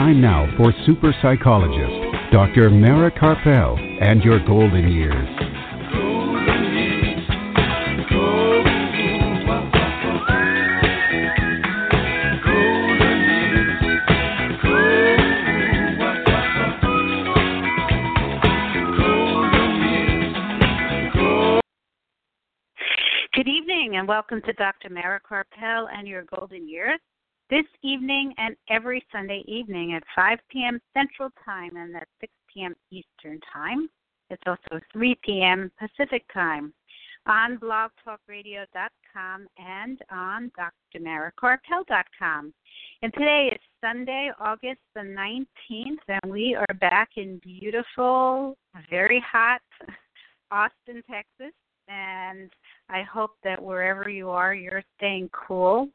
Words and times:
Time 0.00 0.22
now 0.22 0.50
for 0.56 0.72
super 0.86 1.14
psychologist 1.20 2.32
Dr. 2.32 2.70
Mara 2.70 3.10
Karpel 3.10 3.78
and 4.00 4.24
your 4.24 4.42
golden 4.46 4.90
years. 4.90 5.28
Good 23.34 23.48
evening 23.48 23.96
and 23.96 24.08
welcome 24.08 24.40
to 24.46 24.52
Dr. 24.54 24.88
Mara 24.88 25.20
Karpel 25.20 25.88
and 25.94 26.08
your 26.08 26.22
golden 26.22 26.66
years. 26.66 26.98
This 27.50 27.66
evening 27.82 28.32
and 28.38 28.54
every 28.68 29.04
Sunday 29.10 29.42
evening 29.48 29.94
at 29.94 30.04
5 30.14 30.38
p.m. 30.50 30.80
Central 30.94 31.30
Time 31.44 31.74
and 31.74 31.96
at 31.96 32.06
6 32.20 32.32
p.m. 32.54 32.76
Eastern 32.92 33.40
Time. 33.52 33.90
It's 34.30 34.42
also 34.46 34.80
3 34.92 35.18
p.m. 35.24 35.72
Pacific 35.76 36.22
Time 36.32 36.72
on 37.26 37.58
blogtalkradio.com 37.58 39.48
and 39.58 39.98
on 40.12 40.52
drmarakarpel.com. 40.94 42.54
And 43.02 43.12
today 43.14 43.50
is 43.52 43.60
Sunday, 43.80 44.30
August 44.38 44.78
the 44.94 45.00
19th, 45.00 45.98
and 46.06 46.32
we 46.32 46.54
are 46.54 46.74
back 46.80 47.08
in 47.16 47.38
beautiful, 47.38 48.56
very 48.88 49.20
hot 49.28 49.60
Austin, 50.52 51.02
Texas. 51.10 51.52
And 51.88 52.48
I 52.88 53.02
hope 53.02 53.32
that 53.42 53.60
wherever 53.60 54.08
you 54.08 54.30
are, 54.30 54.54
you're 54.54 54.84
staying 54.96 55.30
cool. 55.32 55.88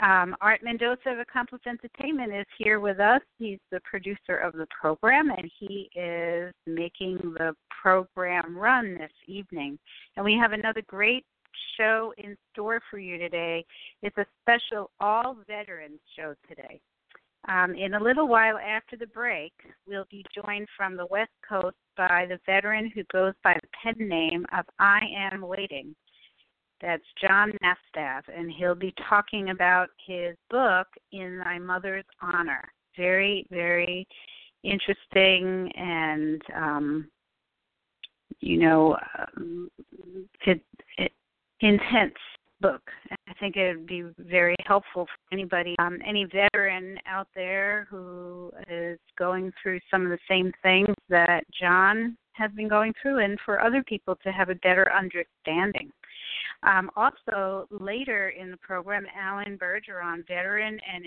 Um, 0.00 0.34
Art 0.40 0.60
Mendoza 0.62 1.10
of 1.10 1.18
Accomplice 1.18 1.60
Entertainment 1.66 2.32
is 2.32 2.46
here 2.56 2.80
with 2.80 2.98
us. 2.98 3.20
He's 3.38 3.58
the 3.70 3.80
producer 3.80 4.36
of 4.42 4.54
the 4.54 4.66
program, 4.80 5.30
and 5.30 5.50
he 5.58 5.90
is 5.94 6.52
making 6.66 7.18
the 7.18 7.54
program 7.82 8.56
run 8.56 8.94
this 8.94 9.12
evening. 9.26 9.78
And 10.16 10.24
we 10.24 10.34
have 10.38 10.52
another 10.52 10.82
great 10.86 11.26
show 11.76 12.14
in 12.16 12.36
store 12.52 12.80
for 12.90 12.98
you 12.98 13.18
today. 13.18 13.64
It's 14.02 14.16
a 14.16 14.26
special 14.42 14.90
all 14.98 15.36
veterans 15.46 16.00
show 16.16 16.34
today. 16.48 16.80
Um, 17.48 17.74
in 17.74 17.94
a 17.94 18.02
little 18.02 18.28
while 18.28 18.58
after 18.58 18.96
the 18.96 19.08
break, 19.08 19.52
we'll 19.86 20.06
be 20.10 20.24
joined 20.34 20.68
from 20.76 20.96
the 20.96 21.06
West 21.06 21.32
Coast 21.46 21.76
by 21.96 22.26
the 22.28 22.38
veteran 22.46 22.90
who 22.94 23.02
goes 23.12 23.34
by 23.42 23.58
the 23.60 23.68
pen 23.82 24.08
name 24.08 24.46
of 24.56 24.64
I. 24.78 25.00
M. 25.32 25.42
Waiting. 25.42 25.94
That's 26.82 27.04
John 27.20 27.52
Nastav, 27.62 28.22
and 28.36 28.50
he'll 28.50 28.74
be 28.74 28.92
talking 29.08 29.50
about 29.50 29.88
his 30.04 30.36
book, 30.50 30.88
In 31.12 31.38
Thy 31.38 31.58
Mother's 31.58 32.04
Honor. 32.20 32.70
Very, 32.96 33.46
very 33.50 34.06
interesting 34.64 35.70
and, 35.76 36.42
um, 36.56 37.08
you 38.40 38.58
know, 38.58 38.98
um, 39.18 39.70
it, 40.44 40.60
it, 40.98 41.12
intense 41.60 42.14
book. 42.60 42.82
I 43.28 43.32
think 43.38 43.56
it 43.56 43.76
would 43.76 43.86
be 43.86 44.04
very 44.18 44.56
helpful 44.66 45.06
for 45.06 45.34
anybody, 45.34 45.76
um, 45.78 45.98
any 46.04 46.24
veteran 46.24 46.98
out 47.06 47.28
there 47.34 47.86
who 47.90 48.50
is 48.68 48.98
going 49.16 49.52
through 49.62 49.78
some 49.90 50.02
of 50.04 50.10
the 50.10 50.18
same 50.28 50.52
things 50.62 50.94
that 51.08 51.44
John 51.60 52.16
has 52.32 52.50
been 52.52 52.68
going 52.68 52.92
through, 53.00 53.18
and 53.18 53.38
for 53.44 53.60
other 53.60 53.82
people 53.84 54.16
to 54.24 54.32
have 54.32 54.48
a 54.48 54.54
better 54.56 54.90
understanding. 54.92 55.90
Um, 56.62 56.90
also, 56.96 57.66
later 57.70 58.30
in 58.30 58.50
the 58.50 58.56
program, 58.58 59.04
Allen 59.18 59.58
Bergeron, 59.58 60.26
veteran 60.26 60.78
and 60.92 61.06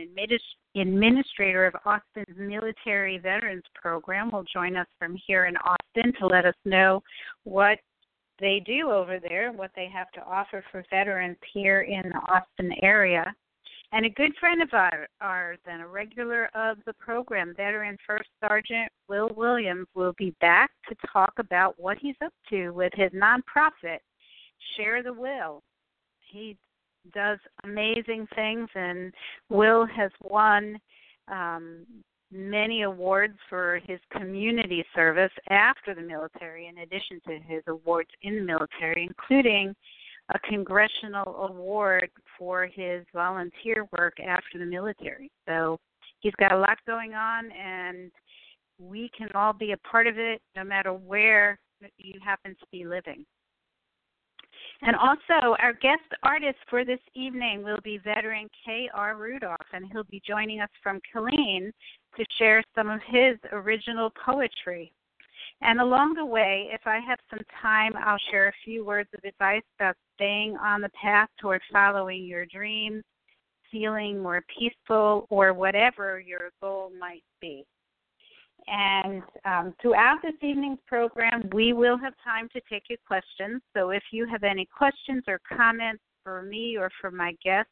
administrator 0.76 1.66
of 1.66 1.76
Austin's 1.86 2.38
Military 2.38 3.18
Veterans 3.18 3.64
Program, 3.74 4.32
will 4.32 4.46
join 4.52 4.76
us 4.76 4.88
from 5.00 5.18
here 5.28 5.46
in 5.46 5.56
Austin 5.58 6.14
to 6.20 6.28
let 6.28 6.46
us 6.46 6.56
know 6.66 7.02
what 7.44 7.80
they 8.40 8.62
do 8.66 8.92
over 8.92 9.20
there, 9.20 9.52
what 9.52 9.72
they 9.76 9.88
have 9.88 10.12
to 10.12 10.24
offer 10.24 10.64
for 10.72 10.84
veterans 10.90 11.38
here 11.54 11.82
in 11.82 12.04
the 12.04 12.20
Austin 12.28 12.74
area. 12.82 13.34
And 13.92 14.06
a 14.06 14.10
good 14.10 14.36
friend 14.40 14.62
of 14.62 14.70
ours 15.22 15.60
and 15.66 15.82
a 15.82 15.88
regular 15.88 16.50
of 16.54 16.78
the 16.86 16.94
program, 16.94 17.54
veteran 17.56 17.98
First 18.06 18.30
Sergeant 18.42 18.92
Will 19.08 19.30
Williams, 19.38 19.88
will 19.96 20.14
be 20.18 20.36
back 20.42 20.72
to 20.90 20.96
talk 21.14 21.32
about 21.38 21.80
what 21.80 21.98
he's 22.00 22.16
up 22.24 22.34
to 22.50 22.72
with 22.72 22.92
his 22.96 23.12
nonprofit, 23.12 24.00
Share 24.76 25.04
the 25.04 25.14
Will. 25.14 25.62
He 26.32 26.58
does 27.14 27.40
amazing 27.64 28.28
things, 28.36 28.68
and 28.76 29.14
Will 29.50 29.86
has 29.86 30.12
won 30.24 30.80
um, 31.28 31.86
many 32.32 32.82
awards 32.84 33.38
for 33.50 33.80
his 33.86 34.00
community 34.12 34.84
service 34.96 35.32
after 35.50 35.94
the 35.94 36.02
military, 36.02 36.68
in 36.68 36.80
addition 36.80 37.22
to 37.28 37.40
his 37.40 37.64
awards 37.68 38.10
in 38.24 38.38
the 38.38 38.42
military, 38.42 39.08
including 39.08 39.76
a 40.34 40.40
congressional 40.40 41.48
award 41.50 42.10
for 42.38 42.66
his 42.66 43.06
volunteer 43.14 43.86
work 43.98 44.20
after 44.20 44.58
the 44.58 44.66
military. 44.66 45.30
So 45.48 45.80
he's 46.20 46.34
got 46.40 46.52
a 46.52 46.58
lot 46.58 46.78
going 46.88 47.14
on, 47.14 47.52
and 47.52 48.12
we 48.80 49.10
can 49.16 49.30
all 49.36 49.54
be 49.54 49.72
a 49.72 49.78
part 49.78 50.08
of 50.08 50.18
it 50.18 50.42
no 50.56 50.64
matter 50.64 50.92
where 50.92 51.60
you 51.98 52.20
happen 52.24 52.56
to 52.60 52.66
be 52.72 52.86
living. 52.86 53.26
And 54.86 54.96
also, 54.98 55.56
our 55.64 55.74
guest 55.74 56.04
artist 56.22 56.60
for 56.70 56.86
this 56.86 57.00
evening 57.16 57.64
will 57.64 57.80
be 57.84 57.98
veteran 57.98 58.48
K.R. 58.64 59.16
Rudolph, 59.16 59.58
and 59.74 59.86
he'll 59.92 60.04
be 60.04 60.22
joining 60.28 60.62
us 60.62 60.70
from 60.84 61.02
Killeen 61.12 61.72
to 62.16 62.26
share 62.38 62.64
some 62.76 62.90
of 62.92 63.02
his 63.08 63.38
original 63.52 64.12
poetry. 64.24 64.94
And 65.62 65.82
along 65.82 66.14
the 66.14 66.26
way, 66.26 66.70
if 66.72 66.82
I 66.86 67.00
have 67.00 67.18
some 67.32 67.40
time, 67.64 67.94
I'll 67.98 68.20
share 68.30 68.50
a 68.50 68.64
few 68.64 68.86
words 68.86 69.10
of 69.18 69.24
advice 69.24 69.64
about 69.80 69.96
staying 70.14 70.56
on 70.58 70.82
the 70.82 70.90
path 70.90 71.30
toward 71.42 71.62
following 71.74 72.24
your 72.24 72.46
dreams, 72.46 73.04
feeling 73.72 74.22
more 74.22 74.44
peaceful, 74.56 75.26
or 75.32 75.52
whatever 75.54 76.20
your 76.20 76.52
goal 76.62 76.92
might 77.00 77.24
be. 77.42 77.66
And 78.68 79.22
um, 79.46 79.76
throughout 79.82 80.18
this 80.24 80.34
evening's 80.42 80.80
program, 80.88 81.50
we 81.54 81.74
will 81.74 81.98
have 81.98 82.14
time 82.24 82.50
to 82.54 82.62
take 82.70 82.84
your 82.90 82.98
questions. 83.06 83.62
So 83.76 83.92
if 83.92 84.04
you 84.12 84.26
have 84.28 84.44
any 84.44 84.66
questions 84.66 85.24
or 85.28 85.40
comments 85.56 86.02
for 86.24 86.42
me 86.42 86.78
or 86.78 86.90
for 87.00 87.12
my 87.12 87.36
guests, 87.44 87.72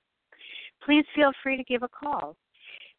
please 0.85 1.05
feel 1.15 1.31
free 1.41 1.57
to 1.57 1.63
give 1.63 1.83
a 1.83 1.87
call. 1.87 2.35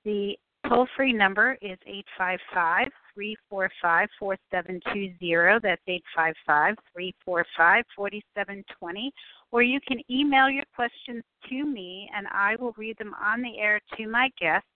The 0.05 0.37
toll 0.69 0.89
free 0.97 1.13
number 1.13 1.57
is 1.63 1.79
855 1.87 2.89
345 3.15 4.09
4720. 4.19 5.61
That's 5.63 5.83
855 5.87 6.75
345 6.93 7.85
4720. 7.95 9.13
Or 9.53 9.63
you 9.63 9.79
can 9.87 10.01
email 10.11 10.51
your 10.51 10.65
questions 10.75 11.23
to 11.49 11.65
me 11.65 12.11
and 12.15 12.27
I 12.33 12.57
will 12.57 12.75
read 12.77 12.99
them 12.99 13.15
on 13.23 13.41
the 13.41 13.59
air 13.59 13.81
to 13.97 14.09
my 14.09 14.31
guests 14.41 14.69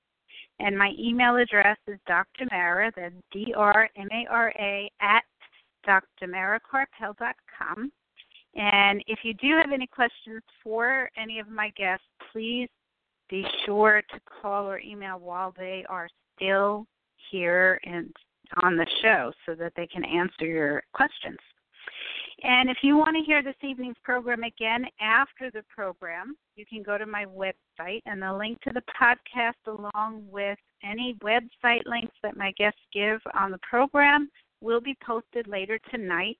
and 0.60 0.76
my 0.76 0.92
email 0.98 1.36
address 1.36 1.78
is 1.86 1.98
Dr. 2.06 2.46
Mara, 2.50 2.92
that's 2.96 3.14
D 3.32 3.54
R 3.56 3.88
M 3.96 4.08
A 4.12 4.26
R 4.30 4.52
A, 4.58 4.90
at 5.00 5.22
drmarakarpel.com. 5.86 7.92
And 8.54 9.04
if 9.06 9.20
you 9.22 9.34
do 9.34 9.56
have 9.56 9.72
any 9.72 9.86
questions 9.86 10.42
for 10.62 11.08
any 11.16 11.38
of 11.38 11.48
my 11.48 11.70
guests, 11.76 12.04
please 12.32 12.68
be 13.30 13.46
sure 13.64 14.02
to 14.10 14.20
call 14.42 14.66
or 14.66 14.80
email 14.80 15.18
while 15.18 15.54
they 15.56 15.84
are 15.88 16.08
still 16.34 16.86
here 17.30 17.80
and 17.84 18.12
on 18.62 18.76
the 18.76 18.86
show 19.02 19.32
so 19.46 19.54
that 19.54 19.72
they 19.76 19.86
can 19.86 20.04
answer 20.04 20.46
your 20.46 20.82
questions. 20.92 21.38
And 22.42 22.70
if 22.70 22.78
you 22.82 22.96
want 22.96 23.16
to 23.16 23.24
hear 23.24 23.42
this 23.42 23.56
evening's 23.62 23.96
program 24.04 24.44
again 24.44 24.84
after 25.00 25.50
the 25.50 25.64
program, 25.74 26.36
you 26.54 26.64
can 26.64 26.82
go 26.82 26.96
to 26.96 27.06
my 27.06 27.24
website 27.24 28.00
and 28.06 28.22
the 28.22 28.32
link 28.32 28.60
to 28.62 28.70
the 28.72 28.82
podcast, 29.00 29.54
along 29.66 30.24
with 30.30 30.58
any 30.84 31.16
website 31.22 31.84
links 31.86 32.14
that 32.22 32.36
my 32.36 32.52
guests 32.52 32.80
give 32.92 33.20
on 33.34 33.50
the 33.50 33.58
program, 33.68 34.30
will 34.60 34.80
be 34.80 34.96
posted 35.04 35.46
later 35.48 35.78
tonight. 35.90 36.38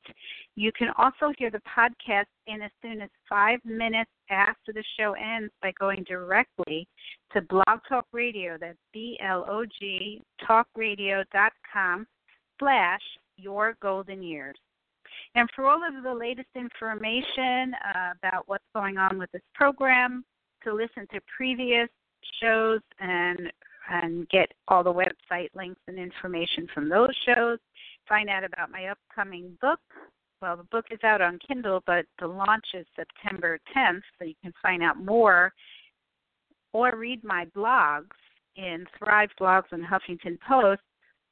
You 0.56 0.70
can 0.72 0.88
also 0.98 1.32
hear 1.36 1.50
the 1.50 1.62
podcast 1.76 2.26
in 2.46 2.62
as 2.62 2.70
soon 2.82 3.00
as 3.00 3.10
five 3.28 3.60
minutes 3.64 4.10
after 4.30 4.72
the 4.72 4.84
show 4.98 5.14
ends 5.14 5.52
by 5.62 5.72
going 5.78 6.04
directly 6.06 6.86
to 7.32 7.42
Blog 7.42 7.80
Talk 7.88 8.06
Radio. 8.12 8.56
That's 8.58 8.78
B 8.92 9.18
L 9.24 9.44
O 9.48 9.64
G 9.80 10.22
talkradio.com 10.48 12.06
slash 12.58 13.02
your 13.36 13.76
golden 13.80 14.22
years. 14.22 14.56
And 15.34 15.48
for 15.54 15.66
all 15.66 15.80
of 15.82 16.02
the 16.02 16.14
latest 16.14 16.48
information 16.54 17.74
uh, 17.94 18.12
about 18.18 18.44
what's 18.46 18.64
going 18.74 18.98
on 18.98 19.18
with 19.18 19.30
this 19.32 19.42
program, 19.54 20.24
to 20.64 20.72
listen 20.72 21.06
to 21.12 21.20
previous 21.36 21.88
shows 22.42 22.80
and 23.00 23.52
and 23.90 24.28
get 24.28 24.52
all 24.68 24.84
the 24.84 24.92
website 24.92 25.48
links 25.54 25.80
and 25.88 25.98
information 25.98 26.68
from 26.74 26.90
those 26.90 27.16
shows, 27.24 27.58
find 28.06 28.28
out 28.28 28.44
about 28.44 28.70
my 28.70 28.88
upcoming 28.88 29.56
book. 29.62 29.80
Well, 30.42 30.58
the 30.58 30.64
book 30.64 30.84
is 30.90 30.98
out 31.04 31.22
on 31.22 31.38
Kindle, 31.48 31.82
but 31.86 32.04
the 32.20 32.26
launch 32.26 32.66
is 32.74 32.84
September 32.94 33.58
10th, 33.74 34.02
so 34.18 34.26
you 34.26 34.34
can 34.42 34.52
find 34.60 34.82
out 34.82 35.02
more 35.02 35.54
or 36.74 36.94
read 36.96 37.24
my 37.24 37.46
blogs 37.56 38.14
in 38.56 38.84
Thrive 38.98 39.30
Global 39.38 39.64
and 39.72 39.84
Huffington 39.84 40.38
Post, 40.46 40.82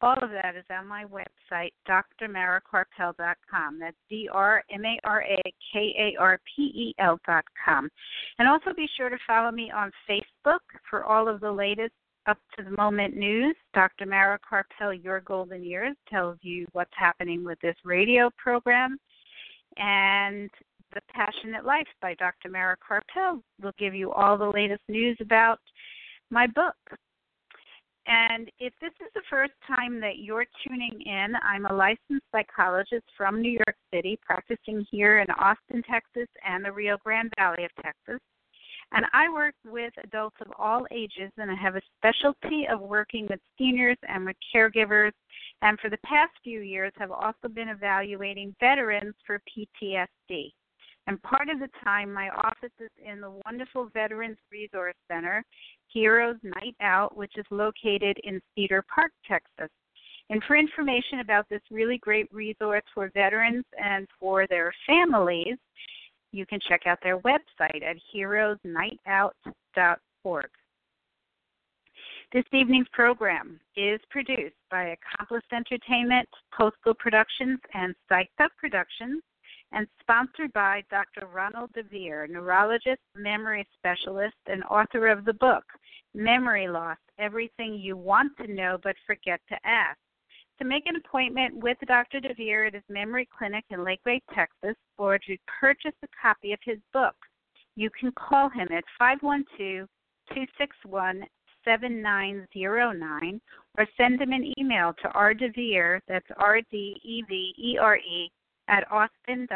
all 0.02 0.16
of 0.22 0.30
that 0.30 0.56
is 0.56 0.64
on 0.70 0.86
my 0.86 1.04
website, 1.04 1.72
drmarakarpel.com. 1.88 3.78
That's 3.78 3.96
D 4.10 4.28
R 4.32 4.62
M 4.70 4.84
A 4.84 4.98
R 5.04 5.22
A 5.22 5.42
K 5.72 5.94
A 5.98 6.20
R 6.20 6.38
P 6.54 6.62
E 6.62 6.94
L.com. 6.98 7.88
And 8.38 8.48
also 8.48 8.72
be 8.74 8.88
sure 8.96 9.08
to 9.08 9.18
follow 9.26 9.50
me 9.50 9.70
on 9.70 9.90
Facebook 10.08 10.60
for 10.88 11.04
all 11.04 11.28
of 11.28 11.40
the 11.40 11.50
latest 11.50 11.92
up 12.26 12.38
to 12.56 12.64
the 12.64 12.76
moment 12.76 13.16
news. 13.16 13.54
Dr. 13.72 14.06
Mara 14.06 14.38
Karpel, 14.38 15.02
Your 15.02 15.20
Golden 15.20 15.64
Years, 15.64 15.96
tells 16.10 16.38
you 16.42 16.66
what's 16.72 16.90
happening 16.96 17.44
with 17.44 17.58
this 17.60 17.76
radio 17.84 18.30
program. 18.36 18.98
And 19.76 20.50
The 20.94 21.00
Passionate 21.12 21.64
Life 21.64 21.88
by 22.02 22.14
Dr. 22.14 22.50
Mara 22.50 22.76
Karpel 22.76 23.40
will 23.62 23.72
give 23.78 23.94
you 23.94 24.12
all 24.12 24.36
the 24.36 24.50
latest 24.50 24.82
news 24.88 25.16
about 25.20 25.60
my 26.30 26.46
book, 26.46 26.74
and 28.06 28.50
if 28.58 28.72
this 28.80 28.92
is 29.00 29.08
the 29.14 29.22
first 29.28 29.52
time 29.66 30.00
that 30.00 30.18
you're 30.18 30.46
tuning 30.66 31.00
in, 31.04 31.34
I'm 31.42 31.66
a 31.66 31.72
licensed 31.72 32.26
psychologist 32.30 33.04
from 33.16 33.42
New 33.42 33.50
York 33.50 33.76
City, 33.92 34.18
practicing 34.24 34.86
here 34.90 35.18
in 35.18 35.26
Austin, 35.30 35.82
Texas, 35.90 36.28
and 36.46 36.64
the 36.64 36.72
Rio 36.72 36.98
Grande 37.04 37.32
Valley 37.36 37.64
of 37.64 37.70
Texas. 37.82 38.20
And 38.92 39.04
I 39.12 39.28
work 39.32 39.54
with 39.64 39.92
adults 40.04 40.36
of 40.40 40.52
all 40.56 40.86
ages, 40.92 41.32
and 41.38 41.50
I 41.50 41.54
have 41.56 41.74
a 41.74 41.82
specialty 41.98 42.66
of 42.70 42.80
working 42.80 43.26
with 43.28 43.40
seniors 43.58 43.98
and 44.08 44.24
with 44.24 44.36
caregivers. 44.54 45.12
And 45.62 45.78
for 45.80 45.90
the 45.90 45.98
past 46.04 46.32
few 46.44 46.60
years, 46.60 46.92
have 46.98 47.10
also 47.10 47.48
been 47.52 47.68
evaluating 47.68 48.54
veterans 48.60 49.14
for 49.26 49.40
PTSD. 49.50 50.52
And 51.06 51.22
part 51.22 51.48
of 51.48 51.60
the 51.60 51.70
time, 51.84 52.12
my 52.12 52.30
office 52.30 52.72
is 52.80 52.90
in 53.04 53.20
the 53.20 53.30
wonderful 53.44 53.88
Veterans 53.94 54.38
Resource 54.50 54.96
Center 55.08 55.44
Heroes 55.92 56.38
Night 56.42 56.74
Out, 56.80 57.16
which 57.16 57.36
is 57.36 57.46
located 57.50 58.18
in 58.24 58.40
Cedar 58.54 58.84
Park, 58.92 59.12
Texas. 59.26 59.70
And 60.30 60.42
for 60.44 60.56
information 60.56 61.20
about 61.20 61.48
this 61.48 61.62
really 61.70 61.98
great 61.98 62.26
resource 62.32 62.82
for 62.92 63.08
veterans 63.14 63.64
and 63.82 64.08
for 64.18 64.48
their 64.48 64.72
families, 64.84 65.56
you 66.32 66.44
can 66.44 66.58
check 66.68 66.82
out 66.86 66.98
their 67.02 67.20
website 67.20 67.84
at 67.84 67.96
heroesnightout.org. 68.14 70.50
This 72.32 72.44
evening's 72.52 72.88
program 72.92 73.60
is 73.76 74.00
produced 74.10 74.56
by 74.68 74.96
Accomplice 74.96 75.44
Entertainment, 75.52 76.28
Postal 76.52 76.94
Productions, 76.94 77.60
and 77.72 77.94
Psyched 78.10 78.40
Up 78.40 78.50
Productions 78.58 79.22
and 79.72 79.86
sponsored 80.00 80.52
by 80.52 80.82
Dr. 80.90 81.26
Ronald 81.26 81.70
DeVere, 81.74 82.28
neurologist, 82.28 83.00
memory 83.14 83.66
specialist, 83.78 84.36
and 84.46 84.62
author 84.64 85.08
of 85.08 85.24
the 85.24 85.34
book, 85.34 85.64
Memory 86.14 86.68
Loss 86.68 86.98
Everything 87.18 87.74
You 87.74 87.96
Want 87.96 88.32
to 88.38 88.52
Know 88.52 88.78
But 88.82 88.96
Forget 89.06 89.40
to 89.48 89.56
Ask. 89.64 89.98
To 90.58 90.64
make 90.64 90.84
an 90.86 90.96
appointment 90.96 91.54
with 91.56 91.76
Dr. 91.86 92.20
DeVere 92.20 92.68
at 92.68 92.74
his 92.74 92.82
memory 92.88 93.28
clinic 93.36 93.64
in 93.70 93.80
Lakeway, 93.80 94.20
Texas, 94.34 94.76
or 94.96 95.18
to 95.18 95.36
purchase 95.60 95.92
a 96.02 96.08
copy 96.20 96.52
of 96.52 96.58
his 96.64 96.78
book, 96.92 97.14
you 97.74 97.90
can 97.98 98.10
call 98.12 98.48
him 98.48 98.68
at 98.72 98.84
512 98.98 99.86
261 100.28 101.24
7909 101.64 103.40
or 103.76 103.86
send 103.96 104.20
him 104.20 104.32
an 104.32 104.52
email 104.58 104.94
to 105.02 105.08
rdevere, 105.08 106.00
that's 106.08 106.26
R 106.36 106.60
D 106.70 106.96
E 107.04 107.22
V 107.28 107.54
E 107.58 107.78
R 107.78 107.96
E, 107.96 108.30
at 108.68 108.90
austin.rr.com. 108.90 109.52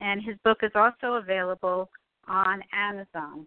And 0.00 0.22
his 0.22 0.36
book 0.44 0.58
is 0.62 0.72
also 0.74 1.14
available 1.14 1.90
on 2.28 2.62
Amazon. 2.72 3.46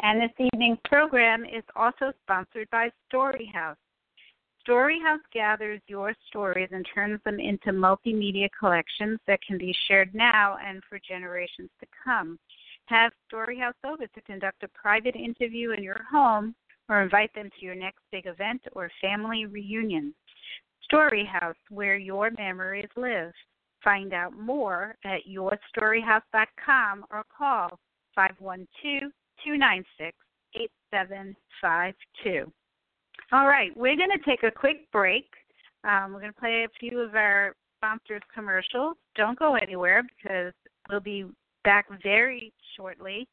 And 0.00 0.20
this 0.20 0.30
evening's 0.38 0.78
program 0.84 1.44
is 1.44 1.64
also 1.76 2.12
sponsored 2.22 2.68
by 2.70 2.90
Storyhouse. 3.12 3.76
Storyhouse 4.66 5.20
gathers 5.32 5.80
your 5.88 6.14
stories 6.28 6.70
and 6.72 6.86
turns 6.94 7.20
them 7.24 7.38
into 7.38 7.70
multimedia 7.70 8.48
collections 8.58 9.18
that 9.26 9.42
can 9.46 9.58
be 9.58 9.76
shared 9.86 10.14
now 10.14 10.56
and 10.64 10.82
for 10.88 10.98
generations 11.06 11.68
to 11.80 11.86
come. 12.02 12.38
Have 12.86 13.12
Storyhouse 13.30 13.74
over 13.84 14.06
to 14.06 14.20
conduct 14.22 14.62
a 14.62 14.68
private 14.68 15.16
interview 15.16 15.72
in 15.72 15.82
your 15.82 16.02
home 16.10 16.54
or 16.88 17.02
invite 17.02 17.34
them 17.34 17.50
to 17.58 17.64
your 17.64 17.74
next 17.74 18.00
big 18.10 18.26
event 18.26 18.62
or 18.72 18.90
family 19.00 19.46
reunion. 19.46 20.14
Storyhouse, 20.94 21.54
where 21.70 21.96
your 21.96 22.30
memories 22.38 22.88
live. 22.96 23.32
Find 23.82 24.14
out 24.14 24.32
more 24.38 24.96
at 25.04 25.20
yourstoryhouse.com 25.28 27.04
or 27.10 27.24
call 27.36 27.78
512 28.14 29.12
296 29.44 30.16
8752. 30.54 32.52
All 33.32 33.46
right, 33.46 33.76
we're 33.76 33.96
going 33.96 34.10
to 34.10 34.24
take 34.24 34.42
a 34.42 34.50
quick 34.50 34.90
break. 34.92 35.26
Um, 35.82 36.12
we're 36.12 36.20
going 36.20 36.32
to 36.32 36.40
play 36.40 36.64
a 36.64 36.78
few 36.78 37.00
of 37.00 37.14
our 37.14 37.54
sponsors' 37.78 38.22
commercials. 38.32 38.96
Don't 39.16 39.38
go 39.38 39.56
anywhere 39.56 40.02
because 40.02 40.52
we'll 40.88 41.00
be 41.00 41.26
back 41.64 41.86
very 42.02 42.52
shortly. 42.76 43.26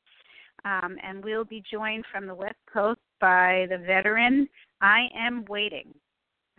Um, 0.65 0.97
and 1.03 1.23
we'll 1.23 1.45
be 1.45 1.63
joined 1.71 2.05
from 2.11 2.27
the 2.27 2.35
West 2.35 2.59
Coast 2.71 2.99
by 3.19 3.67
the 3.69 3.77
veteran 3.77 4.47
I. 4.81 5.07
M. 5.15 5.45
Waiting 5.47 5.93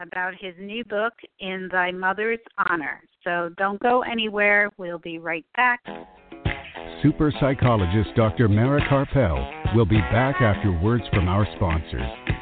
about 0.02 0.34
his 0.38 0.54
new 0.58 0.84
book, 0.84 1.12
In 1.40 1.68
Thy 1.70 1.90
Mother's 1.92 2.40
Honor. 2.68 3.00
So 3.24 3.50
don't 3.56 3.80
go 3.80 4.02
anywhere. 4.02 4.70
We'll 4.76 4.98
be 4.98 5.18
right 5.18 5.44
back. 5.56 5.80
Super 7.02 7.32
psychologist 7.40 8.10
Dr. 8.16 8.48
Mara 8.48 8.80
Karpel 8.88 9.74
will 9.74 9.86
be 9.86 10.00
back 10.12 10.40
after 10.40 10.72
words 10.72 11.04
from 11.12 11.28
our 11.28 11.46
sponsors. 11.56 12.41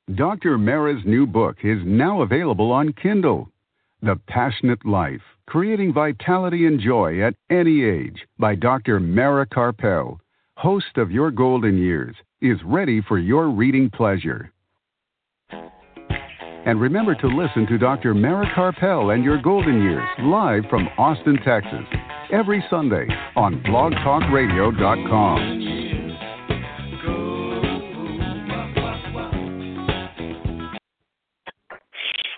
Dr. 0.15 0.57
Mara's 0.57 1.03
new 1.05 1.27
book 1.27 1.57
is 1.63 1.79
now 1.85 2.21
available 2.21 2.71
on 2.71 2.93
Kindle. 2.93 3.49
The 4.01 4.19
Passionate 4.27 4.83
Life 4.85 5.21
Creating 5.45 5.93
Vitality 5.93 6.65
and 6.65 6.79
Joy 6.79 7.21
at 7.21 7.35
Any 7.49 7.83
Age 7.83 8.25
by 8.39 8.55
Dr. 8.55 8.99
Mara 8.99 9.45
Karpel, 9.45 10.17
host 10.57 10.97
of 10.97 11.11
Your 11.11 11.31
Golden 11.31 11.77
Years, 11.77 12.15
is 12.41 12.57
ready 12.65 13.01
for 13.01 13.19
your 13.19 13.49
reading 13.49 13.89
pleasure. 13.89 14.51
And 15.51 16.81
remember 16.81 17.15
to 17.15 17.27
listen 17.27 17.65
to 17.67 17.77
Dr. 17.77 18.13
Mara 18.13 18.49
Karpel 18.55 19.13
and 19.13 19.23
Your 19.23 19.41
Golden 19.41 19.81
Years 19.81 20.07
live 20.19 20.63
from 20.69 20.87
Austin, 20.97 21.37
Texas, 21.45 21.85
every 22.31 22.63
Sunday 22.69 23.07
on 23.35 23.61
blogtalkradio.com. 23.63 25.90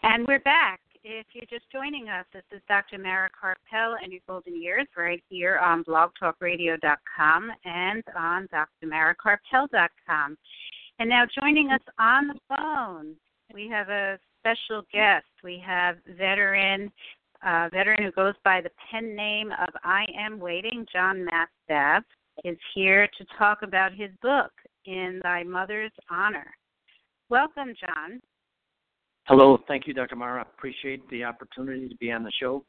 And 0.04 0.28
we're 0.28 0.40
back. 0.40 0.82
If 1.06 1.28
you're 1.32 1.46
just 1.50 1.72
joining 1.72 2.10
us, 2.10 2.26
this 2.34 2.44
is 2.52 2.62
Dr. 2.68 2.98
Mara 2.98 3.30
Karpel 3.30 3.96
and 4.04 4.12
your 4.12 4.20
golden 4.28 4.62
years 4.62 4.86
right 4.98 5.24
here 5.30 5.58
on 5.60 5.86
blogtalkradio.com 5.86 7.52
and 7.64 8.04
on 8.14 8.48
drmarakarpel.com. 8.84 10.38
And 11.00 11.10
now 11.10 11.24
joining 11.40 11.72
us 11.72 11.80
on 11.98 12.28
the 12.28 12.40
phone, 12.50 13.16
we 13.54 13.70
have 13.70 13.88
a 13.88 14.20
special 14.42 14.84
guest. 14.92 15.26
We 15.42 15.64
have 15.66 15.96
veteran 16.18 16.92
a 17.46 17.70
veteran 17.72 18.04
who 18.04 18.12
goes 18.12 18.36
by 18.44 18.60
the 18.60 18.72
pen 18.92 19.16
name 19.16 19.52
of 19.52 19.70
I. 19.86 20.06
M. 20.26 20.38
Waiting, 20.38 20.86
John 20.92 21.26
Nastav, 21.26 22.04
is 22.44 22.58
here 22.76 23.08
to 23.18 23.26
talk 23.38 23.62
about 23.62 23.94
his 23.94 24.10
book, 24.22 24.52
In 24.86 25.22
Thy 25.24 25.44
Mother's 25.44 25.92
Honor. 26.10 26.54
Welcome, 27.30 27.74
John. 27.80 28.22
Hello. 29.26 29.58
Thank 29.68 29.88
you, 29.88 29.94
Dr. 29.94 30.16
Mara. 30.16 30.42
Appreciate 30.42 31.08
the 31.10 31.24
opportunity 31.24 31.88
to 31.88 31.96
be 31.96 32.12
on 32.12 32.24
the 32.24 32.32
show. 32.40 32.66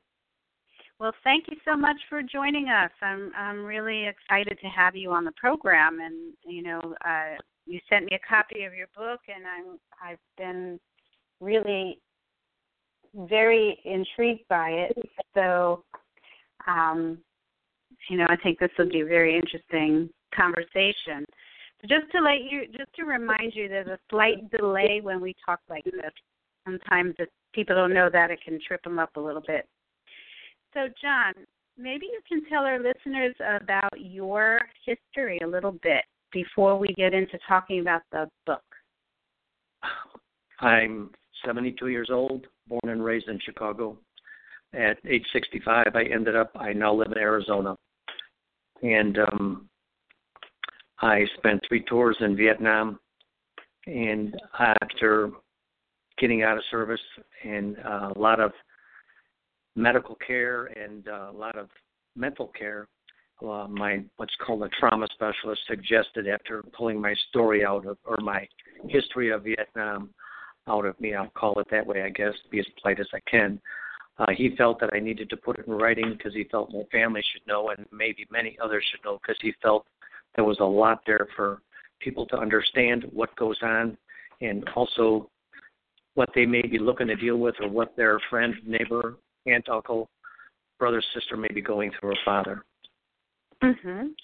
Well, 1.01 1.13
thank 1.25 1.47
you 1.51 1.57
so 1.65 1.77
much 1.77 1.97
for 2.09 2.23
joining 2.23 2.69
us. 2.69 2.93
I'm 3.03 3.33
I'm 3.37 3.65
really 3.65 4.07
excited 4.07 4.59
to 4.61 4.69
have 4.69 4.95
you 4.95 5.11
on 5.11 5.25
the 5.25 5.33
program, 5.33 5.99
and 6.01 6.33
you 6.47 6.63
know, 6.63 6.95
uh, 7.05 7.35
you 7.67 7.81
sent 7.91 8.05
me 8.05 8.17
a 8.17 8.29
copy 8.29 8.63
of 8.63 8.75
your 8.75 8.87
book, 8.97 9.21
and 9.29 9.45
I'm 9.45 9.79
I've 10.01 10.19
been 10.39 10.79
really 11.41 12.01
very 13.15 13.79
intrigued 13.85 14.47
by 14.49 14.71
it. 14.71 14.97
So, 15.35 15.85
um, 16.67 17.19
you 18.09 18.17
know, 18.17 18.27
I 18.29 18.37
think 18.37 18.59
this 18.59 18.71
will 18.79 18.89
be 18.89 19.01
a 19.01 19.07
very 19.07 19.37
interesting 19.37 20.09
conversation. 20.35 21.25
So 21.81 21.89
just 21.89 22.11
to 22.13 22.21
let 22.21 22.43
you, 22.49 22.67
just 22.69 22.93
to 22.97 23.05
remind 23.05 23.55
you, 23.55 23.69
there's 23.69 23.89
a 23.89 23.99
slight 24.11 24.51
delay 24.51 25.01
when 25.03 25.21
we 25.21 25.35
talk 25.45 25.61
like 25.69 25.85
this. 25.85 26.13
Sometimes 26.65 27.15
if 27.19 27.29
people 27.53 27.77
don't 27.77 27.95
know 27.95 28.09
that, 28.13 28.31
it 28.31 28.41
can 28.45 28.59
trip 28.67 28.83
them 28.83 28.99
up 28.99 29.11
a 29.17 29.21
little 29.21 29.43
bit. 29.47 29.67
So, 30.73 30.89
John, 31.01 31.33
maybe 31.79 32.07
you 32.07 32.21
can 32.29 32.45
tell 32.49 32.65
our 32.65 32.79
listeners 32.79 33.35
about 33.41 33.93
your 33.99 34.61
history 34.85 35.39
a 35.43 35.47
little 35.47 35.73
bit 35.83 36.05
before 36.33 36.79
we 36.79 36.89
get 36.97 37.15
into 37.15 37.39
talking 37.47 37.81
about 37.81 38.03
the 38.11 38.29
book. 38.47 38.63
I'm 40.61 41.11
72 41.45 41.89
years 41.89 42.09
old, 42.11 42.47
born 42.69 42.89
and 42.89 43.05
raised 43.05 43.29
in 43.29 43.39
Chicago. 43.45 43.97
At 44.73 44.99
age 45.07 45.25
65, 45.33 45.87
I 45.95 46.03
ended 46.05 46.35
up, 46.35 46.51
I 46.57 46.73
now 46.73 46.95
live 46.95 47.13
in 47.13 47.19
Arizona. 47.19 47.77
And 48.83 49.19
um, 49.19 49.69
I 51.01 51.25
spent 51.37 51.61
three 51.69 51.85
tours 51.85 52.17
in 52.21 52.37
Vietnam. 52.37 52.99
And 53.87 54.35
after 54.59 55.31
getting 56.19 56.43
out 56.43 56.57
of 56.57 56.63
service 56.71 57.01
and 57.45 57.77
uh, 57.79 58.13
a 58.15 58.19
lot 58.19 58.41
of 58.41 58.53
medical 59.77 60.17
care 60.27 60.67
and 60.67 61.09
uh, 61.09 61.31
a 61.31 61.37
lot 61.37 61.57
of 61.57 61.69
mental 62.17 62.49
care. 62.59 62.87
Uh, 63.43 63.67
my 63.69 64.03
what's 64.17 64.35
called 64.47 64.63
a 64.63 64.69
trauma 64.81 65.07
specialist 65.13 65.61
suggested 65.67 66.29
after 66.29 66.63
pulling 66.77 67.01
my 67.01 67.15
story 67.29 67.65
out 67.65 67.85
of 67.85 67.99
or 68.05 68.17
my 68.23 68.47
history 68.89 69.33
of 69.33 69.43
Vietnam 69.43 70.11
out 70.69 70.87
of 70.87 70.99
me, 71.01 71.15
I'll 71.15 71.31
call 71.31 71.59
it 71.61 71.67
that 71.71 71.87
way, 71.87 72.03
I 72.03 72.11
guess, 72.11 72.33
be 72.51 72.61
as 72.61 72.67
polite 72.81 73.01
as 73.01 73.09
I 73.13 73.21
can. 73.29 73.61
Uh, 74.19 74.31
he 74.37 74.55
felt 74.57 74.79
that 74.81 74.91
I 74.95 75.01
needed 75.01 75.29
to 75.31 75.37
put 75.37 75.59
it 75.59 75.67
in 75.67 75.73
writing 75.73 76.15
because 76.17 76.33
he 76.33 76.45
felt 76.45 76.73
my 76.73 76.85
family 76.93 77.23
should 77.33 77.47
know 77.47 77.71
and 77.71 77.85
maybe 77.93 78.27
many 78.31 78.57
others 78.63 78.85
should 78.91 79.05
know 79.05 79.19
because 79.21 79.37
he 79.43 79.53
felt 79.61 79.87
there 80.37 80.45
was 80.45 80.59
a 80.61 80.65
lot 80.65 81.03
there 81.07 81.27
for 81.35 81.61
people 82.01 82.25
to 82.27 82.37
understand 82.37 83.05
what 83.13 83.35
goes 83.37 83.57
on 83.63 83.97
and 84.41 84.69
also 84.77 85.29
what 86.15 86.31
they 86.35 86.47
may 86.47 86.63
be 86.63 86.79
looking 86.79 87.09
to 87.09 87.17
deal 87.17 87.37
with 87.37 87.55
or 87.61 87.69
what 87.69 87.97
their 87.97 88.21
friend, 88.31 88.55
neighbor, 88.65 89.17
aunt, 89.47 89.69
uncle, 89.69 90.09
brother, 90.79 91.03
sister 91.13 91.37
may 91.37 91.49
be 91.49 91.61
going 91.61 91.91
through 91.99 92.13
or 92.13 92.17
father. 92.25 92.65
Mhm. 93.63 94.15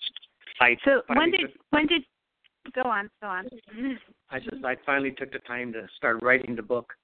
I 0.61 0.77
So 0.85 1.03
when 1.09 1.31
did 1.31 1.41
took, 1.41 1.51
when 1.71 1.87
did 1.87 2.05
go 2.73 2.83
on 2.83 3.11
go 3.23 3.29
on. 3.29 3.49
I 4.31 4.39
just 4.39 4.65
I 4.65 4.77
finally 4.87 5.13
took 5.13 5.33
the 5.33 5.39
time 5.41 5.73
to 5.73 5.89
start 5.97 6.23
writing 6.23 6.55
the 6.55 6.63
book. 6.63 6.95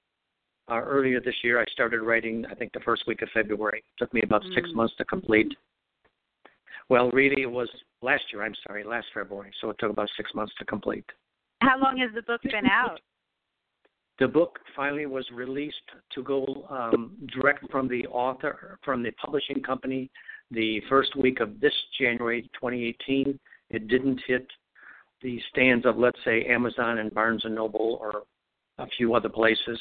Uh, 0.69 0.81
earlier 0.81 1.21
this 1.21 1.35
year, 1.43 1.61
I 1.61 1.65
started 1.71 2.01
writing. 2.01 2.45
I 2.47 2.53
think 2.53 2.73
the 2.73 2.81
first 2.81 3.07
week 3.07 3.21
of 3.21 3.29
February. 3.33 3.79
It 3.79 3.97
took 3.97 4.13
me 4.13 4.21
about 4.21 4.43
six 4.53 4.69
Mm. 4.69 4.75
months 4.75 4.95
to 4.97 5.05
complete. 5.05 5.55
Well, 6.89 7.09
really, 7.11 7.41
it 7.41 7.51
was 7.51 7.69
last 8.01 8.31
year. 8.31 8.43
I'm 8.43 8.55
sorry, 8.55 8.83
last 8.83 9.07
February. 9.13 9.51
So 9.59 9.69
it 9.69 9.77
took 9.79 9.91
about 9.91 10.09
six 10.17 10.33
months 10.33 10.53
to 10.55 10.65
complete. 10.65 11.09
How 11.61 11.77
long 11.77 11.97
has 11.97 12.11
the 12.13 12.21
book 12.21 12.41
been 12.43 12.67
out? 12.67 12.99
The 14.19 14.27
book 14.27 14.59
finally 14.75 15.05
was 15.05 15.25
released 15.31 15.75
to 16.15 16.23
go 16.23 16.65
um, 16.69 17.15
direct 17.33 17.69
from 17.71 17.87
the 17.87 18.07
author, 18.07 18.79
from 18.83 19.03
the 19.03 19.11
publishing 19.11 19.61
company, 19.61 20.09
the 20.49 20.81
first 20.89 21.15
week 21.15 21.39
of 21.39 21.59
this 21.59 21.73
January 21.99 22.43
2018. 22.53 23.39
It 23.69 23.87
didn't 23.87 24.19
hit 24.27 24.47
the 25.21 25.39
stands 25.51 25.85
of, 25.85 25.97
let's 25.97 26.17
say, 26.25 26.45
Amazon 26.45 26.97
and 26.99 27.13
Barnes 27.13 27.43
and 27.45 27.55
Noble 27.55 27.99
or 28.01 28.23
a 28.79 28.87
few 28.97 29.13
other 29.13 29.29
places 29.29 29.79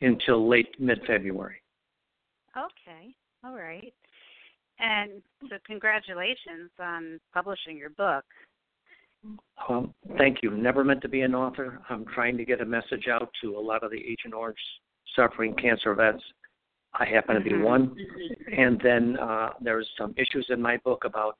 until 0.00 0.48
late 0.48 0.74
mid-February. 0.78 1.62
Okay. 2.56 3.14
All 3.44 3.54
right. 3.54 3.92
And 4.78 5.22
so 5.48 5.56
congratulations 5.66 6.70
on 6.80 7.20
publishing 7.34 7.76
your 7.76 7.90
book. 7.90 8.24
Um, 9.68 9.92
thank 10.16 10.38
you. 10.42 10.50
Never 10.50 10.84
meant 10.84 11.02
to 11.02 11.08
be 11.08 11.22
an 11.22 11.34
author. 11.34 11.80
I'm 11.90 12.04
trying 12.14 12.36
to 12.38 12.44
get 12.44 12.60
a 12.60 12.64
message 12.64 13.06
out 13.10 13.28
to 13.42 13.56
a 13.56 13.60
lot 13.60 13.82
of 13.82 13.90
the 13.90 13.98
Agent 13.98 14.34
Orange 14.34 14.58
suffering 15.14 15.54
cancer 15.54 15.94
vets. 15.94 16.22
I 16.94 17.04
happen 17.04 17.34
to 17.34 17.40
be 17.40 17.50
Mhm. 17.50 17.62
one. 17.64 17.96
And 18.52 18.80
then 18.80 19.18
uh, 19.18 19.52
there's 19.60 19.88
some 19.98 20.14
issues 20.16 20.46
in 20.50 20.60
my 20.62 20.78
book 20.78 21.04
about 21.04 21.36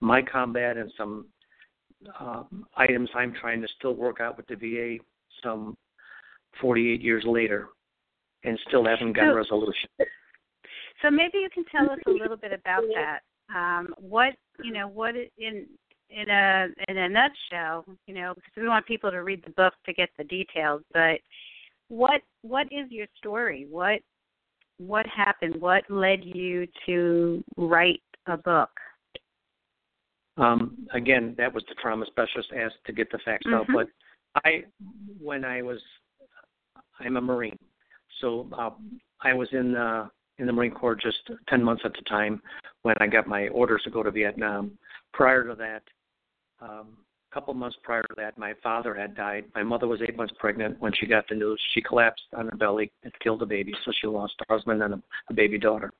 my 0.00 0.22
combat 0.22 0.76
and 0.76 0.92
some 0.96 1.26
um, 2.20 2.66
items 2.76 3.08
I'm 3.14 3.32
trying 3.32 3.62
to 3.62 3.68
still 3.68 3.94
work 3.94 4.20
out 4.20 4.36
with 4.36 4.46
the 4.46 4.56
VA 4.56 5.02
some 5.42 5.76
48 6.60 7.00
years 7.00 7.24
later 7.24 7.68
and 8.44 8.58
still 8.68 8.84
haven't 8.84 9.14
gotten 9.14 9.30
So- 9.30 9.36
resolution. 9.36 9.88
So 11.02 11.10
maybe 11.10 11.38
you 11.38 11.48
can 11.50 11.64
tell 11.64 11.90
us 11.90 11.98
a 12.06 12.10
little 12.10 12.36
bit 12.36 12.52
about 12.52 12.84
that. 12.94 13.20
Um, 13.54 13.94
what 13.98 14.34
you 14.62 14.72
know, 14.72 14.86
what 14.86 15.14
in 15.38 15.66
in 16.14 16.30
a 16.30 16.68
in 16.88 16.96
a 16.96 17.08
nutshell, 17.08 17.84
you 18.06 18.14
know, 18.14 18.32
because 18.34 18.52
we 18.56 18.68
want 18.68 18.86
people 18.86 19.10
to 19.10 19.22
read 19.22 19.42
the 19.44 19.50
book 19.50 19.74
to 19.86 19.92
get 19.92 20.08
the 20.16 20.24
details. 20.24 20.82
But 20.92 21.18
what 21.88 22.22
what 22.42 22.66
is 22.66 22.90
your 22.90 23.06
story? 23.18 23.66
What 23.70 24.00
what 24.78 25.06
happened? 25.06 25.60
What 25.60 25.82
led 25.88 26.24
you 26.24 26.66
to 26.86 27.42
write 27.56 28.02
a 28.26 28.36
book? 28.36 28.70
Um, 30.36 30.86
again, 30.92 31.34
that 31.38 31.52
was 31.52 31.64
the 31.68 31.74
trauma 31.80 32.06
specialist 32.06 32.50
asked 32.56 32.84
to 32.86 32.92
get 32.92 33.10
the 33.10 33.18
facts 33.24 33.46
out. 33.52 33.66
Mhm. 33.68 33.74
But 33.74 33.88
I, 34.44 34.64
when 35.20 35.44
I 35.44 35.62
was, 35.62 35.80
I'm 36.98 37.16
a 37.16 37.20
Marine, 37.20 37.58
so 38.20 38.48
uh, 38.52 38.70
I 39.20 39.32
was 39.32 39.48
in 39.52 39.76
uh, 39.76 40.08
in 40.38 40.46
the 40.46 40.52
Marine 40.52 40.72
Corps 40.72 40.96
just 40.96 41.30
ten 41.48 41.62
months 41.62 41.82
at 41.84 41.92
the 41.92 42.02
time 42.08 42.42
when 42.82 42.96
I 43.00 43.06
got 43.06 43.28
my 43.28 43.48
orders 43.48 43.82
to 43.84 43.90
go 43.90 44.02
to 44.02 44.10
Vietnam. 44.10 44.76
Prior 45.12 45.46
to 45.46 45.54
that, 45.54 45.82
um, 46.64 46.88
a 47.30 47.34
couple 47.34 47.52
months 47.54 47.76
prior 47.82 48.02
to 48.02 48.14
that, 48.16 48.38
my 48.38 48.54
father 48.62 48.94
had 48.94 49.14
died. 49.14 49.44
My 49.54 49.62
mother 49.62 49.86
was 49.86 50.00
eight 50.02 50.16
months 50.16 50.34
pregnant 50.38 50.80
when 50.80 50.92
she 50.98 51.06
got 51.06 51.28
the 51.28 51.34
news. 51.34 51.60
She 51.74 51.82
collapsed 51.82 52.22
on 52.36 52.46
her 52.46 52.56
belly 52.56 52.90
and 53.02 53.12
killed 53.22 53.40
the 53.40 53.46
baby, 53.46 53.74
so 53.84 53.92
she 54.00 54.06
lost 54.06 54.34
her 54.38 54.54
husband 54.54 54.82
and 54.82 54.94
a, 54.94 55.02
a 55.30 55.34
baby 55.34 55.58
daughter. 55.58 55.92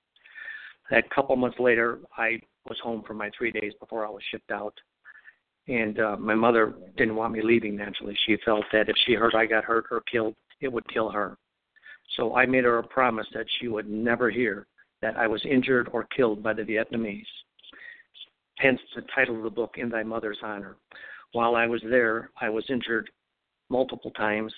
A 0.93 1.03
couple 1.15 1.35
months 1.37 1.59
later, 1.59 1.99
I 2.17 2.41
was 2.69 2.79
home 2.83 3.03
for 3.07 3.15
my 3.15 3.31
three 3.37 3.51
days 3.51 3.73
before 3.81 4.07
I 4.07 4.11
was 4.11 4.23
shipped 4.31 4.51
out. 4.51 4.75
And 5.67 5.99
uh, 5.99 6.17
my 6.19 6.35
mother 6.35 6.75
didn't 6.97 7.17
want 7.17 7.33
me 7.33 7.41
leaving 7.43 7.77
naturally. 7.77 8.17
She 8.27 8.37
felt 8.45 8.65
that 8.73 8.89
if 8.89 8.97
she 9.07 9.15
heard 9.15 9.35
I 9.35 9.47
got 9.47 9.65
hurt 9.65 9.87
or 9.91 10.03
killed, 10.03 10.35
it 10.61 10.71
would 10.71 10.87
kill 10.93 11.11
her. 11.11 11.39
So 12.17 12.37
I 12.37 12.45
made 12.45 12.65
her 12.65 12.79
a 12.79 12.87
promise 12.87 13.27
that 13.35 13.47
she 13.59 13.69
would 13.69 13.89
never 13.89 14.31
hear 14.31 14.67
that 15.01 15.17
I 15.17 15.27
was 15.27 15.43
injured 15.45 15.89
or 15.93 16.07
killed 16.17 16.43
by 16.43 16.53
the 16.53 16.63
Vietnamese. 16.63 17.25
Hence 18.65 18.81
the 18.97 19.03
title 19.15 19.37
of 19.37 19.43
the 19.43 19.51
book, 19.51 19.75
In 19.77 19.91
Thy 19.91 20.03
Mother's 20.03 20.39
Honor. 20.43 20.79
While 21.33 21.55
I 21.55 21.67
was 21.67 21.83
there, 21.91 22.31
I 22.41 22.49
was 22.49 22.65
injured 22.71 23.11
multiple 23.69 24.11
times, 24.13 24.55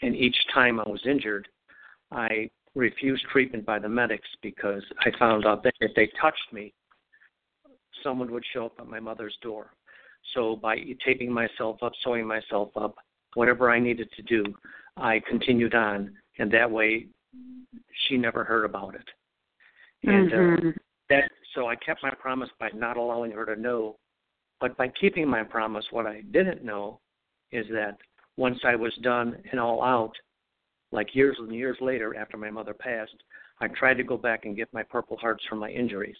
and 0.00 0.16
each 0.16 0.36
time 0.54 0.80
I 0.80 0.88
was 0.88 1.02
injured, 1.06 1.46
I 2.10 2.48
refused 2.74 3.22
treatment 3.30 3.66
by 3.66 3.78
the 3.78 3.88
medics 3.88 4.28
because 4.40 4.82
I 5.00 5.10
found 5.18 5.44
out 5.44 5.62
that 5.64 5.74
if 5.80 5.94
they 5.94 6.10
touched 6.18 6.50
me, 6.54 6.72
someone 8.02 8.32
would 8.32 8.44
show 8.54 8.64
up 8.64 8.76
at 8.78 8.86
my 8.86 8.98
mother's 8.98 9.36
door. 9.42 9.74
So 10.32 10.56
by 10.56 10.78
taping 11.04 11.30
myself 11.30 11.82
up, 11.82 11.92
sewing 12.02 12.26
myself 12.26 12.70
up, 12.76 12.94
whatever 13.34 13.70
I 13.70 13.78
needed 13.78 14.10
to 14.12 14.22
do, 14.22 14.42
I 14.96 15.20
continued 15.28 15.74
on, 15.74 16.16
and 16.38 16.50
that 16.52 16.70
way 16.70 17.08
she 18.08 18.16
never 18.16 18.42
heard 18.42 18.64
about 18.64 18.94
it. 18.94 19.08
And 20.04 20.32
uh, 20.32 20.36
Mhm. 20.36 20.76
that 21.10 21.30
so 21.54 21.68
I 21.68 21.76
kept 21.76 22.02
my 22.02 22.10
promise 22.10 22.50
by 22.58 22.70
not 22.74 22.96
allowing 22.96 23.32
her 23.32 23.46
to 23.46 23.60
know. 23.60 23.96
But 24.60 24.76
by 24.76 24.88
keeping 25.00 25.28
my 25.28 25.42
promise, 25.42 25.84
what 25.90 26.06
I 26.06 26.22
didn't 26.32 26.64
know 26.64 27.00
is 27.50 27.66
that 27.72 27.96
once 28.36 28.58
I 28.64 28.76
was 28.76 28.94
done 29.02 29.36
and 29.50 29.60
all 29.60 29.82
out, 29.82 30.12
like 30.92 31.14
years 31.14 31.36
and 31.38 31.54
years 31.54 31.76
later 31.80 32.16
after 32.16 32.36
my 32.36 32.50
mother 32.50 32.74
passed, 32.74 33.16
I 33.60 33.68
tried 33.68 33.94
to 33.94 34.04
go 34.04 34.16
back 34.16 34.44
and 34.44 34.56
get 34.56 34.72
my 34.72 34.82
Purple 34.82 35.16
Hearts 35.16 35.44
from 35.48 35.58
my 35.58 35.70
injuries. 35.70 36.16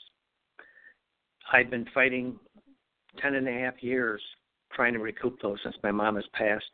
I've 1.52 1.70
been 1.70 1.86
fighting 1.92 2.38
ten 3.20 3.34
and 3.34 3.48
a 3.48 3.52
half 3.52 3.82
years 3.82 4.22
trying 4.72 4.92
to 4.92 5.00
recoup 5.00 5.40
those 5.40 5.58
since 5.62 5.76
my 5.82 5.90
mom 5.90 6.16
has 6.16 6.24
passed, 6.32 6.70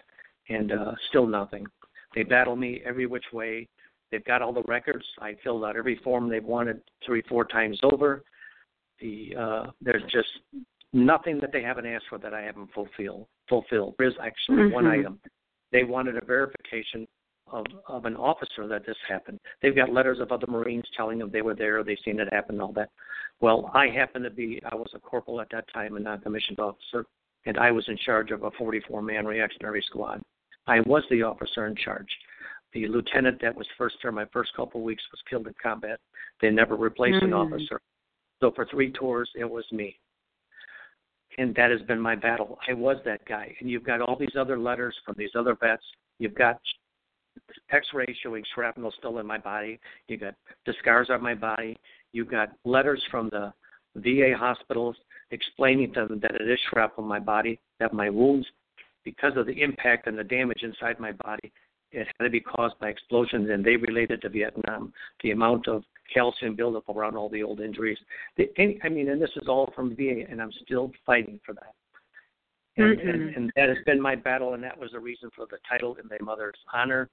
and 0.49 0.73
uh, 0.73 0.93
still 1.09 1.27
nothing. 1.27 1.67
They 2.15 2.23
battle 2.23 2.57
me 2.57 2.83
every 2.85 3.07
which 3.07 3.25
way. 3.33 3.69
They've 4.11 4.25
got 4.25 4.43
all 4.43 4.53
the 4.53 4.63
records. 4.65 5.05
I 5.21 5.35
filled 5.43 5.65
out 5.65 5.77
every 5.77 5.97
form 6.05 6.29
they've 6.29 6.45
wanted 6.45 6.81
three, 7.05 7.23
four 7.29 7.45
times 7.45 7.79
over. 7.83 8.23
The 9.01 9.35
uh, 9.39 9.71
there's 9.81 10.03
just 10.05 10.29
nothing 10.93 11.39
that 11.41 11.53
they 11.53 11.63
haven't 11.63 11.87
asked 11.87 12.07
for 12.09 12.19
that 12.19 12.35
I 12.35 12.43
haven't 12.43 12.73
fulfilled. 12.73 13.27
Fulfilled. 13.49 13.95
There's 13.99 14.15
actually 14.23 14.59
mm-hmm. 14.59 14.75
one 14.75 14.87
item. 14.87 15.21
They 15.73 15.85
wanted 15.85 16.17
a 16.17 16.25
verification 16.25 17.07
of 17.53 17.67
of 17.89 18.05
an 18.05 18.17
officer 18.17 18.67
that 18.69 18.87
this 18.87 18.97
happened. 19.09 19.39
They've 19.63 19.77
got 19.77 19.93
letters 19.93 20.19
of 20.21 20.33
other 20.33 20.47
Marines 20.47 20.87
telling 20.97 21.19
them 21.19 21.31
they 21.33 21.43
were 21.43 21.55
there, 21.55 21.83
they've 21.85 21.99
seen 22.05 22.21
it 22.21 22.33
happen, 22.33 22.61
all 22.61 22.73
that. 22.73 22.91
Well, 23.41 23.71
I 23.75 23.89
happened 23.89 24.25
to 24.25 24.31
be 24.31 24.61
I 24.71 24.75
was 24.75 24.91
a 24.95 24.99
corporal 24.99 25.41
at 25.41 25.49
that 25.53 25.67
time, 25.73 25.97
a 25.97 26.01
non-commissioned 26.01 26.59
officer, 26.59 27.07
and 27.45 27.59
I 27.59 27.71
was 27.71 27.87
in 27.89 27.97
charge 27.99 28.31
of 28.31 28.43
a 28.43 28.51
44-man 28.53 29.27
reactionary 29.27 29.83
squad. 29.87 30.23
I 30.67 30.81
was 30.81 31.05
the 31.11 31.23
officer 31.23 31.67
in 31.67 31.77
charge. 31.77 32.09
The 32.73 32.89
lieutenant 32.89 33.41
that 33.43 33.55
was 33.55 33.67
first 33.79 33.97
there 34.03 34.13
my 34.13 34.27
first 34.33 34.55
couple 34.55 34.81
of 34.81 34.85
weeks 34.85 35.03
was 35.13 35.21
killed 35.31 35.47
in 35.47 35.55
combat. 35.63 36.01
They 36.41 36.51
never 36.51 36.77
replaced 36.77 37.17
mm-hmm. 37.17 37.27
an 37.27 37.33
officer. 37.33 37.81
So 38.41 38.53
for 38.55 38.67
three 38.67 38.93
tours, 38.93 39.31
it 39.35 39.49
was 39.49 39.65
me. 39.73 39.99
And 41.39 41.55
that 41.55 41.71
has 41.71 41.83
been 41.83 42.01
my 42.01 42.15
battle. 42.15 42.59
I 42.69 42.73
was 42.73 42.97
that 43.05 43.25
guy. 43.27 43.55
And 43.61 43.71
you've 43.71 43.85
got 43.85 44.01
all 44.01 44.17
these 44.19 44.37
other 44.39 44.59
letters 44.59 44.95
from 45.05 45.15
these 45.19 45.31
other 45.39 45.57
vets. 45.61 45.83
You've 46.19 46.35
got 46.35 46.59
X-rays 47.71 48.17
showing 48.23 48.45
shrapnel 48.55 48.93
still 48.99 49.19
in 49.19 49.27
my 49.27 49.39
body. 49.39 49.79
You've 50.09 50.21
got 50.21 50.35
the 50.65 50.75
scars 50.81 51.09
on 51.11 51.23
my 51.23 51.35
body. 51.35 51.77
You've 52.13 52.31
got 52.31 52.51
letters 52.65 53.03
from 53.11 53.29
the 53.31 53.53
VA 53.97 54.35
hospitals 54.37 54.97
explaining 55.31 55.93
to 55.95 56.07
them 56.07 56.21
that 56.21 56.35
it 56.35 56.49
is 56.49 56.59
shrapnel 56.71 57.05
in 57.05 57.09
my 57.09 57.19
body, 57.19 57.59
that 57.81 57.93
my 57.93 58.09
wounds, 58.09 58.47
because 59.05 59.33
of 59.37 59.47
the 59.47 59.63
impact 59.63 60.07
and 60.07 60.19
the 60.19 60.25
damage 60.25 60.63
inside 60.63 60.99
my 60.99 61.13
body, 61.13 61.53
it 61.93 62.07
had 62.19 62.25
to 62.25 62.31
be 62.31 62.41
caused 62.41 62.79
by 62.79 62.89
explosions, 62.89 63.49
and 63.51 63.65
they 63.65 63.77
related 63.77 64.23
to 64.23 64.29
Vietnam. 64.29 64.93
The 65.23 65.31
amount 65.31 65.69
of 65.69 65.83
calcium 66.13 66.57
buildup 66.57 66.89
around 66.89 67.17
all 67.17 67.29
the 67.29 67.43
old 67.43 67.61
injuries. 67.61 67.99
The, 68.37 68.49
I 68.85 68.89
mean, 68.89 69.09
and 69.09 69.21
this 69.21 69.31
is 69.37 69.49
all 69.49 69.73
from 69.75 69.97
VA, 69.97 70.23
and 70.29 70.41
I'm 70.41 70.53
still 70.65 70.93
fighting 71.05 71.41
for 71.45 71.55
that. 71.55 71.75
And, 72.77 72.99
mm-hmm. 72.99 73.09
and, 73.09 73.37
and 73.37 73.53
that 73.57 73.69
has 73.69 73.79
been 73.87 74.01
my 74.01 74.15
battle, 74.15 74.55
and 74.55 74.63
that 74.63 74.79
was 74.79 74.91
the 74.93 75.01
reason 75.01 75.31
for 75.35 75.47
the 75.51 75.59
title 75.69 75.97
in 76.03 76.09
my 76.09 76.19
mother's 76.21 76.59
honor 76.73 77.09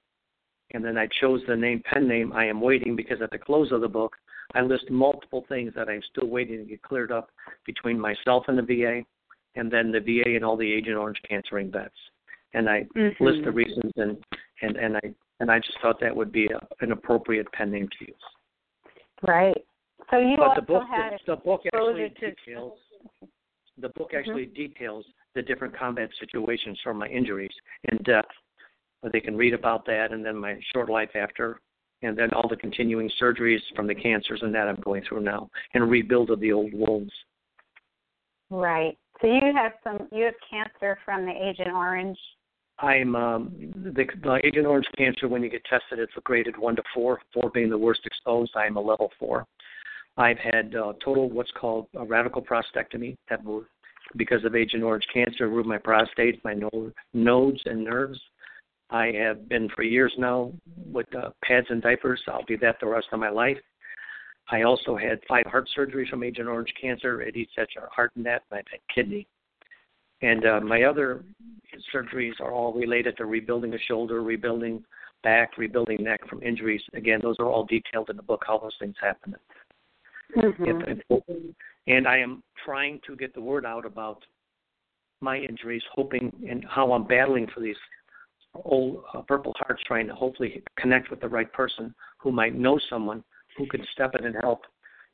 and 0.72 0.84
then 0.84 0.96
I 0.96 1.08
chose 1.20 1.40
the 1.46 1.56
name 1.56 1.82
pen 1.84 2.08
name 2.08 2.32
I 2.32 2.46
am 2.46 2.60
waiting 2.60 2.96
because 2.96 3.20
at 3.20 3.30
the 3.30 3.38
close 3.38 3.70
of 3.72 3.80
the 3.80 3.88
book 3.88 4.16
I 4.54 4.62
list 4.62 4.90
multiple 4.90 5.44
things 5.48 5.72
that 5.76 5.88
I'm 5.88 6.02
still 6.10 6.28
waiting 6.28 6.58
to 6.58 6.64
get 6.64 6.82
cleared 6.82 7.12
up 7.12 7.30
between 7.66 7.98
myself 7.98 8.44
and 8.48 8.58
the 8.58 8.62
VA 8.62 9.02
and 9.56 9.70
then 9.70 9.92
the 9.92 10.00
VA 10.00 10.34
and 10.34 10.44
all 10.44 10.56
the 10.56 10.72
Agent 10.72 10.96
Orange 10.96 11.20
cancering 11.28 11.70
vets. 11.70 11.94
And 12.54 12.68
I 12.68 12.84
mm-hmm. 12.96 13.24
list 13.24 13.38
the 13.44 13.52
reasons 13.52 13.92
and, 13.96 14.16
and, 14.62 14.76
and 14.76 14.96
I 14.96 15.14
and 15.40 15.50
I 15.50 15.58
just 15.58 15.78
thought 15.82 16.00
that 16.00 16.14
would 16.14 16.32
be 16.32 16.46
a, 16.46 16.84
an 16.84 16.92
appropriate 16.92 17.50
pen 17.52 17.72
name 17.72 17.88
to 17.98 18.06
use. 18.06 18.14
Right. 19.26 19.64
So 20.10 20.18
you 20.18 20.36
but 20.36 20.48
also 20.48 20.60
the 20.60 20.66
book, 20.66 20.82
had 20.90 21.18
the 21.26 21.36
book 21.36 21.62
actually 21.66 22.10
to... 22.20 22.30
details 22.30 22.78
the 23.78 23.88
book 23.88 24.10
mm-hmm. 24.10 24.18
actually 24.18 24.46
mm-hmm. 24.46 24.54
details 24.54 25.04
the 25.34 25.42
different 25.42 25.76
combat 25.76 26.08
situations 26.20 26.78
from 26.84 26.98
my 26.98 27.08
injuries 27.08 27.50
in 27.90 27.98
depth 28.04 28.30
they 29.12 29.20
can 29.20 29.36
read 29.36 29.54
about 29.54 29.84
that, 29.86 30.12
and 30.12 30.24
then 30.24 30.36
my 30.36 30.58
short 30.72 30.88
life 30.88 31.10
after, 31.14 31.60
and 32.02 32.16
then 32.16 32.32
all 32.32 32.48
the 32.48 32.56
continuing 32.56 33.10
surgeries 33.20 33.60
from 33.76 33.86
the 33.86 33.94
cancers 33.94 34.40
and 34.42 34.54
that 34.54 34.68
I'm 34.68 34.80
going 34.80 35.02
through 35.08 35.22
now, 35.22 35.50
and 35.74 35.90
rebuild 35.90 36.30
of 36.30 36.40
the 36.40 36.52
old 36.52 36.72
wounds. 36.72 37.12
Right. 38.50 38.96
So 39.20 39.26
you 39.26 39.52
have 39.54 39.72
some. 39.82 40.08
You 40.12 40.24
have 40.24 40.34
cancer 40.50 40.98
from 41.04 41.24
the 41.24 41.32
Agent 41.32 41.74
Orange. 41.74 42.18
I'm 42.78 43.14
um, 43.14 43.52
the, 43.76 44.04
the 44.22 44.40
Agent 44.44 44.66
Orange 44.66 44.86
cancer. 44.98 45.28
When 45.28 45.42
you 45.42 45.50
get 45.50 45.64
tested, 45.64 45.98
it's 45.98 46.12
graded 46.24 46.58
one 46.58 46.76
to 46.76 46.82
four. 46.92 47.20
Four 47.32 47.50
being 47.50 47.70
the 47.70 47.78
worst 47.78 48.00
exposed. 48.04 48.52
I'm 48.56 48.76
a 48.76 48.80
level 48.80 49.10
four. 49.18 49.46
I've 50.16 50.38
had 50.38 50.74
uh, 50.74 50.92
total 51.04 51.28
what's 51.30 51.50
called 51.52 51.86
a 51.96 52.04
radical 52.04 52.42
prostatectomy 52.42 53.16
that 53.28 53.40
because 54.16 54.44
of 54.44 54.54
Agent 54.54 54.82
Orange 54.82 55.06
cancer, 55.12 55.48
removed 55.48 55.68
my 55.68 55.78
prostate, 55.78 56.44
my 56.44 56.54
nodes 57.12 57.62
and 57.64 57.84
nerves. 57.84 58.20
I 58.90 59.12
have 59.18 59.48
been 59.48 59.68
for 59.74 59.82
years 59.82 60.12
now 60.18 60.52
with 60.92 61.12
uh, 61.16 61.30
pads 61.44 61.66
and 61.70 61.82
diapers. 61.82 62.22
I'll 62.28 62.44
be 62.44 62.56
that 62.56 62.76
the 62.80 62.86
rest 62.86 63.08
of 63.12 63.18
my 63.18 63.30
life. 63.30 63.58
I 64.50 64.62
also 64.62 64.96
had 64.96 65.20
five 65.26 65.46
heart 65.46 65.68
surgeries 65.76 66.10
from 66.10 66.22
Agent 66.22 66.48
Orange 66.48 66.72
cancer. 66.80 67.22
It 67.22 67.34
eats 67.36 67.52
at 67.58 67.74
your 67.74 67.88
heart 67.90 68.12
and 68.14 68.26
that, 68.26 68.42
and 68.50 68.58
I've 68.58 68.66
had 68.70 68.80
kidney. 68.94 69.26
And 70.24 70.46
uh, 70.46 70.60
my 70.60 70.84
other 70.84 71.22
surgeries 71.94 72.40
are 72.40 72.50
all 72.50 72.72
related 72.72 73.14
to 73.18 73.26
rebuilding 73.26 73.74
a 73.74 73.78
shoulder, 73.78 74.22
rebuilding 74.22 74.82
back, 75.22 75.58
rebuilding 75.58 76.02
neck 76.02 76.26
from 76.30 76.42
injuries. 76.42 76.80
Again, 76.94 77.20
those 77.22 77.36
are 77.38 77.46
all 77.46 77.66
detailed 77.66 78.08
in 78.08 78.16
the 78.16 78.22
book 78.22 78.42
how 78.46 78.58
those 78.58 78.74
things 78.80 78.94
happen. 79.02 79.34
Mm-hmm. 80.34 81.50
And 81.86 82.08
I 82.08 82.18
am 82.18 82.42
trying 82.64 83.00
to 83.06 83.16
get 83.16 83.34
the 83.34 83.42
word 83.42 83.66
out 83.66 83.84
about 83.84 84.24
my 85.20 85.36
injuries, 85.36 85.82
hoping 85.92 86.32
and 86.48 86.64
how 86.68 86.92
I'm 86.94 87.06
battling 87.06 87.46
for 87.54 87.60
these 87.60 87.76
old 88.64 89.04
uh, 89.12 89.20
Purple 89.22 89.52
Hearts 89.58 89.82
trying 89.86 90.06
to 90.06 90.14
hopefully 90.14 90.62
connect 90.78 91.10
with 91.10 91.20
the 91.20 91.28
right 91.28 91.52
person 91.52 91.94
who 92.18 92.32
might 92.32 92.54
know 92.54 92.80
someone 92.88 93.22
who 93.58 93.66
could 93.66 93.84
step 93.92 94.14
in 94.18 94.24
and 94.24 94.36
help 94.40 94.62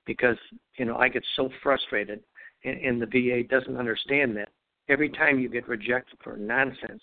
because 0.06 0.36
you 0.76 0.84
know 0.84 0.96
I 0.96 1.08
get 1.08 1.24
so 1.36 1.48
frustrated 1.62 2.20
and, 2.64 2.78
and 2.78 3.02
the 3.02 3.06
VA 3.06 3.42
doesn't 3.48 3.76
understand 3.76 4.36
that 4.36 4.50
every 4.90 5.08
time 5.08 5.38
you 5.38 5.48
get 5.48 5.66
rejected 5.68 6.18
for 6.22 6.36
nonsense 6.36 7.02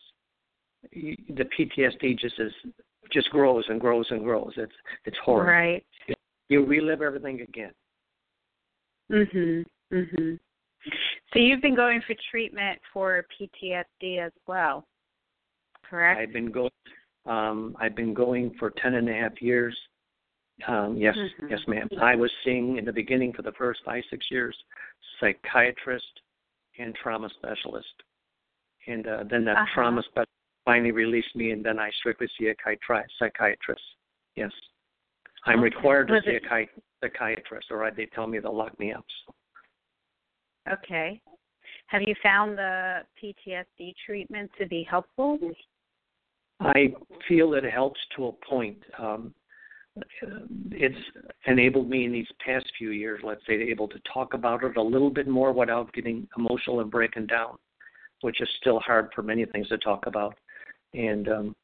you, 0.92 1.16
the 1.30 1.46
PTSD 1.46 2.20
just 2.20 2.40
is 2.40 2.52
just 3.12 3.30
grows 3.32 3.64
and 3.70 3.80
grows 3.80 4.06
and 4.12 4.24
grows 4.24 4.54
it's 4.58 4.74
it's 5.06 5.18
horrible 5.24 5.52
right 5.52 5.86
you 6.50 6.66
relive 6.66 7.02
everything 7.02 7.42
again 7.42 7.72
mhm 9.12 9.66
mhm 9.92 10.40
so 11.34 11.40
you've 11.40 11.62
been 11.62 11.76
going 11.76 12.02
for 12.06 12.16
treatment 12.30 12.80
for 12.94 13.26
PTSD 13.40 14.20
as 14.26 14.32
well 14.48 14.86
correct? 15.90 16.20
I've 16.20 16.34
been 16.34 16.52
going. 16.52 16.72
Um, 17.26 17.76
I've 17.80 17.96
been 17.96 18.14
going 18.14 18.54
for 18.60 18.72
ten 18.72 18.96
and 18.96 19.10
a 19.10 19.14
half 19.14 19.42
years. 19.42 19.78
Um, 20.68 20.98
yes, 20.98 21.16
mm-hmm. 21.16 21.48
yes, 21.50 21.60
ma'am. 21.68 21.88
I 22.02 22.16
was 22.16 22.32
seeing 22.44 22.78
in 22.78 22.86
the 22.86 22.94
beginning 22.94 23.34
for 23.34 23.44
the 23.44 23.52
first 23.54 23.82
five, 23.86 24.04
six 24.10 24.26
years, 24.32 24.56
psychiatrist 25.20 26.06
and 26.80 26.96
trauma 26.96 27.30
specialist, 27.38 27.88
and 28.88 29.08
uh, 29.08 29.24
then 29.30 29.46
that 29.46 29.58
uh-huh. 29.58 29.66
trauma 29.74 30.02
specialist 30.04 30.32
finally 30.66 30.92
released 30.92 31.36
me, 31.36 31.52
and 31.52 31.64
then 31.66 31.80
I 31.80 31.90
strictly 32.00 32.28
see 32.40 32.48
a 32.48 32.56
psychiatrist. 33.20 33.82
Yes, 34.36 34.52
I'm 35.46 35.62
required 35.62 36.08
to 36.10 36.16
was 36.16 36.24
see 36.26 36.32
it... 36.32 36.44
a 36.52 36.68
psychiatrist, 37.02 37.68
or 37.72 37.90
they 37.96 38.06
tell 38.08 38.28
me 38.28 38.40
they'll 38.40 38.56
lock 38.56 38.78
me 38.80 38.94
up. 38.94 39.06
Okay. 40.72 41.22
Have 41.88 42.02
you 42.02 42.14
found 42.22 42.58
the 42.58 43.00
PTSD 43.22 43.94
treatment 44.06 44.52
to 44.60 44.68
be 44.68 44.86
helpful? 44.90 45.40
I 46.60 46.94
feel 47.28 47.54
it 47.54 47.64
helps 47.64 48.00
to 48.18 48.28
a 48.28 48.32
point. 48.34 48.78
Um, 49.00 49.34
it's 50.72 50.96
enabled 51.46 51.90
me 51.90 52.06
in 52.06 52.12
these 52.12 52.28
past 52.44 52.66
few 52.78 52.92
years, 52.92 53.22
let's 53.24 53.42
say, 53.48 53.58
to 53.58 53.70
able 53.70 53.88
to 53.88 54.00
talk 54.12 54.34
about 54.34 54.64
it 54.64 54.78
a 54.78 54.82
little 54.82 55.10
bit 55.10 55.28
more 55.28 55.52
without 55.52 55.92
getting 55.94 56.28
emotional 56.38 56.80
and 56.82 56.92
breaking 56.92 57.28
down, 57.28 57.58
which 58.22 58.42
is 58.42 58.50
still 58.60 58.80
hard 58.80 59.10
for 59.14 59.22
many 59.22 59.46
things 59.46 59.68
to 59.70 59.78
talk 59.78 60.06
about. 60.08 60.36
And 60.94 61.28
um, 61.30 61.56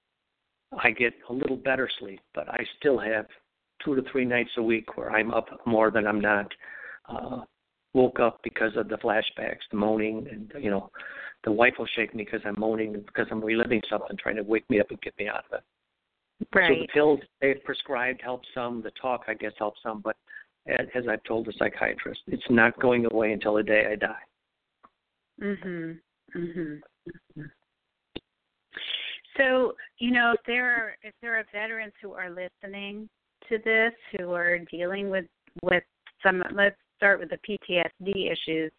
I 0.78 0.91
get 0.91 1.13
a 1.30 1.34
little 1.34 1.58
better 1.58 1.89
sleep, 2.00 2.22
but 2.34 2.50
I 2.50 2.65
still 2.80 3.00
have 3.00 3.26
two 3.84 3.96
to 3.96 4.04
three 4.12 4.26
nights 4.26 4.52
a 4.58 4.63
week 4.63 4.98
where 4.98 5.12
I'm 5.12 5.34
up 5.34 5.48
more 5.65 5.91
than 5.91 6.08
I'm 6.08 6.22
not. 6.22 6.48
Uh, 7.10 7.41
woke 7.93 8.19
up 8.19 8.39
because 8.43 8.72
of 8.76 8.89
the 8.89 8.98
flashbacks, 8.98 9.62
the 9.72 9.78
moaning, 9.78 10.28
and 10.32 10.52
you 10.62 10.69
know, 10.69 10.89
the 11.43 11.52
wife 11.52 11.74
will 11.78 11.88
shake 11.96 12.15
me 12.15 12.24
because 12.24 12.41
I'm 12.46 12.60
moaning 12.60 12.93
because 12.93 13.28
I'm 13.32 13.43
reliving 13.43 13.82
something, 13.89 14.17
trying 14.17 14.38
to 14.38 14.43
wake 14.43 14.67
me 14.69 14.80
up 14.80 14.89
and 14.89 15.02
get 15.02 15.17
me 15.17 15.28
out 15.28 15.46
of 15.52 15.60
it. 15.60 15.63
Right. 16.54 16.70
So 16.70 16.82
the 16.82 16.88
pills 16.94 17.20
they've 17.42 17.63
prescribed 17.63 18.22
help 18.22 18.42
some. 18.54 18.82
The 18.82 18.92
talk, 19.02 19.24
I 19.28 19.34
guess, 19.34 19.54
helps 19.58 19.82
some. 19.82 20.02
But 20.02 20.16
as 20.68 21.08
I've 21.10 21.24
told 21.24 21.48
the 21.48 21.54
psychiatrist, 21.58 22.22
it's 22.28 22.44
not 22.50 22.80
going 22.80 23.06
away 23.12 23.34
until 23.34 23.56
the 23.56 23.63
day 23.63 23.88
I 23.92 23.96
die. 23.96 24.24
Mhm. 25.39 26.00
Mhm. 26.36 26.82
So 29.38 29.76
you 29.98 30.12
know, 30.12 30.34
if 30.34 30.44
there 30.44 30.70
are 30.70 30.98
if 31.02 31.13
there 31.22 31.36
are 31.38 31.44
veterans 31.52 31.94
who 32.02 32.13
are 32.13 32.30
listening 32.30 33.10
to 33.50 33.58
this 33.60 33.94
who 34.18 34.32
are 34.34 34.60
dealing 34.60 35.10
with 35.10 35.26
with 35.62 35.84
some 36.22 36.44
let's 36.52 36.78
start 36.98 37.20
with 37.20 37.30
the 37.30 37.39
PTSD 37.39 38.32
issues. 38.32 38.72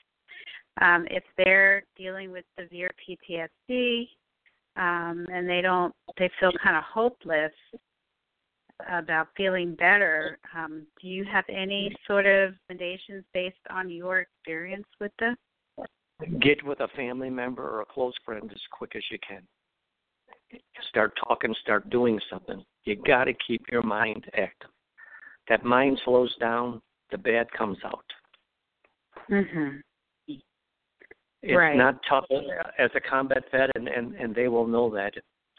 Um, 0.80 1.06
if 1.10 1.22
they're 1.36 1.84
dealing 1.96 2.32
with 2.32 2.44
severe 2.58 2.90
PTSD 3.06 4.08
um, 4.76 5.26
and 5.32 5.48
they 5.48 5.60
don't, 5.60 5.94
they 6.18 6.30
feel 6.40 6.52
kind 6.62 6.76
of 6.76 6.84
hopeless 6.84 7.52
about 8.90 9.28
feeling 9.36 9.74
better. 9.74 10.38
Um, 10.56 10.86
do 11.00 11.08
you 11.08 11.24
have 11.24 11.44
any 11.48 11.94
sort 12.06 12.26
of 12.26 12.54
recommendations 12.68 13.24
based 13.32 13.56
on 13.70 13.90
your 13.90 14.20
experience 14.20 14.86
with 15.00 15.12
this? 15.18 15.36
Get 16.40 16.64
with 16.64 16.80
a 16.80 16.88
family 16.96 17.30
member 17.30 17.68
or 17.68 17.82
a 17.82 17.86
close 17.86 18.14
friend 18.24 18.50
as 18.50 18.60
quick 18.72 18.92
as 18.96 19.02
you 19.10 19.18
can. 19.26 19.42
start 20.88 21.12
talking, 21.26 21.52
start 21.62 21.88
doing 21.90 22.18
something. 22.30 22.62
You 22.84 22.96
got 23.04 23.24
to 23.24 23.32
keep 23.46 23.62
your 23.72 23.82
mind 23.82 24.24
active. 24.36 24.70
That 25.48 25.64
mind 25.64 26.00
slows 26.04 26.34
down, 26.36 26.80
the 27.10 27.18
bad 27.18 27.50
comes 27.52 27.78
out. 27.84 28.04
Mhm. 29.28 29.82
It's 31.46 31.58
Right. 31.58 31.76
not 31.76 32.00
tough 32.08 32.24
as 32.78 32.90
a 32.94 33.00
combat 33.00 33.44
vet, 33.52 33.70
and, 33.74 33.86
and 33.86 34.14
and 34.14 34.34
they 34.34 34.48
will 34.48 34.66
know 34.66 34.88
that. 34.94 35.12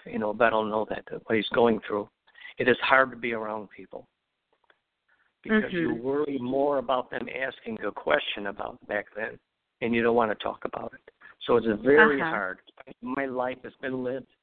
You 0.06 0.18
know, 0.20 0.34
vet 0.34 0.52
will 0.52 0.66
know 0.66 0.86
that 0.90 1.06
what 1.26 1.36
he's 1.36 1.48
going 1.50 1.80
through. 1.88 2.10
It 2.58 2.68
is 2.68 2.78
hard 2.82 3.12
to 3.12 3.18
be 3.18 3.34
around 3.34 3.70
people 3.70 4.08
because 5.44 5.72
you 5.74 5.94
Mhm. 5.94 6.02
worry 6.02 6.40
more 6.40 6.80
about 6.80 7.12
them 7.12 7.30
asking 7.30 7.82
a 7.84 7.92
question 7.92 8.48
about 8.48 8.80
back 8.88 9.14
then, 9.16 9.38
and 9.82 9.94
you 9.94 10.02
don't 10.02 10.16
want 10.16 10.32
to 10.32 10.44
talk 10.44 10.66
about 10.66 10.94
it. 10.94 11.12
So 11.42 11.58
it's 11.58 11.68
very 11.84 12.20
Uh-huh. 12.20 12.30
hard. 12.32 12.60
My 13.02 13.26
life 13.26 13.62
has 13.64 13.74
been 13.76 14.04
lived, 14.04 14.34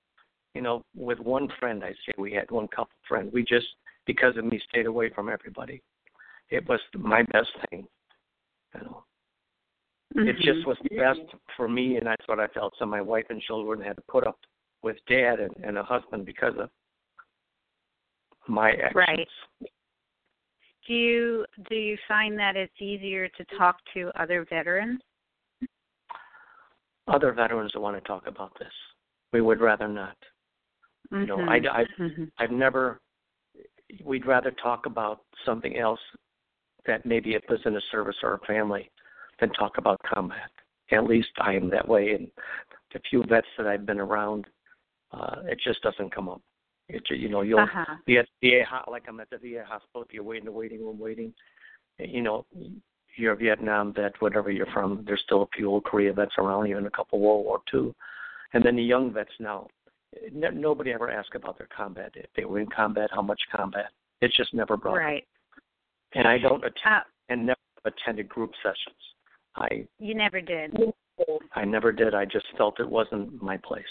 you 0.54 0.62
know, 0.62 0.84
with 0.94 1.18
one 1.18 1.48
friend. 1.58 1.82
I 1.82 1.92
say 1.92 2.12
we 2.18 2.32
had 2.32 2.50
one 2.52 2.68
couple 2.68 2.96
friend. 3.08 3.32
We 3.32 3.42
just 3.42 3.66
because 4.06 4.36
of 4.36 4.44
me 4.44 4.60
stayed 4.68 4.86
away 4.86 5.10
from 5.10 5.28
everybody. 5.28 5.82
It 6.50 6.68
was 6.68 6.80
my 6.94 7.22
best 7.24 7.50
thing, 7.70 7.88
you 8.74 8.80
know 8.82 9.04
it 10.14 10.36
just 10.36 10.60
Mhm. 10.60 10.66
was 10.66 10.78
the 10.80 10.96
best 10.96 11.20
for 11.56 11.68
me, 11.68 11.96
and 11.96 12.06
that's 12.06 12.26
what 12.28 12.40
I 12.40 12.46
felt. 12.48 12.74
So 12.78 12.86
my 12.86 13.00
wife 13.00 13.26
and 13.30 13.40
children 13.40 13.80
had 13.80 13.96
to 13.96 14.02
put 14.02 14.26
up 14.26 14.38
with 14.82 14.96
dad 15.06 15.40
and, 15.40 15.54
and 15.64 15.78
a 15.78 15.82
husband 15.82 16.26
because 16.26 16.56
of 16.58 16.70
my 18.46 18.72
actions. 18.72 18.94
Right. 18.94 19.28
Do 20.86 20.94
you 20.94 21.46
do 21.68 21.76
you 21.76 21.96
find 22.08 22.38
that 22.38 22.56
it's 22.56 22.80
easier 22.80 23.28
to 23.28 23.44
talk 23.56 23.76
to 23.94 24.10
other 24.20 24.44
veterans? 24.44 25.00
Other 27.06 27.32
veterans 27.32 27.72
want 27.76 27.96
to 27.96 28.06
talk 28.06 28.26
about 28.26 28.56
this. 28.58 28.72
We 29.32 29.40
would 29.40 29.60
rather 29.60 29.88
not. 29.88 30.16
You 31.10 31.26
know, 31.26 31.40
I, 31.40 31.56
I, 31.70 31.84
Mhm. 31.98 32.30
I've 32.38 32.50
never. 32.50 33.00
We'd 34.02 34.26
rather 34.26 34.50
talk 34.50 34.86
about 34.86 35.24
something 35.44 35.76
else 35.76 36.00
that 36.86 37.04
maybe 37.04 37.34
it 37.34 37.44
was 37.48 37.60
in 37.66 37.76
a 37.76 37.80
service 37.92 38.16
or 38.22 38.34
a 38.34 38.38
family 38.40 38.90
than 39.40 39.50
talk 39.50 39.78
about 39.78 40.00
combat. 40.02 40.50
At 40.90 41.04
least 41.04 41.30
I 41.40 41.54
am 41.54 41.70
that 41.70 41.86
way, 41.88 42.10
and 42.12 42.30
the 42.92 43.00
few 43.08 43.22
vets 43.24 43.46
that 43.56 43.66
I've 43.66 43.86
been 43.86 44.00
around, 44.00 44.46
uh, 45.12 45.36
it 45.46 45.58
just 45.64 45.82
doesn't 45.82 46.14
come 46.14 46.28
up. 46.28 46.42
It, 46.88 47.02
you 47.10 47.28
know, 47.28 47.40
you'll 47.42 47.60
Uh-huh. 47.60 47.96
be 48.04 48.18
at 48.18 48.28
VA 48.42 48.64
like 48.88 49.04
I'm 49.08 49.20
at 49.20 49.30
the 49.30 49.38
VA 49.38 49.64
hospital. 49.64 50.02
If 50.02 50.12
you're 50.12 50.22
waiting 50.24 50.42
in 50.42 50.52
the 50.52 50.58
waiting 50.58 50.84
room, 50.84 50.98
waiting, 50.98 51.32
you 51.98 52.22
know, 52.22 52.44
you're 53.16 53.32
a 53.32 53.36
Vietnam 53.36 53.92
vet, 53.92 54.20
whatever 54.20 54.50
you're 54.50 54.66
from. 54.66 55.04
There's 55.06 55.22
still 55.22 55.42
a 55.42 55.56
few 55.56 55.68
old 55.70 55.84
Korea 55.84 56.12
vets 56.12 56.34
around 56.38 56.66
you, 56.66 56.76
and 56.76 56.86
a 56.86 56.90
couple 56.90 57.20
World 57.20 57.44
War 57.44 57.60
II, 57.72 57.94
and 58.52 58.64
then 58.64 58.76
the 58.76 58.82
young 58.82 59.12
vets 59.12 59.32
now. 59.38 59.68
No, 60.30 60.50
nobody 60.50 60.92
ever 60.92 61.10
asks 61.10 61.34
about 61.34 61.56
their 61.56 61.68
combat. 61.74 62.12
If 62.14 62.26
they 62.36 62.44
were 62.44 62.60
in 62.60 62.66
combat, 62.66 63.08
how 63.14 63.22
much 63.22 63.40
combat? 63.54 63.90
It's 64.20 64.36
just 64.36 64.52
never 64.52 64.76
brought 64.76 64.96
up. 64.96 64.98
Right. 64.98 65.26
And 66.14 66.28
I 66.28 66.36
don't 66.36 66.62
attend 66.64 67.04
Uh, 67.04 67.04
and 67.30 67.46
never 67.46 67.58
attended 67.86 68.28
group 68.28 68.52
sessions. 68.62 68.96
I 69.56 69.86
you 69.98 70.14
never 70.14 70.40
did. 70.40 70.74
I 71.54 71.64
never 71.64 71.92
did. 71.92 72.14
I 72.14 72.24
just 72.24 72.46
felt 72.56 72.80
it 72.80 72.88
wasn't 72.88 73.42
my 73.42 73.58
place. 73.58 73.84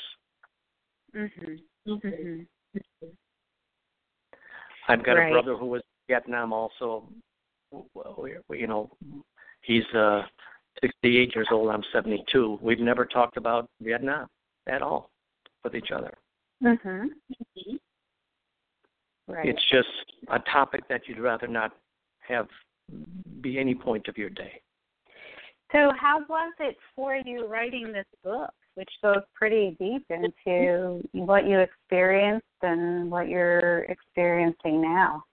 Mhm. 1.14 1.62
Mhm. 1.88 2.48
I've 4.88 5.04
got 5.04 5.18
Right. 5.18 5.30
a 5.30 5.32
brother 5.32 5.56
who 5.56 5.68
was 5.68 5.84
Vietnam 6.08 6.52
also. 6.54 7.08
You 7.72 8.68
know, 8.68 8.92
he's 9.62 9.86
uh 9.94 10.28
68 10.82 11.36
years 11.36 11.48
old. 11.52 11.70
I'm 11.70 11.84
72. 11.92 12.58
We've 12.62 12.80
never 12.80 13.06
talked 13.06 13.38
about 13.38 13.70
Vietnam 13.82 14.30
at 14.68 14.82
all 14.82 15.12
with 15.64 15.76
each 15.76 15.92
other. 15.92 16.14
Mhm. 16.62 17.10
Right. 19.28 19.46
It's 19.48 19.64
just 19.66 19.90
a 20.30 20.40
topic 20.40 20.88
that 20.88 21.08
you'd 21.08 21.20
rather 21.20 21.48
not 21.48 21.78
have 22.20 22.50
be 23.42 23.58
any 23.60 23.74
point 23.76 24.08
of 24.08 24.18
your 24.18 24.30
day. 24.30 24.62
So, 25.72 25.92
how 26.00 26.20
was 26.28 26.54
it 26.60 26.76
for 26.96 27.16
you 27.16 27.48
writing 27.48 27.94
this 27.94 28.06
book, 28.24 28.52
which 28.76 28.90
goes 29.02 29.22
pretty 29.34 29.78
deep 29.80 30.06
into 30.10 31.02
what 31.14 31.48
you 31.48 31.60
experienced 31.60 32.46
and 32.62 33.10
what 33.10 33.30
you're 33.30 33.86
experiencing 33.86 34.82
now? 34.82 35.24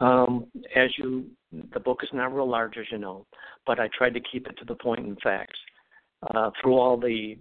Um, 0.00 0.46
as 0.74 0.90
you, 0.98 1.26
the 1.72 1.80
book 1.80 2.00
is 2.02 2.08
not 2.12 2.34
real 2.34 2.48
large, 2.48 2.76
as 2.76 2.86
you 2.90 2.98
know, 2.98 3.24
but 3.66 3.78
I 3.78 3.88
tried 3.96 4.14
to 4.14 4.20
keep 4.20 4.46
it 4.48 4.58
to 4.58 4.64
the 4.64 4.74
point 4.74 5.06
and 5.06 5.18
facts. 5.22 5.58
Uh, 6.34 6.50
through 6.60 6.76
all 6.76 6.98
the 6.98 7.38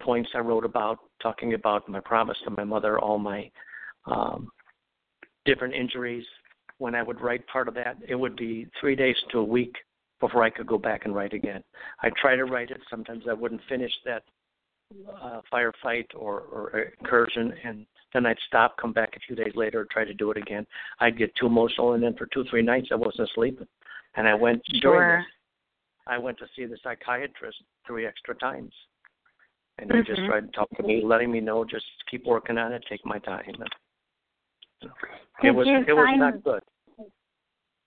points 0.00 0.30
I 0.34 0.38
wrote 0.38 0.64
about, 0.64 0.98
talking 1.22 1.54
about 1.54 1.88
my 1.88 2.00
promise 2.00 2.36
to 2.44 2.50
my 2.50 2.64
mother, 2.64 2.98
all 2.98 3.18
my 3.18 3.50
um, 4.06 4.48
different 5.44 5.74
injuries. 5.74 6.24
When 6.78 6.94
I 6.94 7.02
would 7.02 7.20
write 7.20 7.46
part 7.46 7.68
of 7.68 7.74
that, 7.74 7.96
it 8.06 8.14
would 8.14 8.36
be 8.36 8.68
three 8.80 8.96
days 8.96 9.16
to 9.32 9.38
a 9.38 9.44
week 9.44 9.74
before 10.20 10.42
I 10.42 10.50
could 10.50 10.66
go 10.66 10.78
back 10.78 11.04
and 11.04 11.14
write 11.14 11.32
again. 11.32 11.62
I 12.02 12.10
try 12.20 12.36
to 12.36 12.44
write 12.44 12.70
it. 12.70 12.80
Sometimes 12.90 13.24
I 13.28 13.32
wouldn't 13.32 13.60
finish 13.68 13.92
that 14.04 14.22
uh, 15.22 15.40
firefight 15.52 16.06
or, 16.14 16.40
or 16.40 16.92
incursion, 17.00 17.52
and 17.64 17.86
then 18.12 18.26
I'd 18.26 18.38
stop, 18.46 18.76
come 18.78 18.92
back 18.92 19.14
a 19.16 19.20
few 19.20 19.36
days 19.36 19.52
later, 19.54 19.86
try 19.90 20.04
to 20.04 20.14
do 20.14 20.30
it 20.30 20.36
again. 20.36 20.66
I'd 21.00 21.18
get 21.18 21.34
too 21.36 21.46
emotional, 21.46 21.94
and 21.94 22.02
then 22.02 22.14
for 22.14 22.26
two, 22.26 22.44
three 22.50 22.62
nights 22.62 22.88
I 22.92 22.94
wasn't 22.94 23.30
sleeping. 23.34 23.66
And 24.14 24.26
I 24.26 24.34
went 24.34 24.62
during 24.80 25.08
Sure. 25.08 25.18
this, 25.18 25.26
I 26.06 26.18
went 26.18 26.38
to 26.38 26.46
see 26.54 26.64
the 26.64 26.78
psychiatrist 26.82 27.58
three 27.86 28.06
extra 28.06 28.34
times, 28.36 28.72
and 29.78 29.92
he 29.92 30.02
just 30.02 30.22
Mhm. 30.22 30.26
tried 30.26 30.40
to 30.46 30.52
talk 30.52 30.70
to 30.76 30.82
me, 30.82 31.02
letting 31.02 31.30
me 31.30 31.40
know 31.40 31.64
just 31.64 31.86
keep 32.06 32.24
working 32.24 32.56
on 32.56 32.72
it, 32.72 32.84
take 32.86 33.04
my 33.04 33.18
time. 33.18 33.44
Did 33.44 34.90
it 35.42 35.50
was 35.50 35.66
it 35.66 35.92
was 35.92 36.18
not 36.18 36.42
good. 36.42 36.62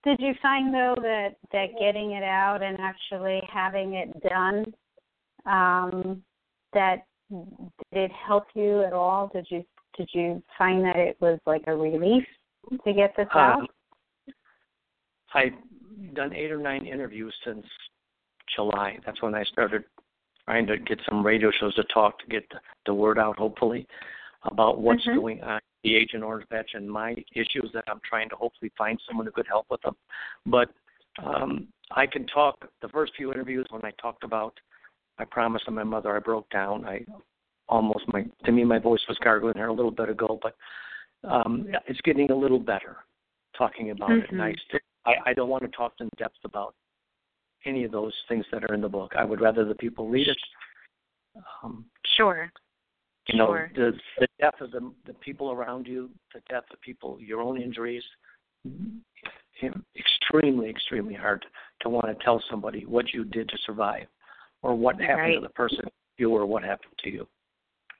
Did 0.03 0.17
you 0.19 0.33
find 0.41 0.73
though 0.73 0.95
that 1.01 1.35
that 1.51 1.67
getting 1.79 2.12
it 2.12 2.23
out 2.23 2.62
and 2.62 2.79
actually 2.79 3.41
having 3.51 3.95
it 3.95 4.21
done, 4.23 4.73
um, 5.45 6.23
that 6.73 7.05
did 7.29 8.03
it 8.03 8.12
help 8.12 8.45
you 8.53 8.83
at 8.83 8.93
all? 8.93 9.29
Did 9.33 9.47
you 9.49 9.65
did 9.97 10.09
you 10.13 10.41
find 10.57 10.83
that 10.85 10.95
it 10.95 11.17
was 11.19 11.39
like 11.45 11.63
a 11.67 11.75
relief 11.75 12.23
to 12.85 12.93
get 12.93 13.13
this 13.17 13.27
out? 13.35 13.59
Um, 13.59 13.67
I've 15.33 16.13
done 16.13 16.33
eight 16.33 16.51
or 16.51 16.57
nine 16.57 16.85
interviews 16.85 17.33
since 17.45 17.65
July. 18.55 18.97
That's 19.05 19.21
when 19.21 19.35
I 19.35 19.43
started 19.43 19.83
trying 20.45 20.65
to 20.67 20.77
get 20.77 20.99
some 21.07 21.25
radio 21.25 21.51
shows 21.59 21.75
to 21.75 21.83
talk 21.93 22.17
to 22.19 22.27
get 22.27 22.47
the, 22.49 22.59
the 22.88 22.93
word 22.93 23.19
out, 23.19 23.38
hopefully, 23.38 23.85
about 24.43 24.79
what's 24.79 25.05
Mhm. 25.05 25.15
going 25.15 25.43
on. 25.43 25.59
The 25.84 25.96
Agent 25.96 26.24
Orange 26.24 26.48
Batch 26.50 26.72
and 26.74 26.89
my 26.89 27.15
issues 27.34 27.70
that 27.74 27.86
I'm 27.88 28.02
trying 28.08 28.30
to 28.30 28.36
hopefully 28.36 28.72
find 28.78 29.00
someone 29.08 29.26
who 29.26 29.32
could 29.32 29.48
help 29.48 29.68
with 29.70 29.82
them. 29.82 29.96
But 30.46 30.70
um, 31.24 31.68
I 31.92 32.06
can 32.06 32.28
talk. 32.28 32.68
The 32.82 32.89
first 32.89 33.13
few 33.15 33.32
interviews 33.32 33.65
when 33.70 33.84
I 33.86 33.92
talked 34.02 34.24
about 34.24 34.60
I 35.20 35.26
promised 35.26 35.65
to 35.65 35.72
my 35.72 35.84
mother, 35.84 36.15
I 36.15 36.20
broke 36.20 36.50
down. 36.50 36.86
I 36.86 37.06
almost 37.68 38.06
my 38.12 38.26
to 38.46 38.52
me 38.52 38.63
my 38.63 38.80
voice 38.80 39.02
was 39.08 39.18
gargling 39.24 39.56
here 39.56 39.68
a 39.68 39.74
little 39.74 39.92
bit 39.92 40.10
ago, 40.10 40.39
but 40.42 40.56
um, 41.30 41.68
it's 41.88 42.00
getting 42.02 42.32
a 42.32 42.36
little 42.36 42.60
better 42.60 42.98
talking 43.58 43.92
about 43.92 44.12
it. 44.12 44.32
And 44.32 44.42
I 44.42 44.52
Mhm. 44.52 44.60
still 44.68 44.80
I, 45.06 45.15
I 45.28 45.34
don't 45.34 45.50
want 45.50 45.63
to 45.63 45.70
talk 45.70 45.94
in 46.00 46.10
depth 46.18 46.44
about 46.46 46.74
any 47.65 47.84
of 47.84 47.92
those 47.92 48.13
things 48.28 48.46
that 48.52 48.63
are 48.63 48.74
in 48.74 48.82
the 48.82 48.89
book. 48.89 49.13
I 49.18 49.26
would 49.26 49.42
rather 49.42 49.65
the 49.65 49.76
people 49.76 50.08
read 50.08 50.28
it. 50.28 50.38
Um, 51.62 51.86
Sure. 52.15 52.52
You 53.32 53.38
know, 53.38 53.48
Sure. 53.48 53.72
the 53.76 54.00
the 54.20 54.28
death 54.39 54.60
of 54.62 54.72
the 54.72 54.92
the 55.06 55.13
people 55.15 55.52
around 55.52 55.88
you, 55.88 56.10
the 56.34 56.42
death 56.50 56.63
of 56.72 56.82
people, 56.82 57.18
your 57.22 57.42
own 57.42 57.62
injuries, 57.62 58.04
extremely, 59.98 60.70
extremely 60.70 61.13
hard 61.13 61.46
to 61.82 61.89
want 61.89 62.08
to 62.08 62.24
tell 62.24 62.42
somebody 62.50 62.86
what 62.86 63.13
you 63.13 63.24
did 63.24 63.48
to 63.50 63.58
survive, 63.65 64.08
or 64.62 64.76
what 64.76 65.00
happened 65.00 65.36
to 65.36 65.42
the 65.42 65.54
person 65.54 65.86
you 66.18 66.32
or 66.32 66.46
what 66.46 66.63
happened 66.63 66.94
to 67.04 67.10
you. 67.10 67.28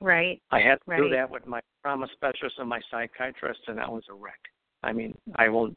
Right. 0.00 0.40
I 0.50 0.60
had 0.60 0.78
to 0.88 0.96
do 0.96 1.08
that 1.10 1.30
with 1.30 1.46
my 1.46 1.60
trauma 1.82 2.06
specialist 2.12 2.56
and 2.58 2.68
my 2.68 2.80
psychiatrist, 2.90 3.60
and 3.66 3.78
that 3.78 3.90
was 3.90 4.04
a 4.10 4.14
wreck. 4.14 4.40
I 4.82 4.92
mean, 4.92 5.16
I 5.36 5.48
won't. 5.48 5.76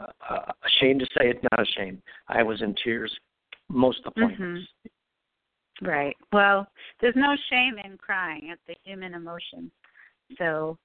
Uh, 0.00 0.06
uh, 0.30 0.52
ashamed 0.64 1.00
to 1.00 1.06
say 1.18 1.30
it, 1.30 1.40
not 1.50 1.60
ashamed. 1.60 2.00
I 2.28 2.42
was 2.44 2.62
in 2.62 2.74
tears 2.84 3.12
most 3.68 4.00
appointments. 4.06 4.68
Right. 5.82 6.16
Well, 6.32 6.66
there's 7.00 7.14
no 7.16 7.36
shame 7.50 7.76
in 7.84 7.96
crying. 7.98 8.50
It's 8.52 8.62
a 8.68 8.88
human 8.88 9.14
emotion. 9.14 9.70
So, 10.36 10.76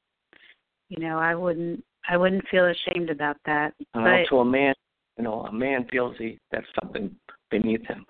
you 0.89 0.99
know, 0.99 1.17
I 1.17 1.33
wouldn't 1.35 1.83
I 2.07 2.17
wouldn't 2.17 2.47
feel 2.49 2.67
ashamed 2.67 3.09
about 3.09 3.37
that. 3.45 3.73
Uh, 3.93 4.03
But 4.03 4.29
to 4.29 4.39
a 4.39 4.45
man, 4.45 4.73
you 5.17 5.23
know, 5.23 5.41
a 5.45 5.51
man 5.51 5.87
feels 5.91 6.15
he 6.17 6.37
that's 6.51 6.67
something 6.81 7.15
beneath 7.49 7.85
him. 7.87 8.05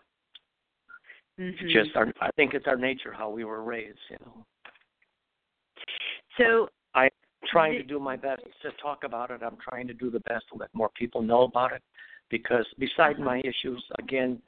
mhm. 1.39 1.53
It's 1.61 1.73
just 1.73 1.95
our, 1.95 2.11
I 2.21 2.29
think 2.35 2.53
it's 2.53 2.67
our 2.67 2.77
nature, 2.77 3.13
how 3.13 3.29
we 3.29 3.43
were 3.45 3.63
raised. 3.63 3.99
You 4.09 4.17
know, 4.25 4.45
so 6.37 6.69
I'm 6.95 7.09
trying 7.47 7.73
to 7.73 7.83
do 7.83 7.99
my 7.99 8.15
best 8.15 8.41
to 8.61 8.71
talk 8.81 9.03
about 9.03 9.31
it. 9.31 9.41
I'm 9.43 9.57
trying 9.57 9.87
to 9.87 9.93
do 9.93 10.09
the 10.09 10.21
best 10.21 10.45
to 10.51 10.57
let 10.57 10.69
more 10.73 10.89
people 10.95 11.21
know 11.21 11.43
about 11.43 11.71
it, 11.71 11.81
because 12.29 12.65
beside 12.77 13.19
my 13.19 13.39
issues, 13.39 13.83
again, 13.99 14.41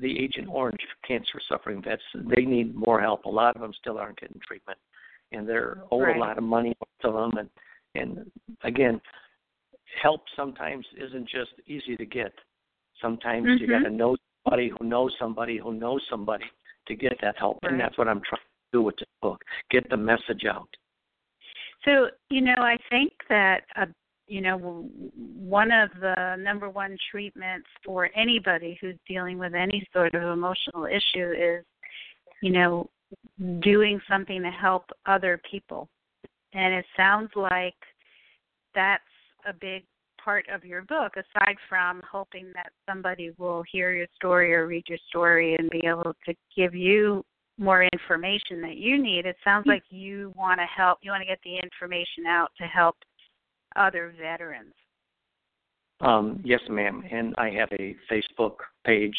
the 0.00 0.18
Agent 0.18 0.48
Orange 0.50 0.80
cancer 1.06 1.40
suffering 1.48 1.82
vets, 1.82 2.02
they 2.14 2.42
need 2.42 2.74
more 2.74 3.00
help. 3.00 3.24
A 3.24 3.28
lot 3.28 3.56
of 3.56 3.62
them 3.62 3.72
still 3.78 3.98
aren't 3.98 4.20
getting 4.20 4.40
treatment, 4.46 4.78
and 5.32 5.48
they're 5.48 5.82
owed 5.90 6.02
right. 6.02 6.16
a 6.16 6.20
lot 6.20 6.38
of 6.38 6.44
money 6.44 6.74
to 7.02 7.10
them. 7.10 7.32
And 7.38 7.50
and 7.94 8.30
again, 8.64 9.00
help 10.02 10.22
sometimes 10.36 10.86
isn't 10.96 11.28
just 11.28 11.52
easy 11.66 11.96
to 11.96 12.06
get. 12.06 12.32
Sometimes 13.00 13.46
mm-hmm. 13.46 13.62
you 13.62 13.68
got 13.68 13.88
to 13.88 13.90
know 13.90 14.16
somebody 14.44 14.70
who 14.78 14.86
knows 14.86 15.12
somebody 15.18 15.58
who 15.58 15.74
knows 15.74 16.02
somebody 16.10 16.44
to 16.88 16.94
get 16.94 17.14
that 17.22 17.36
help, 17.38 17.58
right. 17.62 17.72
and 17.72 17.80
that's 17.80 17.96
what 17.98 18.08
I'm 18.08 18.22
trying 18.28 18.40
to 18.40 18.78
do 18.78 18.82
with 18.82 18.96
this 18.96 19.08
book: 19.20 19.42
get 19.70 19.88
the 19.90 19.96
message 19.96 20.44
out. 20.50 20.68
So 21.84 22.08
you 22.30 22.40
know, 22.40 22.54
I 22.58 22.76
think 22.90 23.12
that 23.28 23.62
a 23.76 23.86
you 24.26 24.40
know, 24.40 24.88
one 25.16 25.70
of 25.70 25.90
the 26.00 26.36
number 26.38 26.68
one 26.68 26.96
treatments 27.10 27.66
for 27.84 28.10
anybody 28.16 28.78
who's 28.80 28.96
dealing 29.06 29.38
with 29.38 29.54
any 29.54 29.86
sort 29.92 30.14
of 30.14 30.22
emotional 30.22 30.86
issue 30.86 31.32
is, 31.32 31.64
you 32.40 32.50
know, 32.50 32.88
doing 33.60 34.00
something 34.08 34.42
to 34.42 34.50
help 34.50 34.84
other 35.06 35.40
people. 35.50 35.88
And 36.54 36.74
it 36.74 36.84
sounds 36.96 37.30
like 37.34 37.74
that's 38.74 39.02
a 39.46 39.52
big 39.52 39.84
part 40.22 40.46
of 40.52 40.64
your 40.64 40.82
book, 40.82 41.14
aside 41.16 41.56
from 41.68 42.00
hoping 42.10 42.52
that 42.54 42.70
somebody 42.88 43.32
will 43.38 43.64
hear 43.70 43.92
your 43.92 44.06
story 44.14 44.54
or 44.54 44.66
read 44.66 44.84
your 44.88 44.98
story 45.08 45.56
and 45.56 45.70
be 45.70 45.82
able 45.84 46.14
to 46.26 46.34
give 46.56 46.74
you 46.74 47.24
more 47.58 47.84
information 47.84 48.60
that 48.62 48.76
you 48.76 49.02
need. 49.02 49.26
It 49.26 49.36
sounds 49.44 49.64
hmm. 49.64 49.70
like 49.70 49.84
you 49.90 50.32
want 50.36 50.60
to 50.60 50.66
help, 50.66 50.98
you 51.02 51.10
want 51.10 51.22
to 51.22 51.26
get 51.26 51.40
the 51.44 51.56
information 51.62 52.26
out 52.26 52.50
to 52.58 52.64
help 52.64 52.96
other 53.76 54.14
veterans? 54.20 54.74
Um, 56.00 56.40
yes, 56.44 56.60
ma'am. 56.68 57.04
And 57.10 57.34
I 57.38 57.50
have 57.50 57.68
a 57.72 57.96
Facebook 58.10 58.56
page. 58.84 59.16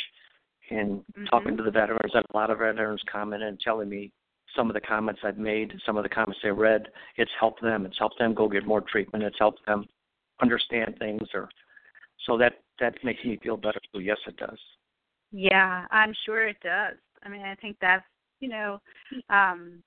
And 0.69 0.99
mm-hmm. 0.99 1.25
talking 1.25 1.57
to 1.57 1.63
the 1.63 1.71
veterans, 1.71 2.11
and 2.13 2.23
a 2.33 2.37
lot 2.37 2.49
of 2.49 2.59
veterans 2.59 3.01
commented 3.11 3.47
and 3.47 3.59
telling 3.59 3.89
me 3.89 4.11
some 4.55 4.69
of 4.69 4.73
the 4.73 4.81
comments 4.81 5.21
I've 5.23 5.37
made, 5.37 5.73
some 5.85 5.97
of 5.97 6.03
the 6.03 6.09
comments 6.09 6.39
they 6.43 6.51
read. 6.51 6.87
It's 7.17 7.31
helped 7.39 7.61
them. 7.61 7.85
It's 7.85 7.97
helped 7.97 8.19
them 8.19 8.33
go 8.33 8.47
get 8.47 8.65
more 8.65 8.81
treatment. 8.81 9.23
It's 9.23 9.39
helped 9.39 9.65
them 9.65 9.85
understand 10.41 10.95
things, 10.99 11.27
or 11.33 11.49
so 12.25 12.37
that 12.37 12.53
that 12.79 12.95
makes 13.03 13.23
me 13.23 13.39
feel 13.41 13.57
better 13.57 13.79
too. 13.93 13.99
Yes, 13.99 14.17
it 14.27 14.37
does. 14.37 14.59
Yeah, 15.31 15.85
I'm 15.91 16.13
sure 16.25 16.47
it 16.47 16.57
does. 16.63 16.95
I 17.23 17.29
mean, 17.29 17.41
I 17.41 17.55
think 17.55 17.77
that's 17.81 18.05
you 18.39 18.49
know, 18.49 18.81
um, 19.29 19.81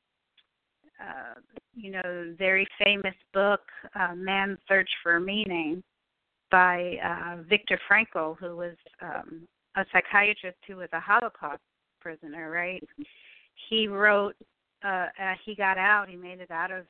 uh, 1.00 1.40
you 1.74 1.90
know, 1.90 2.34
very 2.38 2.66
famous 2.82 3.14
book, 3.34 3.60
uh, 3.94 4.14
Man's 4.14 4.58
Search 4.68 4.88
for 5.02 5.20
Meaning, 5.20 5.82
by 6.50 6.96
uh, 7.04 7.42
Viktor 7.48 7.78
Frankl, 7.90 8.36
who 8.38 8.56
was 8.56 8.76
um, 9.02 9.46
a 9.76 9.84
psychiatrist 9.92 10.58
who 10.66 10.76
was 10.76 10.88
a 10.92 11.00
Holocaust 11.00 11.60
prisoner, 12.00 12.50
right? 12.50 12.82
He 13.68 13.88
wrote, 13.88 14.34
uh, 14.84 15.06
uh, 15.20 15.34
he 15.44 15.54
got 15.54 15.78
out, 15.78 16.08
he 16.08 16.16
made 16.16 16.40
it 16.40 16.50
out 16.50 16.70
of 16.70 16.84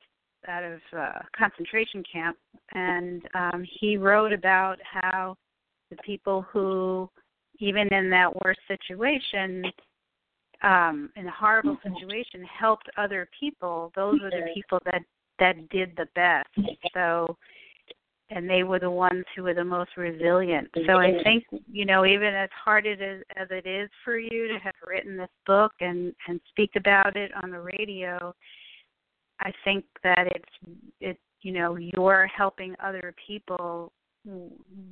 out 0.47 0.63
of 0.63 0.79
uh, 0.95 1.19
concentration 1.35 2.03
camp, 2.09 2.37
and 2.73 3.23
um, 3.33 3.65
he 3.79 3.97
wrote 3.97 4.31
about 4.31 4.77
how 4.83 5.35
the 5.89 5.97
people 6.05 6.43
who, 6.53 7.09
even 7.59 7.91
in 7.91 8.09
that 8.11 8.33
worst 8.43 8.59
situation, 8.67 9.63
um, 10.63 11.09
in 11.15 11.27
a 11.27 11.31
horrible 11.31 11.77
mm-hmm. 11.77 11.93
situation 11.93 12.43
helped 12.59 12.89
other 12.97 13.29
people, 13.39 13.91
those 13.95 14.19
were 14.21 14.29
the 14.29 14.47
people 14.53 14.79
that 14.85 15.01
that 15.39 15.69
did 15.69 15.95
the 15.95 16.07
best. 16.15 16.49
So, 16.95 17.37
and 18.31 18.49
they 18.49 18.63
were 18.63 18.79
the 18.79 18.89
ones 18.89 19.23
who 19.35 19.43
were 19.43 19.53
the 19.53 19.63
most 19.63 19.91
resilient. 19.97 20.69
So 20.87 20.97
I 20.97 21.21
think 21.23 21.43
you 21.71 21.85
know, 21.85 22.05
even 22.05 22.33
as 22.33 22.49
hard 22.63 22.87
as 22.87 22.97
as 23.35 23.47
it 23.51 23.67
is 23.67 23.89
for 24.03 24.17
you 24.17 24.47
to 24.47 24.59
have 24.63 24.73
written 24.85 25.17
this 25.17 25.29
book 25.45 25.73
and 25.79 26.13
and 26.27 26.41
speak 26.49 26.71
about 26.75 27.15
it 27.15 27.31
on 27.43 27.51
the 27.51 27.59
radio, 27.59 28.33
I 29.39 29.51
think 29.63 29.85
that 30.03 30.27
it's 30.27 30.79
it 30.99 31.19
you 31.41 31.53
know 31.53 31.77
you're 31.77 32.27
helping 32.27 32.75
other 32.83 33.13
people 33.27 33.91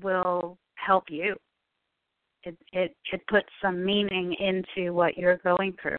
will 0.02 0.58
help 0.76 1.06
you 1.10 1.36
it 2.46 2.58
it 2.74 2.96
it 3.12 3.22
puts 3.28 3.48
some 3.62 3.84
meaning 3.84 4.36
into 4.40 4.94
what 4.94 5.18
you're 5.18 5.38
going 5.38 5.76
through. 5.82 5.98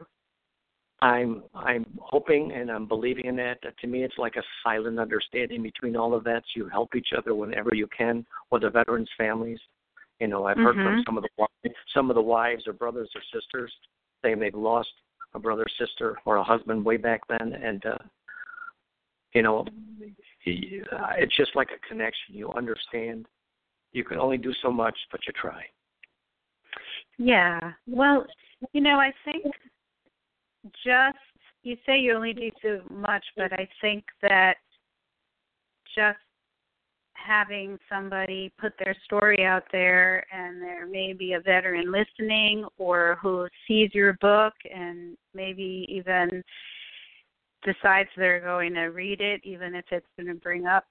I'm 1.03 1.43
I'm 1.55 1.85
hoping 2.01 2.53
and 2.53 2.71
I'm 2.71 2.87
believing 2.89 3.27
in 3.27 3.37
that. 3.37 3.59
To 3.81 3.87
me, 3.87 4.03
it's 4.03 4.19
like 4.19 4.37
a 4.37 4.43
silent 4.65 4.99
understanding 4.99 5.63
between 5.63 5.97
all 5.97 6.15
of 6.15 6.25
that. 6.25 6.43
So 6.45 6.61
you 6.61 6.69
help 6.69 6.95
each 6.95 7.09
other 7.17 7.35
whenever 7.35 7.75
you 7.75 7.87
can, 7.97 8.25
with 8.51 8.63
the 8.63 8.71
veterans' 8.71 9.11
families. 9.19 9.61
You 10.21 10.29
know, 10.29 10.47
I've 10.47 10.57
heard 10.57 10.77
mm-hmm. 10.77 11.03
from 11.03 11.03
some 11.07 11.19
of 11.19 11.25
the 11.25 11.71
some 11.95 12.11
of 12.11 12.17
the 12.17 12.23
wives 12.23 12.67
or 12.67 12.73
brothers 12.73 13.11
or 13.15 13.21
sisters 13.33 13.73
saying 14.23 14.39
they've 14.39 14.55
lost 14.55 14.89
a 15.35 15.39
brother, 15.39 15.67
sister, 15.79 16.19
or 16.25 16.37
a 16.37 16.45
husband 16.45 16.85
way 16.85 16.97
back 16.97 17.21
then, 17.29 17.53
and 17.53 17.85
uh, 17.85 17.99
you 19.35 19.43
know, 19.43 19.67
it's 20.47 21.37
just 21.37 21.55
like 21.55 21.69
a 21.71 21.89
connection. 21.89 22.35
You 22.35 22.51
understand. 22.53 23.27
You 23.93 24.05
can 24.05 24.19
only 24.19 24.39
do 24.39 24.53
so 24.63 24.71
much, 24.71 24.97
but 25.11 25.21
you 25.27 25.33
try. 25.39 25.63
Yeah. 27.19 27.73
Well, 27.87 28.27
you 28.73 28.81
know, 28.81 28.99
I 28.99 29.13
think 29.25 29.45
just 30.85 31.19
you 31.63 31.77
say 31.85 31.99
you 31.99 32.15
only 32.15 32.33
do 32.33 32.51
so 32.63 32.81
much, 32.93 33.25
but 33.37 33.53
I 33.53 33.69
think 33.81 34.05
that 34.23 34.55
just 35.95 36.19
having 37.15 37.79
somebody 37.89 38.53
put 38.59 38.73
their 38.79 38.95
story 39.05 39.45
out 39.45 39.65
there 39.73 40.25
and 40.33 40.63
there 40.63 40.87
may 40.87 41.13
be 41.13 41.33
a 41.33 41.41
veteran 41.41 41.91
listening 41.91 42.65
or 42.79 43.19
who 43.21 43.49
sees 43.67 43.91
your 43.93 44.13
book 44.21 44.53
and 44.73 45.17
maybe 45.35 45.87
even 45.89 46.43
decides 47.65 48.09
they're 48.17 48.41
going 48.41 48.75
to 48.75 48.87
read 48.87 49.21
it 49.21 49.41
even 49.45 49.75
if 49.75 49.85
it's 49.91 50.07
going 50.17 50.29
to 50.29 50.41
bring 50.41 50.67
up 50.67 50.85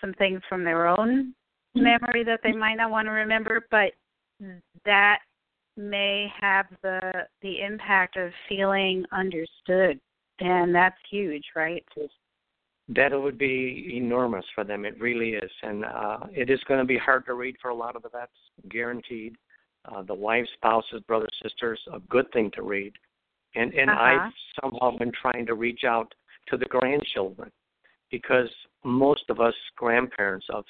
some 0.00 0.12
things 0.14 0.40
from 0.48 0.64
their 0.64 0.86
own 0.86 1.32
mm-hmm. 1.76 1.84
memory 1.84 2.24
that 2.24 2.40
they 2.42 2.52
might 2.52 2.74
not 2.74 2.90
want 2.90 3.06
to 3.06 3.12
remember 3.12 3.66
but 3.70 3.92
mm-hmm. 4.42 4.58
that 4.84 5.20
may 5.76 6.28
have 6.40 6.66
the 6.82 7.00
the 7.40 7.62
impact 7.62 8.16
of 8.16 8.30
feeling 8.48 9.04
understood 9.12 9.98
and 10.40 10.74
that's 10.74 10.96
huge 11.10 11.44
right? 11.54 11.84
That 12.88 13.12
would 13.12 13.38
be 13.38 13.94
enormous 13.96 14.44
for 14.54 14.64
them 14.64 14.84
it 14.84 15.00
really 15.00 15.30
is 15.30 15.50
and 15.62 15.84
uh 15.84 16.18
it 16.32 16.50
is 16.50 16.60
going 16.68 16.80
to 16.80 16.86
be 16.86 16.98
hard 16.98 17.26
to 17.26 17.34
read 17.34 17.56
for 17.60 17.70
a 17.70 17.74
lot 17.74 17.96
of 17.96 18.02
the 18.02 18.10
vets 18.10 18.32
guaranteed. 18.68 19.36
Uh 19.90 20.02
the 20.02 20.14
wives 20.14 20.48
spouses 20.54 21.00
brothers 21.06 21.36
sisters 21.42 21.80
a 21.92 22.00
good 22.00 22.30
thing 22.32 22.50
to 22.54 22.62
read. 22.62 22.92
And 23.54 23.72
and 23.74 23.90
uh-huh. 23.90 24.02
i've 24.02 24.32
somehow 24.62 24.96
been 24.98 25.12
trying 25.20 25.46
to 25.46 25.54
reach 25.54 25.84
out 25.84 26.12
to 26.48 26.56
the 26.56 26.66
grandchildren 26.66 27.50
because 28.10 28.48
most 28.84 29.22
of 29.30 29.40
us 29.40 29.54
grandparents 29.76 30.46
of 30.52 30.64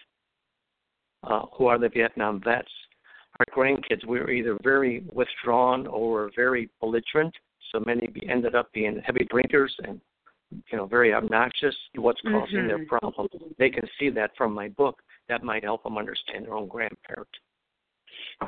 uh, 1.25 1.43
who 1.57 1.67
are 1.67 1.79
the 1.79 1.89
Vietnam 1.89 2.41
vets 2.43 2.71
our 3.39 3.47
grandkids, 3.57 4.07
we 4.07 4.21
were 4.21 4.31
either 4.31 4.59
very 4.63 5.05
withdrawn 5.13 5.87
or 5.87 6.31
very 6.37 6.71
belligerent. 6.81 7.35
So 7.73 7.81
many 7.87 8.13
ended 8.29 8.55
up 8.55 8.73
being 8.73 9.01
heavy 9.05 9.27
drinkers 9.31 9.75
and 9.85 10.01
you 10.71 10.77
know 10.77 10.87
very 10.87 11.15
obnoxious. 11.15 11.75
What's 11.95 12.21
causing 12.21 12.59
mm-hmm. 12.59 12.69
their 12.69 12.87
problem? 12.87 13.29
They 13.59 13.71
can 13.71 13.89
see 13.99 14.11
that 14.11 14.33
from 14.37 14.53
my 14.53 14.69
book. 14.69 15.01
That 15.29 15.43
might 15.43 15.65
help 15.65 15.83
them 15.83 15.97
understand 15.97 16.45
their 16.45 16.55
own 16.55 16.69
grandparent. 16.69 17.29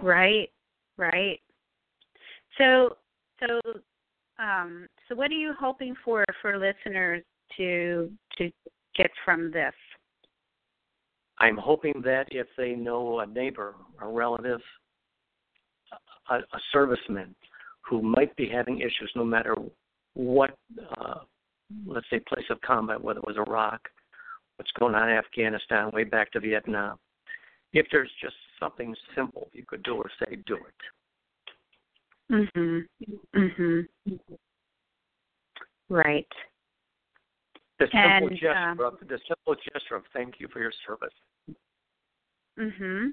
Right, 0.03 0.51
right. 0.97 1.41
So, 2.59 2.97
so, 3.41 3.61
um, 4.39 4.87
so, 5.09 5.15
what 5.15 5.31
are 5.31 5.35
you 5.35 5.55
hoping 5.59 5.95
for 6.05 6.25
for 6.43 6.59
listeners 6.59 7.23
to 7.57 8.11
to 8.39 8.51
get 8.97 9.11
from 9.25 9.51
this? 9.51 9.75
I'm 11.39 11.57
hoping 11.57 12.01
that 12.05 12.27
if 12.31 12.47
they 12.57 12.73
know 12.73 13.21
a 13.21 13.27
neighbor, 13.27 13.75
a 14.01 14.09
relative, 14.09 14.61
a, 16.31 16.37
a 16.37 16.61
serviceman 16.75 17.35
who 17.89 18.03
might 18.03 18.35
be 18.37 18.49
having 18.49 18.79
issues 18.79 19.11
no 19.15 19.25
matter 19.25 19.55
what, 20.15 20.57
uh, 20.99 21.21
let's 21.87 22.07
say, 22.11 22.21
place 22.21 22.47
of 22.51 22.61
combat, 22.61 23.03
whether 23.03 23.19
it 23.19 23.27
was 23.27 23.37
Iraq, 23.37 23.81
what's 24.57 24.71
going 24.79 24.95
on 24.95 25.09
in 25.09 25.17
Afghanistan, 25.17 25.91
way 25.93 26.05
back 26.05 26.31
to 26.33 26.41
Vietnam, 26.41 26.99
if 27.73 27.87
there's 27.91 28.11
just 28.23 28.37
something 28.61 28.95
simple 29.15 29.49
you 29.53 29.65
could 29.67 29.83
do 29.83 29.97
or 29.97 30.11
say, 30.21 30.37
do 30.47 30.57
it. 30.57 30.75
Mhm. 32.31 32.89
Mhm. 33.35 33.89
Right. 35.89 36.33
The 37.79 37.87
simple 37.87 38.29
and, 38.29 38.31
gesture 38.31 38.57
um, 38.57 38.81
of 38.81 38.99
the 39.01 39.19
simple 39.27 39.55
gesture 39.55 39.97
of 39.97 40.05
thank 40.13 40.35
you 40.39 40.49
for 40.49 40.61
your 40.61 40.73
service. 40.87 41.15
Mhm. 42.59 43.13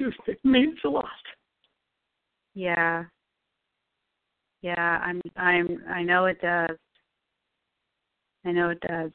Me, 0.00 0.36
means 0.44 0.78
a 0.84 0.88
lot. 0.88 1.06
Yeah. 2.54 3.04
Yeah, 4.62 4.98
I'm 5.02 5.22
I'm 5.36 5.84
I 5.88 6.02
know 6.02 6.26
it 6.26 6.40
does. 6.40 6.76
I 8.44 8.50
know 8.50 8.70
it 8.70 8.80
does. 8.80 9.12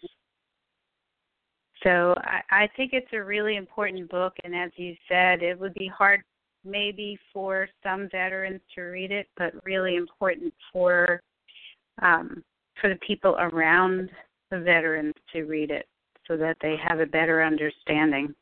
So 1.84 2.15
I, 2.19 2.41
I 2.63 2.69
think 2.78 2.93
it's 2.93 3.12
a 3.12 3.21
really 3.21 3.58
important 3.58 4.10
book 4.10 4.34
and 4.45 4.56
as 4.56 4.71
you 4.78 4.95
said, 5.10 5.43
it 5.43 5.60
would 5.60 5.73
be 5.73 5.88
hard 5.88 6.23
maybe 6.63 7.19
for 7.34 7.67
some 7.84 8.08
veterans 8.10 8.62
to 8.76 8.84
read 8.84 9.12
it, 9.12 9.28
but 9.36 9.54
really 9.65 9.97
important 9.97 10.54
for 10.71 11.21
um 12.02 12.41
for 12.80 12.89
the 12.89 12.99
people 13.06 13.36
around 13.39 14.10
the 14.53 14.59
veterans 14.59 15.15
to 15.33 15.43
read 15.43 15.71
it 15.71 15.87
so 16.27 16.37
that 16.37 16.57
they 16.61 16.75
have 16.87 16.99
a 16.99 17.05
better 17.07 17.43
understanding. 17.43 18.33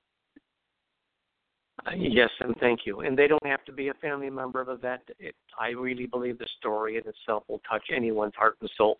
Uh, 1.88 1.91
yes, 1.97 2.30
and 2.41 2.54
thank 2.60 2.82
you. 2.86 3.00
And 3.00 3.17
they 3.17 3.28
don't 3.28 3.45
have 3.45 3.63
to 3.65 3.71
be 3.71 3.88
a 3.88 3.93
family 3.95 4.30
member 4.30 4.60
of 4.60 4.67
a 4.67 4.76
vet. 4.76 5.02
It, 5.19 5.36
I 5.58 5.69
really 5.69 6.06
believe 6.06 6.38
the 6.38 6.47
story 6.60 6.97
in 6.97 7.04
itself 7.08 7.43
will 7.47 7.62
touch 7.67 7.84
anyone's 7.95 8.36
heart 8.36 8.58
and 8.60 8.69
soul. 8.78 9.00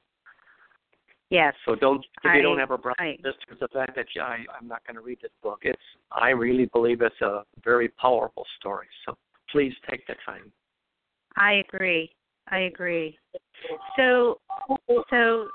Yes. 1.30 1.54
So 1.66 1.76
don't 1.76 2.04
if 2.24 2.32
I, 2.32 2.38
you 2.38 2.42
don't 2.42 2.60
have 2.60 2.72
a 2.72 2.78
brother 2.78 3.00
I, 3.00 3.18
this 3.24 3.34
the 3.60 3.68
fact 3.70 3.96
that 3.96 4.06
I 4.22 4.40
I'm 4.58 4.68
not 4.68 4.86
going 4.86 4.96
to 4.96 5.02
read 5.02 5.20
this 5.22 5.32
book. 5.44 5.60
It's 5.64 5.80
I 6.12 6.30
really 6.30 6.66
believe 6.66 7.02
it's 7.02 7.22
a 7.22 7.44
very 7.64 7.88
powerful 7.88 8.46
story. 8.60 8.88
So 9.06 9.18
please 9.50 9.74
take 9.90 10.06
the 10.08 10.16
time. 10.26 10.52
I 11.38 11.64
agree. 11.70 12.12
I 12.50 12.60
agree. 12.62 13.18
So 13.96 14.40
so 15.10 15.48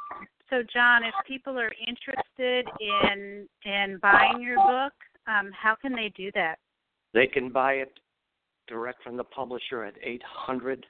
so 0.50 0.62
John, 0.72 1.02
if 1.04 1.14
people 1.26 1.58
are 1.58 1.72
interested 1.86 2.66
in 2.80 3.48
in 3.64 3.98
buying 4.00 4.40
your 4.40 4.56
book, 4.56 4.92
um, 5.26 5.50
how 5.52 5.74
can 5.80 5.92
they 5.92 6.12
do 6.16 6.30
that? 6.34 6.56
They 7.14 7.26
can 7.26 7.50
buy 7.50 7.74
it 7.74 7.92
direct 8.68 9.02
from 9.02 9.16
the 9.16 9.24
publisher 9.24 9.84
at 9.84 9.94
eight 10.02 10.22
hundred 10.24 10.86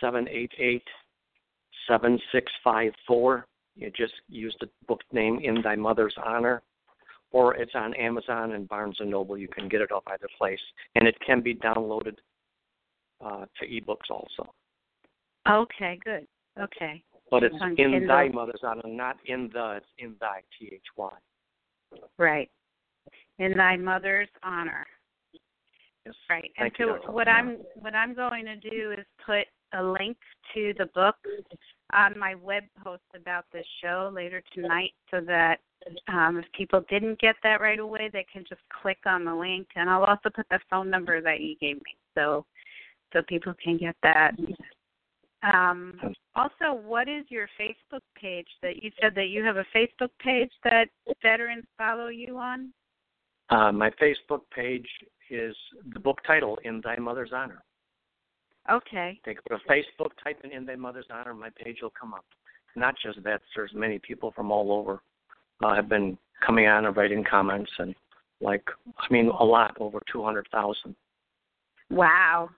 seven 0.00 0.26
eight 0.28 0.52
eight 0.58 0.84
seven 1.88 2.18
six 2.32 2.50
five 2.64 2.92
four. 3.06 3.46
You 3.76 3.90
just 3.90 4.14
use 4.28 4.54
the 4.60 4.68
book 4.86 5.00
name 5.12 5.40
In 5.42 5.62
Thy 5.62 5.76
Mother's 5.76 6.14
Honor, 6.22 6.62
or 7.30 7.54
it's 7.54 7.72
on 7.74 7.94
Amazon 7.94 8.52
and 8.52 8.68
Barnes 8.68 8.96
and 9.00 9.10
Noble. 9.10 9.38
You 9.38 9.48
can 9.48 9.68
get 9.68 9.80
it 9.80 9.92
off 9.92 10.02
either 10.08 10.28
place, 10.36 10.60
and 10.94 11.06
it 11.06 11.16
can 11.24 11.40
be 11.40 11.54
downloaded 11.54 12.16
uh, 13.24 13.46
to 13.60 13.66
ebooks 13.66 14.10
also. 14.10 14.52
Okay, 15.48 15.98
good. 16.04 16.26
Okay. 16.60 17.02
But 17.32 17.44
it's 17.44 17.54
in 17.62 17.76
Kindle. 17.76 18.08
thy 18.08 18.28
mother's 18.28 18.60
honor, 18.62 18.82
not 18.84 19.16
in 19.24 19.48
the. 19.54 19.78
It's 19.78 19.86
in 19.98 20.14
thy 20.20 20.42
T 20.58 20.68
H 20.70 20.82
Y. 20.96 21.10
Right. 22.18 22.50
In 23.38 23.56
thy 23.56 23.78
mother's 23.78 24.28
honor. 24.42 24.86
Yes. 26.04 26.14
Right. 26.28 26.50
Thank 26.58 26.74
and 26.78 26.78
you, 26.78 26.94
so 26.94 26.98
Dr. 26.98 27.12
what 27.12 27.28
I'm 27.28 27.56
what 27.80 27.94
I'm 27.94 28.14
going 28.14 28.44
to 28.44 28.56
do 28.56 28.92
is 28.92 29.06
put 29.24 29.46
a 29.72 29.82
link 29.82 30.18
to 30.52 30.74
the 30.76 30.84
book 30.94 31.16
on 31.94 32.18
my 32.18 32.34
web 32.34 32.64
post 32.84 33.02
about 33.18 33.46
this 33.50 33.64
show 33.82 34.12
later 34.14 34.42
tonight 34.54 34.92
so 35.10 35.22
that 35.26 35.56
um, 36.08 36.36
if 36.36 36.44
people 36.56 36.84
didn't 36.90 37.18
get 37.18 37.36
that 37.42 37.62
right 37.62 37.78
away, 37.78 38.10
they 38.12 38.26
can 38.30 38.44
just 38.46 38.60
click 38.82 38.98
on 39.06 39.24
the 39.24 39.34
link, 39.34 39.68
and 39.74 39.88
I'll 39.88 40.04
also 40.04 40.28
put 40.34 40.46
the 40.50 40.60
phone 40.68 40.90
number 40.90 41.22
that 41.22 41.40
you 41.40 41.56
gave 41.60 41.76
me, 41.76 41.96
so 42.14 42.44
so 43.14 43.22
people 43.26 43.54
can 43.62 43.78
get 43.78 43.96
that. 44.02 44.32
Um, 45.42 45.98
also, 46.34 46.72
what 46.86 47.08
is 47.08 47.24
your 47.28 47.48
Facebook 47.60 48.02
page 48.20 48.46
that 48.62 48.82
you 48.82 48.90
said 49.00 49.14
that 49.16 49.26
you 49.26 49.42
have 49.44 49.56
a 49.56 49.66
Facebook 49.74 50.10
page 50.22 50.50
that 50.64 50.86
veterans 51.22 51.64
follow 51.76 52.08
you 52.08 52.38
on? 52.38 52.72
Uh, 53.50 53.72
my 53.72 53.90
Facebook 53.90 54.42
page 54.54 54.86
is 55.30 55.54
the 55.92 56.00
book 56.00 56.20
title 56.26 56.58
In 56.64 56.80
Thy 56.82 56.96
Mother's 56.96 57.32
Honor. 57.34 57.62
Okay. 58.70 59.20
They 59.24 59.34
go 59.34 59.56
to 59.56 59.64
Facebook, 59.68 60.10
type 60.22 60.40
in 60.44 60.52
In 60.52 60.64
Thy 60.64 60.76
Mother's 60.76 61.06
Honor, 61.12 61.34
my 61.34 61.50
page 61.62 61.78
will 61.82 61.92
come 61.98 62.14
up. 62.14 62.24
Not 62.76 62.94
just 63.02 63.22
that, 63.24 63.40
there's 63.54 63.72
many 63.74 63.98
people 63.98 64.32
from 64.34 64.50
all 64.52 64.72
over 64.72 65.02
uh, 65.62 65.74
have 65.74 65.88
been 65.88 66.16
coming 66.44 66.66
on 66.66 66.86
and 66.86 66.96
writing 66.96 67.24
comments 67.28 67.70
and 67.78 67.94
like 68.40 68.64
I 68.98 69.12
mean 69.12 69.28
a 69.28 69.44
lot, 69.44 69.76
over 69.78 70.00
two 70.10 70.22
hundred 70.22 70.48
thousand. 70.50 70.96
Wow. 71.90 72.50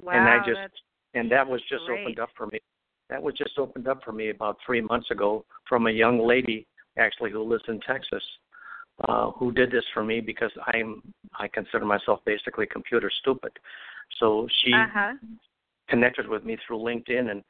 Wow. 0.00 0.12
And 0.12 0.28
I 0.28 0.38
just- 0.38 0.82
And 1.14 1.30
that 1.30 1.46
was 1.46 1.60
just 1.68 1.84
Great. 1.86 2.00
opened 2.00 2.20
up 2.20 2.30
for 2.36 2.46
me. 2.46 2.60
That 3.08 3.22
was 3.22 3.34
just 3.34 3.58
opened 3.58 3.88
up 3.88 4.02
for 4.04 4.12
me 4.12 4.30
about 4.30 4.58
three 4.66 4.80
months 4.80 5.10
ago 5.10 5.44
from 5.68 5.86
a 5.86 5.90
young 5.90 6.18
lady 6.26 6.66
actually 6.98 7.30
who 7.30 7.42
lives 7.42 7.64
in 7.68 7.80
Texas, 7.80 8.22
uh, 9.06 9.30
who 9.32 9.52
did 9.52 9.70
this 9.70 9.84
for 9.92 10.02
me 10.04 10.20
because 10.20 10.50
I'm 10.66 11.02
I 11.38 11.48
consider 11.48 11.84
myself 11.84 12.20
basically 12.24 12.66
computer 12.66 13.10
stupid. 13.20 13.52
So 14.18 14.48
she 14.64 14.72
uh-huh. 14.72 15.14
connected 15.88 16.28
with 16.28 16.44
me 16.44 16.56
through 16.66 16.78
LinkedIn 16.78 17.30
and 17.30 17.44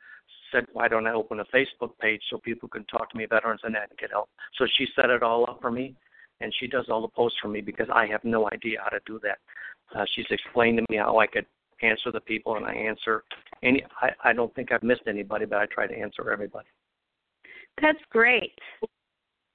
said, 0.53 0.67
"Why 0.73 0.89
don't 0.89 1.07
I 1.07 1.13
open 1.13 1.41
a 1.41 1.45
Facebook 1.47 1.97
page 2.01 2.23
so 2.29 2.39
people 2.39 2.69
can 2.69 2.85
talk 2.85 3.11
to 3.11 3.17
me, 3.17 3.27
veterans, 3.27 3.61
and 3.63 3.75
that 3.75 3.91
and 3.91 3.99
get 3.99 4.11
help?" 4.11 4.29
So 4.59 4.67
she 4.77 4.87
set 4.97 5.11
it 5.11 5.23
all 5.23 5.49
up 5.49 5.61
for 5.61 5.71
me, 5.71 5.95
and 6.41 6.53
she 6.59 6.67
does 6.67 6.87
all 6.89 7.03
the 7.03 7.09
posts 7.09 7.39
for 7.41 7.49
me 7.49 7.61
because 7.61 7.89
I 7.93 8.07
have 8.07 8.25
no 8.25 8.49
idea 8.53 8.79
how 8.83 8.91
to 8.91 9.01
do 9.07 9.21
that. 9.23 9.39
Uh, 9.95 10.05
she's 10.15 10.27
explained 10.31 10.79
to 10.79 10.85
me 10.91 10.99
how 10.99 11.19
I 11.19 11.27
could 11.27 11.47
answer 11.83 12.11
the 12.13 12.21
people, 12.21 12.57
and 12.57 12.65
I 12.65 12.73
answer 12.73 13.25
any. 13.63 13.85
I, 14.01 14.11
I 14.25 14.33
don't 14.33 14.55
think 14.55 14.73
I've 14.73 14.83
missed 14.83 15.03
anybody, 15.07 15.45
but 15.45 15.59
I 15.59 15.67
try 15.67 15.87
to 15.87 15.95
answer 15.95 16.31
everybody. 16.31 16.67
That's 17.81 17.99
great. 18.11 18.59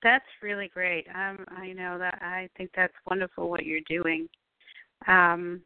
That's 0.04 0.26
really 0.42 0.68
great. 0.68 1.08
Um, 1.10 1.46
I 1.50 1.74
know 1.74 1.98
that 1.98 2.20
I 2.22 2.50
think 2.58 2.72
that's 2.76 2.94
wonderful 3.10 3.50
what 3.50 3.66
you're 3.66 3.80
doing. 3.88 4.28
Um, 5.08 5.62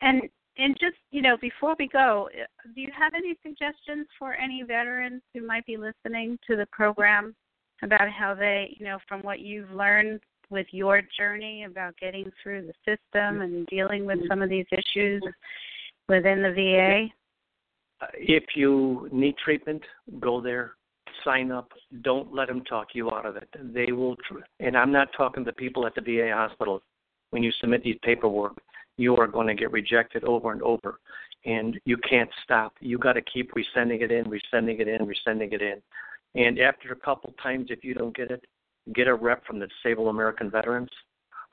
and 0.00 0.22
and 0.58 0.76
just 0.80 0.96
you 1.10 1.22
know, 1.22 1.36
before 1.40 1.74
we 1.78 1.88
go, 1.88 2.28
uh, 2.34 2.68
do 2.74 2.80
you 2.80 2.90
have 2.96 3.14
any 3.14 3.36
suggestions 3.42 4.06
for 4.18 4.34
any 4.34 4.62
veterans 4.62 5.22
who 5.34 5.46
might 5.46 5.66
be 5.66 5.76
listening 5.76 6.38
to 6.46 6.56
the 6.56 6.66
program 6.66 7.34
about 7.82 8.10
how 8.10 8.34
they, 8.34 8.76
you 8.78 8.84
know, 8.84 8.98
from 9.08 9.20
what 9.22 9.40
you've 9.40 9.70
learned 9.70 10.20
with 10.50 10.66
your 10.72 11.00
journey 11.16 11.64
about 11.64 11.96
getting 11.96 12.30
through 12.42 12.66
the 12.66 12.74
system 12.84 13.40
and 13.40 13.66
dealing 13.68 14.04
with 14.04 14.18
some 14.28 14.42
of 14.42 14.50
these 14.50 14.66
issues 14.72 15.22
within 16.10 16.42
the 16.42 16.52
VA? 16.52 17.06
Uh, 18.02 18.06
if 18.14 18.44
you 18.56 19.08
need 19.12 19.36
treatment, 19.42 19.82
go 20.18 20.40
there, 20.40 20.72
sign 21.24 21.50
up. 21.52 21.70
Don't 22.02 22.34
let 22.34 22.48
them 22.48 22.62
talk 22.64 22.88
you 22.94 23.10
out 23.10 23.24
of 23.24 23.36
it. 23.36 23.48
They 23.72 23.92
will, 23.92 24.16
tr- 24.16 24.40
and 24.58 24.76
I'm 24.76 24.92
not 24.92 25.08
talking 25.16 25.44
to 25.44 25.52
people 25.52 25.86
at 25.86 25.94
the 25.94 26.00
VA 26.00 26.32
hospital. 26.34 26.82
When 27.30 27.42
you 27.42 27.52
submit 27.60 27.84
these 27.84 27.98
paperwork, 28.02 28.56
you 28.96 29.16
are 29.16 29.28
going 29.28 29.46
to 29.46 29.54
get 29.54 29.70
rejected 29.70 30.24
over 30.24 30.52
and 30.52 30.62
over, 30.62 30.98
and 31.46 31.80
you 31.84 31.96
can't 32.08 32.30
stop. 32.42 32.74
You 32.80 32.98
got 32.98 33.12
to 33.12 33.22
keep 33.22 33.52
resending 33.52 34.02
it 34.02 34.10
in, 34.10 34.24
resending 34.24 34.80
it 34.80 34.88
in, 34.88 35.06
resending 35.06 35.52
it 35.52 35.62
in. 35.62 35.80
And 36.34 36.58
after 36.58 36.92
a 36.92 36.96
couple 36.96 37.32
times, 37.42 37.68
if 37.70 37.84
you 37.84 37.94
don't 37.94 38.16
get 38.16 38.30
it, 38.30 38.44
get 38.94 39.06
a 39.06 39.14
rep 39.14 39.46
from 39.46 39.58
the 39.58 39.68
Disabled 39.68 40.08
American 40.08 40.50
Veterans 40.50 40.90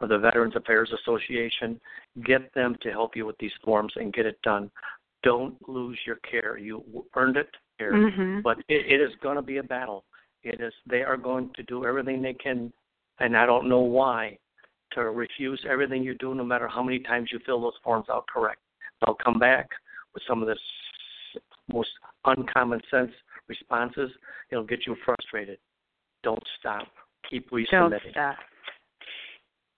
or 0.01 0.07
the 0.07 0.17
Veterans 0.17 0.55
Affairs 0.55 0.91
Association. 1.01 1.79
Get 2.25 2.53
them 2.53 2.75
to 2.81 2.89
help 2.91 3.15
you 3.15 3.25
with 3.25 3.37
these 3.39 3.51
forms 3.63 3.93
and 3.95 4.13
get 4.13 4.25
it 4.25 4.39
done. 4.43 4.69
Don't 5.23 5.55
lose 5.67 5.97
your 6.05 6.17
care. 6.29 6.57
You 6.57 6.83
earned 7.15 7.37
it 7.37 7.49
here, 7.79 7.93
Mm-hmm. 7.93 8.41
but 8.41 8.57
it, 8.69 8.85
it 8.91 9.01
is 9.01 9.11
going 9.21 9.35
to 9.35 9.41
be 9.41 9.57
a 9.57 9.63
battle. 9.63 10.03
It 10.43 10.61
is. 10.61 10.73
They 10.89 11.01
are 11.01 11.17
going 11.17 11.51
to 11.55 11.63
do 11.63 11.85
everything 11.85 12.21
they 12.21 12.33
can, 12.33 12.71
and 13.19 13.35
I 13.35 13.45
don't 13.45 13.67
know 13.67 13.79
why, 13.81 14.37
to 14.93 15.01
refuse 15.09 15.63
everything 15.69 16.03
you 16.03 16.13
do, 16.15 16.33
no 16.35 16.43
matter 16.43 16.67
how 16.67 16.81
many 16.83 16.99
times 16.99 17.29
you 17.31 17.39
fill 17.45 17.61
those 17.61 17.73
forms 17.83 18.05
out 18.09 18.25
correct. 18.33 18.61
They'll 19.05 19.15
come 19.15 19.37
back 19.39 19.69
with 20.13 20.23
some 20.27 20.41
of 20.41 20.47
the 20.47 20.55
most 21.71 21.89
uncommon 22.25 22.81
sense 22.89 23.11
responses. 23.47 24.11
It'll 24.51 24.63
get 24.63 24.85
you 24.87 24.95
frustrated. 25.03 25.57
Don't 26.23 26.41
stop. 26.59 26.87
Keep 27.29 27.49
Don't 27.49 27.65
resubmitting. 27.91 28.11
stop. 28.11 28.37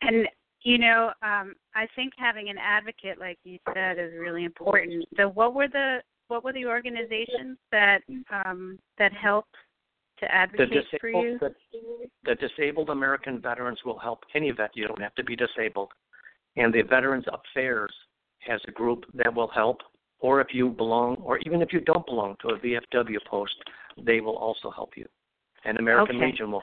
And 0.01 0.27
you 0.63 0.77
know, 0.77 1.11
um, 1.21 1.55
I 1.73 1.87
think 1.95 2.13
having 2.17 2.49
an 2.49 2.57
advocate, 2.57 3.17
like 3.19 3.39
you 3.43 3.59
said, 3.73 3.97
is 3.97 4.11
really 4.19 4.43
important. 4.43 5.05
So, 5.15 5.29
what 5.29 5.53
were 5.53 5.67
the 5.67 5.99
what 6.27 6.43
were 6.43 6.53
the 6.53 6.65
organizations 6.65 7.57
that 7.71 8.01
um, 8.45 8.77
that 8.97 9.13
helped 9.13 9.55
to 10.19 10.25
The 10.25 10.33
advocate 10.33 10.85
for 10.99 11.09
you? 11.09 11.39
disabled, 11.39 11.55
the, 12.25 12.35
the 12.35 12.35
disabled 12.35 12.89
American 12.89 13.41
veterans 13.41 13.79
will 13.85 13.97
help 13.97 14.19
any 14.35 14.51
vet. 14.51 14.71
You 14.73 14.87
don't 14.87 15.01
have 15.01 15.15
to 15.15 15.23
be 15.23 15.35
disabled. 15.35 15.89
And 16.55 16.73
the 16.73 16.81
Veterans 16.81 17.25
Affairs 17.31 17.93
has 18.39 18.59
a 18.67 18.71
group 18.71 19.05
that 19.13 19.33
will 19.33 19.47
help. 19.47 19.77
Or 20.21 20.41
if 20.41 20.47
you 20.51 20.69
belong, 20.69 21.15
or 21.23 21.37
even 21.45 21.61
if 21.61 21.71
you 21.71 21.79
don't 21.79 22.05
belong 22.05 22.35
to 22.41 22.49
a 22.49 22.59
VFW 22.59 23.15
post, 23.29 23.55
they 24.05 24.19
will 24.19 24.35
also 24.35 24.69
help 24.69 24.97
you. 24.97 25.05
And 25.63 25.79
American 25.79 26.17
Okay. 26.17 26.25
Legion 26.25 26.51
will. 26.51 26.61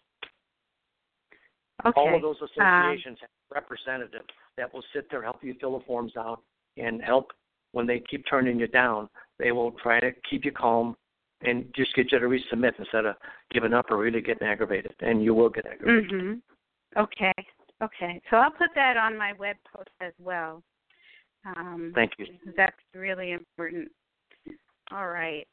Okay. 1.84 2.00
All 2.00 2.14
of 2.14 2.22
those 2.22 2.36
associations 2.36 3.18
have 3.20 3.30
representatives 3.52 4.24
that 4.56 4.72
will 4.72 4.84
sit 4.94 5.06
there, 5.10 5.22
help 5.22 5.42
you 5.42 5.54
fill 5.60 5.78
the 5.78 5.84
forms 5.84 6.12
out, 6.16 6.42
and 6.76 7.02
help 7.02 7.32
when 7.72 7.86
they 7.86 8.00
keep 8.00 8.24
turning 8.28 8.58
you 8.58 8.66
down. 8.66 9.08
They 9.38 9.52
will 9.52 9.72
try 9.72 10.00
to 10.00 10.10
keep 10.28 10.44
you 10.44 10.52
calm 10.52 10.96
and 11.42 11.66
just 11.76 11.94
get 11.94 12.10
you 12.10 12.18
to 12.18 12.26
resubmit 12.26 12.72
instead 12.78 13.04
of 13.04 13.16
giving 13.50 13.74
up 13.74 13.90
or 13.90 13.98
really 13.98 14.22
getting 14.22 14.48
aggravated. 14.48 14.94
And 15.00 15.22
you 15.22 15.34
will 15.34 15.50
get 15.50 15.66
aggravated. 15.66 16.10
Mhm. 16.10 16.42
Okay. 16.96 17.34
Okay. 17.82 18.22
So 18.30 18.38
I'll 18.38 18.50
put 18.50 18.74
that 18.74 18.96
on 18.96 19.18
my 19.18 19.34
web 19.34 19.56
post 19.64 19.90
as 20.00 20.14
well. 20.18 20.62
Um, 21.44 21.92
Thank 21.94 22.12
you. 22.18 22.26
That's 22.56 22.76
really 22.94 23.32
important. 23.32 23.92
All 24.90 25.08
right. 25.08 25.46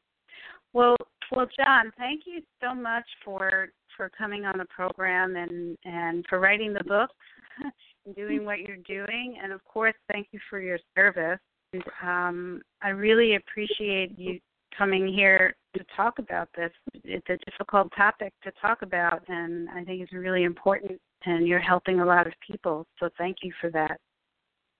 Well, 0.72 0.96
well, 1.30 1.46
John, 1.56 1.92
thank 1.98 2.22
you 2.26 2.42
so 2.60 2.74
much 2.74 3.06
for 3.24 3.72
for 3.96 4.10
coming 4.16 4.44
on 4.44 4.58
the 4.58 4.64
program 4.66 5.36
and 5.36 5.76
and 5.84 6.24
for 6.28 6.40
writing 6.40 6.72
the 6.72 6.84
book 6.84 7.10
and 8.06 8.14
doing 8.14 8.44
what 8.44 8.60
you're 8.60 8.76
doing, 8.86 9.38
and 9.42 9.52
of 9.52 9.64
course, 9.64 9.94
thank 10.10 10.28
you 10.32 10.40
for 10.50 10.60
your 10.60 10.78
service. 10.94 11.40
And, 11.72 11.82
um, 12.02 12.62
I 12.82 12.90
really 12.90 13.36
appreciate 13.36 14.18
you 14.18 14.38
coming 14.76 15.12
here 15.12 15.54
to 15.76 15.84
talk 15.96 16.18
about 16.18 16.48
this. 16.56 16.70
It's 17.04 17.28
a 17.28 17.38
difficult 17.50 17.92
topic 17.96 18.32
to 18.42 18.52
talk 18.60 18.82
about, 18.82 19.22
and 19.28 19.68
I 19.70 19.84
think 19.84 20.02
it's 20.02 20.12
really 20.12 20.44
important. 20.44 21.00
And 21.26 21.46
you're 21.46 21.58
helping 21.58 22.00
a 22.00 22.04
lot 22.04 22.26
of 22.26 22.34
people, 22.46 22.86
so 23.00 23.08
thank 23.16 23.38
you 23.42 23.52
for 23.60 23.70
that. 23.70 23.98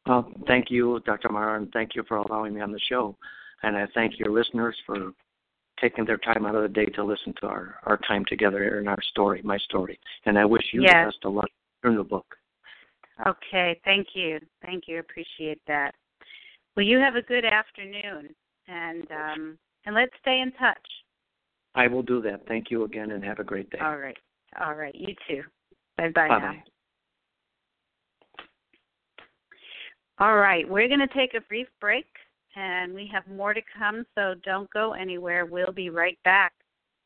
Well, 0.06 0.30
thank 0.46 0.70
you, 0.70 1.00
Dr. 1.06 1.30
Mara, 1.30 1.58
and 1.58 1.72
thank 1.72 1.94
you 1.94 2.04
for 2.06 2.18
allowing 2.18 2.54
me 2.54 2.60
on 2.60 2.72
the 2.72 2.80
show. 2.90 3.16
And 3.62 3.76
I 3.76 3.86
thank 3.94 4.18
your 4.18 4.30
listeners 4.30 4.76
for 4.84 5.12
taking 5.80 6.04
their 6.04 6.18
time 6.18 6.46
out 6.46 6.54
of 6.54 6.62
the 6.62 6.68
day 6.68 6.86
to 6.86 7.04
listen 7.04 7.34
to 7.40 7.46
our, 7.46 7.76
our 7.84 7.98
time 8.08 8.24
together 8.28 8.78
and 8.78 8.88
our 8.88 9.02
story, 9.10 9.40
my 9.42 9.58
story. 9.58 9.98
And 10.26 10.38
I 10.38 10.44
wish 10.44 10.62
you 10.72 10.82
yes. 10.82 10.92
the 10.92 11.06
best 11.06 11.24
of 11.24 11.32
luck 11.34 11.50
in 11.84 11.96
the 11.96 12.04
book. 12.04 12.26
Okay, 13.26 13.80
thank 13.84 14.08
you. 14.14 14.40
Thank 14.64 14.84
you. 14.88 14.98
Appreciate 14.98 15.60
that. 15.66 15.94
Well, 16.76 16.84
you 16.84 16.98
have 16.98 17.14
a 17.14 17.22
good 17.22 17.44
afternoon, 17.44 18.34
and 18.66 19.06
um, 19.12 19.58
and 19.86 19.94
let's 19.94 20.12
stay 20.20 20.40
in 20.40 20.50
touch. 20.52 20.76
I 21.76 21.86
will 21.86 22.02
do 22.02 22.20
that. 22.22 22.46
Thank 22.48 22.70
you 22.70 22.84
again, 22.84 23.12
and 23.12 23.24
have 23.24 23.38
a 23.38 23.44
great 23.44 23.70
day. 23.70 23.78
All 23.80 23.96
right. 23.96 24.16
All 24.60 24.74
right. 24.74 24.94
You 24.94 25.14
too. 25.28 25.42
Bye 25.96 26.10
bye 26.14 26.28
now. 26.28 26.54
All 30.18 30.36
right. 30.36 30.68
We're 30.68 30.88
going 30.88 31.00
to 31.00 31.08
take 31.08 31.34
a 31.34 31.40
brief 31.42 31.66
break, 31.80 32.06
and 32.56 32.94
we 32.94 33.08
have 33.12 33.26
more 33.26 33.54
to 33.54 33.60
come, 33.76 34.04
so 34.14 34.34
don't 34.44 34.70
go 34.70 34.92
anywhere. 34.92 35.46
We'll 35.46 35.72
be 35.72 35.90
right 35.90 36.18
back. 36.24 36.52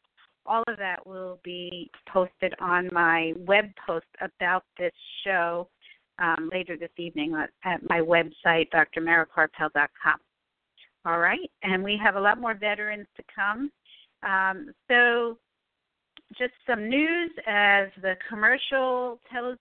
All 0.46 0.64
of 0.68 0.78
that 0.78 1.06
will 1.06 1.40
be 1.44 1.92
posted 2.12 2.54
on 2.60 2.90
my 2.92 3.34
web 3.38 3.66
post 3.86 4.08
about 4.20 4.64
this 4.78 4.94
show 5.24 5.70
um, 6.20 6.50
later 6.52 6.78
this 6.78 6.90
evening 6.98 7.36
at 7.64 7.90
my 7.90 8.00
website, 8.00 8.68
drmarakarpel.com. 8.74 10.20
All 11.06 11.20
right, 11.20 11.50
and 11.64 11.84
we 11.84 12.00
have 12.04 12.16
a 12.16 12.20
lot 12.20 12.40
more 12.40 12.54
veterans 12.54 13.08
to 13.16 13.24
come. 13.34 13.72
Um, 14.22 14.72
so, 14.90 15.38
just 16.38 16.54
some 16.68 16.90
news 16.90 17.32
as 17.48 17.88
the 18.02 18.16
commercial 18.28 19.20
tells. 19.32 19.58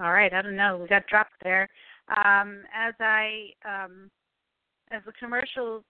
All 0.00 0.12
right, 0.12 0.32
I 0.32 0.40
don't 0.40 0.56
know. 0.56 0.78
We 0.78 0.88
got 0.88 1.06
dropped 1.06 1.34
there. 1.44 1.68
Um, 2.08 2.62
as 2.74 2.94
I, 2.98 3.50
um, 3.68 4.10
as 4.90 5.02
the 5.04 5.12
commercial 5.12 5.84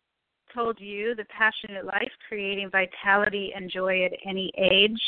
told 0.53 0.79
you, 0.81 1.15
the 1.15 1.25
passionate 1.27 1.87
life, 1.87 2.11
creating 2.29 2.71
vitality 2.71 3.53
and 3.55 3.71
joy 3.71 4.05
at 4.05 4.13
any 4.29 4.51
age, 4.59 5.01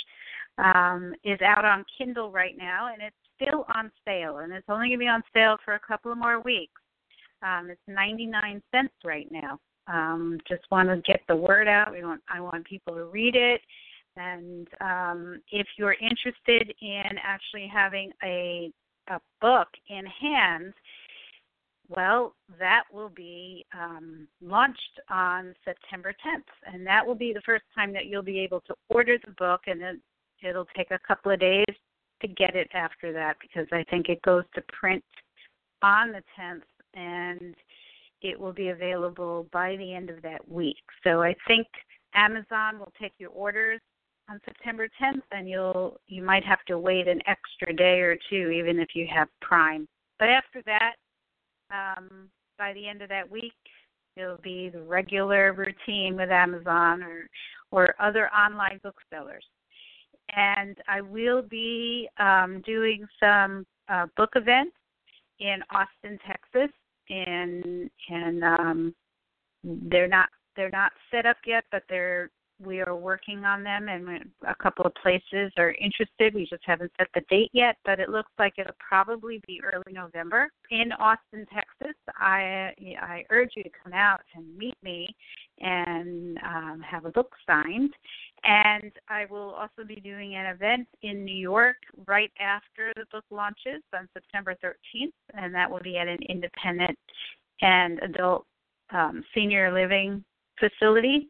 um, 0.58 1.14
is 1.24 1.40
out 1.40 1.64
on 1.64 1.84
Kindle 1.98 2.30
right 2.30 2.56
now, 2.56 2.92
and 2.92 3.02
it's 3.02 3.16
still 3.36 3.66
on 3.74 3.90
sale, 4.04 4.38
and 4.38 4.52
it's 4.52 4.68
only 4.68 4.88
going 4.88 4.98
to 4.98 5.04
be 5.04 5.08
on 5.08 5.22
sale 5.34 5.56
for 5.64 5.74
a 5.74 5.80
couple 5.80 6.12
of 6.12 6.18
more 6.18 6.40
weeks. 6.40 6.80
Um, 7.42 7.68
it's 7.70 7.80
99 7.88 8.62
cents 8.70 8.94
right 9.04 9.28
now. 9.30 9.58
Um, 9.88 10.38
just 10.48 10.62
want 10.70 10.88
to 10.88 11.02
get 11.04 11.20
the 11.28 11.34
word 11.34 11.66
out. 11.66 11.92
We 11.92 12.04
want 12.04 12.20
I 12.32 12.40
want 12.40 12.64
people 12.66 12.94
to 12.94 13.04
read 13.04 13.34
it. 13.34 13.60
And 14.16 14.68
um, 14.80 15.40
if 15.50 15.66
you're 15.76 15.94
interested 15.94 16.72
in 16.80 17.18
actually 17.22 17.68
having 17.72 18.12
a 18.22 18.70
a 19.08 19.20
book 19.40 19.68
in 19.88 20.04
hand, 20.06 20.72
well, 21.88 22.34
that 22.58 22.84
will 22.92 23.08
be 23.08 23.66
um, 23.74 24.28
launched 24.40 25.00
on 25.10 25.54
September 25.64 26.14
10th, 26.24 26.72
and 26.72 26.86
that 26.86 27.04
will 27.04 27.16
be 27.16 27.32
the 27.32 27.42
first 27.44 27.64
time 27.74 27.92
that 27.92 28.06
you'll 28.06 28.22
be 28.22 28.38
able 28.38 28.60
to 28.60 28.74
order 28.88 29.18
the 29.24 29.32
book, 29.32 29.62
and 29.66 29.80
then 29.80 30.00
it'll 30.42 30.68
take 30.76 30.90
a 30.90 30.98
couple 31.06 31.32
of 31.32 31.40
days 31.40 31.64
to 32.20 32.28
get 32.28 32.54
it 32.54 32.68
after 32.74 33.12
that 33.12 33.36
because 33.40 33.66
I 33.72 33.84
think 33.90 34.08
it 34.08 34.22
goes 34.22 34.44
to 34.54 34.62
print 34.72 35.04
on 35.82 36.12
the 36.12 36.22
10th, 36.38 36.62
and 36.94 37.54
it 38.22 38.38
will 38.38 38.52
be 38.52 38.68
available 38.68 39.46
by 39.52 39.76
the 39.76 39.94
end 39.94 40.10
of 40.10 40.22
that 40.22 40.48
week. 40.48 40.82
So 41.02 41.22
I 41.22 41.34
think 41.46 41.66
Amazon 42.14 42.78
will 42.78 42.92
take 43.00 43.12
your 43.18 43.30
orders 43.30 43.80
on 44.30 44.40
September 44.44 44.88
10th, 45.00 45.22
and 45.32 45.48
you'll 45.48 46.00
you 46.06 46.22
might 46.22 46.44
have 46.44 46.64
to 46.68 46.78
wait 46.78 47.08
an 47.08 47.20
extra 47.26 47.74
day 47.74 48.00
or 48.00 48.16
two, 48.30 48.50
even 48.50 48.78
if 48.78 48.90
you 48.94 49.06
have 49.12 49.28
Prime. 49.40 49.88
But 50.18 50.28
after 50.28 50.62
that, 50.66 50.94
um, 51.70 52.28
by 52.58 52.72
the 52.74 52.86
end 52.86 53.02
of 53.02 53.08
that 53.08 53.28
week, 53.28 53.52
it'll 54.16 54.38
be 54.38 54.68
the 54.68 54.82
regular 54.82 55.52
routine 55.52 56.16
with 56.16 56.30
Amazon 56.30 57.02
or 57.02 57.28
or 57.72 57.94
other 57.98 58.28
online 58.30 58.78
booksellers. 58.82 59.44
And 60.32 60.76
I 60.88 61.00
will 61.00 61.42
be 61.42 62.08
um, 62.18 62.62
doing 62.64 63.06
some 63.20 63.66
uh, 63.88 64.06
book 64.16 64.30
events 64.36 64.76
in 65.40 65.58
Austin, 65.70 66.18
Texas, 66.26 66.70
and 67.10 67.90
and 68.08 68.44
um, 68.44 68.94
they're 69.64 70.08
not 70.08 70.28
they're 70.56 70.70
not 70.70 70.92
set 71.10 71.26
up 71.26 71.36
yet, 71.46 71.64
but 71.70 71.82
they're 71.88 72.30
we 72.64 72.80
are 72.80 72.94
working 72.94 73.44
on 73.44 73.62
them, 73.62 73.88
and 73.88 74.30
a 74.46 74.54
couple 74.54 74.84
of 74.84 74.94
places 74.94 75.52
are 75.56 75.74
interested. 75.80 76.34
We 76.34 76.46
just 76.46 76.62
haven't 76.64 76.92
set 76.96 77.08
the 77.14 77.22
date 77.28 77.50
yet, 77.52 77.76
but 77.84 77.98
it 77.98 78.08
looks 78.08 78.30
like 78.38 78.54
it'll 78.58 78.72
probably 78.78 79.42
be 79.46 79.60
early 79.62 79.92
November 79.92 80.48
in 80.70 80.92
Austin, 80.92 81.46
Texas. 81.52 81.96
I 82.16 82.72
I 83.00 83.24
urge 83.30 83.52
you 83.56 83.62
to 83.64 83.70
come 83.82 83.92
out 83.92 84.20
and 84.34 84.56
meet 84.56 84.76
me 84.82 85.14
and 85.60 86.38
um, 86.38 86.82
have 86.88 87.04
a 87.04 87.10
book 87.10 87.32
signed. 87.46 87.92
And 88.44 88.90
I 89.08 89.26
will 89.30 89.50
also 89.50 89.86
be 89.86 89.96
doing 89.96 90.34
an 90.34 90.46
event 90.46 90.88
in 91.02 91.24
New 91.24 91.36
York 91.36 91.76
right 92.06 92.32
after 92.40 92.92
the 92.96 93.04
book 93.12 93.24
launches 93.30 93.82
on 93.94 94.08
September 94.12 94.56
13th, 94.64 95.12
and 95.34 95.54
that 95.54 95.70
will 95.70 95.80
be 95.80 95.96
at 95.96 96.08
an 96.08 96.18
independent 96.28 96.98
and 97.60 98.00
adult 98.02 98.44
um, 98.92 99.22
senior 99.32 99.72
living 99.72 100.24
facility 100.58 101.28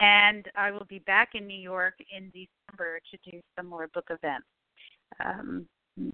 and 0.00 0.46
I 0.56 0.70
will 0.70 0.86
be 0.88 0.98
back 1.00 1.30
in 1.34 1.46
New 1.46 1.58
York 1.58 1.94
in 2.16 2.30
December 2.30 3.00
to 3.10 3.30
do 3.30 3.40
some 3.56 3.66
more 3.66 3.88
book 3.88 4.06
events. 4.08 4.46
Um, 5.24 5.66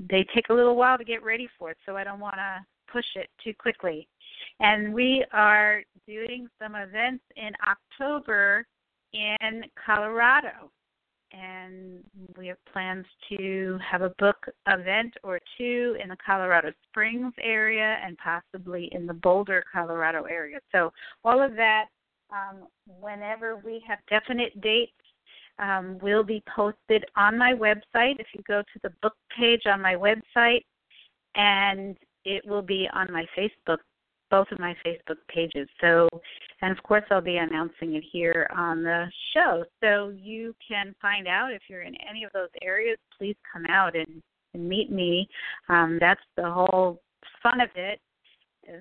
they 0.08 0.26
take 0.34 0.48
a 0.50 0.54
little 0.54 0.74
while 0.74 0.98
to 0.98 1.04
get 1.04 1.22
ready 1.22 1.48
for 1.58 1.70
it, 1.70 1.78
so 1.86 1.96
I 1.96 2.02
don't 2.02 2.18
want 2.18 2.34
to 2.34 2.64
push 2.92 3.04
it 3.14 3.28
too 3.42 3.54
quickly. 3.58 4.08
And 4.58 4.92
we 4.92 5.24
are 5.32 5.82
doing 6.06 6.48
some 6.60 6.74
events 6.74 7.22
in 7.36 7.52
October 7.66 8.66
in 9.16 9.64
Colorado. 9.84 10.70
And 11.32 12.04
we 12.38 12.46
have 12.46 12.56
plans 12.72 13.04
to 13.30 13.78
have 13.84 14.00
a 14.02 14.14
book 14.18 14.36
event 14.68 15.14
or 15.22 15.40
two 15.58 15.96
in 16.02 16.08
the 16.08 16.16
Colorado 16.24 16.72
Springs 16.88 17.34
area 17.42 17.98
and 18.04 18.16
possibly 18.18 18.88
in 18.92 19.06
the 19.06 19.12
Boulder, 19.12 19.64
Colorado 19.70 20.24
area. 20.24 20.58
So, 20.72 20.92
all 21.24 21.42
of 21.42 21.54
that, 21.56 21.86
um, 22.30 22.68
whenever 23.00 23.56
we 23.56 23.82
have 23.86 23.98
definite 24.08 24.60
dates, 24.60 24.92
um, 25.58 25.98
will 26.00 26.22
be 26.22 26.42
posted 26.54 27.04
on 27.16 27.36
my 27.36 27.52
website. 27.52 28.20
If 28.20 28.28
you 28.34 28.42
go 28.46 28.62
to 28.62 28.80
the 28.82 28.92
book 29.02 29.14
page 29.36 29.62
on 29.66 29.82
my 29.82 29.94
website, 29.94 30.64
and 31.34 31.96
it 32.24 32.46
will 32.46 32.62
be 32.62 32.88
on 32.92 33.12
my 33.12 33.24
Facebook, 33.36 33.78
both 34.30 34.46
of 34.52 34.58
my 34.58 34.74
Facebook 34.84 35.18
pages. 35.28 35.68
So, 35.80 36.08
and 36.62 36.76
of 36.76 36.82
course, 36.82 37.04
I'll 37.10 37.20
be 37.20 37.36
announcing 37.36 37.94
it 37.94 38.04
here 38.12 38.48
on 38.54 38.82
the 38.82 39.06
show. 39.34 39.64
So 39.80 40.12
you 40.16 40.54
can 40.66 40.94
find 41.00 41.26
out 41.26 41.52
if 41.52 41.62
you're 41.68 41.82
in 41.82 41.94
any 42.08 42.24
of 42.24 42.32
those 42.32 42.48
areas. 42.62 42.98
Please 43.16 43.36
come 43.52 43.66
out 43.66 43.94
and, 43.96 44.22
and 44.54 44.68
meet 44.68 44.90
me. 44.90 45.28
Um, 45.68 45.98
that's 46.00 46.20
the 46.36 46.50
whole 46.50 47.00
fun 47.42 47.60
of 47.60 47.70
it. 47.74 48.00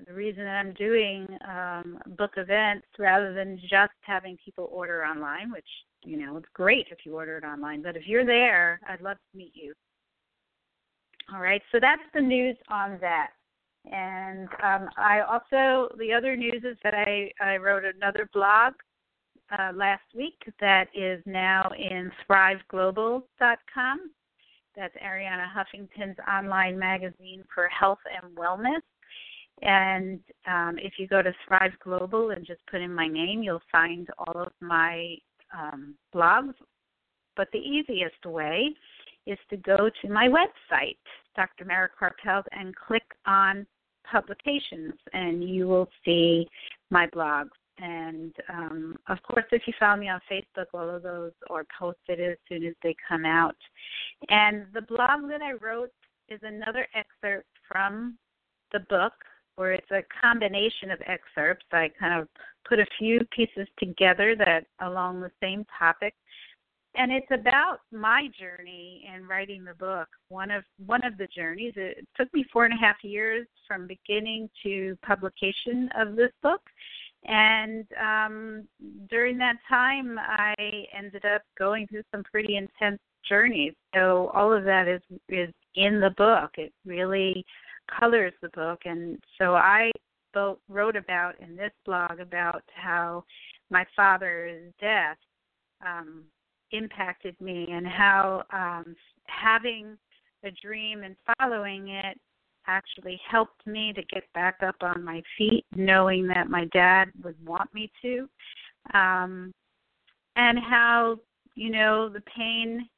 The 0.06 0.12
reason 0.12 0.42
that 0.42 0.56
I'm 0.56 0.72
doing 0.74 1.28
um, 1.48 1.98
book 2.18 2.32
events 2.36 2.88
rather 2.98 3.32
than 3.32 3.60
just 3.60 3.92
having 4.00 4.36
people 4.44 4.68
order 4.72 5.04
online, 5.04 5.52
which 5.52 5.68
you 6.02 6.16
know 6.18 6.36
it's 6.36 6.48
great 6.54 6.88
if 6.90 6.98
you 7.04 7.14
order 7.14 7.38
it 7.38 7.44
online, 7.44 7.82
but 7.82 7.96
if 7.96 8.02
you're 8.04 8.26
there, 8.26 8.80
I'd 8.88 9.00
love 9.00 9.16
to 9.16 9.38
meet 9.38 9.52
you. 9.54 9.74
All 11.32 11.40
right, 11.40 11.62
so 11.70 11.78
that's 11.80 12.02
the 12.14 12.20
news 12.20 12.56
on 12.68 12.98
that. 13.00 13.30
And 13.92 14.48
um, 14.62 14.88
I 14.96 15.20
also, 15.20 15.94
the 15.96 16.12
other 16.12 16.36
news 16.36 16.62
is 16.64 16.76
that 16.82 16.94
I, 16.94 17.30
I 17.40 17.56
wrote 17.56 17.84
another 17.84 18.28
blog 18.32 18.74
uh, 19.56 19.72
last 19.74 20.02
week 20.14 20.38
that 20.60 20.88
is 20.94 21.22
now 21.24 21.70
in 21.78 22.10
thriveglobal.com. 22.28 24.10
That's 24.74 24.94
Arianna 24.96 25.46
Huffington's 25.50 26.18
online 26.28 26.78
magazine 26.78 27.44
for 27.54 27.68
health 27.68 28.00
and 28.22 28.36
wellness. 28.36 28.82
And 29.62 30.20
um, 30.46 30.76
if 30.78 30.94
you 30.98 31.06
go 31.06 31.22
to 31.22 31.32
Thrive 31.46 31.72
Global 31.82 32.30
and 32.30 32.46
just 32.46 32.60
put 32.70 32.82
in 32.82 32.92
my 32.92 33.08
name, 33.08 33.42
you'll 33.42 33.62
find 33.72 34.06
all 34.18 34.42
of 34.42 34.52
my 34.60 35.16
um, 35.56 35.94
blogs. 36.14 36.54
But 37.36 37.48
the 37.52 37.58
easiest 37.58 38.26
way 38.26 38.74
is 39.26 39.38
to 39.50 39.56
go 39.56 39.90
to 40.02 40.08
my 40.08 40.28
website, 40.28 40.98
Dr. 41.34 41.64
Mara 41.64 41.88
Karpel, 41.98 42.42
and 42.52 42.74
click 42.76 43.04
on 43.26 43.66
publications, 44.10 44.94
and 45.12 45.42
you 45.42 45.66
will 45.66 45.88
see 46.04 46.46
my 46.90 47.06
blogs. 47.08 47.50
And 47.78 48.34
um, 48.48 48.96
of 49.08 49.18
course, 49.22 49.44
if 49.52 49.62
you 49.66 49.74
follow 49.78 49.98
me 49.98 50.08
on 50.08 50.20
Facebook, 50.30 50.66
all 50.72 50.88
of 50.88 51.02
those 51.02 51.32
are 51.50 51.66
posted 51.78 52.20
as 52.20 52.36
soon 52.48 52.64
as 52.64 52.74
they 52.82 52.94
come 53.06 53.24
out. 53.26 53.56
And 54.28 54.66
the 54.72 54.82
blog 54.82 55.28
that 55.28 55.42
I 55.42 55.52
wrote 55.52 55.90
is 56.28 56.40
another 56.42 56.86
excerpt 56.94 57.48
from 57.70 58.16
the 58.72 58.80
book, 58.88 59.12
where 59.56 59.72
it's 59.72 59.90
a 59.90 60.02
combination 60.22 60.90
of 60.90 61.00
excerpts. 61.06 61.66
I 61.72 61.90
kind 61.98 62.20
of 62.20 62.28
put 62.68 62.78
a 62.78 62.86
few 62.98 63.20
pieces 63.30 63.68
together 63.78 64.34
that 64.36 64.64
along 64.80 65.20
the 65.20 65.30
same 65.42 65.64
topic 65.78 66.14
and 66.96 67.12
it's 67.12 67.30
about 67.30 67.80
my 67.92 68.28
journey 68.38 69.08
in 69.14 69.26
writing 69.26 69.64
the 69.64 69.74
book. 69.74 70.08
One 70.28 70.50
of 70.50 70.64
one 70.86 71.04
of 71.04 71.18
the 71.18 71.28
journeys. 71.34 71.74
It 71.76 72.06
took 72.16 72.32
me 72.32 72.44
four 72.52 72.64
and 72.64 72.74
a 72.74 72.76
half 72.76 72.96
years 73.02 73.46
from 73.68 73.86
beginning 73.86 74.48
to 74.62 74.96
publication 75.06 75.88
of 75.96 76.16
this 76.16 76.32
book, 76.42 76.60
and 77.24 77.84
um, 78.00 78.68
during 79.10 79.38
that 79.38 79.56
time, 79.68 80.18
I 80.18 80.54
ended 80.96 81.24
up 81.24 81.42
going 81.58 81.86
through 81.86 82.02
some 82.10 82.24
pretty 82.24 82.56
intense 82.56 83.00
journeys. 83.28 83.74
So 83.94 84.30
all 84.34 84.52
of 84.52 84.64
that 84.64 84.88
is 84.88 85.02
is 85.28 85.52
in 85.74 86.00
the 86.00 86.14
book. 86.16 86.52
It 86.56 86.72
really 86.84 87.44
colors 87.98 88.32
the 88.42 88.50
book, 88.50 88.80
and 88.84 89.18
so 89.38 89.54
I 89.54 89.90
wrote 90.68 90.96
about 90.96 91.40
in 91.40 91.56
this 91.56 91.72
blog 91.86 92.20
about 92.20 92.62
how 92.74 93.24
my 93.70 93.86
father's 93.96 94.70
death 94.78 95.16
um, 95.84 96.24
impacted 96.72 97.38
me 97.40 97.66
and 97.70 97.86
how 97.86 98.44
um, 98.52 98.96
having 99.26 99.96
a 100.44 100.50
dream 100.62 101.02
and 101.02 101.16
following 101.38 101.88
it 101.88 102.18
actually 102.66 103.20
helped 103.28 103.66
me 103.66 103.92
to 103.92 104.02
get 104.12 104.24
back 104.34 104.56
up 104.66 104.76
on 104.80 105.02
my 105.04 105.22
feet, 105.38 105.64
knowing 105.74 106.26
that 106.26 106.50
my 106.50 106.64
dad 106.72 107.06
would 107.22 107.36
want 107.46 107.72
me 107.72 107.90
to, 108.02 108.28
um, 108.94 109.52
and 110.36 110.58
how 110.58 111.16
you 111.54 111.70
know 111.70 112.08
the 112.08 112.22
pain 112.36 112.88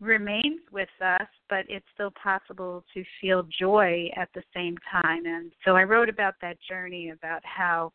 remains 0.00 0.60
with 0.72 0.88
us, 1.00 1.26
but 1.48 1.64
it's 1.68 1.86
still 1.94 2.12
possible 2.20 2.84
to 2.92 3.04
feel 3.20 3.46
joy 3.58 4.10
at 4.16 4.28
the 4.34 4.42
same 4.54 4.76
time. 4.90 5.24
And 5.24 5.52
so 5.64 5.76
I 5.76 5.84
wrote 5.84 6.08
about 6.08 6.34
that 6.42 6.58
journey, 6.68 7.10
about 7.10 7.42
how 7.44 7.92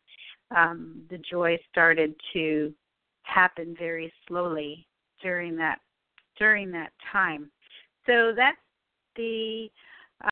um, 0.54 1.02
the 1.10 1.18
joy 1.18 1.58
started 1.70 2.14
to 2.32 2.72
happen 3.22 3.74
very 3.78 4.12
slowly 4.26 4.86
during 5.22 5.56
that 5.56 5.78
during 6.38 6.70
that 6.72 6.92
time. 7.12 7.50
So 8.06 8.32
that's 8.36 8.56
the 9.16 9.70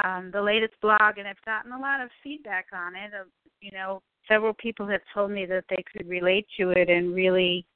um, 0.04 0.30
the 0.32 0.42
latest 0.42 0.74
blog, 0.82 1.18
and 1.18 1.26
I've 1.26 1.42
gotten 1.44 1.72
a 1.72 1.78
lot 1.78 2.00
of 2.00 2.10
feedback 2.22 2.66
on 2.72 2.94
it. 2.94 3.14
Of, 3.14 3.28
you 3.60 3.72
know, 3.72 4.02
several 4.26 4.54
people 4.54 4.86
have 4.86 5.00
told 5.14 5.30
me 5.30 5.46
that 5.46 5.64
they 5.70 5.82
could 5.92 6.08
relate 6.08 6.46
to 6.58 6.70
it 6.70 6.90
and 6.90 7.14
really 7.14 7.66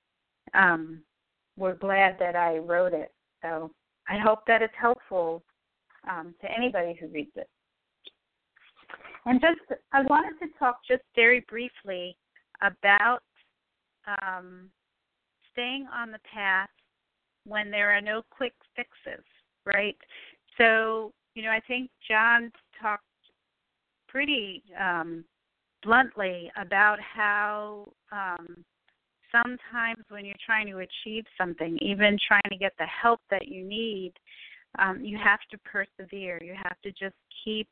um, 0.55 1.03
were 1.57 1.75
glad 1.75 2.17
that 2.19 2.37
I 2.37 2.59
wrote 2.59 2.93
it. 2.93 3.13
So 3.43 3.71
I 4.09 4.19
hope 4.19 4.41
that 4.47 4.63
it's 4.63 4.75
helpful 4.79 5.43
um, 6.11 6.35
to 6.43 6.51
anybody 6.51 6.97
who 7.01 7.09
reads 7.09 7.31
it. 7.37 7.49
And 9.25 9.41
just, 9.41 9.81
I 9.93 10.03
wanted 10.03 10.39
to 10.41 10.59
talk 10.59 10.81
just 10.87 11.03
very 11.15 11.45
briefly 11.49 12.17
about 12.61 13.21
um, 14.21 14.69
staying 15.53 15.87
on 15.93 16.11
the 16.11 16.21
path 16.33 16.69
when 17.45 17.71
there 17.71 17.91
are 17.91 18.01
no 18.01 18.23
quick 18.31 18.55
fixes, 18.77 19.25
right? 19.67 19.97
So, 20.59 21.13
you 21.35 21.43
know, 21.43 21.51
I 21.51 21.61
think 21.67 21.91
John 22.09 22.51
talked 22.81 23.05
pretty 24.09 24.63
um, 24.79 25.25
bluntly 25.83 26.51
about 26.61 26.99
how 27.01 27.87
um, 28.13 28.65
sometimes 29.33 30.05
when 30.11 30.25
you're 30.25 30.35
trying 30.45 30.67
to 30.67 30.79
achieve 30.79 31.25
something, 31.39 31.79
even 31.81 32.19
trying 32.27 32.43
to 32.51 32.57
get 32.57 32.73
the 32.79 32.87
help 32.87 33.21
that 33.31 33.49
you 33.49 33.65
need, 33.65 34.13
um, 34.79 35.05
you 35.05 35.19
have 35.19 35.41
to 35.51 35.59
persevere. 35.59 36.39
You 36.43 36.55
have 36.55 36.81
to 36.83 36.91
just 36.91 37.17
keep 37.45 37.69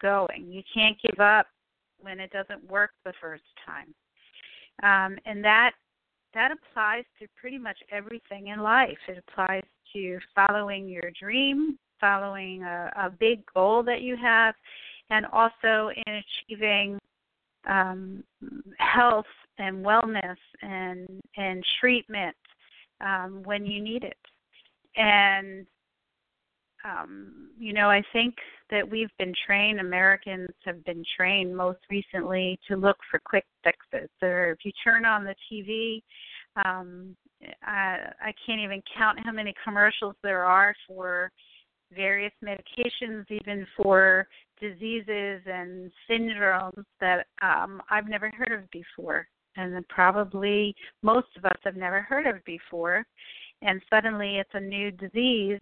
going. 0.00 0.46
You 0.48 0.62
can't 0.72 0.96
give 1.02 1.20
up 1.20 1.46
when 2.00 2.20
it 2.20 2.30
doesn't 2.30 2.68
work 2.70 2.90
the 3.04 3.12
first 3.20 3.42
time. 3.66 3.94
Um, 4.82 5.18
and 5.26 5.44
that 5.44 5.72
that 6.34 6.50
applies 6.52 7.04
to 7.18 7.26
pretty 7.40 7.58
much 7.58 7.78
everything 7.90 8.48
in 8.48 8.60
life. 8.60 8.98
It 9.08 9.22
applies 9.28 9.64
to 9.92 10.18
following 10.34 10.88
your 10.88 11.10
dream, 11.20 11.78
following 12.00 12.62
a, 12.62 12.90
a 12.96 13.10
big 13.10 13.42
goal 13.52 13.82
that 13.84 14.02
you 14.02 14.16
have, 14.16 14.54
and 15.10 15.26
also 15.26 15.90
in 16.06 16.22
achieving 16.48 16.98
um, 17.68 18.24
health 18.78 19.26
and 19.58 19.84
wellness 19.84 20.36
and 20.62 21.08
and 21.36 21.64
treatment 21.80 22.36
um, 23.00 23.42
when 23.44 23.66
you 23.66 23.82
need 23.82 24.04
it. 24.04 24.16
And 24.96 25.66
um, 26.84 27.50
you 27.58 27.72
know, 27.72 27.90
I 27.90 28.02
think 28.12 28.34
that 28.70 28.88
we've 28.88 29.10
been 29.18 29.34
trained, 29.46 29.80
Americans 29.80 30.50
have 30.64 30.84
been 30.84 31.04
trained 31.16 31.56
most 31.56 31.80
recently 31.90 32.58
to 32.68 32.76
look 32.76 32.96
for 33.10 33.20
quick 33.24 33.44
fixes. 33.64 34.08
Or 34.22 34.52
if 34.52 34.58
you 34.64 34.72
turn 34.82 35.04
on 35.04 35.24
the 35.24 35.34
TV, 35.50 36.02
um, 36.64 37.16
I, 37.62 38.12
I 38.22 38.34
can't 38.46 38.60
even 38.60 38.82
count 38.96 39.18
how 39.22 39.32
many 39.32 39.54
commercials 39.64 40.14
there 40.22 40.44
are 40.44 40.74
for 40.86 41.30
various 41.94 42.32
medications, 42.44 43.24
even 43.30 43.66
for 43.76 44.26
diseases 44.60 45.42
and 45.46 45.90
syndromes 46.08 46.84
that 47.00 47.26
um, 47.42 47.82
I've 47.90 48.08
never 48.08 48.30
heard 48.30 48.52
of 48.52 48.70
before, 48.70 49.26
and 49.56 49.86
probably 49.88 50.74
most 51.02 51.28
of 51.36 51.44
us 51.44 51.58
have 51.64 51.76
never 51.76 52.02
heard 52.02 52.26
of 52.26 52.44
before. 52.44 53.04
And 53.62 53.82
suddenly 53.90 54.38
it's 54.38 54.50
a 54.54 54.60
new 54.60 54.90
disease 54.90 55.60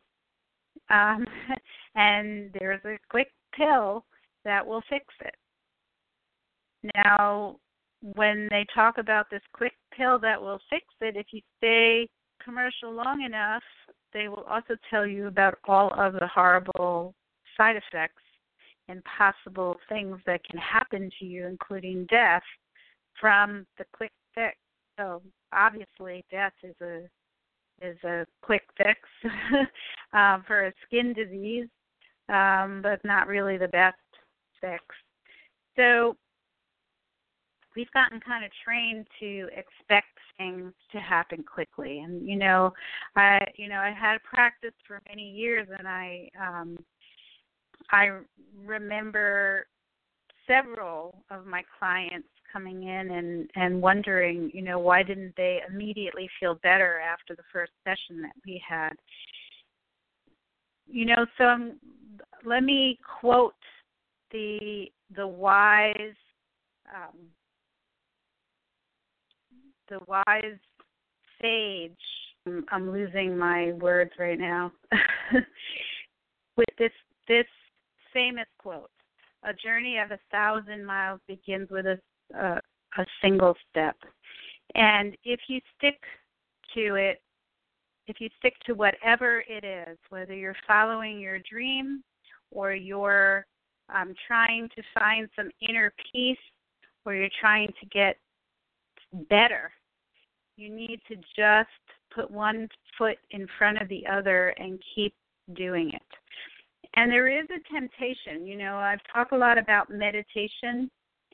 um, 0.91 1.25
and 1.95 2.51
there's 2.59 2.85
a 2.85 2.99
quick 3.11 3.31
pill 3.55 4.05
that 4.45 4.67
will 4.67 4.83
fix 4.89 5.05
it. 5.21 5.35
Now, 6.95 7.57
when 8.15 8.47
they 8.51 8.65
talk 8.75 8.99
about 8.99 9.27
this 9.31 9.43
quick 9.53 9.75
pill 9.97 10.19
that 10.21 10.41
will 10.41 10.61
fix 10.71 10.85
it, 11.01 11.17
if 11.17 11.27
you 11.33 11.41
stay 11.59 12.09
commercial 12.43 12.93
long 12.93 13.23
enough, 13.23 13.63
they 14.13 14.29
will 14.29 14.45
also 14.49 14.77
tell 14.91 15.07
you 15.07 15.27
about 15.27 15.59
all 15.67 15.93
of 15.99 16.15
the 16.15 16.27
horrible 16.27 17.15
side 17.57 17.77
effects 17.77 18.23
and 18.89 19.03
possible 19.05 19.77
things 19.89 20.19
that 20.27 20.41
can 20.45 20.59
happen 20.59 21.11
to 21.19 21.27
you, 21.27 21.47
including 21.47 22.07
death, 22.09 22.43
from 23.21 23.67
the 23.77 23.85
quick 23.93 24.13
fix. 24.35 24.57
So 24.99 25.21
obviously, 25.53 26.25
death 26.31 26.53
is 26.63 26.75
a 26.81 27.03
is 27.83 27.97
a 28.05 28.27
quick 28.43 28.63
fix 28.77 28.99
um, 30.13 30.43
for 30.47 30.67
a 30.67 30.73
skin 30.87 31.13
disease, 31.13 31.69
um, 32.29 32.81
but 32.83 33.05
not 33.05 33.29
really 33.29 33.57
the 33.57 33.69
best 33.69 33.97
fix. 34.61 34.83
So 35.77 36.17
we've 37.79 37.91
gotten 37.93 38.19
kind 38.21 38.45
of 38.45 38.51
trained 38.65 39.07
to 39.21 39.49
expect 39.57 40.19
things 40.37 40.73
to 40.91 40.99
happen 40.99 41.45
quickly 41.45 42.01
and 42.01 42.29
you 42.29 42.37
know 42.37 42.73
i 43.17 43.39
you 43.57 43.69
know 43.69 43.79
i 43.79 43.91
had 43.91 44.19
practice 44.23 44.75
for 44.87 45.01
many 45.09 45.31
years 45.31 45.67
and 45.79 45.87
i 45.87 46.29
um 46.41 46.77
i 47.91 48.11
remember 48.65 49.67
several 50.47 51.23
of 51.31 51.47
my 51.47 51.63
clients 51.79 52.29
coming 52.53 52.85
in 52.85 53.11
and 53.11 53.51
and 53.55 53.81
wondering 53.81 54.51
you 54.55 54.63
know 54.63 54.79
why 54.79 55.03
didn't 55.03 55.35
they 55.37 55.61
immediately 55.69 56.29
feel 56.41 56.55
better 56.63 57.01
after 57.01 57.35
the 57.35 57.43
first 57.53 57.73
session 57.85 58.23
that 58.23 58.33
we 58.47 58.63
had 58.67 58.93
you 60.87 61.05
know 61.05 61.27
so 61.37 61.45
I'm, 61.45 61.81
let 62.45 62.63
me 62.63 62.99
quote 63.21 63.55
the 64.31 64.87
the 65.17 65.27
wise 65.27 65.95
um, 66.95 67.29
the 69.89 69.99
wise 70.07 70.59
sage. 71.41 71.93
I'm, 72.71 72.91
losing 72.91 73.37
my 73.37 73.73
words 73.73 74.13
right 74.19 74.39
now. 74.39 74.73
With 76.57 76.69
this 76.79 76.93
this 77.27 77.47
famous 78.13 78.47
quote, 78.59 78.91
"A 79.45 79.53
journey 79.53 79.99
of 79.99 80.11
a 80.13 80.19
thousand 80.31 80.85
miles 80.85 81.21
begins 81.29 81.69
with 81.71 81.87
a 81.87 82.01
a, 82.35 82.61
a 82.99 83.07
single 83.23 83.55
step," 83.71 83.97
and 84.75 85.17
if 85.25 85.41
you 85.49 85.61
stick 85.77 86.01
to 86.75 86.95
it, 86.95 87.21
if 88.07 88.21
you 88.21 88.29
stick 88.39 88.55
to 88.67 88.75
whatever 88.75 89.43
it 89.49 89.65
is, 89.65 89.99
whether 90.11 90.35
you're 90.35 90.57
following 90.67 91.21
your 91.21 91.39
dream 91.51 92.03
or 92.51 92.73
you're 92.73 93.47
um, 93.95 94.15
trying 94.27 94.69
to 94.77 94.83
find 94.99 95.29
some 95.37 95.51
inner 95.69 95.93
peace 96.13 96.39
or 97.05 97.15
you're 97.15 97.29
trying 97.41 97.69
to 97.81 97.87
get 97.87 98.17
better 99.31 99.71
you 100.59 100.69
need 100.69 101.01
to 101.09 101.15
just 101.37 101.71
put 102.15 102.31
one 102.31 102.69
foot 102.99 103.17
in 103.31 103.47
front 103.57 103.81
of 103.81 103.89
the 103.89 104.05
other 104.07 104.49
and 104.59 104.83
keep 104.95 105.15
doing 105.55 105.91
it. 105.91 106.03
And 106.97 107.11
there 107.11 107.29
is 107.29 107.47
a 107.51 107.73
temptation, 107.73 108.47
you 108.47 108.59
know, 108.59 108.77
I've 108.77 109.01
talked 109.13 109.33
a 109.33 109.39
lot 109.39 109.57
about 109.57 109.89
meditation 109.89 110.91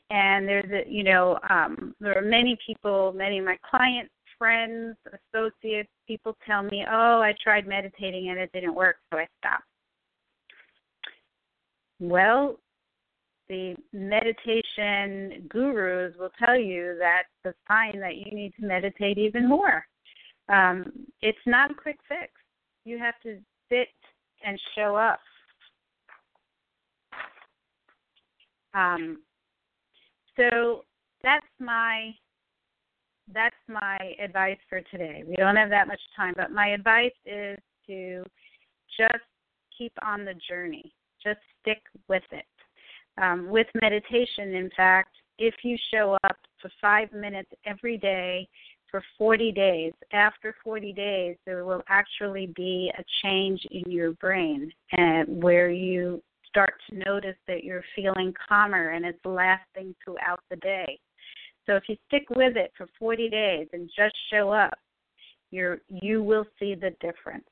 and 0.09 0.47
there's 0.47 0.69
a 0.71 0.89
you 0.89 1.03
know, 1.03 1.39
um 1.49 1.95
there 1.99 2.17
are 2.17 2.21
many 2.21 2.57
people, 2.65 3.13
many 3.13 3.39
of 3.39 3.45
my 3.45 3.57
clients, 3.69 4.11
friends, 4.37 4.95
associates, 5.33 5.89
people 6.07 6.35
tell 6.45 6.63
me, 6.63 6.85
"Oh, 6.89 7.21
I 7.21 7.33
tried 7.43 7.67
meditating 7.67 8.29
and 8.29 8.39
it 8.39 8.51
didn't 8.53 8.75
work, 8.75 8.97
so 9.11 9.19
I 9.19 9.27
stopped." 9.39 9.63
Well, 11.99 12.59
the 13.47 13.75
meditation 13.93 15.45
gurus 15.47 16.15
will 16.17 16.31
tell 16.39 16.57
you 16.57 16.97
that's 16.99 17.29
the 17.43 17.53
sign 17.67 17.99
that 17.99 18.15
you 18.17 18.35
need 18.35 18.53
to 18.59 18.65
meditate 18.65 19.17
even 19.17 19.47
more. 19.47 19.85
Um, 20.49 20.91
it's 21.21 21.37
not 21.45 21.71
a 21.71 21.75
quick 21.75 21.97
fix. 22.07 22.31
You 22.85 22.97
have 22.99 23.15
to 23.23 23.39
sit 23.69 23.89
and 24.45 24.59
show 24.75 24.95
up. 24.95 25.19
Um, 28.73 29.19
so 30.37 30.83
that's 31.23 31.45
my 31.59 32.13
that's 33.33 33.55
my 33.67 33.97
advice 34.23 34.59
for 34.69 34.81
today. 34.91 35.23
We 35.27 35.35
don't 35.35 35.55
have 35.55 35.71
that 35.71 35.87
much 35.87 36.01
time, 36.15 36.35
but 36.37 36.51
my 36.51 36.67
advice 36.67 37.11
is 37.25 37.57
to 37.87 38.23
just 38.95 39.23
keep 39.75 39.93
on 40.03 40.23
the 40.25 40.35
journey. 40.47 40.93
Just 41.23 41.39
stick 41.61 41.81
with 42.07 42.21
it 42.31 42.45
um, 43.21 43.49
with 43.49 43.67
meditation, 43.81 44.55
in 44.55 44.69
fact, 44.75 45.15
if 45.37 45.53
you 45.63 45.77
show 45.93 46.17
up 46.23 46.37
for 46.61 46.69
five 46.81 47.11
minutes 47.13 47.49
every 47.65 47.97
day 47.97 48.47
for 48.89 49.01
40 49.17 49.51
days, 49.51 49.93
after 50.13 50.55
40 50.63 50.93
days, 50.93 51.35
there 51.45 51.65
will 51.65 51.83
actually 51.87 52.47
be 52.55 52.91
a 52.97 53.03
change 53.23 53.65
in 53.71 53.89
your 53.89 54.11
brain 54.13 54.71
and 54.91 55.41
where 55.41 55.69
you 55.69 56.21
start 56.55 56.75
to 56.89 57.03
notice 57.05 57.35
that 57.47 57.65
you're 57.65 57.83
feeling 57.95 58.33
calmer 58.47 58.91
and 58.91 59.05
it's 59.05 59.19
lasting 59.25 59.93
throughout 60.03 60.39
the 60.49 60.55
day. 60.57 60.97
So 61.65 61.75
if 61.75 61.83
you 61.89 61.97
stick 62.07 62.23
with 62.29 62.55
it 62.55 62.71
for 62.77 62.87
40 62.97 63.27
days 63.29 63.67
and 63.73 63.89
just 63.93 64.15
show 64.31 64.51
up, 64.51 64.77
you're 65.51 65.79
you 65.89 66.23
will 66.23 66.45
see 66.57 66.75
the 66.75 66.91
difference. 67.01 67.45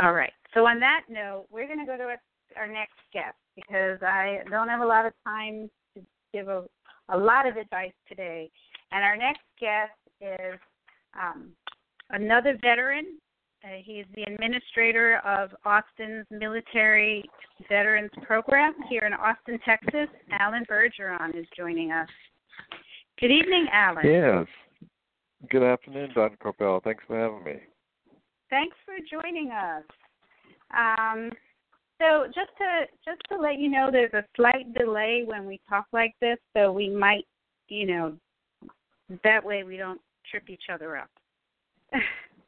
All 0.00 0.14
right. 0.14 0.32
So 0.54 0.66
on 0.66 0.80
that 0.80 1.02
note, 1.10 1.46
we're 1.50 1.66
going 1.66 1.78
to 1.78 1.86
go 1.86 1.96
to 1.96 2.16
our 2.56 2.66
next 2.66 2.98
guest 3.12 3.36
because 3.54 3.98
I 4.02 4.38
don't 4.50 4.68
have 4.68 4.80
a 4.80 4.86
lot 4.86 5.06
of 5.06 5.12
time 5.24 5.70
to 5.94 6.02
give 6.32 6.48
a, 6.48 6.64
a 7.10 7.18
lot 7.18 7.46
of 7.46 7.56
advice 7.56 7.92
today. 8.08 8.50
And 8.92 9.04
our 9.04 9.16
next 9.16 9.42
guest 9.60 9.92
is 10.20 10.58
um, 11.20 11.50
another 12.10 12.58
veteran. 12.62 13.18
Uh, 13.64 13.78
he's 13.82 14.04
the 14.14 14.22
administrator 14.24 15.22
of 15.24 15.50
Austin's 15.64 16.26
Military 16.30 17.24
Veterans 17.66 18.10
Program 18.22 18.74
here 18.90 19.02
in 19.06 19.14
Austin, 19.14 19.58
Texas. 19.64 20.08
Allen 20.38 20.64
Bergeron 20.70 21.34
is 21.34 21.46
joining 21.56 21.90
us. 21.90 22.08
Good 23.18 23.30
evening, 23.30 23.66
Allen. 23.72 24.04
Yes. 24.04 24.46
Good 25.50 25.62
afternoon, 25.62 26.10
Dr. 26.14 26.36
Karpel. 26.36 26.82
Thanks 26.82 27.04
for 27.06 27.18
having 27.18 27.42
me. 27.42 27.60
Thanks 28.50 28.76
for 28.84 28.96
joining 29.10 29.50
us. 29.50 29.84
Um, 30.76 31.30
so 31.98 32.26
just 32.26 32.50
to 32.58 32.86
just 33.04 33.20
to 33.30 33.38
let 33.38 33.58
you 33.58 33.70
know, 33.70 33.88
there's 33.90 34.12
a 34.12 34.24
slight 34.36 34.74
delay 34.74 35.22
when 35.24 35.46
we 35.46 35.58
talk 35.68 35.86
like 35.92 36.14
this, 36.20 36.38
so 36.54 36.70
we 36.70 36.90
might, 36.90 37.24
you 37.68 37.86
know, 37.86 38.16
that 39.22 39.42
way 39.42 39.62
we 39.62 39.78
don't 39.78 40.00
trip 40.30 40.50
each 40.50 40.64
other 40.70 40.98
up. 40.98 41.08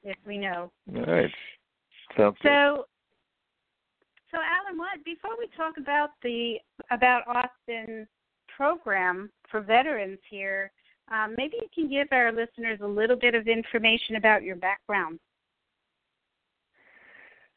if 0.07 0.16
we 0.26 0.38
know. 0.38 0.70
All 0.94 1.04
right. 1.04 1.30
Sounds 2.16 2.36
so, 2.42 2.76
good. 2.76 2.84
so 4.30 4.38
Allen, 4.38 4.78
what 4.78 5.04
before 5.04 5.32
we 5.38 5.48
talk 5.57 5.74
about 5.78 6.11
the 6.22 6.57
about 6.90 7.22
Austin's 7.26 8.07
program 8.57 9.30
for 9.50 9.61
veterans 9.61 10.18
here, 10.30 10.70
um, 11.12 11.34
maybe 11.36 11.57
you 11.61 11.68
can 11.74 11.90
give 11.90 12.09
our 12.12 12.32
listeners 12.32 12.78
a 12.82 12.86
little 12.86 13.16
bit 13.16 13.34
of 13.34 13.48
information 13.48 14.16
about 14.16 14.42
your 14.42 14.57
background. 14.57 15.18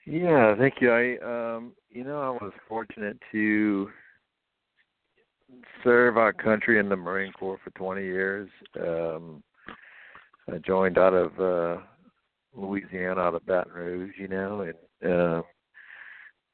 Yeah, 0.05 0.55
thank 0.57 0.75
you. 0.81 0.91
I 0.91 1.55
um 1.55 1.73
you 1.89 2.03
know, 2.03 2.19
I 2.19 2.29
was 2.29 2.51
fortunate 2.67 3.17
to 3.31 3.89
serve 5.83 6.17
our 6.17 6.33
country 6.33 6.79
in 6.79 6.89
the 6.89 6.95
Marine 6.95 7.31
Corps 7.33 7.59
for 7.63 7.69
20 7.71 8.01
years. 8.01 8.49
Um 8.79 9.43
I 10.51 10.57
joined 10.59 10.97
out 10.97 11.13
of 11.13 11.39
uh 11.39 11.81
Louisiana 12.61 13.21
out 13.21 13.35
of 13.35 13.45
Baton 13.45 13.73
Rouge, 13.73 14.15
you 14.17 14.27
know, 14.27 14.61
and 14.61 15.11
uh, 15.11 15.41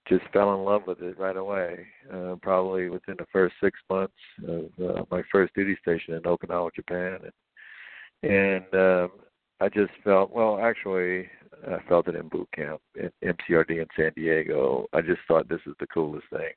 just 0.07 0.23
fell 0.31 0.53
in 0.53 0.63
love 0.63 0.83
with 0.87 1.01
it 1.01 1.17
right 1.17 1.37
away. 1.37 1.87
Uh 2.13 2.35
probably 2.41 2.89
within 2.89 3.15
the 3.17 3.25
first 3.31 3.55
6 3.61 3.77
months 3.89 4.13
of 4.47 4.65
uh, 4.83 5.03
my 5.11 5.21
first 5.31 5.53
duty 5.55 5.77
station 5.81 6.13
in 6.13 6.21
Okinawa, 6.21 6.73
Japan. 6.75 7.19
And 7.23 8.31
and 8.31 8.75
um 8.75 9.11
I 9.59 9.69
just 9.69 9.91
felt 10.03 10.31
well 10.31 10.59
actually 10.59 11.29
I 11.67 11.77
felt 11.87 12.07
it 12.07 12.15
in 12.15 12.27
boot 12.27 12.49
camp 12.53 12.81
at 13.01 13.13
MCRD 13.23 13.81
in 13.81 13.87
San 13.95 14.11
Diego. 14.15 14.87
I 14.93 15.01
just 15.01 15.21
thought 15.27 15.49
this 15.49 15.61
is 15.65 15.73
the 15.79 15.87
coolest 15.87 16.27
thing. 16.29 16.53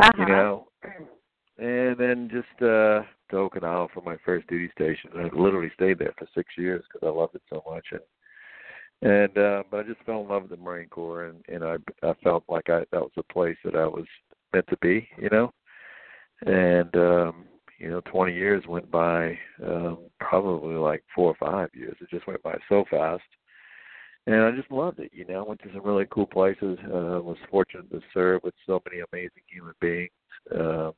Uh-huh. 0.00 0.12
You 0.18 0.26
know, 0.26 0.68
and 1.58 1.96
then 1.96 2.28
just 2.30 2.62
uh 2.62 3.02
to 3.30 3.36
Okinawa 3.36 3.88
for 3.92 4.02
my 4.04 4.16
first 4.24 4.46
duty 4.48 4.70
station. 4.72 5.10
I 5.16 5.22
literally 5.34 5.70
stayed 5.74 5.98
there 5.98 6.12
for 6.18 6.28
six 6.34 6.52
years 6.58 6.84
because 6.92 7.06
I 7.06 7.10
loved 7.10 7.34
it 7.34 7.42
so 7.48 7.62
much. 7.70 7.86
And 7.92 8.00
and 9.02 9.36
uh, 9.36 9.62
but 9.70 9.80
I 9.80 9.82
just 9.88 10.02
fell 10.04 10.22
in 10.22 10.28
love 10.28 10.42
with 10.42 10.50
the 10.52 10.56
Marine 10.56 10.88
Corps, 10.88 11.26
and 11.26 11.44
and 11.48 11.64
I 11.64 11.76
I 12.02 12.14
felt 12.22 12.44
like 12.48 12.68
I 12.70 12.80
that 12.92 13.00
was 13.00 13.12
the 13.16 13.22
place 13.24 13.56
that 13.64 13.74
I 13.74 13.86
was 13.86 14.06
meant 14.52 14.66
to 14.68 14.76
be. 14.78 15.08
You 15.18 15.28
know, 15.30 15.52
and 16.46 16.94
um 16.96 17.44
you 17.78 17.90
know, 17.90 18.00
20 18.02 18.32
years 18.32 18.62
went 18.68 18.88
by, 18.92 19.36
um, 19.66 19.98
probably 20.20 20.76
like 20.76 21.02
four 21.12 21.34
or 21.34 21.50
five 21.50 21.68
years. 21.74 21.96
It 22.00 22.10
just 22.10 22.28
went 22.28 22.40
by 22.44 22.56
so 22.68 22.84
fast 22.88 23.24
and 24.26 24.42
I 24.42 24.50
just 24.52 24.70
loved 24.70 25.00
it. 25.00 25.10
You 25.12 25.24
know, 25.26 25.44
went 25.44 25.60
to 25.62 25.72
some 25.72 25.84
really 25.84 26.06
cool 26.10 26.26
places. 26.26 26.78
Uh, 26.84 27.20
was 27.22 27.36
fortunate 27.50 27.90
to 27.90 28.00
serve 28.14 28.42
with 28.44 28.54
so 28.66 28.80
many 28.86 29.02
amazing 29.12 29.42
human 29.48 29.74
beings, 29.80 30.10
um, 30.54 30.92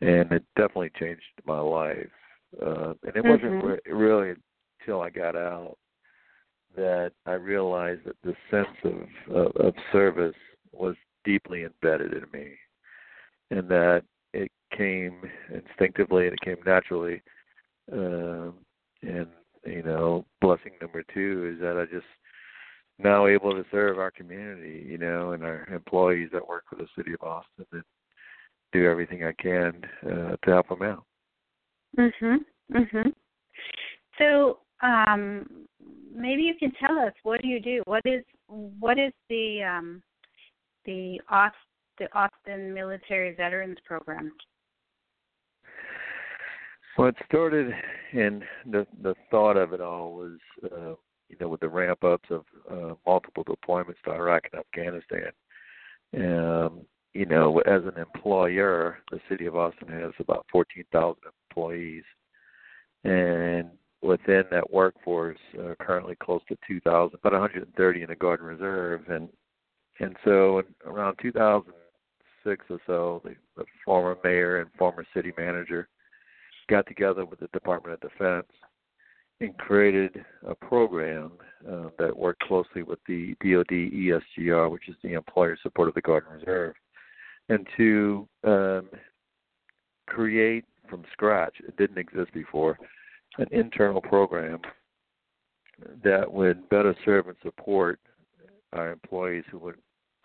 and 0.00 0.30
it 0.32 0.44
definitely 0.56 0.92
changed 0.98 1.22
my 1.46 1.58
life. 1.58 2.10
Uh, 2.60 2.90
and 3.02 3.16
it 3.16 3.24
mm-hmm. 3.24 3.28
wasn't 3.28 3.64
re- 3.64 3.92
really 3.92 4.34
until 4.80 5.00
I 5.00 5.10
got 5.10 5.36
out 5.36 5.76
that 6.76 7.12
I 7.26 7.32
realized 7.32 8.02
that 8.04 8.16
the 8.22 8.34
sense 8.50 8.76
of, 8.84 9.34
of 9.34 9.56
of 9.56 9.74
service 9.92 10.34
was 10.72 10.94
deeply 11.24 11.64
embedded 11.64 12.12
in 12.12 12.24
me, 12.32 12.52
and 13.50 13.68
that 13.68 14.02
it 14.32 14.50
came 14.76 15.22
instinctively 15.52 16.26
and 16.26 16.34
it 16.34 16.40
came 16.40 16.58
naturally. 16.64 17.22
Uh, 17.92 18.50
and 19.02 19.26
you 19.66 19.82
know, 19.82 20.24
blessing 20.40 20.72
number 20.80 21.04
two 21.14 21.54
is 21.54 21.60
that 21.60 21.76
I 21.76 21.92
just 21.92 22.06
now 22.98 23.26
able 23.26 23.52
to 23.52 23.64
serve 23.70 23.98
our 23.98 24.10
community, 24.10 24.84
you 24.88 24.98
know, 24.98 25.32
and 25.32 25.44
our 25.44 25.66
employees 25.72 26.30
that 26.32 26.46
work 26.46 26.64
for 26.68 26.76
the 26.76 26.86
city 26.96 27.12
of 27.12 27.22
Austin 27.22 27.66
and 27.72 27.82
do 28.72 28.86
everything 28.88 29.24
I 29.24 29.32
can 29.32 29.82
uh, 30.04 30.36
to 30.44 30.50
help 30.50 30.68
them 30.68 30.82
out. 30.82 31.04
Mhm. 31.96 32.44
Mhm. 32.70 33.14
So, 34.18 34.60
um, 34.80 35.68
maybe 36.14 36.42
you 36.42 36.54
can 36.58 36.72
tell 36.72 36.98
us 36.98 37.12
what 37.22 37.42
do 37.42 37.48
you 37.48 37.60
do? 37.60 37.82
What 37.86 38.02
is 38.04 38.22
what 38.48 38.98
is 38.98 39.12
the 39.28 39.62
um, 39.62 40.02
the 40.84 41.20
Austin, 41.30 41.58
the 41.98 42.08
Austin 42.14 42.74
Military 42.74 43.34
Veterans 43.34 43.78
Program? 43.84 44.32
Well, 46.96 47.08
it 47.08 47.16
started, 47.26 47.72
and 48.12 48.42
the 48.70 48.86
the 49.02 49.14
thought 49.30 49.56
of 49.56 49.72
it 49.72 49.80
all 49.80 50.12
was, 50.14 50.38
uh, 50.64 50.94
you 51.28 51.36
know, 51.40 51.48
with 51.48 51.60
the 51.60 51.68
ramp 51.68 52.04
ups 52.04 52.28
of 52.30 52.44
uh, 52.70 52.94
multiple 53.06 53.44
deployments 53.44 54.02
to 54.04 54.12
Iraq 54.12 54.44
and 54.52 54.60
Afghanistan. 54.60 55.32
Um, 56.14 56.82
you 57.14 57.24
know, 57.26 57.60
as 57.60 57.82
an 57.84 57.98
employer, 57.98 58.98
the 59.10 59.20
city 59.28 59.46
of 59.46 59.56
Austin 59.56 59.88
has 59.88 60.12
about 60.18 60.46
14,000 60.52 61.16
employees, 61.50 62.04
and 63.04 63.70
within 64.02 64.44
that 64.50 64.72
workforce, 64.72 65.38
uh, 65.58 65.74
currently 65.80 66.16
close 66.16 66.40
to 66.48 66.56
2,000, 66.66 67.14
about 67.14 67.32
130 67.32 68.02
in 68.02 68.08
the 68.08 68.16
Guard 68.16 68.40
and 68.40 68.48
Reserve, 68.48 69.02
and 69.08 69.28
and 70.00 70.16
so 70.24 70.62
around 70.86 71.16
2006 71.20 72.64
or 72.70 72.78
so, 72.86 73.20
the, 73.24 73.36
the 73.56 73.64
former 73.84 74.16
mayor 74.24 74.60
and 74.60 74.70
former 74.76 75.04
city 75.14 75.32
manager 75.36 75.86
got 76.68 76.86
together 76.86 77.24
with 77.24 77.38
the 77.40 77.48
Department 77.48 77.94
of 77.94 78.10
Defense 78.10 78.46
and 79.40 79.56
created 79.58 80.24
a 80.46 80.54
program 80.54 81.32
uh, 81.70 81.90
that 81.98 82.16
worked 82.16 82.42
closely 82.42 82.82
with 82.82 82.98
the 83.06 83.36
DoD 83.40 83.68
ESGR, 83.70 84.70
which 84.70 84.88
is 84.88 84.96
the 85.02 85.12
employer 85.12 85.58
support 85.62 85.88
of 85.88 85.94
the 85.94 86.00
Guard 86.00 86.24
and 86.28 86.40
Reserve, 86.40 86.74
and 87.48 87.66
to 87.76 88.26
um, 88.44 88.88
create 90.06 90.64
from 90.88 91.04
scratch, 91.12 91.54
it 91.66 91.76
didn't 91.76 91.98
exist 91.98 92.32
before, 92.32 92.78
an 93.38 93.46
internal 93.50 94.00
program 94.00 94.60
that 96.04 96.30
would 96.30 96.68
better 96.68 96.94
serve 97.04 97.28
and 97.28 97.36
support 97.42 97.98
our 98.72 98.90
employees 98.90 99.44
who 99.50 99.58
were 99.58 99.76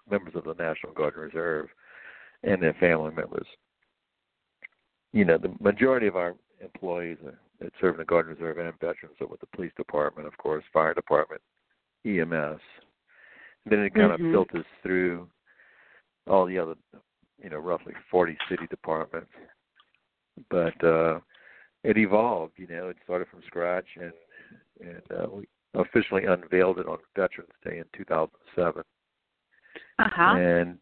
members 0.10 0.36
of 0.36 0.44
the 0.44 0.54
National 0.54 0.94
Guard 0.94 1.16
and 1.16 1.24
Reserve 1.24 1.68
and 2.44 2.62
their 2.62 2.76
family 2.76 3.12
members. 3.14 3.48
You 5.14 5.26
know, 5.26 5.38
the 5.38 5.54
majority 5.60 6.08
of 6.08 6.16
our 6.16 6.36
employees 6.62 7.18
that 7.60 7.74
serve 7.80 7.96
in 7.96 8.00
the 8.00 8.06
Guard 8.06 8.28
and 8.28 8.38
Reserve 8.38 8.58
and 8.58 8.74
veterans 8.80 9.16
are 9.22 9.28
with 9.28 9.40
the 9.40 9.48
police 9.48 9.72
department, 9.78 10.28
of 10.28 10.38
course, 10.38 10.64
fire 10.72 10.94
department, 10.94 11.42
EMS. 12.06 12.62
And 13.66 13.72
then 13.72 13.80
it 13.80 13.94
kind 13.94 14.12
mm-hmm. 14.12 14.26
of 14.28 14.32
filters 14.32 14.66
through 14.84 15.28
all 16.28 16.46
the 16.46 16.60
other, 16.60 16.76
you 17.42 17.50
know, 17.50 17.58
roughly 17.58 17.94
40 18.12 18.38
city 18.50 18.68
departments. 18.70 19.30
But 20.50 20.82
uh, 20.84 21.20
it 21.88 21.98
evolved. 21.98 22.54
You 22.58 22.68
know, 22.68 22.90
it 22.90 22.98
started 23.04 23.28
from 23.30 23.42
scratch, 23.48 23.86
and 24.00 24.12
and 24.82 25.20
uh, 25.20 25.28
we 25.32 25.48
officially 25.74 26.26
unveiled 26.26 26.80
it 26.80 26.88
on 26.88 26.98
Veterans 27.16 27.50
Day 27.64 27.78
in 27.80 27.86
2007. 27.96 28.84
Uh-huh. 30.00 30.22
And 30.38 30.78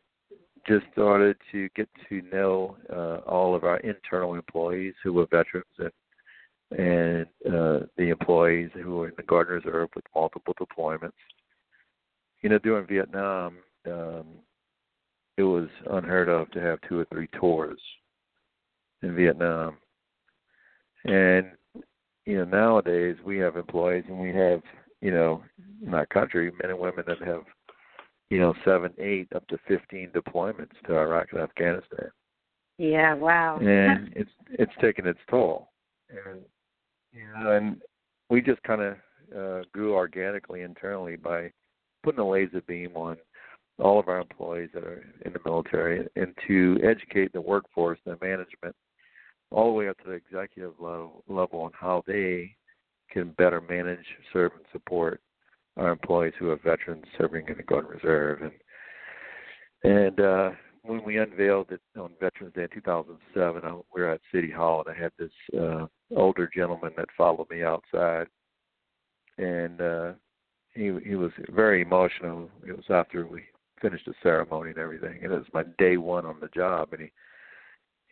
just 0.67 0.85
started 0.91 1.37
to 1.51 1.69
get 1.75 1.87
to 2.09 2.21
know 2.33 2.75
uh, 2.91 3.29
all 3.29 3.55
of 3.55 3.63
our 3.63 3.77
internal 3.77 4.33
employees 4.33 4.95
who 5.03 5.13
were 5.13 5.27
veterans 5.31 5.65
and 5.77 5.91
and 6.71 7.27
uh, 7.45 7.85
the 7.95 8.09
employees 8.09 8.71
who 8.73 8.95
were 8.95 9.07
in 9.07 9.13
the 9.17 9.23
Guard 9.23 9.49
Reserve 9.49 9.89
with 9.95 10.03
multiple 10.15 10.55
deployments. 10.59 11.11
You 12.41 12.49
know, 12.49 12.57
during 12.57 12.87
Vietnam, 12.87 13.57
um, 13.85 14.25
it 15.37 15.43
was 15.43 15.69
unheard 15.91 16.27
of 16.27 16.49
to 16.51 16.59
have 16.59 16.79
two 16.89 16.99
or 16.99 17.05
three 17.05 17.27
tours 17.39 17.79
in 19.03 19.15
Vietnam. 19.15 19.77
And 21.05 21.51
you 22.25 22.37
know, 22.37 22.45
nowadays 22.45 23.17
we 23.23 23.37
have 23.37 23.55
employees 23.55 24.03
and 24.07 24.19
we 24.19 24.29
have, 24.29 24.61
you 25.01 25.11
know, 25.11 25.43
in 25.85 25.93
our 25.93 26.05
country, 26.07 26.51
men 26.61 26.71
and 26.71 26.79
women 26.79 27.03
that 27.07 27.21
have, 27.25 27.43
you 28.29 28.39
know, 28.39 28.53
seven, 28.65 28.91
eight, 28.97 29.27
up 29.35 29.47
to 29.47 29.57
fifteen 29.67 30.09
deployments 30.09 30.73
to 30.87 30.97
Iraq 30.97 31.27
and 31.31 31.41
Afghanistan. 31.41 32.09
Yeah, 32.77 33.13
wow. 33.13 33.59
And 33.59 34.11
it's 34.15 34.31
it's 34.49 34.73
taken 34.81 35.05
its 35.05 35.19
toll. 35.29 35.69
And 36.09 36.41
you 37.13 37.23
know, 37.37 37.51
and 37.51 37.81
we 38.29 38.41
just 38.41 38.61
kind 38.63 38.81
of 38.81 38.95
uh, 39.37 39.63
grew 39.71 39.93
organically 39.93 40.61
internally 40.61 41.15
by 41.15 41.51
putting 42.03 42.19
a 42.19 42.27
laser 42.27 42.61
beam 42.61 42.91
on 42.95 43.17
all 43.79 43.99
of 43.99 44.07
our 44.07 44.19
employees 44.19 44.69
that 44.73 44.83
are 44.83 45.03
in 45.25 45.33
the 45.33 45.39
military 45.45 46.07
and 46.15 46.33
to 46.47 46.79
educate 46.83 47.33
the 47.33 47.41
workforce, 47.41 47.99
the 48.05 48.17
management, 48.21 48.75
all 49.51 49.67
the 49.67 49.77
way 49.77 49.89
up 49.89 49.97
to 49.99 50.09
the 50.09 50.11
executive 50.11 50.73
level, 50.79 51.23
level 51.27 51.61
on 51.61 51.71
how 51.73 52.03
they 52.07 52.55
can 53.11 53.31
better 53.31 53.61
manage, 53.61 54.05
serve, 54.33 54.51
and 54.55 54.65
support 54.71 55.21
our 55.77 55.91
employees 55.91 56.33
who 56.39 56.49
are 56.49 56.59
veterans 56.63 57.05
serving 57.17 57.47
in 57.47 57.57
the 57.57 57.63
Guard 57.63 57.87
Reserve. 57.89 58.41
And 58.41 58.51
and 59.83 60.19
uh, 60.19 60.49
when 60.81 61.03
we 61.03 61.17
unveiled 61.17 61.71
it 61.71 61.81
on 61.99 62.11
Veterans 62.19 62.53
Day 62.55 62.63
in 62.63 62.69
2007, 62.73 63.61
I, 63.63 63.73
we 63.93 64.01
were 64.01 64.09
at 64.09 64.21
City 64.33 64.49
Hall, 64.49 64.83
and 64.85 64.95
I 64.95 64.99
had 64.99 65.11
this 65.19 65.31
uh, 65.59 65.85
older 66.15 66.49
gentleman 66.55 66.91
that 66.97 67.07
followed 67.17 67.49
me 67.51 67.63
outside, 67.63 68.27
and 69.37 69.81
uh, 69.81 70.11
he 70.73 70.91
he 71.05 71.15
was 71.15 71.31
very 71.49 71.81
emotional. 71.81 72.49
It 72.67 72.75
was 72.75 72.85
after 72.89 73.25
we 73.27 73.43
finished 73.81 74.05
the 74.05 74.13
ceremony 74.23 74.71
and 74.71 74.79
everything, 74.79 75.19
and 75.23 75.31
it 75.31 75.37
was 75.37 75.45
my 75.53 75.63
day 75.77 75.97
one 75.97 76.25
on 76.25 76.39
the 76.39 76.49
job, 76.49 76.89
and 76.93 77.03
he 77.03 77.11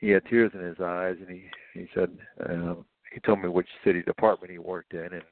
he 0.04 0.10
had 0.10 0.26
tears 0.26 0.52
in 0.54 0.60
his 0.60 0.82
eyes, 0.82 1.16
and 1.22 1.30
he 1.30 1.46
he 1.74 1.88
said 1.96 2.10
um, 2.50 2.84
he 3.14 3.22
told 3.22 3.42
me 3.42 3.48
which 3.48 3.70
city 3.86 4.02
department 4.02 4.52
he 4.52 4.58
worked 4.58 4.94
in, 4.94 5.08
and 5.14 5.24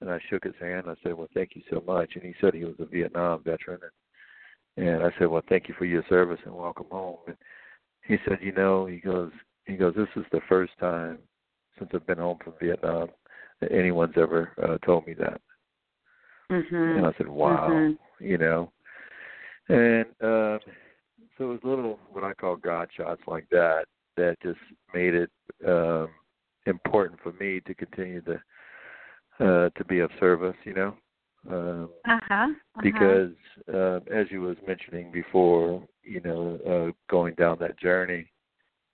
and 0.00 0.10
I 0.10 0.18
shook 0.30 0.44
his 0.44 0.54
hand. 0.58 0.86
I 0.88 0.94
said, 1.02 1.12
"Well, 1.12 1.28
thank 1.34 1.50
you 1.54 1.62
so 1.70 1.82
much." 1.86 2.12
And 2.14 2.24
he 2.24 2.34
said 2.40 2.54
he 2.54 2.64
was 2.64 2.76
a 2.78 2.86
Vietnam 2.86 3.42
veteran, 3.44 3.80
and 4.76 4.88
and 4.88 5.04
I 5.04 5.10
said, 5.18 5.28
"Well, 5.28 5.42
thank 5.50 5.68
you 5.68 5.74
for 5.76 5.84
your 5.84 6.02
service 6.08 6.40
and 6.46 6.54
welcome 6.54 6.86
home." 6.90 7.18
And 7.26 7.36
he 8.06 8.16
said, 8.26 8.38
"You 8.40 8.52
know," 8.52 8.86
he 8.86 8.96
goes, 8.96 9.32
he 9.66 9.76
goes, 9.76 9.94
"This 9.94 10.08
is 10.16 10.24
the 10.32 10.40
first 10.48 10.72
time 10.80 11.18
since 11.78 11.90
I've 11.92 12.06
been 12.06 12.16
home 12.16 12.38
from 12.42 12.54
Vietnam 12.58 13.08
that 13.60 13.70
anyone's 13.70 14.16
ever 14.16 14.52
uh, 14.62 14.78
told 14.86 15.06
me 15.06 15.12
that." 15.12 15.42
Mhm. 16.50 16.96
And 16.96 17.06
I 17.06 17.12
said, 17.18 17.28
"Wow," 17.28 17.68
mm-hmm. 17.68 18.24
you 18.24 18.38
know. 18.38 18.72
And 19.68 20.06
um, 20.22 20.60
so 21.36 21.44
it 21.44 21.52
was 21.52 21.60
little 21.64 21.98
what 22.12 22.24
I 22.24 22.32
call 22.32 22.56
God 22.56 22.88
shots 22.96 23.20
like 23.26 23.46
that 23.50 23.84
that 24.16 24.36
just 24.42 24.58
made 24.94 25.14
it 25.14 25.30
um, 25.66 26.08
important 26.66 27.20
for 27.22 27.32
me 27.32 27.60
to 27.60 27.74
continue 27.74 28.20
to 28.22 28.40
uh, 29.38 29.70
to 29.70 29.84
be 29.88 30.00
of 30.00 30.10
service. 30.18 30.56
You 30.64 30.74
know. 30.74 30.94
Um, 31.48 31.90
uh-huh, 32.04 32.34
uh-huh. 32.34 32.80
Because 32.82 33.30
uh, 33.72 34.00
as 34.12 34.26
you 34.30 34.40
was 34.40 34.56
mentioning 34.66 35.12
before, 35.12 35.86
you 36.02 36.20
know, 36.22 36.58
uh, 36.66 36.92
going 37.08 37.34
down 37.34 37.58
that 37.60 37.78
journey, 37.78 38.26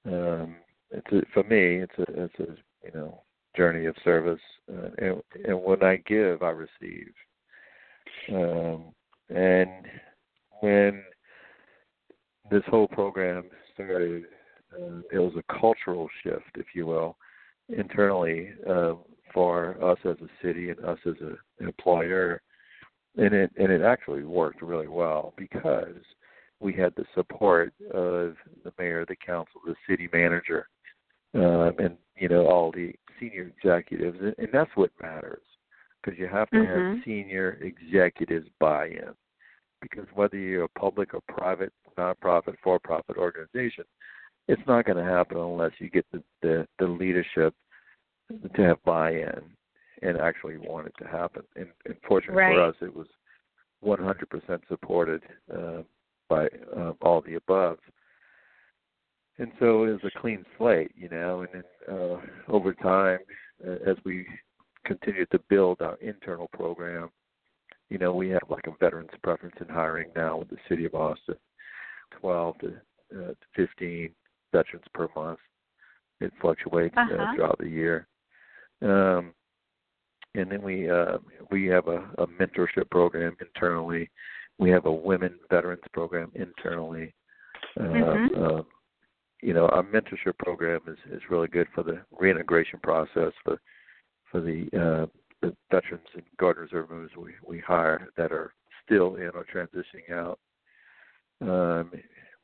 um, 0.04 0.56
it's 0.90 1.06
a, 1.12 1.22
for 1.32 1.44
me, 1.44 1.82
it's 1.82 1.98
a 1.98 2.24
it's 2.24 2.38
a 2.40 2.56
you 2.84 2.92
know 2.94 3.22
journey 3.56 3.86
of 3.86 3.94
service, 4.04 4.40
uh, 4.72 4.88
and, 4.98 5.22
and 5.46 5.62
when 5.62 5.82
I 5.82 5.96
give, 6.06 6.42
I 6.42 6.50
receive. 6.50 7.12
Um, 8.32 8.94
and 9.28 9.86
when 10.60 11.02
this 12.50 12.62
whole 12.68 12.88
program 12.88 13.44
started, 13.74 14.24
uh, 14.74 15.00
it 15.12 15.18
was 15.18 15.32
a 15.36 15.60
cultural 15.60 16.08
shift, 16.22 16.56
if 16.56 16.66
you 16.74 16.86
will, 16.86 17.16
internally 17.68 18.50
uh, 18.68 18.94
for 19.32 19.82
us 19.82 19.98
as 20.04 20.16
a 20.22 20.46
city 20.46 20.70
and 20.70 20.84
us 20.84 20.98
as 21.06 21.14
a, 21.22 21.36
an 21.60 21.66
employer, 21.66 22.42
and 23.16 23.34
it 23.34 23.50
and 23.56 23.70
it 23.70 23.82
actually 23.82 24.24
worked 24.24 24.62
really 24.62 24.88
well 24.88 25.34
because 25.36 25.96
we 26.60 26.72
had 26.72 26.94
the 26.96 27.04
support 27.14 27.72
of 27.92 28.36
the 28.64 28.72
mayor, 28.78 29.04
the 29.06 29.16
council, 29.16 29.60
the 29.66 29.74
city 29.88 30.08
manager, 30.12 30.68
um, 31.34 31.72
and 31.78 31.96
you 32.16 32.28
know 32.28 32.46
all 32.46 32.70
the 32.72 32.92
senior 33.18 33.52
executives, 33.56 34.18
and, 34.20 34.34
and 34.38 34.48
that's 34.52 34.70
what 34.74 34.90
matters 35.00 35.42
because 36.02 36.18
you 36.18 36.26
have 36.26 36.50
to 36.50 36.56
mm-hmm. 36.56 36.94
have 36.94 37.04
senior 37.04 37.58
executives 37.62 38.48
buy-in. 38.58 39.14
Because 39.80 40.06
whether 40.14 40.36
you're 40.36 40.64
a 40.64 40.68
public 40.68 41.12
or 41.14 41.20
private, 41.28 41.72
nonprofit, 41.98 42.54
for-profit 42.62 43.16
organization, 43.16 43.84
it's 44.48 44.62
not 44.66 44.84
going 44.84 44.96
to 44.98 45.10
happen 45.10 45.38
unless 45.38 45.72
you 45.78 45.88
get 45.88 46.06
the, 46.12 46.22
the 46.42 46.66
the 46.78 46.86
leadership 46.86 47.54
to 48.54 48.62
have 48.62 48.82
buy-in 48.84 49.42
and 50.02 50.18
actually 50.18 50.56
want 50.56 50.86
it 50.86 50.94
to 50.98 51.06
happen. 51.06 51.42
And, 51.54 51.68
and 51.84 51.94
fortunately 52.06 52.42
right. 52.42 52.54
for 52.54 52.62
us, 52.62 52.74
it 52.80 52.94
was 52.94 53.06
100% 53.84 54.60
supported 54.68 55.22
uh, 55.54 55.82
by 56.28 56.48
uh, 56.76 56.92
all 57.02 57.20
the 57.20 57.34
above. 57.34 57.78
And 59.38 59.52
so 59.60 59.84
it 59.84 60.02
was 60.02 60.12
a 60.16 60.20
clean 60.20 60.44
slate, 60.56 60.92
you 60.96 61.08
know. 61.08 61.42
And 61.42 61.48
then 61.52 61.94
uh, 61.94 62.16
over 62.48 62.72
time, 62.74 63.18
uh, 63.66 63.90
as 63.90 63.96
we 64.04 64.26
continue 64.84 65.26
to 65.26 65.38
build 65.48 65.80
our 65.80 65.96
internal 65.96 66.48
program. 66.48 67.10
You 67.88 67.98
know, 67.98 68.14
we 68.14 68.30
have 68.30 68.42
like 68.48 68.66
a 68.66 68.76
veterans 68.80 69.10
preference 69.22 69.56
in 69.60 69.68
hiring 69.68 70.10
now 70.16 70.38
with 70.38 70.48
the 70.50 70.56
city 70.68 70.84
of 70.86 70.94
Austin, 70.94 71.36
12 72.20 72.58
to, 72.58 72.66
uh, 72.68 73.28
to 73.28 73.36
15 73.56 74.10
veterans 74.52 74.84
per 74.94 75.08
month. 75.16 75.38
It 76.20 76.32
fluctuates 76.40 76.96
uh, 76.96 77.00
Uh-huh. 77.00 77.34
throughout 77.34 77.58
the 77.58 77.68
year. 77.68 78.06
Um, 78.82 79.34
and 80.34 80.50
then 80.50 80.62
we 80.62 80.88
uh, 80.90 81.18
we 81.50 81.66
have 81.66 81.88
a, 81.88 82.08
a 82.18 82.26
mentorship 82.26 82.88
program 82.90 83.36
internally. 83.40 84.10
We 84.58 84.70
have 84.70 84.86
a 84.86 84.92
women 84.92 85.38
veterans 85.50 85.82
program 85.92 86.30
internally. 86.34 87.14
Uh, 87.78 87.82
Mhm. 87.82 88.36
um, 88.38 88.66
you 89.42 89.52
know, 89.52 89.66
our 89.68 89.82
mentorship 89.82 90.38
program 90.38 90.80
is, 90.86 90.98
is 91.10 91.30
really 91.30 91.48
good 91.48 91.66
for 91.74 91.82
the 91.82 92.00
reintegration 92.12 92.78
process 92.80 93.32
for 93.44 93.60
for 94.30 94.40
the 94.40 94.68
uh, 94.72 95.06
the 95.42 95.54
veterans 95.70 96.06
and 96.14 96.22
guard 96.38 96.56
reserve 96.56 96.88
members 96.88 97.10
we, 97.16 97.32
we 97.44 97.58
hire 97.58 98.08
that 98.16 98.32
are 98.32 98.54
still 98.84 99.16
in 99.16 99.30
or 99.34 99.44
transitioning 99.44 100.10
out. 100.12 100.38
Um, 101.40 101.92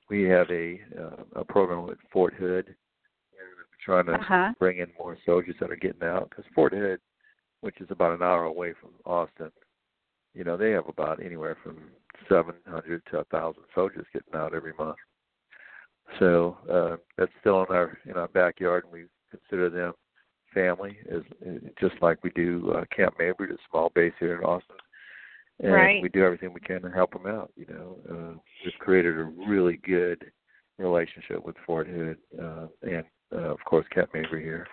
we 0.09 0.23
have 0.25 0.51
a 0.51 0.81
uh, 0.99 1.41
a 1.41 1.45
program 1.45 1.87
with 1.87 1.99
Fort 2.13 2.35
Hood. 2.35 2.75
We're 3.33 3.85
trying 3.85 4.07
to 4.07 4.15
Uh-huh. 4.15 4.53
bring 4.59 4.79
in 4.79 4.89
more 4.99 5.17
soldiers 5.25 5.57
that 5.61 5.71
are 5.71 5.77
getting 5.77 6.03
out 6.03 6.31
because 6.31 6.45
Fort 6.55 6.73
Hood, 6.73 7.01
which 7.61 7.81
is 7.81 7.91
about 7.91 8.15
an 8.15 8.23
hour 8.23 8.45
away 8.45 8.73
from 8.81 8.91
Austin, 9.05 9.51
you 10.35 10.45
know, 10.45 10.57
they 10.57 10.71
have 10.71 10.89
about 10.89 11.23
anywhere 11.23 11.57
from 11.63 11.79
700 12.29 13.03
to 13.07 13.17
a 13.17 13.25
1,000 13.31 13.63
soldiers 13.75 14.07
getting 14.13 14.35
out 14.35 14.55
every 14.55 14.73
month. 14.79 14.97
So 16.19 16.57
uh, 16.71 16.97
that's 17.17 17.33
still 17.41 17.63
in 17.65 17.75
our 17.75 17.99
in 18.07 18.13
our 18.17 18.29
backyard, 18.29 18.85
and 18.85 18.93
we 18.93 19.05
consider 19.31 19.69
them 19.69 19.93
family, 20.55 20.97
as 21.11 21.23
just 21.79 22.01
like 22.01 22.25
we 22.25 22.31
do 22.31 22.73
uh, 22.75 22.85
Camp 22.95 23.15
Mabry, 23.19 23.51
a 23.51 23.57
small 23.71 23.91
base 23.95 24.15
here 24.19 24.39
in 24.39 24.45
Austin. 24.45 24.77
And 25.61 25.73
Right. 25.73 26.03
we 26.03 26.09
do 26.09 26.25
everything 26.25 26.53
we 26.53 26.61
can 26.61 26.83
to 26.83 26.91
help 26.91 27.13
them 27.13 27.27
out. 27.27 27.51
You 27.57 27.67
know, 27.67 27.99
uh, 28.09 28.39
we've 28.65 28.79
created 28.79 29.19
a 29.19 29.25
really 29.25 29.77
good 29.79 30.31
relationship 30.79 31.45
with 31.45 31.57
Fort 31.67 31.89
Hood 31.89 32.19
uh, 32.41 32.69
and, 32.83 33.05
uh, 33.33 33.51
of 33.51 33.59
course, 33.65 33.87
Camp 33.89 34.11
Mabry 34.15 34.43
here. 34.43 34.67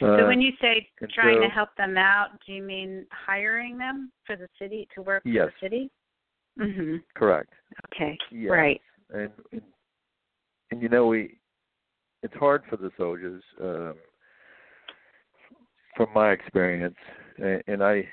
So 0.00 0.06
Uh, 0.06 0.26
when 0.26 0.40
you 0.40 0.52
say 0.60 0.88
trying 1.10 1.40
to 1.40 1.48
help 1.48 1.74
them 1.76 1.96
out, 1.96 2.30
do 2.44 2.52
you 2.52 2.62
mean 2.62 3.06
hiring 3.12 3.78
them 3.78 4.10
for 4.24 4.36
the 4.36 4.48
city 4.58 4.88
to 4.94 5.02
work 5.02 5.22
Yes. 5.24 5.52
for 5.60 5.68
the 5.68 5.76
city? 5.76 5.90
Mhm. 6.58 7.02
correct. 7.14 7.52
Okay. 7.86 8.18
Yes. 8.30 8.50
Right. 8.50 8.82
and 9.10 9.32
and, 9.52 9.62
and 10.70 10.82
you 10.82 10.88
know 10.88 11.06
we 11.06 11.38
it's 12.22 12.34
hard 12.34 12.64
for 12.66 12.76
the 12.76 12.90
soldiers 12.96 13.42
um 13.60 13.94
from 15.96 16.12
my 16.14 16.32
experience 16.32 16.96
and, 17.38 17.62
and 17.66 17.82
i 17.84 18.08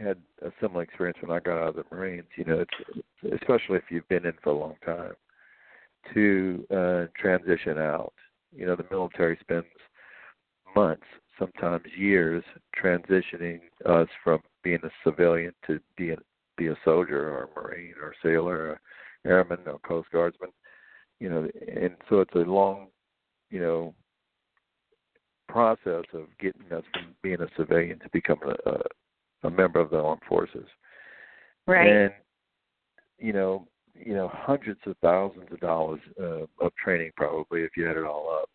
had 0.00 0.18
a 0.42 0.50
similar 0.60 0.82
experience 0.82 1.18
when 1.20 1.30
i 1.30 1.40
got 1.40 1.58
out 1.58 1.68
of 1.68 1.76
the 1.76 1.84
marines 1.94 2.26
you 2.36 2.44
know 2.44 2.60
it's 2.60 3.40
especially 3.40 3.76
if 3.76 3.84
you've 3.90 4.08
been 4.08 4.26
in 4.26 4.32
for 4.42 4.50
a 4.50 4.58
long 4.58 4.74
time 4.84 5.12
to 6.14 6.66
uh 6.70 7.06
transition 7.20 7.78
out. 7.78 8.12
You 8.54 8.66
know 8.66 8.76
the 8.76 8.86
military 8.90 9.38
spends 9.40 9.66
months 10.74 11.04
sometimes 11.38 11.84
years 11.96 12.44
transitioning 12.80 13.60
us 13.86 14.08
from 14.22 14.40
being 14.62 14.80
a 14.84 14.90
civilian 15.04 15.52
to 15.66 15.80
being 15.96 16.16
be 16.56 16.68
a 16.68 16.76
soldier 16.84 17.28
or 17.30 17.44
a 17.44 17.60
marine 17.60 17.94
or 18.02 18.14
sailor 18.22 18.56
or 18.56 18.80
airman 19.26 19.58
or 19.66 19.78
coast 19.80 20.08
guardsman 20.12 20.50
you 21.18 21.28
know 21.28 21.48
and 21.74 21.96
so 22.08 22.20
it's 22.20 22.34
a 22.34 22.38
long 22.38 22.88
you 23.50 23.60
know 23.60 23.94
process 25.48 26.04
of 26.12 26.26
getting 26.38 26.72
us 26.72 26.84
from 26.92 27.14
being 27.22 27.40
a 27.40 27.48
civilian 27.56 27.98
to 27.98 28.08
becoming 28.12 28.54
a, 28.66 28.70
a, 28.70 28.80
a 29.42 29.50
member 29.50 29.80
of 29.80 29.90
the 29.90 29.98
armed 29.98 30.22
forces. 30.28 30.66
Right. 31.66 31.86
and 31.86 32.12
you 33.18 33.32
know 33.32 33.68
you 33.94 34.14
know 34.14 34.30
hundreds 34.32 34.80
of 34.86 34.96
thousands 35.02 35.52
of 35.52 35.60
dollars 35.60 36.00
uh, 36.20 36.46
of 36.64 36.74
training 36.82 37.10
probably 37.16 37.62
if 37.62 37.76
you 37.76 37.88
add 37.88 37.96
it 37.96 38.04
all 38.04 38.38
up. 38.40 38.48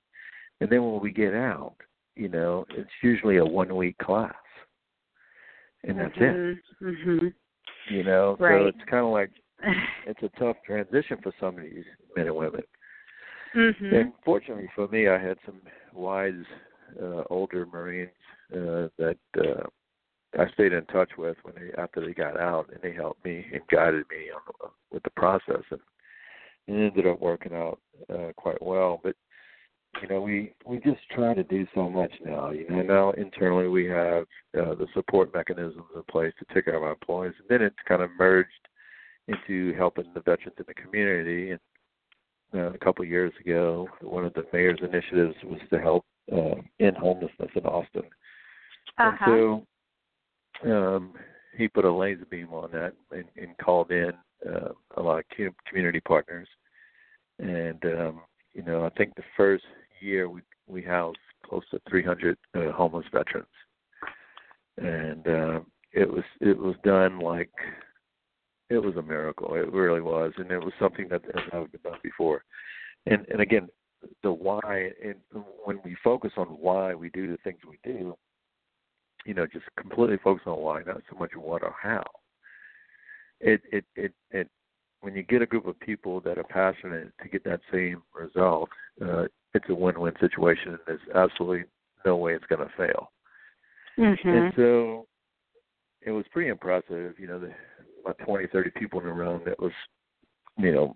And 0.61 0.69
then 0.69 0.83
when 0.83 1.01
we 1.01 1.11
get 1.11 1.33
out 1.33 1.75
you 2.15 2.29
know 2.29 2.65
it's 2.71 2.89
usually 3.01 3.37
a 3.37 3.45
one 3.45 3.75
week 3.75 3.97
class. 3.99 4.33
And 5.83 5.99
that's 5.99 6.13
it. 6.17 6.57
Mhm. 6.81 7.33
you 7.89 8.03
know 8.03 8.35
so 8.39 8.67
it's 8.67 8.89
kind 8.89 9.05
of 9.05 9.11
like 9.11 9.31
it's 10.07 10.23
a 10.23 10.39
tough 10.39 10.57
transition 10.65 11.17
for 11.21 11.31
some 11.39 11.57
of 11.57 11.63
these 11.63 11.85
men 12.15 12.27
and 12.27 12.35
women. 12.35 12.63
Mhm. 13.55 13.93
and 13.93 14.13
fortunately 14.25 14.69
for 14.75 14.87
me, 14.89 15.07
I 15.07 15.17
had 15.17 15.37
some 15.45 15.61
wise 15.93 16.43
uh, 17.01 17.23
older 17.29 17.65
Marines 17.65 18.09
uh, 18.53 18.87
that 18.97 19.17
uh, 19.37 19.63
I 20.37 20.49
stayed 20.53 20.73
in 20.73 20.85
touch 20.85 21.11
with 21.17 21.37
when 21.43 21.55
they 21.55 21.81
after 21.81 22.05
they 22.05 22.13
got 22.13 22.39
out, 22.39 22.69
and 22.71 22.79
they 22.81 22.93
helped 22.93 23.23
me 23.23 23.45
and 23.53 23.61
guided 23.71 24.05
me 24.09 24.29
on, 24.33 24.69
with 24.91 25.03
the 25.03 25.09
process, 25.11 25.63
and 25.71 25.79
it 26.67 26.73
ended 26.73 27.07
up 27.07 27.21
working 27.21 27.53
out 27.53 27.79
uh, 28.13 28.31
quite 28.35 28.61
well. 28.61 28.99
But 29.03 29.15
you 30.01 30.07
know, 30.07 30.21
we 30.21 30.53
we 30.65 30.77
just 30.79 31.01
try 31.11 31.33
to 31.33 31.43
do 31.43 31.65
so 31.73 31.89
much 31.89 32.11
now. 32.23 32.51
You 32.51 32.67
know, 32.69 32.81
now 32.81 33.11
internally 33.11 33.67
we 33.67 33.85
have 33.85 34.25
uh, 34.57 34.75
the 34.75 34.87
support 34.93 35.33
mechanisms 35.33 35.85
in 35.95 36.03
place 36.09 36.33
to 36.39 36.53
take 36.53 36.65
care 36.65 36.75
of 36.75 36.83
our 36.83 36.91
employees, 36.91 37.33
and 37.39 37.47
then 37.49 37.65
it's 37.65 37.75
kind 37.87 38.01
of 38.01 38.09
merged 38.17 38.49
into 39.27 39.73
helping 39.75 40.05
the 40.13 40.19
veterans 40.19 40.55
in 40.57 40.65
the 40.67 40.73
community 40.73 41.51
and 41.51 41.59
uh, 42.53 42.71
a 42.71 42.77
couple 42.77 43.03
of 43.03 43.09
years 43.09 43.33
ago, 43.39 43.87
one 44.01 44.25
of 44.25 44.33
the 44.33 44.45
mayor's 44.53 44.79
initiatives 44.81 45.35
was 45.43 45.59
to 45.69 45.79
help 45.79 46.05
uh, 46.31 46.55
end 46.79 46.95
homelessness 46.97 47.49
in 47.55 47.65
Austin. 47.65 48.03
Uh-huh. 48.97 49.09
And 49.09 49.17
so 49.25 49.67
um, 50.63 51.13
he 51.57 51.67
put 51.67 51.85
a 51.85 51.91
laser 51.91 52.25
beam 52.25 52.49
on 52.53 52.71
that 52.71 52.93
and, 53.11 53.25
and 53.37 53.57
called 53.57 53.91
in 53.91 54.11
uh, 54.47 54.69
a 54.97 55.01
lot 55.01 55.19
of 55.19 55.53
community 55.67 55.99
partners. 55.99 56.47
And 57.39 57.83
um, 57.85 58.21
you 58.53 58.63
know, 58.63 58.85
I 58.85 58.89
think 58.89 59.15
the 59.15 59.23
first 59.35 59.65
year 59.99 60.29
we 60.29 60.41
we 60.67 60.81
housed 60.81 61.17
close 61.45 61.63
to 61.71 61.79
300 61.89 62.37
uh, 62.55 62.71
homeless 62.71 63.05
veterans, 63.11 63.47
and 64.77 65.27
uh, 65.27 65.59
it 65.91 66.09
was 66.09 66.23
it 66.39 66.57
was 66.57 66.75
done 66.83 67.19
like 67.19 67.51
it 68.69 68.77
was 68.79 68.95
a 68.95 69.01
miracle. 69.01 69.55
It 69.55 69.71
really 69.71 70.01
was, 70.01 70.31
and 70.37 70.49
it 70.51 70.59
was 70.59 70.73
something 70.79 71.07
that 71.09 71.21
has 71.33 71.43
never 71.51 71.67
been 71.67 71.81
done 71.83 71.99
before. 72.01 72.43
And 73.05 73.25
and 73.29 73.41
again, 73.41 73.67
the 74.23 74.31
why. 74.31 74.91
And 75.03 75.15
when 75.63 75.79
we 75.83 75.95
focus 76.03 76.31
on 76.37 76.47
why 76.47 76.93
we 76.95 77.09
do 77.09 77.27
the 77.27 77.37
things 77.43 77.59
we 77.67 77.79
do, 77.83 78.15
you 79.25 79.33
know, 79.33 79.45
just 79.47 79.65
completely 79.77 80.17
focus 80.23 80.43
on 80.45 80.59
why, 80.59 80.83
not 80.83 81.01
so 81.09 81.17
much 81.17 81.31
what 81.35 81.63
or 81.63 81.75
how. 81.81 82.03
It 83.39 83.61
it 83.71 83.85
it 83.95 84.13
it. 84.31 84.49
When 85.01 85.15
you 85.15 85.23
get 85.23 85.41
a 85.41 85.45
group 85.45 85.67
of 85.67 85.79
people 85.79 86.21
that 86.21 86.37
are 86.37 86.43
passionate 86.43 87.11
to 87.21 87.29
get 87.29 87.43
that 87.43 87.59
same 87.71 88.01
result, 88.13 88.69
uh, 89.03 89.25
it's 89.53 89.69
a 89.69 89.75
win-win 89.75 90.13
situation. 90.19 90.69
and 90.69 90.79
There's 90.87 90.99
absolutely 91.13 91.65
no 92.05 92.15
way 92.15 92.33
it's 92.33 92.45
going 92.45 92.67
to 92.67 92.73
fail. 92.75 93.11
And 93.97 94.15
Mhm. 94.15 94.55
so 94.55 95.07
it 96.01 96.11
was 96.11 96.27
pretty 96.29 96.49
impressive, 96.49 97.19
you 97.19 97.27
know, 97.27 97.39
the, 97.39 97.53
about 98.01 98.17
20, 98.19 98.47
30 98.47 98.71
people 98.71 98.99
in 98.99 99.05
the 99.05 99.13
room 99.13 99.43
that 99.45 99.59
was, 99.59 99.73
you 100.57 100.71
know, 100.71 100.95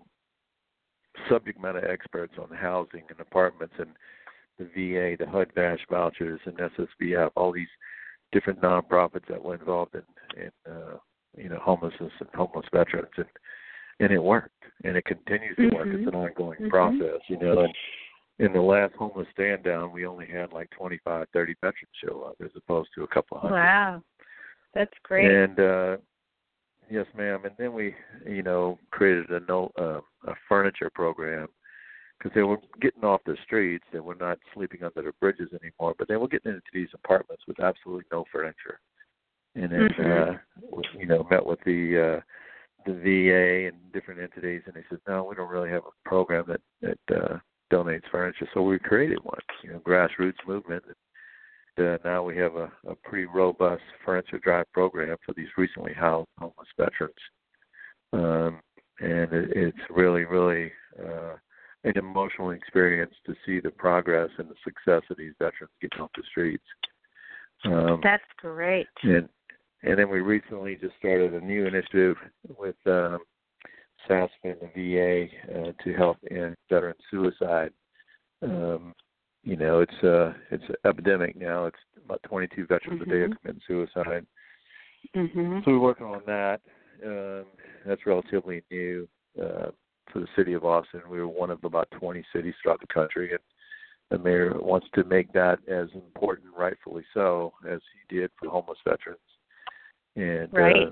subject 1.28 1.60
matter 1.60 1.88
experts 1.88 2.36
on 2.38 2.50
housing 2.50 3.04
and 3.10 3.20
apartments 3.20 3.74
and 3.78 3.96
the 4.58 4.64
VA, 4.64 5.16
the 5.16 5.30
HUD 5.30 5.52
VASH 5.54 5.86
vouchers 5.88 6.40
and 6.44 6.58
SSVF, 6.58 7.30
all 7.36 7.52
these 7.52 7.68
different 8.32 8.60
nonprofits 8.60 9.26
that 9.28 9.42
were 9.42 9.54
involved 9.54 9.94
in, 9.94 10.42
in 10.42 10.50
uh, 10.70 10.96
you 11.36 11.48
know, 11.48 11.58
homelessness 11.62 12.12
and 12.20 12.28
homeless 12.34 12.66
veterans. 12.72 13.08
And, 13.16 13.26
and 14.00 14.12
it 14.12 14.22
worked. 14.22 14.64
And 14.84 14.96
it 14.96 15.04
continues 15.04 15.56
to 15.56 15.68
work. 15.74 15.88
Mhm. 15.88 15.98
It's 15.98 16.08
an 16.08 16.14
ongoing 16.14 16.58
Mhm. 16.58 16.70
process, 16.70 17.20
you 17.28 17.38
know. 17.38 17.60
And 17.60 17.74
in 18.38 18.52
the 18.52 18.60
last 18.60 18.94
homeless 18.94 19.28
stand 19.32 19.62
down, 19.62 19.92
we 19.92 20.06
only 20.06 20.26
had 20.26 20.52
like 20.52 20.70
25, 20.70 21.28
30 21.32 21.54
veterans 21.60 21.90
show 21.94 22.22
up 22.22 22.36
as 22.42 22.50
opposed 22.56 22.90
to 22.94 23.04
a 23.04 23.08
couple 23.08 23.36
of 23.36 23.42
hundred. 23.42 23.56
Wow. 23.56 24.02
That's 24.72 24.98
great. 25.02 25.30
And 25.30 25.60
uh 25.60 25.96
yes, 26.88 27.06
ma'am. 27.16 27.44
And 27.44 27.54
then 27.58 27.72
we, 27.72 27.94
you 28.26 28.42
know, 28.42 28.78
created 28.90 29.30
a 29.30 29.40
no 29.40 29.70
uh, 29.78 30.00
a 30.26 30.34
furniture 30.48 30.90
program 30.90 31.48
because 32.20 32.34
they 32.34 32.42
were 32.42 32.58
getting 32.80 33.04
off 33.04 33.22
the 33.24 33.36
streets. 33.44 33.84
They 33.92 34.00
were 34.00 34.14
not 34.14 34.38
sleeping 34.52 34.82
under 34.82 35.02
the 35.02 35.12
bridges 35.20 35.48
anymore, 35.52 35.94
but 35.98 36.06
they 36.08 36.16
were 36.16 36.28
getting 36.28 36.52
into 36.52 36.62
these 36.72 36.88
apartments 36.94 37.44
with 37.48 37.60
absolutely 37.60 38.04
no 38.12 38.24
furniture. 38.30 38.78
And 39.54 39.72
then, 39.72 39.88
Mhm. 39.88 40.34
uh, 40.34 40.38
you 40.92 41.06
know, 41.06 41.26
met 41.30 41.44
with 41.44 41.60
the 41.62 41.98
uh, 41.98 42.20
the 42.86 42.94
VA 42.94 43.66
and 43.66 43.92
different 43.92 44.20
entities, 44.20 44.62
and 44.66 44.74
they 44.74 44.84
said, 44.88 45.00
no, 45.06 45.24
we 45.24 45.34
don't 45.34 45.50
really 45.50 45.70
have 45.70 45.84
a 45.84 46.08
program 46.08 46.44
that 46.46 46.62
that 46.80 46.98
uh, 47.10 47.38
donates 47.70 48.08
furniture. 48.10 48.48
So 48.52 48.62
we 48.62 48.78
created 48.78 49.22
one, 49.22 49.40
you 49.62 49.72
know, 49.72 49.80
grassroots 49.80 50.46
movement. 50.46 50.84
And, 51.76 51.86
uh, 51.86 51.98
now 52.04 52.22
we 52.22 52.36
have 52.36 52.56
a, 52.56 52.70
a 52.86 52.94
pretty 52.94 53.26
robust 53.26 53.82
furniture 54.04 54.38
drive 54.38 54.70
program 54.72 55.16
for 55.24 55.32
these 55.32 55.48
recently 55.56 55.94
housed 55.94 56.28
homeless 56.38 56.68
veterans, 56.76 57.14
um, 58.12 58.60
and 59.00 59.32
it, 59.32 59.50
it's 59.56 59.90
really, 59.90 60.24
really 60.24 60.72
uh, 60.98 61.36
an 61.84 61.96
emotional 61.96 62.50
experience 62.50 63.14
to 63.26 63.34
see 63.46 63.60
the 63.60 63.70
progress 63.70 64.30
and 64.38 64.48
the 64.48 64.54
success 64.64 65.02
of 65.10 65.16
these 65.16 65.32
veterans 65.38 65.72
getting 65.80 66.00
off 66.00 66.10
the 66.16 66.22
streets. 66.30 66.64
Um, 67.64 68.00
That's 68.02 68.22
great. 68.38 68.86
and 69.02 69.28
and 69.82 69.98
then 69.98 70.10
we 70.10 70.20
recently 70.20 70.76
just 70.76 70.94
started 70.98 71.32
a 71.32 71.40
new 71.40 71.66
initiative 71.66 72.16
with 72.58 72.76
um, 72.86 73.18
and 74.08 74.56
the 74.60 74.70
VA 74.74 75.26
uh, 75.54 75.72
to 75.84 75.92
help 75.94 76.16
in 76.30 76.54
veteran 76.68 76.94
suicide. 77.10 77.70
Um, 78.42 78.94
you 79.42 79.56
know, 79.56 79.80
it's 79.80 80.04
uh 80.04 80.32
it's 80.50 80.64
an 80.68 80.74
epidemic 80.84 81.36
now. 81.36 81.66
It's 81.66 81.78
about 82.04 82.22
22 82.24 82.66
veterans 82.66 83.02
a 83.02 83.04
day 83.04 83.16
are 83.16 83.28
Mhm. 83.28 83.40
committing 83.40 83.62
suicide. 83.66 84.26
Mhm. 85.14 85.64
So 85.64 85.72
we're 85.72 85.78
working 85.78 86.06
on 86.06 86.22
that. 86.26 86.60
Um, 87.04 87.46
that's 87.86 88.04
relatively 88.06 88.62
new 88.70 89.08
uh, 89.40 89.70
for 90.12 90.20
the 90.20 90.28
city 90.36 90.52
of 90.54 90.64
Austin. 90.64 91.02
We 91.08 91.18
were 91.18 91.28
one 91.28 91.50
of 91.50 91.64
about 91.64 91.90
20 91.92 92.24
cities 92.32 92.54
throughout 92.62 92.80
the 92.80 92.86
country, 92.92 93.30
and 93.30 93.40
the 94.10 94.18
mayor 94.18 94.54
wants 94.60 94.86
to 94.94 95.04
make 95.04 95.32
that 95.32 95.58
as 95.68 95.88
important, 95.94 96.48
rightfully 96.56 97.04
so, 97.14 97.52
as 97.68 97.80
he 97.92 98.16
did 98.16 98.30
for 98.38 98.48
homeless 98.48 98.78
veterans. 98.84 99.20
And 100.16 100.52
Right. 100.52 100.76
uh, 100.76 100.90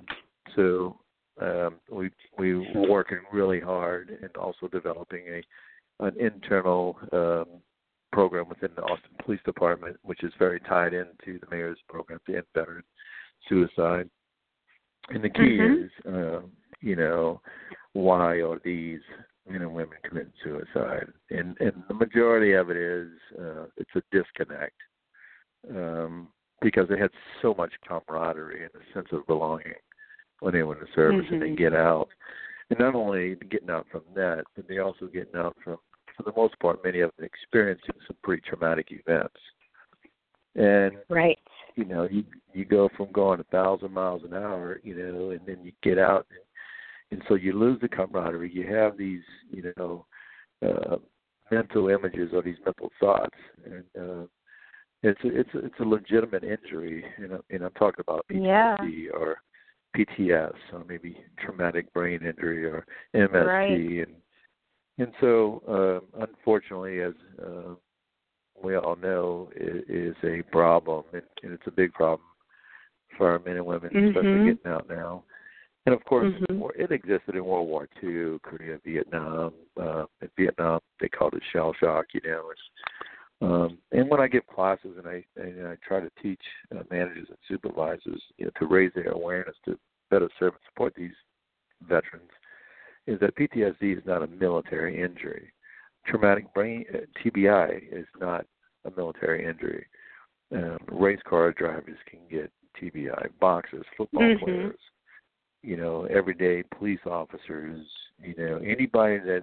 so 0.55 1.01
um, 1.41 1.81
we 1.91 2.11
we 2.39 2.55
were 2.55 2.89
working 2.89 3.19
really 3.33 3.61
hard 3.61 4.19
and 4.23 4.37
also 4.37 4.69
developing 4.69 5.25
a 5.29 5.43
an 6.01 6.15
internal 6.19 6.97
um, 7.13 7.61
program 8.13 8.49
within 8.49 8.71
the 8.77 8.83
Austin 8.83 9.11
Police 9.25 9.41
Department, 9.45 9.97
which 10.03 10.23
is 10.23 10.33
very 10.39 10.61
tied 10.61 10.95
into 10.95 11.39
the 11.41 11.47
mayor's 11.51 11.79
program 11.89 12.21
to 12.27 12.37
end 12.37 12.45
veteran 12.55 12.85
suicide. 13.49 14.09
And 15.11 15.25
the 15.25 15.31
key 15.31 15.59
Mhm. 15.59 15.85
is, 15.85 15.93
um, 16.07 16.53
you 16.81 16.95
know, 16.97 17.41
why 17.93 18.41
are 18.41 18.61
these 18.65 19.01
men 19.49 19.63
and 19.63 19.75
women 19.75 19.99
committing 20.05 20.33
suicide? 20.43 21.07
And 21.31 21.57
and 21.61 21.83
the 21.89 21.95
majority 21.95 22.53
of 22.53 22.71
it 22.71 22.77
is 22.77 23.09
uh, 23.39 23.67
it's 23.77 23.91
a 23.95 24.03
disconnect 24.13 24.77
um, 25.71 26.29
because 26.61 26.89
they 26.89 26.99
had 26.99 27.11
so 27.43 27.55
much 27.55 27.73
camaraderie 27.87 28.65
and 28.65 28.71
a 28.75 28.95
sense 28.95 29.09
of 29.13 29.27
belonging 29.27 29.75
when 30.41 30.55
they 30.55 30.61
in 30.61 30.69
the 30.69 30.87
service 30.95 31.27
and 31.31 31.43
they 31.43 31.51
Mhm. 31.51 31.57
get 31.57 31.75
out. 31.75 32.09
And 32.71 32.79
not 32.79 32.95
only 32.95 33.35
getting 33.37 33.71
out 33.71 33.87
from 33.89 34.05
that, 34.15 34.45
but 34.55 34.69
they 34.69 34.79
also 34.79 35.07
getting 35.07 35.37
out 35.37 35.57
from, 35.65 35.79
for 36.15 36.23
the 36.23 36.33
most 36.37 36.59
part, 36.61 36.85
many 36.85 37.01
of 37.01 37.15
them 37.17 37.25
experiencing 37.25 37.95
some 38.07 38.17
pretty 38.23 38.43
traumatic 38.43 38.93
events. 38.93 39.41
And 40.55 40.99
Right. 41.09 41.39
you 41.77 41.85
know, 41.85 42.05
you 42.11 42.25
you 42.53 42.65
go 42.65 42.89
from 42.97 43.13
going 43.13 43.41
a 43.41 43.45
thousand 43.45 43.93
miles 43.93 44.25
an 44.25 44.35
hour, 44.35 44.81
you 44.83 44.95
know, 44.95 45.31
and 45.31 45.47
then 45.47 45.65
you 45.65 45.73
get 45.83 45.99
out, 45.99 46.27
and, 46.31 46.41
and 47.11 47.23
so 47.29 47.35
you 47.35 47.53
lose 47.53 47.81
the 47.81 47.89
camaraderie. 47.89 48.53
You 48.53 48.67
have 48.75 48.97
these, 48.97 49.23
you 49.51 49.73
know, 49.77 50.07
uh, 50.67 50.97
mental 51.51 51.89
images 51.89 52.31
or 52.33 52.43
these 52.43 52.59
mental 52.65 52.91
thoughts, 53.01 53.37
and 53.65 53.85
uh, 53.99 54.27
it's 55.03 55.21
a, 55.25 55.41
it's 55.41 55.55
a, 55.55 55.59
it's 55.65 55.81
a 55.81 55.85
legitimate 55.85 56.45
injury. 56.45 57.05
You 57.19 57.29
know, 57.29 57.41
and 57.51 57.63
I'm 57.63 57.73
talking 57.73 58.05
about 58.07 58.27
PTSD 58.31 58.43
Yeah. 58.45 58.77
or 59.15 59.39
PTS 59.97 60.55
or 60.73 60.85
maybe 60.87 61.17
traumatic 61.39 61.93
brain 61.93 62.21
injury 62.25 62.65
or 62.65 62.85
MST, 63.15 63.47
Right. 63.47 64.07
and 64.07 64.15
and 64.99 65.13
so 65.21 65.63
um, 66.17 66.23
unfortunately, 66.29 67.01
as 67.01 67.15
uh, 67.43 67.75
we 68.63 68.77
all 68.77 68.97
know 68.97 69.51
is, 69.57 69.85
is 69.89 70.17
a 70.25 70.43
problem, 70.51 71.05
and, 71.13 71.23
and 71.43 71.53
it's 71.53 71.67
a 71.67 71.71
big 71.71 71.93
problem 71.93 72.29
for 73.17 73.31
our 73.31 73.39
men 73.39 73.57
and 73.57 73.67
women, 73.67 73.91
especially 73.95 74.23
Mhm. 74.23 74.45
getting 74.45 74.73
out 74.73 74.89
now. 74.89 75.25
And 75.89 75.95
of 75.95 76.05
course, 76.05 76.31
Mhm. 76.35 76.71
it 76.77 76.93
existed 76.93 77.35
in 77.35 77.43
World 77.47 77.67
War 77.67 77.89
II, 78.03 78.39
Korea, 78.41 78.77
Vietnam. 78.85 79.55
Uh, 79.75 80.05
in 80.21 80.29
Vietnam, 80.37 80.81
they 81.01 81.09
called 81.09 81.33
it 81.33 81.43
shell 81.45 81.73
shock. 81.73 82.13
You 82.13 82.21
know, 82.27 82.51
it's, 82.51 82.71
um, 83.41 83.79
and 83.93 84.11
when 84.11 84.21
I 84.21 84.29
give 84.29 84.47
classes 84.49 84.99
and 84.99 85.09
I 85.09 85.25
and 85.37 85.67
I 85.67 85.77
try 85.77 86.01
to 86.01 86.11
teach 86.21 86.43
uh, 86.77 86.83
managers 86.91 87.31
and 87.31 87.39
supervisors, 87.49 88.23
you 88.37 88.45
know, 88.45 88.51
to 88.59 88.67
raise 88.67 88.93
their 88.93 89.13
awareness 89.13 89.57
to 89.65 89.79
better 90.11 90.29
serve 90.39 90.53
and 90.53 90.63
support 90.67 90.95
these 90.95 91.17
veterans, 91.81 92.33
is 93.07 93.19
that 93.21 93.35
PTSD 93.37 93.97
is 93.97 94.05
not 94.05 94.23
a 94.23 94.27
military 94.27 95.01
injury 95.01 95.55
traumatic 96.05 96.53
brain 96.53 96.85
uh, 96.95 96.99
TBI 97.19 97.93
is 97.93 98.07
not 98.21 98.47
a 98.85 98.91
military 98.91 99.45
injury. 99.45 99.87
Um, 100.53 100.79
race 100.89 101.21
car 101.27 101.53
drivers 101.53 101.99
can 102.07 102.21
get 102.31 102.51
TBI. 102.79 103.29
Boxers, 103.41 103.87
football 103.97 104.23
Mhm. 104.23 104.39
players, 104.39 104.81
you 105.69 105.77
know, 105.77 106.05
everyday 106.05 106.63
police 106.63 107.05
officers, 107.05 107.87
you 108.25 108.35
know, 108.39 108.59
anybody 108.65 109.19
that 109.19 109.43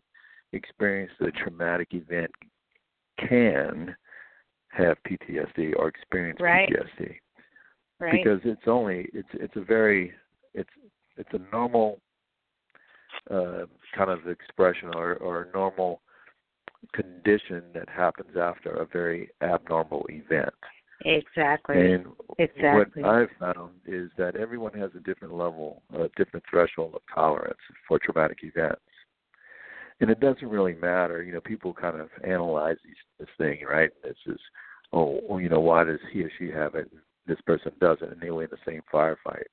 experienced 0.54 1.14
a 1.22 1.30
traumatic 1.30 1.90
event 1.92 2.32
can 3.20 3.96
have 4.70 4.98
PTSD 5.08 5.74
or 5.78 5.88
experience 5.88 6.40
Right. 6.42 6.68
PTSD 6.68 7.20
Right. 8.00 8.12
because 8.12 8.40
it's 8.44 8.68
only 8.68 9.08
it's 9.14 9.30
it's 9.34 9.56
a 9.56 9.62
very 9.62 10.14
it's 10.56 10.70
it's 11.16 11.30
a 11.34 11.56
normal 11.56 12.02
uh, 13.30 13.68
kind 13.96 14.10
of 14.10 14.28
expression 14.28 14.90
or 14.96 15.18
or 15.18 15.44
a 15.44 15.52
normal 15.54 16.02
condition 16.94 17.62
that 17.76 17.88
happens 17.88 18.36
after 18.36 18.72
a 18.72 18.86
very 18.88 19.30
abnormal 19.44 20.08
event. 20.10 20.54
Exactly. 21.06 21.94
And 21.94 22.08
Exactly. 22.38 23.04
what 23.04 23.12
I've 23.12 23.30
found 23.40 23.72
is 23.86 24.10
that 24.18 24.36
everyone 24.36 24.74
has 24.74 24.92
a 24.96 25.00
different 25.00 25.34
level, 25.34 25.82
a 25.94 26.10
different 26.18 26.46
threshold 26.50 26.96
of 26.96 27.02
tolerance 27.14 27.60
for 27.88 28.00
traumatic 28.00 28.40
events. 28.44 28.82
And 30.02 30.10
it 30.10 30.20
doesn't 30.20 30.48
really 30.48 30.74
matter, 30.74 31.24
you 31.24 31.32
know, 31.32 31.40
people 31.40 31.74
kind 31.74 32.00
of 32.00 32.10
analyze 32.26 32.76
these, 32.84 32.96
this 33.20 33.30
thing, 33.38 33.60
right? 33.70 33.92
This 34.04 34.18
is, 34.26 34.40
oh, 34.92 35.38
you 35.38 35.48
know, 35.48 35.62
why 35.62 35.86
does 35.86 36.00
he 36.12 36.24
or 36.24 36.32
she 36.38 36.50
have 36.52 36.76
it 36.76 36.92
this 37.26 37.40
person 37.48 37.72
doesn't 37.80 38.12
and 38.12 38.22
they 38.22 38.32
were 38.32 38.44
in 38.44 38.50
the 38.52 38.58
same 38.70 38.82
firefight? 38.94 39.46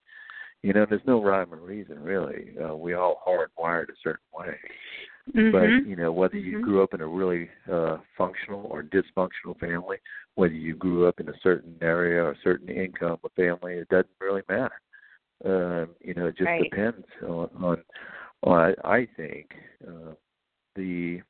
You 0.62 0.72
know, 0.72 0.86
there's 0.88 1.02
no 1.06 1.22
rhyme 1.22 1.54
or 1.54 1.58
reason, 1.58 2.02
really. 2.02 2.54
Uh, 2.60 2.74
we 2.76 2.94
all 2.94 3.22
hardwired 3.26 3.88
a 3.88 4.02
certain 4.02 4.26
way 4.36 4.56
Mhm. 5.30 5.52
but 5.52 5.88
you 5.88 5.96
know 5.96 6.12
whether 6.12 6.36
you 6.36 6.58
Mhm. 6.58 6.62
grew 6.62 6.82
up 6.82 6.94
in 6.94 7.00
a 7.00 7.06
really 7.06 7.48
uh 7.70 7.98
functional 8.18 8.62
or 8.70 8.82
dysfunctional 8.82 9.58
family 9.58 9.98
whether 10.34 10.54
you 10.54 10.74
grew 10.74 11.06
up 11.06 11.20
in 11.20 11.28
a 11.28 11.38
certain 11.42 11.76
area 11.80 12.22
or 12.22 12.32
a 12.32 12.38
certain 12.42 12.68
income 12.68 13.18
or 13.22 13.30
family 13.36 13.74
it 13.74 13.88
doesn't 13.88 14.10
really 14.20 14.42
matter 14.48 14.80
um 15.44 15.90
you 16.00 16.14
know 16.14 16.26
it 16.26 16.36
just 16.36 16.50
Right. 16.50 16.70
depends 16.70 17.06
on 17.22 17.48
on, 17.60 17.82
on 18.42 18.74
I, 18.84 18.88
I 18.96 19.08
think 19.16 19.50
uh 19.86 20.12
the 20.74 21.22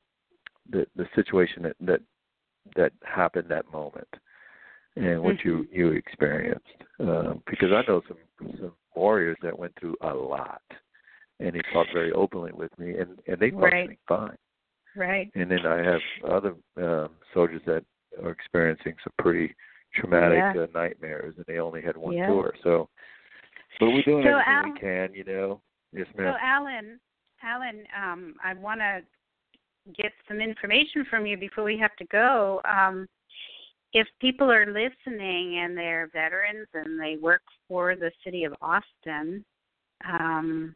the 0.70 0.86
the 0.96 1.06
situation 1.14 1.62
that 1.64 1.76
that 1.80 2.00
that 2.76 2.92
happened 3.04 3.48
that 3.50 3.70
moment 3.72 4.08
and 4.96 5.22
what 5.22 5.44
you 5.44 5.64
Mm-hmm. 5.64 5.76
you 5.76 5.88
experienced 5.92 6.66
um 7.00 7.42
because 7.46 7.70
i 7.72 7.82
know 7.88 8.02
some 8.08 8.18
some 8.58 8.72
warriors 8.94 9.38
that 9.42 9.58
went 9.58 9.72
through 9.78 9.96
a 10.02 10.14
lot 10.14 10.62
and 11.42 11.54
they 11.54 11.60
talked 11.72 11.92
very 11.92 12.12
openly 12.12 12.52
with 12.52 12.76
me 12.78 12.96
and 12.96 13.18
and 13.26 13.38
they 13.38 13.50
Right. 13.50 13.72
functioning 13.72 13.98
fine 14.08 14.36
right. 14.96 15.30
and 15.34 15.50
then 15.50 15.66
i 15.66 15.78
have 15.82 16.00
other 16.28 16.54
um 16.76 17.10
soldiers 17.34 17.62
that 17.66 17.84
are 18.22 18.30
experiencing 18.30 18.94
some 19.02 19.12
pretty 19.18 19.54
traumatic 19.94 20.38
Yeah. 20.54 20.62
uh, 20.62 20.66
nightmares 20.74 21.34
and 21.36 21.44
they 21.46 21.58
only 21.58 21.82
had 21.82 21.96
one 21.96 22.14
Yeah. 22.14 22.26
tour 22.26 22.54
so 22.62 22.88
but 23.80 23.90
we're 23.90 24.02
doing 24.02 24.24
So, 24.24 24.30
everything 24.38 24.54
Al- 24.54 24.72
we 24.72 24.78
can 24.80 25.14
you 25.14 25.24
know 25.24 25.60
yes 25.92 26.06
ma'am 26.16 26.34
So, 26.34 26.38
Allen, 26.42 27.00
Allen, 27.42 27.84
um, 28.00 28.34
I 28.44 28.54
want 28.54 28.80
to 28.80 29.02
get 30.00 30.12
some 30.28 30.40
information 30.40 31.04
from 31.10 31.26
you 31.26 31.36
before 31.36 31.64
we 31.64 31.76
have 31.78 31.94
to 31.96 32.04
go. 32.06 32.60
Um, 32.64 33.08
if 33.92 34.06
people 34.20 34.50
are 34.50 34.66
listening 34.66 35.58
and 35.58 35.76
they're 35.76 36.08
veterans 36.12 36.68
and 36.72 36.98
they 37.00 37.16
work 37.20 37.42
for 37.68 37.96
the 37.96 38.10
city 38.24 38.44
of 38.44 38.54
Austin, 38.62 39.44
um, 40.08 40.74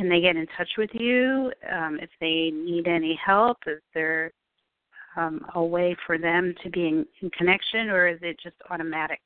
can 0.00 0.08
they 0.08 0.22
get 0.22 0.36
in 0.36 0.46
touch 0.56 0.70
with 0.78 0.88
you 0.94 1.52
um, 1.70 1.98
if 2.00 2.08
they 2.20 2.50
need 2.54 2.88
any 2.88 3.18
help? 3.22 3.58
Is 3.66 3.82
there 3.92 4.32
um, 5.14 5.44
a 5.54 5.62
way 5.62 5.94
for 6.06 6.16
them 6.16 6.54
to 6.62 6.70
be 6.70 6.88
in, 6.88 7.06
in 7.20 7.28
connection, 7.36 7.90
or 7.90 8.08
is 8.08 8.18
it 8.22 8.38
just 8.42 8.56
automatic? 8.70 9.20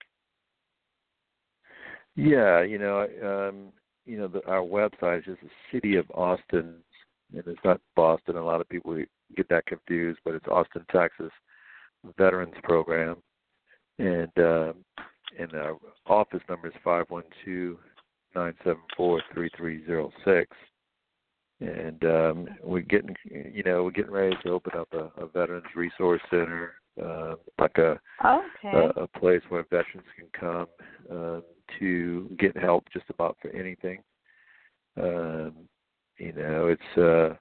Yeah, 2.17 2.63
you 2.63 2.79
know, 2.79 3.03
um, 3.23 3.73
you 4.05 4.19
know, 4.19 4.27
the, 4.27 4.45
our 4.49 4.63
website 4.63 5.21
is 5.21 5.25
just 5.27 5.43
the 5.43 5.51
city 5.71 5.95
of 5.95 6.11
Austin, 6.13 6.75
and 7.33 7.45
it's 7.47 7.65
not 7.65 7.81
Boston. 7.95 8.37
A 8.37 8.45
lot 8.45 8.61
of 8.61 8.69
people 8.69 9.01
get 9.37 9.49
that 9.51 9.67
confused, 9.67 10.19
but 10.25 10.35
it's 10.35 10.49
Austin, 10.49 10.85
Texas 10.91 11.31
Veterans 12.19 12.55
Program, 12.65 13.17
and 14.01 14.33
um, 14.39 14.75
and 15.39 15.53
our 15.55 15.77
office 16.07 16.43
number 16.49 16.67
is 16.67 16.75
five 16.83 17.07
one 17.11 17.23
two 17.45 17.79
nine 18.35 18.55
seven 18.65 18.83
four 18.97 19.23
three 19.33 19.51
three 19.57 19.85
zero 19.87 20.13
six. 20.25 20.51
And 21.61 22.05
um, 22.05 22.49
we're 22.63 22.81
getting, 22.81 23.15
you 23.25 23.63
know, 23.63 23.85
we're 23.85 23.91
getting 23.93 24.11
ready 24.11 24.37
to 24.43 24.51
open 24.51 24.73
up 24.79 24.89
a, 24.93 25.23
a 25.23 25.29
Veterans 25.29 25.65
Resource 25.75 26.21
Center, 26.31 26.75
uh, 27.03 27.37
like 27.59 27.79
a 27.79 27.99
Okay. 28.25 28.93
a, 28.97 29.03
a 29.03 29.07
place 29.07 29.43
where 29.49 29.65
veterans 29.65 30.07
can 30.17 30.29
come 30.39 30.67
um, 31.11 31.43
to 31.79 32.29
get 32.39 32.57
help 32.57 32.85
just 32.93 33.05
about 33.11 33.37
for 33.41 33.51
anything. 33.51 34.03
Um, 34.97 35.69
you 36.19 36.33
know, 36.33 36.69
it's 36.69 36.99
uh, 36.99 37.37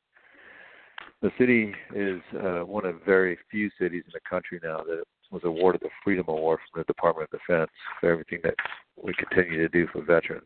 the 1.22 1.32
city 1.38 1.74
is 1.96 2.22
uh, 2.44 2.66
one 2.66 2.86
of 2.86 2.96
very 3.06 3.38
few 3.50 3.70
cities 3.80 4.04
in 4.06 4.12
the 4.14 4.20
country 4.30 4.60
now 4.64 4.80
that 4.80 5.04
was 5.32 5.44
awarded 5.46 5.82
the 5.82 5.90
Freedom 6.04 6.26
Award 6.28 6.60
from 6.72 6.82
the 6.82 6.86
Department 6.86 7.30
of 7.32 7.40
Defense 7.40 7.72
for 8.00 8.12
everything 8.12 8.40
that 8.44 8.56
we 9.02 9.14
continue 9.14 9.58
to 9.60 9.70
do 9.70 9.88
for 9.92 10.02
veterans. 10.02 10.44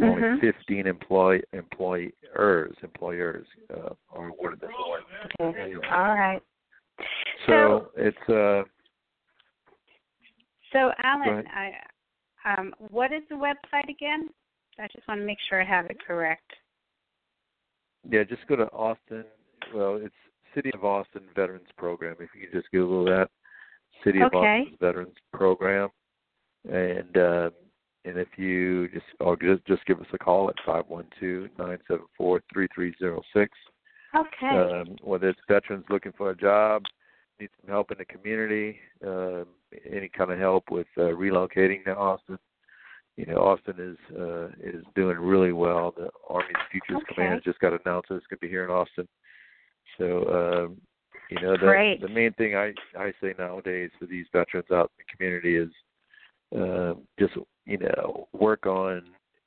Mm-hmm. 0.00 0.22
Only 0.24 0.40
15 0.40 0.86
employ 0.86 1.40
employers 1.52 2.74
employers 2.82 3.46
uh, 3.72 3.90
are 4.12 4.28
awarded 4.28 4.60
this 4.60 4.70
award. 4.84 5.02
Okay. 5.40 5.60
Anyway. 5.60 5.86
All 5.92 6.14
right. 6.14 6.42
So 7.46 7.88
it's 7.96 8.16
uh, 8.28 8.62
So, 10.72 10.92
Allen. 11.02 11.44
I, 11.54 11.72
um, 12.54 12.72
what 12.78 13.12
is 13.12 13.22
the 13.28 13.34
website 13.34 13.88
again? 13.88 14.28
I 14.78 14.86
just 14.94 15.06
want 15.08 15.20
to 15.20 15.26
make 15.26 15.38
sure 15.48 15.60
I 15.60 15.64
have 15.64 15.86
it 15.86 15.98
correct. 16.06 16.50
yeah, 18.10 18.22
just 18.24 18.46
go 18.46 18.56
to 18.56 18.64
Austin. 18.66 19.24
Well, 19.74 19.96
it's 20.02 20.14
City 20.54 20.70
of 20.74 20.84
Austin 20.84 21.22
Veterans 21.36 21.68
Program. 21.76 22.16
If 22.20 22.30
you 22.34 22.48
just 22.52 22.70
Google 22.72 23.04
that, 23.06 23.28
City 24.04 24.20
of 24.20 24.32
Austin 24.32 24.76
Veterans 24.80 25.16
Program, 25.32 25.90
and 26.70 27.16
uh, 27.16 27.50
and 28.04 28.18
if 28.18 28.28
you 28.36 28.88
just 28.88 29.06
or 29.20 29.36
just 29.36 29.64
just 29.66 29.84
give 29.86 30.00
us 30.00 30.06
a 30.12 30.18
call 30.18 30.48
at 30.48 30.56
five 30.64 30.84
one 30.88 31.06
two 31.18 31.48
nine 31.58 31.78
seven 31.86 32.06
four 32.16 32.42
three 32.52 32.68
three 32.74 32.94
zero 32.98 33.22
six. 33.34 33.52
Okay. 34.16 34.48
um, 34.48 34.96
whether 35.02 35.28
it's 35.28 35.40
veterans 35.48 35.84
looking 35.88 36.12
for 36.18 36.30
a 36.30 36.36
job, 36.36 36.82
need 37.40 37.50
some 37.60 37.70
help 37.70 37.92
in 37.92 37.98
the 37.98 38.04
community, 38.04 38.76
um, 39.06 39.46
any 39.88 40.08
kind 40.08 40.32
of 40.32 40.38
help 40.38 40.64
with 40.70 40.88
uh, 40.98 41.02
relocating 41.02 41.84
to 41.84 41.94
Austin. 41.96 42.38
You 43.16 43.26
know, 43.26 43.36
Austin 43.36 43.74
is 43.78 44.16
uh, 44.18 44.46
is 44.62 44.84
doing 44.94 45.18
really 45.18 45.52
well. 45.52 45.94
The 45.96 46.08
Army's 46.28 46.56
Futures 46.70 47.02
Okay. 47.02 47.14
Command 47.14 47.42
just 47.44 47.60
got 47.60 47.68
announced 47.68 48.08
that 48.08 48.16
it's 48.16 48.26
going 48.26 48.38
to 48.38 48.46
be 48.46 48.48
here 48.48 48.64
in 48.64 48.70
Austin. 48.70 49.06
So, 49.98 50.04
um, 50.28 50.80
you 51.30 51.40
know, 51.40 51.52
the 51.52 51.58
Great. 51.58 52.00
the 52.00 52.08
main 52.08 52.32
thing 52.32 52.56
I 52.56 52.72
I 52.98 53.12
say 53.20 53.34
nowadays 53.38 53.90
for 53.98 54.06
these 54.06 54.26
veterans 54.32 54.70
out 54.72 54.90
in 54.98 55.04
the 55.04 55.16
community 55.16 55.56
is 55.56 55.70
um, 56.54 57.02
just 57.18 57.34
you 57.70 57.78
know 57.78 58.28
work 58.32 58.66
on 58.66 59.02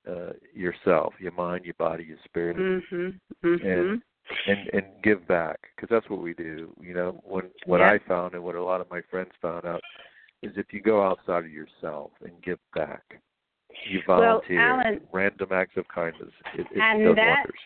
uh, 0.09 0.33
yourself, 0.53 1.13
your 1.19 1.31
mind, 1.33 1.63
your 1.65 1.75
body, 1.75 2.03
your 2.03 2.17
spirit, 2.25 2.57
Mhm. 2.57 3.19
Mhm. 3.43 4.01
and 4.47 4.69
and 4.73 4.85
give 5.03 5.25
back 5.27 5.59
because 5.75 5.89
that's 5.89 6.09
what 6.09 6.21
we 6.21 6.33
do 6.33 6.73
you 6.81 6.93
know 6.93 7.11
when 7.25 7.49
what 7.65 7.79
Yeah. 7.81 7.91
i 7.91 7.99
found 7.99 8.33
and 8.33 8.43
what 8.43 8.55
a 8.55 8.63
lot 8.63 8.79
of 8.81 8.89
my 8.89 9.01
friends 9.11 9.31
found 9.41 9.65
out 9.65 9.81
is 10.41 10.51
if 10.57 10.71
you 10.71 10.79
go 10.81 11.03
outside 11.03 11.43
of 11.43 11.51
yourself 11.51 12.11
and 12.23 12.31
give 12.41 12.59
back 12.73 13.03
you 13.89 14.01
Well, 14.07 14.21
volunteer 14.39 14.61
Allen- 14.61 15.07
random 15.11 15.51
acts 15.51 15.75
of 15.77 15.85
kindness 15.89 16.33
it, 16.53 16.65
it 16.71 16.81
And 16.81 17.03
does 17.03 17.15
that- 17.17 17.37
wonders 17.45 17.59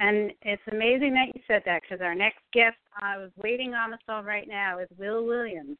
And 0.00 0.32
it's 0.42 0.66
amazing 0.72 1.12
that 1.14 1.28
you 1.34 1.40
said 1.46 1.62
that 1.66 1.82
because 1.82 2.00
our 2.00 2.14
next 2.16 2.40
guest, 2.52 2.78
I 3.00 3.16
was 3.18 3.30
waiting 3.36 3.74
on 3.74 3.90
the 3.90 3.98
phone 4.06 4.24
right 4.24 4.48
now, 4.48 4.78
is 4.78 4.88
Will 4.98 5.24
Williams, 5.24 5.78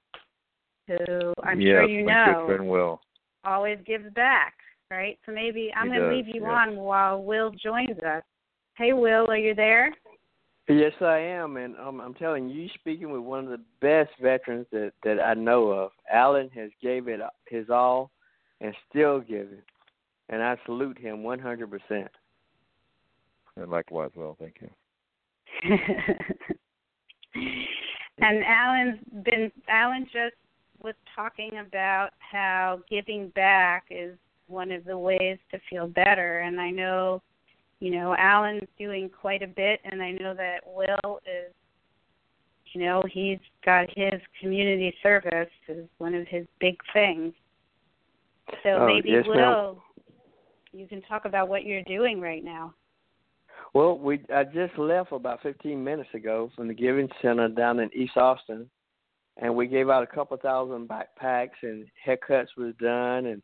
who 0.86 1.32
I'm 1.42 1.60
yes, 1.60 1.80
sure 1.80 1.88
you 1.88 2.04
my 2.04 2.12
know 2.12 2.32
good 2.46 2.46
friend 2.46 2.68
will 2.70 3.00
always 3.44 3.78
gives 3.86 4.12
back, 4.14 4.54
right? 4.90 5.18
So 5.26 5.32
maybe 5.32 5.72
I'm 5.76 5.88
going 5.88 6.00
to 6.00 6.08
leave 6.08 6.28
you 6.28 6.42
yes. 6.42 6.50
on 6.50 6.76
while 6.76 7.22
Will 7.22 7.50
joins 7.50 7.98
us. 7.98 8.22
Hey, 8.76 8.92
Will, 8.92 9.30
are 9.30 9.36
you 9.36 9.54
there? 9.54 9.94
Yes, 10.68 10.92
I 11.02 11.18
am, 11.18 11.58
and 11.58 11.76
um, 11.76 12.00
I'm 12.00 12.14
telling 12.14 12.48
you, 12.48 12.68
speaking 12.74 13.10
with 13.10 13.20
one 13.20 13.44
of 13.44 13.50
the 13.50 13.60
best 13.82 14.10
veterans 14.20 14.66
that 14.72 14.92
that 15.04 15.20
I 15.20 15.34
know 15.34 15.68
of. 15.68 15.90
Allen 16.10 16.48
has 16.54 16.70
gave 16.80 17.06
it 17.06 17.20
his 17.46 17.68
all, 17.68 18.10
and 18.62 18.74
still 18.88 19.20
giving, 19.20 19.60
and 20.30 20.42
I 20.42 20.56
salute 20.64 20.98
him 20.98 21.22
100 21.22 21.70
percent. 21.70 22.10
and 23.56 23.70
likewise 23.70 24.10
Will, 24.16 24.38
thank 24.40 24.54
you 24.62 24.70
and 28.18 28.44
Allen's 28.44 28.98
been 29.24 29.52
Allen 29.68 30.06
just 30.06 30.34
was 30.84 30.94
talking 31.16 31.58
about 31.66 32.10
how 32.18 32.80
giving 32.88 33.28
back 33.30 33.86
is 33.90 34.16
one 34.46 34.70
of 34.70 34.84
the 34.84 34.96
ways 34.96 35.38
to 35.50 35.58
feel 35.68 35.88
better. 35.88 36.40
And 36.40 36.60
I 36.60 36.70
know 36.70 37.22
you 37.80 37.90
know 37.90 38.14
Allen's 38.16 38.68
doing 38.78 39.10
quite 39.10 39.42
a 39.42 39.48
bit 39.48 39.80
and 39.84 40.00
I 40.02 40.12
know 40.12 40.34
that 40.34 40.60
Will 40.66 41.18
is 41.26 41.52
you 42.72 42.82
know 42.82 43.02
he's 43.10 43.38
got 43.64 43.86
his 43.96 44.20
community 44.40 44.94
service 45.02 45.50
is 45.68 45.88
one 45.98 46.14
of 46.14 46.28
his 46.28 46.46
big 46.60 46.76
things. 46.92 47.32
So 48.62 48.70
Oh, 48.80 48.86
maybe 48.86 49.10
yes, 49.10 49.24
ma'am. 49.26 49.36
Will 49.36 49.82
you 50.74 50.86
can 50.86 51.00
talk 51.02 51.24
about 51.24 51.48
what 51.48 51.64
you're 51.64 51.84
doing 51.84 52.20
right 52.20 52.44
now. 52.44 52.74
Well, 53.72 53.98
we 53.98 54.20
I 54.34 54.44
just 54.44 54.76
left 54.78 55.12
about 55.12 55.42
15 55.42 55.82
minutes 55.82 56.10
ago 56.14 56.50
from 56.54 56.68
the 56.68 56.74
Giving 56.74 57.08
Center 57.22 57.48
down 57.48 57.80
in 57.80 57.90
East 57.94 58.16
Austin, 58.16 58.68
and 59.36 59.54
we 59.54 59.66
gave 59.66 59.90
out 59.90 60.02
a 60.02 60.06
couple 60.06 60.36
thousand 60.36 60.88
backpacks 60.88 61.62
and 61.62 61.86
haircuts 62.06 62.56
was 62.56 62.74
done, 62.80 63.26
and 63.26 63.42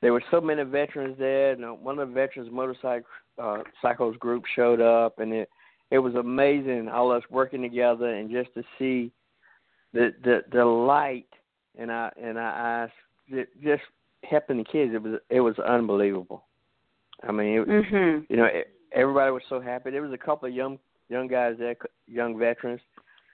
there 0.00 0.12
were 0.12 0.22
so 0.30 0.40
many 0.40 0.62
veterans 0.64 1.16
there. 1.18 1.52
And 1.52 1.64
uh, 1.64 1.68
one 1.68 1.98
of 1.98 2.08
the 2.08 2.14
veterans 2.14 2.50
motorcycle 2.50 3.06
uh, 3.42 3.58
cycles 3.80 4.16
group 4.16 4.44
showed 4.54 4.80
up, 4.80 5.18
and 5.18 5.32
it 5.32 5.48
it 5.90 5.98
was 5.98 6.14
amazing 6.14 6.88
all 6.88 7.12
us 7.12 7.22
working 7.30 7.62
together 7.62 8.14
and 8.14 8.30
just 8.30 8.52
to 8.54 8.62
see 8.78 9.12
the 9.92 10.12
the 10.24 10.42
the 10.52 10.64
light 10.64 11.28
in 11.76 11.90
our 11.90 12.12
in 12.16 12.36
our 12.36 12.82
eyes, 12.84 12.90
ju- 13.28 13.46
just 13.62 13.82
helping 14.24 14.58
the 14.58 14.64
kids. 14.64 14.92
It 14.94 15.02
was 15.02 15.20
it 15.30 15.40
was 15.40 15.58
unbelievable. 15.58 16.44
I 17.22 17.32
mean, 17.32 17.58
it, 17.58 17.68
mhm 17.68 18.24
you 18.28 18.36
know, 18.36 18.46
e- 18.46 18.64
everybody 18.92 19.30
was 19.30 19.42
so 19.48 19.60
happy. 19.60 19.90
There 19.90 20.02
was 20.02 20.12
a 20.12 20.18
couple 20.18 20.48
of 20.48 20.54
young 20.54 20.78
young 21.08 21.28
guys 21.28 21.56
there, 21.58 21.76
young 22.06 22.38
veterans, 22.38 22.80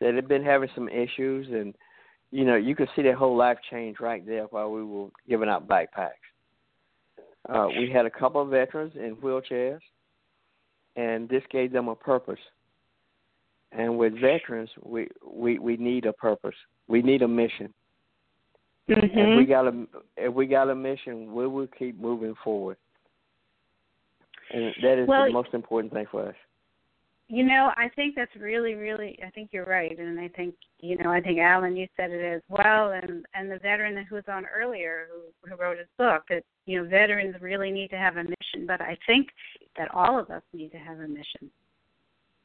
that 0.01 0.15
had 0.15 0.29
been 0.29 0.45
having 0.45 0.69
some 0.75 0.89
issues, 0.89 1.49
and 1.49 1.75
you 2.31 2.45
know, 2.45 2.57
you 2.57 2.75
could 2.77 2.89
see 2.95 3.03
their 3.03 3.17
whole 3.17 3.37
life 3.37 3.59
change 3.71 4.01
right 4.01 4.25
there 4.27 4.45
while 4.45 4.71
we 4.71 4.85
were 4.85 5.09
giving 5.29 5.49
out 5.49 5.67
backpacks. 5.67 6.11
Uh, 7.49 7.69
we 7.79 7.91
had 7.91 8.05
a 8.05 8.11
couple 8.11 8.43
of 8.43 8.49
veterans 8.49 8.93
in 8.95 9.17
wheelchairs, 9.17 9.81
and 10.97 11.29
this 11.29 11.43
gave 11.51 11.73
them 11.73 11.89
a 11.89 11.95
purpose. 11.95 12.41
And 13.73 13.99
with 13.99 14.19
veterans, 14.21 14.71
we 14.83 15.09
we 15.27 15.59
we 15.59 15.77
need 15.77 16.07
a 16.07 16.13
purpose. 16.13 16.55
We 16.89 17.03
need 17.03 17.23
a 17.23 17.29
mission. 17.29 17.73
If 18.89 19.37
we 19.37 19.45
mhm 19.45 19.49
got 19.49 19.67
a 19.67 19.87
if 20.17 20.33
we 20.33 20.47
got 20.47 20.71
a 20.71 20.75
mission, 20.75 21.35
we 21.35 21.47
will 21.47 21.67
keep 21.79 22.01
moving 22.01 22.35
forward. 22.43 22.77
And 24.51 24.75
that 24.83 24.99
is 24.99 25.09
Well, 25.09 25.27
the 25.27 25.33
most 25.33 25.53
important 25.53 25.93
thing 25.93 26.07
for 26.11 26.29
us. 26.29 26.35
You 27.31 27.45
know, 27.45 27.73
I 27.77 27.91
think 27.95 28.15
that's 28.17 28.35
really, 28.41 28.75
really. 28.75 29.19
I 29.25 29.29
think 29.31 29.51
you're 29.53 29.67
right, 29.67 29.99
and 29.99 30.19
I 30.19 30.29
think 30.29 30.55
you 30.81 30.97
know, 30.97 31.11
I 31.11 31.21
think 31.21 31.39
Allen, 31.39 31.77
you 31.77 31.87
said 31.95 32.11
it 32.11 32.25
as 32.25 32.41
well, 32.49 32.93
and 32.93 33.27
and 33.35 33.51
the 33.51 33.59
veteran 33.59 34.03
who 34.09 34.15
was 34.15 34.25
on 34.29 34.47
earlier, 34.47 35.09
who 35.13 35.51
who 35.51 35.61
wrote 35.61 35.77
his 35.77 35.89
book, 35.99 36.23
that 36.31 36.43
you 36.65 36.83
know, 36.83 36.89
veterans 36.89 37.37
really 37.43 37.71
need 37.71 37.89
to 37.89 37.99
have 37.99 38.17
a 38.17 38.25
mission, 38.25 38.67
but 38.67 38.81
I 38.81 38.97
think 39.07 39.29
that 39.77 39.93
all 39.95 40.19
of 40.19 40.31
us 40.31 40.43
need 40.55 40.71
to 40.73 40.79
have 40.79 41.01
a 41.01 41.07
mission. 41.09 41.51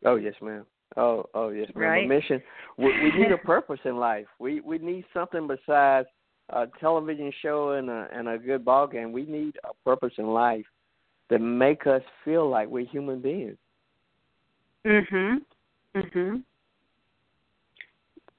Oh 0.03 0.17
yes, 0.17 0.33
ma'am. 0.41 0.65
Oh 0.97 1.29
oh 1.33 1.49
yes, 1.49 1.69
ma'am. 1.75 1.89
Right. 1.89 2.05
A 2.05 2.07
mission. 2.07 2.41
We, 2.77 2.85
we 2.85 3.17
need 3.17 3.31
a 3.31 3.37
purpose 3.37 3.79
in 3.85 3.95
life. 3.95 4.27
We 4.37 4.59
we 4.59 4.79
need 4.79 5.05
something 5.13 5.47
besides 5.47 6.09
a 6.49 6.67
television 6.81 7.31
show 7.41 7.71
and 7.71 7.89
a 7.89 8.09
and 8.13 8.27
a 8.27 8.37
good 8.37 8.65
ball 8.65 8.87
game. 8.87 9.13
We 9.13 9.25
need 9.25 9.55
a 9.63 9.73
purpose 9.85 10.13
in 10.17 10.27
life 10.27 10.65
that 11.29 11.39
make 11.39 11.87
us 11.87 12.01
feel 12.25 12.49
like 12.49 12.67
we're 12.67 12.85
human 12.85 13.21
beings. 13.21 13.57
Mhm. 14.85 15.45
Mhm. 15.95 16.43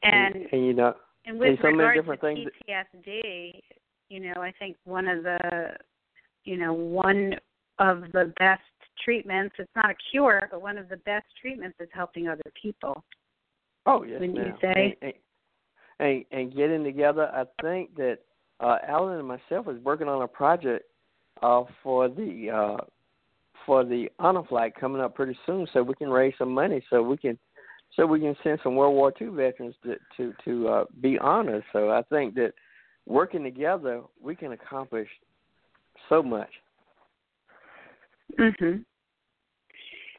And 0.02 0.34
and, 0.52 0.66
you 0.66 0.74
know, 0.74 0.94
And 1.24 1.38
with 1.38 1.50
And 1.50 1.58
so 1.58 1.64
many 1.64 1.76
regard 1.78 1.96
different 1.96 2.20
to 2.20 2.26
things 2.26 2.50
PTSD, 2.68 3.62
you 4.10 4.20
know, 4.20 4.42
I 4.42 4.52
think 4.58 4.76
one 4.84 5.08
of 5.08 5.22
the, 5.22 5.76
you 6.44 6.58
know, 6.58 6.72
one 6.74 7.36
of 7.78 8.12
the 8.12 8.32
best 8.38 8.62
treatments, 9.02 9.54
it's 9.58 9.74
not 9.74 9.90
a 9.90 9.94
cure, 10.10 10.48
but 10.50 10.60
one 10.60 10.76
of 10.78 10.88
the 10.88 10.98
best 10.98 11.26
treatments 11.40 11.76
is 11.80 11.88
helping 11.92 12.28
other 12.28 12.42
people. 12.60 13.02
oh 13.86 14.02
yes, 14.02 14.20
Wouldn't 14.20 14.38
you 14.38 14.54
say? 14.60 14.96
And, 15.00 15.12
and, 15.12 15.14
and 16.00 16.24
and 16.30 16.54
getting 16.54 16.84
together, 16.84 17.30
I 17.32 17.44
think 17.62 17.94
that 17.96 18.18
uh 18.60 18.78
Allen 18.86 19.18
and 19.18 19.26
myself 19.26 19.68
is 19.68 19.82
working 19.82 20.08
on 20.08 20.22
a 20.22 20.28
project 20.28 20.84
uh 21.42 21.64
for 21.82 22.08
the 22.08 22.50
uh 22.50 22.84
for 23.66 23.84
the 23.84 24.08
honor 24.18 24.42
flight 24.48 24.74
coming 24.74 25.00
up 25.00 25.14
pretty 25.14 25.36
soon 25.46 25.66
so 25.72 25.82
we 25.82 25.94
can 25.94 26.10
raise 26.10 26.34
some 26.38 26.52
money 26.52 26.84
so 26.90 27.02
we 27.02 27.16
can 27.16 27.38
so 27.96 28.06
we 28.06 28.20
can 28.20 28.36
send 28.42 28.58
some 28.62 28.74
World 28.74 28.94
War 28.94 29.12
II 29.20 29.28
veterans 29.28 29.74
to 29.84 29.96
to 30.16 30.32
to 30.44 30.68
uh, 30.68 30.84
be 31.00 31.18
honored. 31.18 31.64
So 31.72 31.90
I 31.90 32.02
think 32.02 32.34
that 32.34 32.52
working 33.06 33.44
together 33.44 34.02
we 34.20 34.34
can 34.34 34.52
accomplish 34.52 35.08
so 36.08 36.22
much. 36.22 36.50
Mhm. 38.38 38.84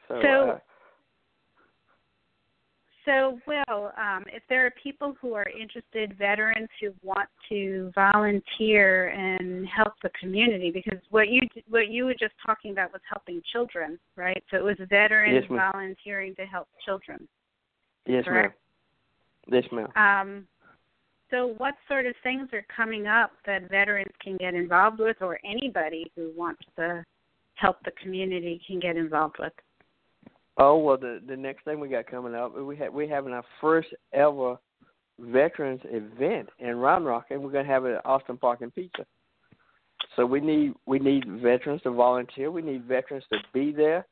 So, 0.08 0.22
So- 0.22 0.50
uh, 0.50 0.58
So, 3.06 3.38
Will, 3.46 3.92
um, 3.96 4.24
if 4.26 4.42
there 4.48 4.66
are 4.66 4.72
people 4.82 5.16
who 5.20 5.34
are 5.34 5.46
interested, 5.48 6.18
veterans 6.18 6.68
who 6.80 6.92
want 7.04 7.28
to 7.48 7.92
volunteer 7.94 9.08
and 9.10 9.66
help 9.68 9.92
the 10.02 10.10
community, 10.20 10.72
because 10.72 10.98
what 11.10 11.28
you 11.28 11.40
what 11.68 11.88
you 11.88 12.04
were 12.04 12.14
just 12.14 12.34
talking 12.44 12.72
about 12.72 12.92
was 12.92 13.00
helping 13.08 13.40
children, 13.52 13.96
right? 14.16 14.42
So 14.50 14.56
it 14.56 14.64
was 14.64 14.76
veterans 14.90 15.44
Yes, 15.48 15.62
volunteering 15.72 16.34
to 16.34 16.42
help 16.46 16.66
children. 16.84 17.28
Yes, 18.06 18.24
correct? 18.24 18.58
ma'am. 19.48 19.62
Yes, 19.62 19.72
ma'am. 19.72 19.92
Um, 19.94 20.48
so, 21.30 21.54
what 21.58 21.74
sort 21.86 22.06
of 22.06 22.14
things 22.24 22.48
are 22.52 22.66
coming 22.74 23.06
up 23.06 23.30
that 23.46 23.70
veterans 23.70 24.12
can 24.20 24.36
get 24.36 24.54
involved 24.54 24.98
with, 24.98 25.16
or 25.20 25.38
anybody 25.44 26.10
who 26.16 26.32
wants 26.36 26.62
to 26.76 27.04
help 27.54 27.76
the 27.84 27.92
community 28.02 28.60
can 28.66 28.80
get 28.80 28.96
involved 28.96 29.36
with? 29.38 29.52
Oh 30.58 30.78
well, 30.78 30.96
the 30.96 31.20
the 31.26 31.36
next 31.36 31.64
thing 31.64 31.80
we 31.80 31.88
got 31.88 32.06
coming 32.06 32.34
up, 32.34 32.56
we 32.56 32.76
have 32.76 32.92
we 32.92 33.08
having 33.08 33.32
our 33.32 33.44
first 33.60 33.88
ever 34.12 34.56
veterans 35.18 35.80
event 35.84 36.48
in 36.58 36.76
Round 36.76 37.04
Rock, 37.04 37.26
and 37.30 37.42
we're 37.42 37.52
gonna 37.52 37.68
have 37.68 37.84
it 37.84 37.96
at 37.96 38.06
Austin 38.06 38.36
Park 38.36 38.60
and 38.62 38.74
Pizza. 38.74 39.04
So 40.14 40.24
we 40.24 40.40
need 40.40 40.74
we 40.86 40.98
need 40.98 41.24
veterans 41.42 41.82
to 41.82 41.90
volunteer. 41.90 42.50
We 42.50 42.62
need 42.62 42.84
veterans 42.84 43.24
to 43.32 43.38
be 43.52 43.72
there. 43.72 44.06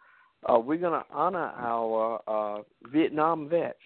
Uh, 0.47 0.59
we're 0.59 0.77
gonna 0.79 1.05
honor 1.11 1.53
our 1.57 2.21
uh, 2.27 2.63
Vietnam 2.93 3.49
vets 3.49 3.79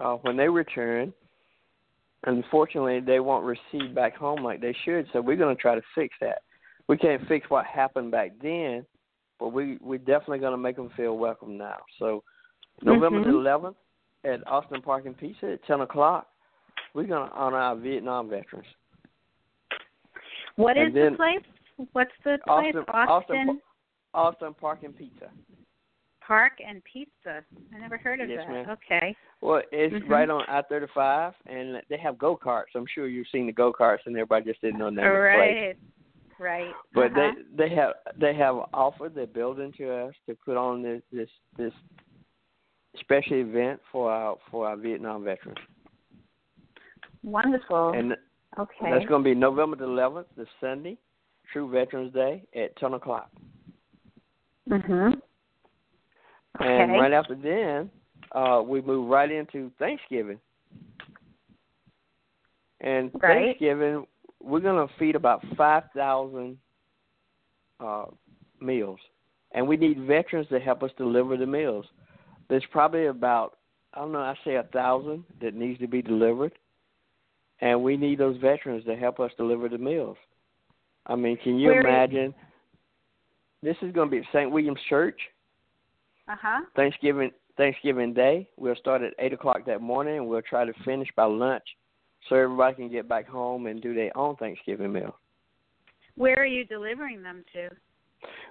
uh, 0.00 0.14
when 0.16 0.36
they 0.36 0.48
return. 0.48 1.12
Unfortunately, 2.24 3.00
they 3.00 3.20
won't 3.20 3.44
receive 3.44 3.94
back 3.94 4.16
home 4.16 4.42
like 4.42 4.60
they 4.62 4.74
should. 4.84 5.06
So 5.12 5.20
we're 5.20 5.36
gonna 5.36 5.54
try 5.54 5.74
to 5.74 5.82
fix 5.94 6.14
that. 6.22 6.38
We 6.88 6.96
can't 6.96 7.26
fix 7.28 7.50
what 7.50 7.66
happened 7.66 8.12
back 8.12 8.32
then, 8.40 8.86
but 9.38 9.48
we 9.48 9.78
we're 9.80 9.98
definitely 9.98 10.38
gonna 10.38 10.56
make 10.56 10.76
them 10.76 10.90
feel 10.96 11.16
welcome 11.16 11.56
now. 11.56 11.78
So 11.98 12.22
November 12.82 13.20
Mhm. 13.20 13.24
the 13.24 13.30
11th 13.30 13.76
at 14.24 14.46
Austin 14.46 14.82
Park 14.82 15.06
and 15.06 15.16
Pizza 15.16 15.52
at 15.52 15.62
10 15.64 15.80
o'clock, 15.82 16.28
we're 16.94 17.04
gonna 17.04 17.30
honor 17.32 17.58
our 17.58 17.76
Vietnam 17.76 18.28
veterans. 18.28 18.66
What 20.56 20.76
is 20.76 20.86
And 20.86 20.96
then- 20.96 21.12
the 21.12 21.16
place? 21.16 21.44
What's 21.92 22.12
the 22.24 22.38
place? 22.38 22.74
Austin, 22.74 22.84
Austin, 22.88 23.08
Austin, 23.08 23.62
Austin 24.14 24.54
Park 24.54 24.82
and 24.82 24.96
Pizza. 24.96 25.30
Park 26.22 26.54
and 26.64 26.82
Pizza. 26.84 27.44
I 27.72 27.78
never 27.78 27.96
heard 27.98 28.20
of 28.20 28.28
Yes, 28.28 28.44
that. 28.46 28.50
ma'am. 28.50 28.70
Okay. 28.70 29.14
Well, 29.42 29.62
it's 29.70 29.94
Mhm. 29.94 30.08
right 30.10 30.28
on 30.28 30.42
I 30.48 30.62
thirty 30.62 30.86
five, 30.88 31.34
and 31.46 31.80
they 31.88 31.98
have 31.98 32.18
go 32.18 32.36
karts. 32.36 32.74
I'm 32.74 32.86
sure 32.86 33.06
you've 33.06 33.28
seen 33.28 33.46
the 33.46 33.52
go 33.52 33.72
karts, 33.72 34.06
and 34.06 34.16
everybody 34.16 34.46
just 34.46 34.60
didn't 34.60 34.80
know 34.80 34.90
place. 34.90 35.06
right. 35.06 35.76
Right. 36.38 36.72
But 36.94 37.12
uh-huh. 37.12 37.32
they 37.56 37.68
they 37.68 37.74
have 37.74 37.92
they 38.20 38.34
have 38.34 38.56
offered 38.74 39.14
their 39.14 39.26
building 39.26 39.72
to 39.78 39.90
us 39.90 40.14
to 40.28 40.36
put 40.44 40.56
on 40.56 40.82
this 40.82 41.02
this 41.10 41.28
this 41.56 41.72
special 43.00 43.36
event 43.36 43.80
for 43.90 44.10
our 44.10 44.36
for 44.50 44.68
our 44.68 44.76
Vietnam 44.76 45.24
veterans, 45.24 45.58
wonderful. 47.22 47.92
and 47.92 48.12
okay. 48.58 48.90
that's 48.90 49.06
going 49.06 49.22
to 49.22 49.28
be 49.30 49.34
November 49.34 49.76
the 49.76 49.84
11th, 49.84 50.26
the 50.36 50.46
Sunday, 50.60 50.98
True 51.52 51.70
Veterans 51.70 52.12
Day 52.12 52.42
at 52.54 52.76
10 52.76 52.94
o'clock. 52.94 53.30
Mhm. 54.68 55.20
Okay. 56.60 56.82
And 56.82 56.92
right 56.92 57.12
after 57.12 57.34
then, 57.34 57.90
uh, 58.32 58.62
we 58.64 58.80
move 58.80 59.08
right 59.08 59.30
into 59.30 59.70
Thanksgiving. 59.78 60.40
And 62.80 63.10
Right. 63.14 63.46
Thanksgiving, 63.46 64.06
we're 64.46 64.60
going 64.60 64.86
to 64.86 64.94
feed 64.98 65.16
about 65.16 65.44
5,000 65.56 66.56
uh, 67.80 68.04
meals. 68.60 69.00
And 69.52 69.66
we 69.66 69.76
need 69.76 70.06
veterans 70.06 70.48
to 70.48 70.60
help 70.60 70.82
us 70.82 70.90
deliver 70.96 71.36
the 71.36 71.46
meals. 71.46 71.84
There's 72.48 72.64
probably 72.70 73.06
about, 73.06 73.56
I 73.92 74.00
don't 74.00 74.12
know, 74.12 74.20
I 74.20 74.34
say 74.44 74.54
a 74.54 74.62
thousand 74.62 75.24
that 75.40 75.54
needs 75.54 75.80
to 75.80 75.88
be 75.88 76.00
delivered. 76.00 76.52
And 77.60 77.82
we 77.82 77.96
need 77.96 78.18
those 78.18 78.36
veterans 78.36 78.84
to 78.84 78.94
help 78.96 79.18
us 79.18 79.32
deliver 79.36 79.68
the 79.68 79.78
meals. 79.78 80.16
I 81.06 81.16
mean, 81.16 81.36
can 81.42 81.58
you 81.58 81.68
Where 81.68 81.80
is- 81.80 81.84
imagine? 81.86 82.34
This 83.62 83.76
is 83.82 83.92
going 83.92 84.08
to 84.08 84.10
be 84.10 84.18
at 84.18 84.24
St. 84.32 84.50
William's 84.50 84.78
Church. 84.88 85.18
Uh-huh. 86.28 86.60
Thanksgiving 86.74 87.30
Thanksgiving 87.56 88.12
Day. 88.12 88.48
We'll 88.56 88.76
start 88.76 89.02
at 89.02 89.14
eight 89.18 89.32
o'clock 89.32 89.64
that 89.66 89.80
morning, 89.80 90.18
and 90.18 90.28
we'll 90.28 90.42
try 90.42 90.64
to 90.66 90.72
finish 90.84 91.08
by 91.16 91.24
lunch, 91.24 91.64
so 92.28 92.36
everybody 92.36 92.74
can 92.74 92.90
get 92.90 93.08
back 93.08 93.26
home 93.28 93.66
and 93.66 93.80
do 93.80 93.94
their 93.94 94.16
own 94.16 94.36
Thanksgiving 94.36 94.92
meal. 94.92 95.16
Where 96.16 96.38
are 96.38 96.46
you 96.46 96.64
delivering 96.64 97.22
them 97.22 97.44
to? 97.52 97.68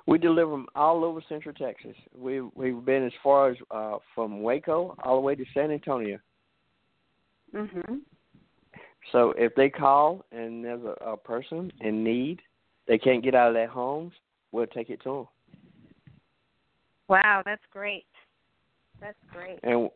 We 0.07 0.17
deliver 0.19 0.51
them 0.51 0.67
all 0.75 1.03
over 1.03 1.21
Central 1.27 1.53
Texas. 1.53 1.95
We 2.15 2.41
we've 2.41 2.85
been 2.85 3.05
as 3.05 3.11
far 3.23 3.49
as 3.49 3.57
uh, 3.71 3.97
from 4.13 4.41
Waco 4.43 4.95
all 5.03 5.15
the 5.15 5.21
way 5.21 5.35
to 5.35 5.45
San 5.53 5.71
Antonio. 5.71 6.19
Mhm. 7.53 8.01
So 9.11 9.33
if 9.37 9.53
they 9.55 9.69
call 9.69 10.25
and 10.31 10.63
there's 10.63 10.83
a, 10.83 11.11
a 11.11 11.17
person 11.17 11.71
in 11.81 12.03
need, 12.03 12.41
they 12.87 12.97
can't 12.97 13.23
get 13.23 13.35
out 13.35 13.49
of 13.49 13.53
their 13.53 13.67
homes, 13.67 14.13
we'll 14.51 14.67
take 14.67 14.89
it 14.89 15.01
to 15.03 15.09
them. 15.09 15.27
Wow, 17.07 17.41
that's 17.45 17.61
great. 17.71 18.05
That's 19.01 19.17
great. 19.31 19.59
and 19.63 19.89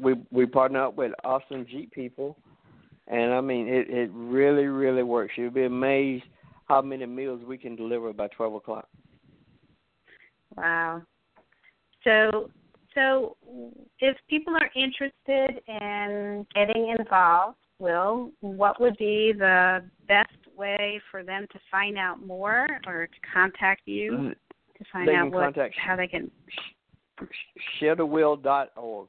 we 0.00 0.14
we 0.30 0.46
partner 0.46 0.84
up 0.84 0.96
with 0.96 1.12
awesome 1.24 1.66
Jeep 1.70 1.90
people, 1.92 2.36
and 3.10 3.34
I 3.34 3.40
mean 3.42 3.68
it 3.68 3.90
it 3.90 4.10
really 4.14 4.66
really 4.66 5.02
works. 5.02 5.34
You'll 5.36 5.50
be 5.50 5.64
amazed 5.64 6.24
how 6.66 6.80
many 6.80 7.04
meals 7.04 7.42
we 7.46 7.58
can 7.58 7.76
deliver 7.76 8.12
by 8.12 8.28
twelve 8.28 8.54
o'clock. 8.54 8.88
Wow. 10.56 11.02
So, 12.04 12.50
so 12.94 13.36
if 13.98 14.16
people 14.28 14.54
are 14.54 14.70
interested 14.74 15.62
in 15.68 16.46
getting 16.54 16.94
involved, 16.98 17.56
Will, 17.78 18.30
what 18.40 18.80
would 18.80 18.96
be 18.98 19.32
the 19.36 19.82
best 20.08 20.28
way 20.56 21.00
for 21.10 21.22
them 21.22 21.46
to 21.52 21.58
find 21.70 21.96
out 21.96 22.24
more 22.24 22.66
or 22.86 23.06
to 23.06 23.32
contact 23.32 23.82
you 23.86 24.12
mm-hmm. 24.12 24.28
to 24.28 24.90
find 24.92 25.08
They 25.08 25.14
out 25.14 25.30
what 25.30 25.56
how 25.76 25.96
they 25.96 26.06
can 26.06 26.30
ShareTheWill.org. 27.80 29.08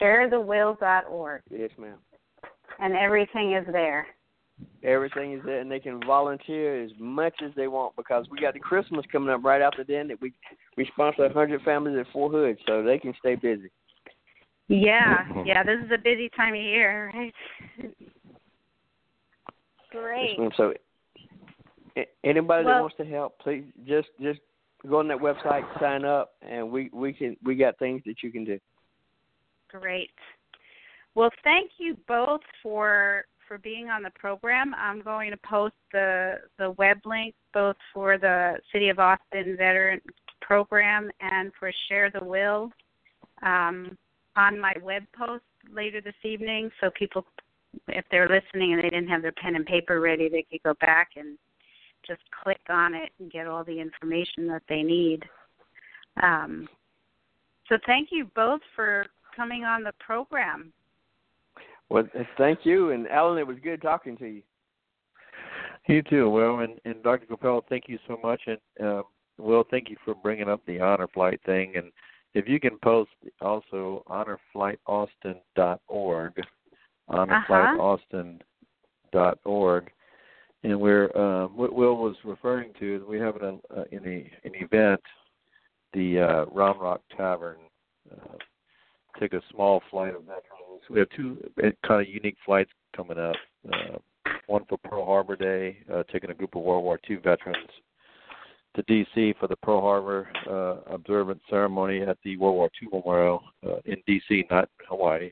sharethewill.org 0.00 1.42
Yes, 1.50 1.70
ma'am. 1.78 1.98
And 2.82 2.94
everything 2.94 3.54
is 3.54 3.64
there. 3.72 4.06
Everything 4.82 5.32
is 5.32 5.40
there, 5.44 5.60
and 5.60 5.70
they 5.70 5.80
can 5.80 6.00
volunteer 6.04 6.84
as 6.84 6.90
much 6.98 7.34
as 7.44 7.52
they 7.56 7.68
want 7.68 7.96
because 7.96 8.26
we 8.30 8.40
got 8.40 8.54
the 8.54 8.60
Christmas 8.60 9.04
coming 9.10 9.30
up 9.30 9.42
right 9.42 9.62
after 9.62 9.84
then. 9.84 10.08
That 10.08 10.20
we 10.20 10.32
we 10.76 10.86
sponsor 10.92 11.24
a 11.24 11.32
hundred 11.32 11.62
families 11.62 11.96
at 11.98 12.12
Fort 12.12 12.32
Hood, 12.32 12.58
so 12.66 12.82
they 12.82 12.98
can 12.98 13.14
stay 13.18 13.34
busy. 13.34 13.70
Yeah, 14.68 15.24
mm-hmm. 15.24 15.46
yeah, 15.46 15.62
this 15.62 15.78
is 15.84 15.90
a 15.92 15.98
busy 15.98 16.28
time 16.36 16.54
of 16.54 16.60
year, 16.60 17.10
right? 17.14 17.34
Great. 19.90 20.38
So, 20.56 20.74
anybody 22.24 22.64
Well- 22.64 22.74
that 22.74 22.80
wants 22.80 22.96
to 22.96 23.04
help, 23.04 23.38
please 23.38 23.64
just 23.86 24.08
just 24.20 24.40
go 24.88 24.98
on 24.98 25.08
that 25.08 25.18
website, 25.18 25.64
sign 25.80 26.04
up, 26.04 26.34
and 26.42 26.70
we 26.70 26.90
we 26.92 27.12
can 27.12 27.36
we 27.42 27.54
got 27.54 27.78
things 27.78 28.02
that 28.06 28.22
you 28.22 28.30
can 28.30 28.44
do. 28.44 28.58
Great. 29.68 30.10
Well, 31.14 31.30
thank 31.44 31.72
you 31.78 31.96
both 32.08 32.40
for 32.62 33.24
for 33.48 33.58
being 33.58 33.90
on 33.90 34.02
the 34.02 34.10
program. 34.10 34.74
I'm 34.78 35.02
going 35.02 35.30
to 35.30 35.36
post 35.38 35.74
the 35.92 36.36
the 36.58 36.70
web 36.72 36.98
link 37.04 37.34
both 37.52 37.76
for 37.92 38.18
the 38.18 38.58
City 38.72 38.88
of 38.88 38.98
Austin 38.98 39.56
Veteran 39.56 40.00
Program 40.40 41.10
and 41.20 41.52
for 41.58 41.70
Share 41.88 42.10
the 42.10 42.24
Will 42.24 42.72
um, 43.42 43.96
on 44.36 44.58
my 44.58 44.74
web 44.82 45.04
post 45.16 45.44
later 45.72 46.00
this 46.00 46.14
evening, 46.24 46.70
so 46.80 46.90
people, 46.90 47.24
if 47.88 48.04
they're 48.10 48.28
listening 48.28 48.72
and 48.72 48.82
they 48.82 48.90
didn't 48.90 49.08
have 49.08 49.22
their 49.22 49.32
pen 49.32 49.56
and 49.56 49.66
paper 49.66 50.00
ready, 50.00 50.28
they 50.28 50.44
could 50.50 50.62
go 50.62 50.74
back 50.80 51.10
and 51.16 51.38
just 52.06 52.20
click 52.42 52.60
on 52.68 52.94
it 52.94 53.10
and 53.20 53.30
get 53.30 53.46
all 53.46 53.64
the 53.64 53.78
information 53.80 54.46
that 54.48 54.62
they 54.68 54.82
need. 54.82 55.24
Um, 56.22 56.68
so 57.68 57.78
thank 57.86 58.08
you 58.10 58.26
both 58.34 58.60
for 58.74 59.06
coming 59.34 59.64
on 59.64 59.82
the 59.82 59.92
program. 60.00 60.72
Well, 61.92 62.08
thank 62.38 62.60
you, 62.64 62.92
and 62.92 63.06
Allen. 63.08 63.36
It 63.36 63.46
was 63.46 63.58
good 63.62 63.82
talking 63.82 64.16
to 64.16 64.26
you. 64.26 64.40
You 65.88 66.00
too, 66.02 66.30
Will, 66.30 66.60
and, 66.60 66.80
and 66.86 67.02
Dr. 67.02 67.26
Karpel, 67.26 67.60
thank 67.68 67.84
you 67.86 67.98
so 68.08 68.16
much, 68.22 68.40
and 68.46 68.56
um, 68.80 69.02
Will, 69.36 69.64
thank 69.70 69.90
you 69.90 69.96
for 70.02 70.14
bringing 70.14 70.48
up 70.48 70.62
the 70.66 70.80
honor 70.80 71.06
flight 71.12 71.38
thing, 71.44 71.74
and 71.76 71.92
if 72.32 72.48
you 72.48 72.58
can 72.58 72.78
post 72.78 73.10
also 73.42 74.02
honorflightaustin.org, 74.08 76.32
honorflightaustin.org, 77.10 79.90
and 80.64 80.80
we're 80.80 81.16
um, 81.16 81.56
what 81.56 81.72
Will 81.74 81.96
was 81.96 82.14
referring 82.24 82.72
to 82.78 83.04
we 83.06 83.18
have 83.18 83.36
an 83.36 83.60
uh, 83.76 83.84
in 83.90 84.06
an 84.06 84.30
event, 84.54 85.02
the 85.92 86.20
uh, 86.20 86.46
Round 86.46 86.80
Rock 86.80 87.02
Tavern. 87.14 87.58
Uh, 88.10 88.38
took 89.20 89.34
a 89.34 89.42
small 89.52 89.82
flight 89.90 90.14
of 90.14 90.22
veterans. 90.22 90.51
So 90.86 90.94
we 90.94 91.00
have 91.00 91.08
two 91.10 91.38
kind 91.86 92.00
of 92.00 92.08
unique 92.08 92.36
flights 92.44 92.70
coming 92.96 93.18
up. 93.18 93.36
Uh, 93.70 93.98
one 94.46 94.64
for 94.68 94.78
Pearl 94.78 95.04
Harbor 95.06 95.36
Day, 95.36 95.78
uh, 95.92 96.02
taking 96.12 96.30
a 96.30 96.34
group 96.34 96.56
of 96.56 96.62
World 96.62 96.84
War 96.84 96.98
II 97.08 97.16
veterans 97.16 97.68
to 98.74 98.82
D.C. 98.82 99.34
for 99.38 99.48
the 99.48 99.56
Pearl 99.56 99.80
Harbor 99.80 100.28
uh, 100.48 100.92
observance 100.92 101.40
ceremony 101.48 102.02
at 102.02 102.18
the 102.24 102.36
World 102.36 102.56
War 102.56 102.70
II 102.80 102.88
Memorial 102.92 103.42
uh, 103.66 103.76
in 103.84 103.96
D.C., 104.06 104.44
not 104.50 104.68
Hawaii. 104.88 105.30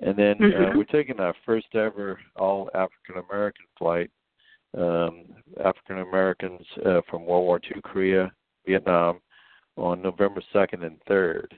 And 0.00 0.16
then 0.16 0.36
uh, 0.42 0.70
Mhm. 0.70 0.76
we're 0.76 0.84
taking 0.84 1.20
our 1.20 1.34
first 1.44 1.74
ever 1.74 2.20
all 2.36 2.70
African 2.74 3.22
American 3.28 3.66
flight. 3.78 4.10
Um, 4.74 5.26
African 5.62 5.98
Americans 5.98 6.66
uh, 6.84 7.02
from 7.02 7.26
World 7.26 7.44
War 7.44 7.60
II, 7.62 7.82
Korea, 7.82 8.32
Vietnam, 8.66 9.20
on 9.76 10.00
November 10.00 10.42
2nd 10.52 10.82
and 10.84 10.98
3rd. 11.04 11.52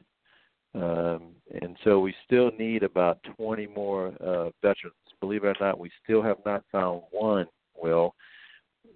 Um, 0.74 1.34
and 1.62 1.76
so 1.84 2.01
we 2.01 2.14
still 2.26 2.51
need 2.59 2.82
about 2.82 3.18
20 3.36 3.66
more 3.68 4.09
uh, 4.20 4.51
veterans. 4.60 4.94
Believe 5.20 5.44
it 5.44 5.48
or 5.48 5.56
not, 5.60 5.78
we 5.78 5.90
still 6.02 6.22
have 6.22 6.38
not 6.44 6.64
found 6.72 7.02
one, 7.10 7.46
Will, 7.80 8.14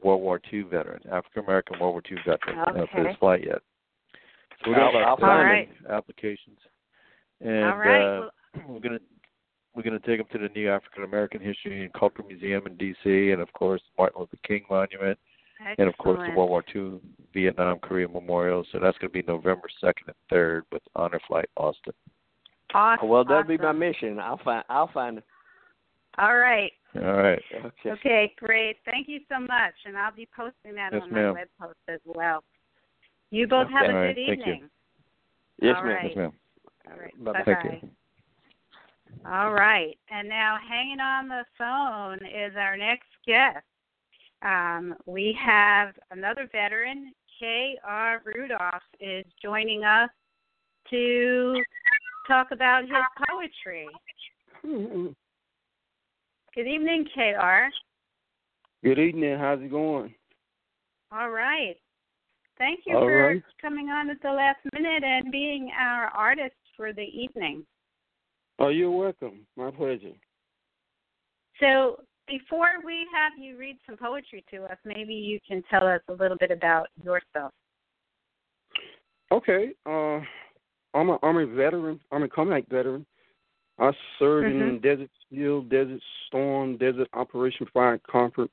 World 0.02 0.22
War 0.22 0.40
II 0.52 0.62
veteran, 0.62 1.00
African 1.10 1.44
American 1.44 1.78
World 1.78 1.94
War 1.94 2.02
II 2.10 2.18
veteran 2.26 2.59
okay. 2.68 2.80
uh, 2.80 2.86
for 2.92 3.05
this 3.05 3.16
flight 3.18 3.44
yet. 3.44 3.62
So 4.64 4.70
we 4.70 4.76
got 4.76 4.90
about 4.90 5.20
30 5.20 5.30
right. 5.30 5.68
applications. 5.90 6.59
And 7.40 7.64
All 7.64 7.76
right. 7.76 8.18
uh, 8.18 8.28
we're 8.68 8.80
going 8.80 8.98
to 8.98 9.05
we're 9.74 9.82
going 9.82 9.98
to 10.00 10.06
take 10.06 10.18
them 10.18 10.26
to 10.32 10.48
the 10.48 10.52
new 10.55 10.68
African 10.68 11.05
American 11.05 11.40
History 11.40 11.84
and 11.84 11.92
Cultural 11.92 12.26
Museum 12.26 12.66
in 12.66 12.76
D.C. 12.76 13.30
and 13.30 13.40
of 13.40 13.52
course 13.52 13.80
Martin 13.96 14.20
Luther 14.20 14.36
King 14.44 14.64
Monument 14.68 15.18
excellent. 15.60 15.78
and 15.78 15.89
of 15.89 15.98
course 15.98 16.18
the 16.28 16.35
World 16.36 16.51
War 16.51 16.64
II 16.74 17.01
Vietnam 17.35 17.78
Korea 17.78 18.09
Memorial. 18.09 18.64
So 18.72 18.78
that's 18.78 18.97
going 18.98 19.10
to 19.10 19.22
be 19.22 19.22
November 19.26 19.68
second 19.80 20.09
and 20.09 20.16
third 20.30 20.64
with 20.72 20.82
Honor 20.97 21.20
Flight 21.26 21.48
Austin. 21.56 21.93
Awesome. 22.74 23.09
Well, 23.09 23.24
that'll 23.24 23.44
be 23.44 23.59
my 23.59 23.72
mission. 23.72 24.18
I'll 24.18 24.40
find. 24.44 24.64
I'll 24.68 24.90
find. 24.93 25.18
It. 25.18 25.24
All 26.18 26.36
right. 26.36 26.72
All 26.97 27.12
right. 27.14 27.40
Okay. 27.55 27.90
Okay, 27.90 28.35
great. 28.39 28.76
Thank 28.85 29.09
you 29.09 29.20
so 29.30 29.39
much, 29.39 29.74
and 29.86 29.97
I'll 29.97 30.14
be 30.14 30.28
posting 30.35 30.74
that 30.74 30.93
Yes, 30.93 31.02
on 31.02 31.12
ma'am. 31.12 31.26
my 31.35 31.40
web 31.40 31.48
post 31.60 31.78
as 31.89 32.01
well. 32.05 32.43
You 33.30 33.47
both 33.47 33.68
have 33.68 33.85
a 33.85 33.86
All 33.89 33.93
good 33.93 33.98
right, 33.98 34.16
thank 34.16 34.28
you. 34.47 34.52
evening. 34.52 34.70
Yes, 35.60 35.74
All 35.76 35.85
ma'am. 35.85 35.94
right. 35.94 36.05
Yes, 36.09 36.16
ma'am. 36.16 36.32
All 36.90 36.98
right. 36.98 37.24
Bye-bye. 37.24 37.39
Bye 37.44 37.55
Thank 37.62 37.82
you. 37.82 37.90
All 39.26 39.52
right. 39.52 39.97
And 40.10 40.28
now 40.28 40.56
hanging 40.66 41.01
on 41.01 41.28
the 41.28 41.44
phone 41.56 42.18
is 42.26 42.55
our 42.56 42.76
next 42.76 43.09
guest. 43.26 43.64
Um, 44.43 44.94
we 45.06 45.36
have 45.44 45.94
another 46.10 46.48
veteran, 46.52 47.12
K.R. 47.39 48.23
Rudolph, 48.24 48.82
is 49.01 49.24
joining 49.43 49.85
us 49.85 50.10
to 50.90 51.62
talk 52.27 52.48
about 52.52 52.82
his 52.82 52.93
poetry. 53.28 53.89
Good 54.62 56.66
evening, 56.66 57.06
K.R. 57.15 57.70
Good 58.85 58.98
evening. 58.98 59.39
How's 59.39 59.60
it 59.60 59.70
going? 59.70 60.15
All 61.10 61.31
right. 61.31 61.77
Thank 62.59 62.81
you 62.86 62.97
All 62.97 63.02
for 63.02 63.28
right. 63.28 63.43
coming 63.60 63.89
on 63.89 64.10
at 64.10 64.20
the 64.23 64.31
last 64.31 64.59
minute 64.73 65.05
and 65.05 65.32
being 65.32 65.70
our 65.78 66.06
artist 66.06 66.55
for 66.77 66.93
the 66.93 67.02
evening. 67.02 67.65
Oh, 68.59 68.69
you're 68.69 68.90
welcome. 68.90 69.47
My 69.56 69.70
pleasure. 69.70 70.12
So, 71.60 72.01
before 72.28 72.68
we 72.84 73.06
have 73.14 73.32
you 73.38 73.56
read 73.56 73.76
some 73.86 73.96
poetry 73.96 74.44
to 74.50 74.64
us, 74.64 74.76
maybe 74.84 75.14
you 75.14 75.38
can 75.46 75.62
tell 75.70 75.86
us 75.86 76.00
a 76.09 76.12
little 76.12 76.36
bit 76.36 76.50
about 76.50 76.88
yourself. 77.02 77.52
Okay. 79.32 79.70
Uh, 79.86 80.20
I'm 80.94 81.10
a 81.10 81.18
I'm 81.22 81.36
a 81.36 81.46
veteran. 81.46 82.00
I'm 82.12 82.22
a 82.22 82.28
combat 82.28 82.64
veteran. 82.70 83.05
I 83.78 83.92
served 84.18 84.46
in 84.46 84.80
Desert 84.80 85.10
Shield, 85.30 85.70
Desert 85.70 86.00
Storm, 86.26 86.76
Desert 86.78 87.09
Operation 87.12 87.66
Fire 87.72 88.00
Comfort. 88.10 88.50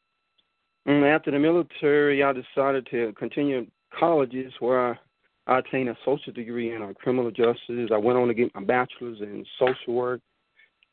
And 0.85 1.03
after 1.03 1.31
the 1.31 1.39
military, 1.39 2.22
I 2.22 2.31
decided 2.31 2.88
to 2.91 3.11
continue 3.18 3.65
colleges 3.97 4.53
where 4.60 4.91
I, 4.91 4.95
I 5.47 5.60
attained 5.60 5.89
a 5.89 5.97
social 6.06 6.31
degree 6.31 6.76
in 6.76 6.93
criminal 7.02 7.31
justice. 7.31 7.89
I 7.91 7.97
went 7.97 8.19
on 8.19 8.27
to 8.27 8.35
get 8.35 8.53
my 8.53 8.64
bachelor's 8.64 9.19
in 9.22 9.43
social 9.57 9.95
work, 9.95 10.22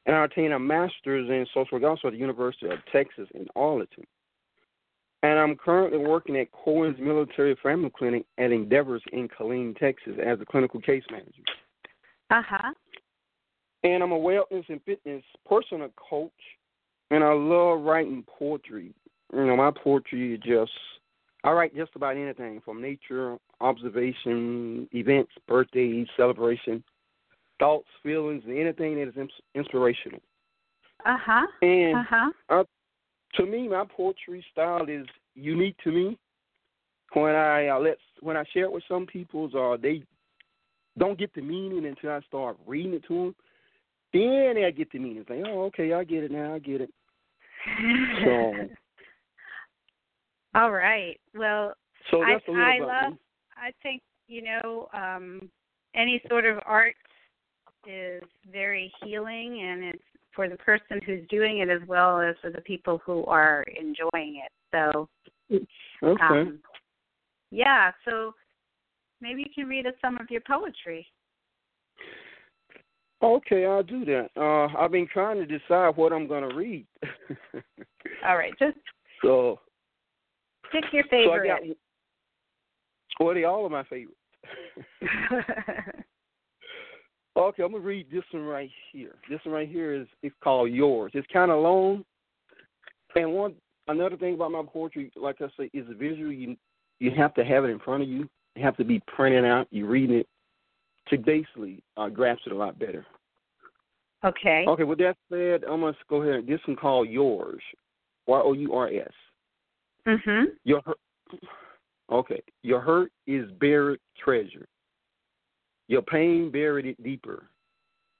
and 0.06 0.16
I 0.16 0.24
attained 0.24 0.52
a 0.52 0.58
master's 0.58 1.28
in 1.28 1.46
social 1.54 1.78
work 1.78 1.88
also 1.88 2.08
at 2.08 2.12
the 2.12 2.18
University 2.18 2.66
of 2.66 2.78
Texas 2.92 3.28
in 3.34 3.46
Arlington. 3.56 4.04
And 5.22 5.38
I'm 5.38 5.56
currently 5.56 5.98
working 5.98 6.36
at 6.36 6.50
Cohen's 6.50 6.98
Military 6.98 7.56
Family 7.62 7.92
Clinic 7.96 8.24
at 8.38 8.50
Endeavors 8.50 9.02
in 9.12 9.28
Killeen, 9.28 9.78
Texas, 9.78 10.14
as 10.24 10.40
a 10.40 10.44
clinical 10.44 10.80
case 10.80 11.04
manager. 11.10 11.42
Uh 12.30 12.42
huh. 12.44 12.72
And 13.84 14.02
I'm 14.02 14.12
a 14.12 14.18
wellness 14.18 14.68
and 14.68 14.82
fitness 14.84 15.22
personal 15.48 15.88
coach, 15.96 16.30
and 17.10 17.22
I 17.22 17.32
love 17.32 17.82
writing 17.82 18.24
poetry. 18.38 18.92
You 19.32 19.46
know, 19.46 19.56
my 19.56 19.70
poetry 19.70 20.34
is 20.34 20.40
just 20.40 20.72
I 21.44 21.50
write 21.50 21.74
just 21.74 21.92
about 21.96 22.16
anything 22.16 22.60
from 22.64 22.80
nature, 22.80 23.36
observation, 23.60 24.88
events, 24.92 25.32
birthdays, 25.48 26.06
celebration, 26.16 26.84
thoughts, 27.62 27.86
feelings, 28.02 28.42
and 28.44 28.58
anything 28.58 28.96
that 28.96 29.08
is 29.08 29.28
inspirational. 29.54 30.18
Uh 31.06 31.16
huh. 31.16 31.46
And 31.62 31.96
Uh 31.96 32.30
huh. 32.48 32.64
to 33.34 33.46
me, 33.46 33.68
my 33.68 33.84
poetry 33.96 34.44
style 34.50 34.84
is 34.88 35.06
unique 35.36 35.76
to 35.84 35.92
me. 35.92 36.18
When 37.12 37.36
I 37.36 37.68
uh, 37.68 37.78
let 37.78 37.98
when 38.20 38.36
I 38.36 38.42
share 38.52 38.64
it 38.64 38.72
with 38.72 38.82
some 38.88 39.06
people, 39.06 39.48
uh, 39.56 39.76
they 39.80 40.02
don't 40.98 41.18
get 41.18 41.32
the 41.34 41.40
meaning 41.40 41.86
until 41.86 42.10
I 42.10 42.20
start 42.22 42.56
reading 42.66 42.94
it 42.94 43.04
to 43.06 43.14
them. 43.14 43.34
Then 44.12 44.54
they 44.56 44.72
get 44.76 44.90
the 44.90 44.98
meaning. 44.98 45.18
It's 45.18 45.30
like, 45.30 45.44
oh, 45.46 45.62
okay, 45.66 45.92
I 45.92 46.02
get 46.02 46.24
it 46.24 46.32
now. 46.32 46.54
I 46.54 46.58
get 46.58 46.80
it. 46.80 46.90
So, 48.24 48.54
All 50.54 50.72
right. 50.72 51.18
Well, 51.34 51.74
so 52.10 52.22
I 52.22 52.38
I 52.48 52.78
love. 52.80 53.12
me. 53.12 53.18
I 53.56 53.70
think 53.82 54.02
you 54.26 54.42
know 54.42 54.88
um, 54.92 55.48
any 55.94 56.20
sort 56.28 56.44
of 56.44 56.58
art 56.66 56.94
is 57.86 58.22
very 58.50 58.92
healing, 59.02 59.60
and 59.62 59.84
it's 59.84 60.02
for 60.34 60.48
the 60.48 60.56
person 60.56 61.00
who's 61.04 61.26
doing 61.28 61.58
it 61.58 61.68
as 61.68 61.86
well 61.86 62.20
as 62.20 62.34
for 62.40 62.50
the 62.50 62.60
people 62.62 63.00
who 63.04 63.24
are 63.26 63.64
enjoying 63.78 64.42
it. 64.44 64.52
So, 64.72 65.08
Okay. 66.02 66.24
um, 66.24 66.58
yeah. 67.50 67.92
So 68.08 68.34
maybe 69.20 69.42
you 69.42 69.50
can 69.54 69.68
read 69.68 69.86
us 69.86 69.94
some 70.00 70.18
of 70.18 70.30
your 70.30 70.40
poetry. 70.46 71.06
Okay, 73.22 73.66
I'll 73.66 73.84
do 73.84 74.04
that. 74.06 74.30
Uh, 74.36 74.66
I've 74.76 74.90
been 74.90 75.06
trying 75.06 75.36
to 75.36 75.46
decide 75.46 75.96
what 75.96 76.12
I'm 76.12 76.26
going 76.26 76.48
to 76.48 76.56
read. 76.56 76.86
All 78.26 78.36
right. 78.36 78.52
Just 78.58 78.78
so, 79.22 79.60
pick 80.72 80.84
your 80.92 81.04
so 81.04 81.10
favorite. 81.10 81.46
got. 81.46 81.60
Well, 83.20 83.34
they 83.34 83.44
all 83.44 83.64
of 83.66 83.70
my 83.70 83.84
favorites. 83.84 84.16
Okay, 87.36 87.62
I'm 87.62 87.72
gonna 87.72 87.82
read 87.82 88.06
this 88.12 88.24
one 88.30 88.44
right 88.44 88.70
here. 88.92 89.14
This 89.28 89.40
one 89.44 89.54
right 89.54 89.68
here 89.68 89.94
is 89.94 90.06
it's 90.22 90.34
called 90.42 90.70
Yours. 90.70 91.12
It's 91.14 91.26
kind 91.32 91.50
of 91.50 91.62
long, 91.62 92.04
and 93.14 93.32
one 93.32 93.54
another 93.88 94.16
thing 94.16 94.34
about 94.34 94.52
my 94.52 94.62
poetry, 94.66 95.10
like 95.16 95.36
I 95.40 95.46
say, 95.58 95.70
is 95.72 95.86
the 95.88 95.94
visual. 95.94 96.30
You 96.30 96.56
you 96.98 97.10
have 97.16 97.32
to 97.34 97.44
have 97.44 97.64
it 97.64 97.68
in 97.68 97.78
front 97.78 98.02
of 98.02 98.08
you. 98.08 98.28
You 98.54 98.62
have 98.62 98.76
to 98.76 98.84
be 98.84 99.00
printing 99.06 99.46
out. 99.46 99.66
You 99.70 99.86
reading 99.86 100.16
it 100.16 100.28
to 101.08 101.16
basically 101.18 101.82
uh, 101.96 102.08
grasp 102.10 102.42
it 102.46 102.52
a 102.52 102.56
lot 102.56 102.78
better. 102.78 103.06
okay. 104.24 104.64
Okay, 104.68 104.84
with 104.84 104.98
that 104.98 105.16
said, 105.30 105.64
I'm 105.64 105.80
gonna 105.80 105.96
go 106.08 106.22
ahead. 106.22 106.40
And 106.40 106.48
this 106.48 106.60
one 106.66 106.76
called 106.76 107.08
Yours. 107.08 107.62
Y 108.26 108.40
O 108.44 108.52
U 108.52 108.74
R 108.74 108.88
S. 108.88 109.10
Mhm. 110.06 110.44
Your 110.64 110.82
hurt. 110.84 110.98
Okay, 112.10 112.42
your 112.62 112.80
hurt 112.80 113.10
is 113.26 113.50
buried 113.52 114.00
treasure. 114.22 114.66
Your 115.88 116.02
pain 116.02 116.50
buried 116.50 116.86
it 116.86 117.02
deeper. 117.02 117.44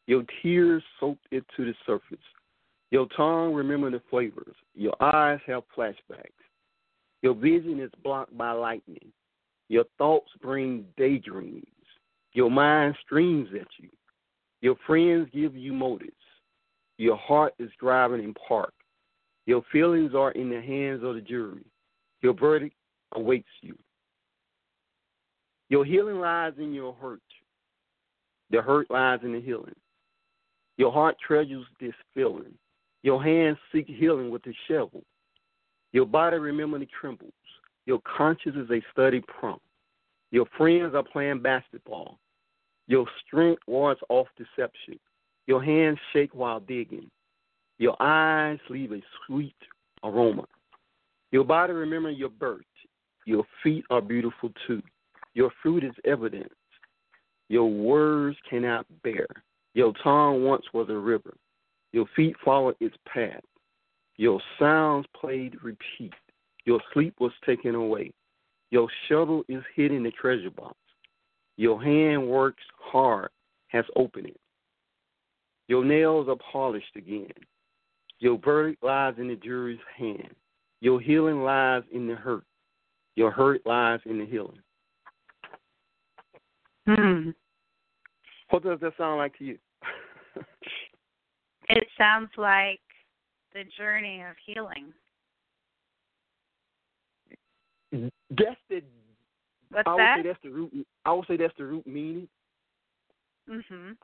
Your 0.07 0.25
tears 0.43 0.83
soaked 0.99 1.27
it 1.31 1.45
to 1.57 1.65
the 1.65 1.75
surface. 1.87 2.19
Your 2.91 3.07
tongue 3.17 3.55
remember 3.55 3.91
the 3.91 4.03
flavors. 4.11 4.55
Your 4.75 4.95
eyes 5.01 5.41
have 5.47 5.63
flashbacks. 5.77 6.33
Your 7.23 7.35
vision 7.35 7.81
is 7.81 7.91
blocked 8.03 8.37
by 8.37 8.53
lightning. 8.53 9.13
Your 9.69 9.85
thoughts 9.97 10.31
bring 10.43 10.85
daydreams. 10.97 11.65
Your 12.35 12.51
mind 12.51 12.97
streams 13.05 13.49
at 13.59 13.69
you. 13.79 13.89
Your 14.61 14.77
friends 14.87 15.29
give 15.33 15.57
you 15.57 15.73
motives. 15.73 16.13
Your 16.99 17.17
heart 17.17 17.55
is 17.59 17.71
driving 17.81 18.23
in 18.23 18.35
park. 18.35 18.75
Your 19.47 19.63
feelings 19.73 20.15
are 20.15 20.33
in 20.33 20.51
the 20.51 20.61
hands 20.61 21.03
of 21.03 21.15
the 21.15 21.21
jury. 21.21 21.65
Your 22.21 22.35
verdict 22.35 22.77
awaits 23.15 23.49
you. 23.61 23.77
Your 25.69 25.85
healing 25.85 26.21
lies 26.21 26.53
in 26.59 26.75
your 26.75 26.93
hurt. 26.95 27.23
The 28.53 28.61
hurt 28.61 28.91
lies 28.91 29.21
in 29.25 29.33
the 29.33 29.41
healing. 29.41 29.75
Your 30.77 30.93
heart 30.93 31.17
treasures 31.27 31.65
this 31.81 31.95
feeling. 32.15 32.55
Your 33.03 33.23
hands 33.23 33.57
seek 33.73 33.87
healing 33.89 34.31
with 34.31 34.43
the 34.43 34.55
shovel. 34.69 35.03
Your 35.93 36.07
body 36.07 36.37
remember 36.37 36.79
the 36.79 36.87
trembles. 37.01 37.33
Your 37.87 38.01
conscience 38.17 38.57
is 38.57 38.71
a 38.71 38.81
study 38.93 39.23
prompt. 39.27 39.65
Your 40.31 40.47
friends 40.57 40.95
are 40.95 41.03
playing 41.03 41.41
basketball. 41.41 42.19
Your 42.87 43.07
strength 43.27 43.63
wards 43.67 44.01
off 44.09 44.29
deception. 44.37 44.99
Your 45.47 45.63
hands 45.63 45.99
shake 46.13 46.35
while 46.35 46.61
digging. 46.61 47.11
Your 47.79 47.97
eyes 48.01 48.59
leave 48.69 48.93
a 48.93 49.03
sweet 49.27 49.57
aroma. 50.05 50.45
Your 51.33 51.45
body 51.45 51.73
remember 51.73 52.11
your 52.11 52.29
birth. 52.29 52.61
Your 53.25 53.45
feet 53.63 53.85
are 53.91 54.01
beautiful 54.01 54.51
too. 54.67 54.83
Your 55.35 55.51
fruit 55.63 55.85
is 55.85 55.95
evidence. 56.05 56.53
Your 57.53 57.69
words 57.69 58.39
cannot 58.49 58.87
bear. 59.05 59.27
Your 59.75 59.93
tongue 60.03 60.43
once 60.43 60.65
was 60.73 60.89
a 60.89 60.97
river. 60.97 61.35
Your 61.93 62.07
feet 62.17 62.35
followed 62.43 62.77
its 62.81 62.97
path. 63.07 63.43
Your 64.17 64.41
sounds 64.59 65.05
played 65.15 65.63
repeat. 65.63 66.15
Your 66.65 66.81
sleep 66.95 67.13
was 67.21 67.33
taken 67.45 67.75
away. 67.75 68.11
Your 68.71 68.89
shuttle 69.07 69.45
is 69.51 69.63
hid 69.77 69.93
in 69.93 70.03
the 70.03 70.13
treasure 70.13 70.49
box. 70.49 70.79
Your 71.59 71.83
hand 71.83 72.27
works 72.27 72.63
hard, 72.79 73.29
has 73.67 73.85
opened 73.97 74.29
it. 74.29 74.41
Your 75.69 75.85
nails 75.85 76.29
are 76.31 76.39
polished 76.51 76.97
again. 76.97 77.35
Your 78.19 78.39
verdict 78.39 78.83
lies 78.83 79.17
in 79.19 79.29
the 79.29 79.37
jury's 79.37 79.79
hand. 79.99 80.35
Your 80.81 81.03
healing 81.03 81.43
lies 81.43 81.83
in 81.93 82.07
the 82.07 82.15
hurt. 82.15 82.45
Your 83.15 83.31
hurt 83.31 83.61
lies 83.67 84.01
in 84.07 84.21
the 84.21 84.25
healing. 84.25 84.63
Hmm. 86.87 87.33
What 88.53 88.65
does 88.65 88.81
that 88.81 88.93
sound 88.99 89.17
like 89.17 89.37
to 89.39 89.45
you? 89.45 89.59
it 91.71 91.87
sounds 91.97 92.29
like 92.37 92.81
the 93.55 93.63
journey 93.79 94.23
of 94.29 94.37
healing. 94.45 94.93
That's 97.91 98.61
the. 98.69 98.83
What's 99.71 99.87
I 99.87 99.95
would 99.95 100.01
that? 100.01 100.17
say 100.19 100.29
that's 100.29 100.39
the 100.43 100.51
root. 100.51 100.87
I 101.07 101.13
would 101.15 101.27
say 101.27 101.39
that's 101.39 101.55
the 101.57 101.65
root 101.65 101.87
meaning. 101.87 102.29
Mhm. 103.49 103.97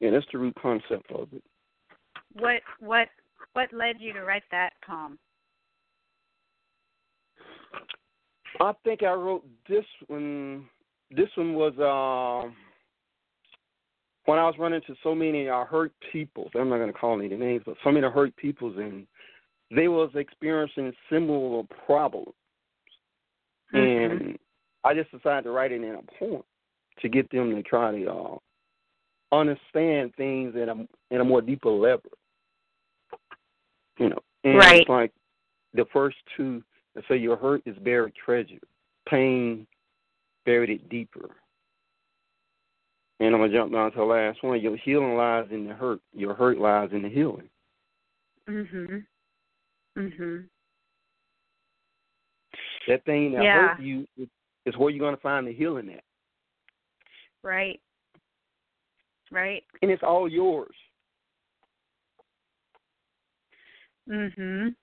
Yeah, 0.00 0.10
that's 0.10 0.26
the 0.32 0.38
root 0.38 0.56
concept 0.60 1.12
of 1.12 1.32
it. 1.32 1.44
What 2.32 2.62
what 2.80 3.08
what 3.52 3.72
led 3.72 4.00
you 4.00 4.12
to 4.12 4.22
write 4.22 4.42
that 4.50 4.72
poem? 4.84 5.20
I 8.60 8.72
think 8.82 9.04
I 9.04 9.12
wrote 9.12 9.44
this 9.68 9.84
one. 10.08 10.68
This 11.12 11.28
one 11.36 11.54
was 11.54 11.74
uh, 11.78 12.50
when 14.28 14.38
I 14.38 14.44
was 14.44 14.56
running 14.58 14.82
to 14.86 14.94
so 15.02 15.14
many 15.14 15.48
uh, 15.48 15.64
hurt 15.64 15.90
peoples. 16.12 16.50
I'm 16.54 16.68
not 16.68 16.76
going 16.76 16.92
to 16.92 16.98
call 16.98 17.18
any 17.18 17.34
names, 17.34 17.62
but 17.64 17.76
so 17.82 17.90
many 17.90 18.06
hurt 18.06 18.36
peoples, 18.36 18.76
and 18.76 19.06
they 19.74 19.88
was 19.88 20.10
experiencing 20.14 20.92
similar 21.10 21.62
problems. 21.86 22.34
Mm-hmm. 23.74 24.12
And 24.12 24.38
I 24.84 24.92
just 24.92 25.10
decided 25.12 25.44
to 25.44 25.50
write 25.50 25.72
it 25.72 25.82
in 25.82 25.94
a 25.94 26.02
poem 26.18 26.42
to 27.00 27.08
get 27.08 27.30
them 27.30 27.54
to 27.54 27.62
try 27.62 27.90
to 27.90 28.10
uh, 28.10 28.36
understand 29.32 30.12
things 30.16 30.54
in 30.54 30.68
a 30.68 31.14
in 31.14 31.22
a 31.22 31.24
more 31.24 31.40
deeper 31.40 31.70
level. 31.70 32.10
You 33.98 34.10
know, 34.10 34.20
and 34.44 34.58
Right. 34.58 34.80
it's 34.82 34.90
like 34.90 35.12
the 35.72 35.86
first 35.90 36.18
two 36.36 36.62
that 36.94 37.04
say 37.08 37.16
your 37.16 37.38
hurt 37.38 37.62
is 37.64 37.78
buried 37.78 38.14
treasure, 38.14 38.60
pain 39.08 39.66
buried 40.44 40.68
it 40.68 40.90
deeper. 40.90 41.30
And 43.20 43.34
I'm 43.34 43.40
gonna 43.40 43.52
jump 43.52 43.72
down 43.72 43.90
to 43.92 43.96
the 43.98 44.04
last 44.04 44.42
one. 44.42 44.60
Your 44.60 44.76
healing 44.76 45.16
lies 45.16 45.46
in 45.50 45.66
the 45.66 45.74
hurt. 45.74 46.00
Your 46.12 46.34
hurt 46.34 46.58
lies 46.58 46.90
in 46.92 47.02
the 47.02 47.08
healing. 47.08 47.50
Mhm. 48.46 49.06
Mhm. 49.96 50.48
That 52.86 53.04
thing 53.04 53.32
that 53.32 53.42
Yeah. 53.42 53.68
hurt 53.68 53.80
you 53.80 54.06
is, 54.64 54.76
where 54.76 54.90
you're 54.90 55.04
gonna 55.04 55.16
find 55.16 55.46
the 55.46 55.52
healing 55.52 55.90
at, 55.90 56.04
Right. 57.42 57.80
Right. 59.30 59.64
and 59.82 59.90
it's 59.90 60.02
all 60.02 60.28
yours. 60.28 60.76
Mhm. 64.08 64.74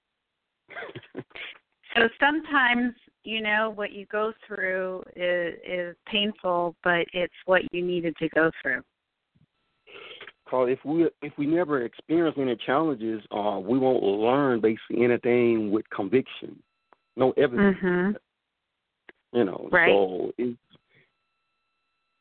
So 1.95 2.09
sometimes, 2.19 2.93
you 3.25 3.41
know, 3.41 3.71
what 3.75 3.91
you 3.91 4.05
go 4.05 4.31
through 4.47 5.03
is 5.15 5.55
is 5.67 5.95
painful, 6.05 6.75
but 6.83 7.05
it's 7.13 7.33
what 7.45 7.61
you 7.71 7.83
needed 7.83 8.15
to 8.17 8.29
go 8.29 8.51
through. 8.61 8.81
Cause 10.47 10.69
if 10.69 10.79
we 10.85 11.09
if 11.23 11.33
we 11.37 11.47
never 11.47 11.83
experience 11.83 12.37
any 12.39 12.55
challenges, 12.65 13.23
uh, 13.31 13.59
we 13.59 13.79
won't 13.79 14.03
learn 14.03 14.61
basically 14.61 15.03
anything 15.03 15.71
with 15.71 15.89
conviction, 15.89 16.61
no 17.15 17.31
evidence. 17.31 17.77
Mhm. 17.77 18.15
You 19.33 19.43
know, 19.43 19.69
Right. 19.71 19.89
so 19.89 20.33
it's 20.37 20.57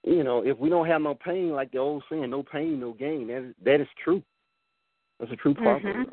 you 0.04 0.24
know 0.24 0.40
if 0.42 0.58
we 0.58 0.70
don't 0.70 0.86
have 0.86 1.02
no 1.02 1.14
pain, 1.14 1.50
like 1.50 1.70
the 1.70 1.78
old 1.78 2.02
saying, 2.08 2.30
no 2.30 2.42
pain, 2.42 2.80
no 2.80 2.92
gain. 2.92 3.26
That 3.26 3.42
is, 3.42 3.54
that 3.62 3.80
is 3.80 3.88
true. 4.02 4.22
That's 5.18 5.30
a 5.30 5.36
true 5.36 5.54
proverb. 5.54 6.10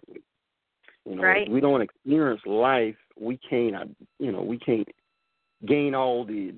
You 1.06 1.16
know, 1.16 1.24
Right. 1.24 1.48
if 1.48 1.50
we 1.54 1.60
don't 1.60 1.82
experience 1.82 2.46
life, 2.46 2.98
we 3.20 3.38
can't. 3.38 3.76
uh, 3.76 3.86
You 4.20 4.32
know, 4.32 4.42
we 4.42 4.58
can't 4.60 4.88
gain 5.66 5.96
all 5.96 6.24
the 6.26 6.54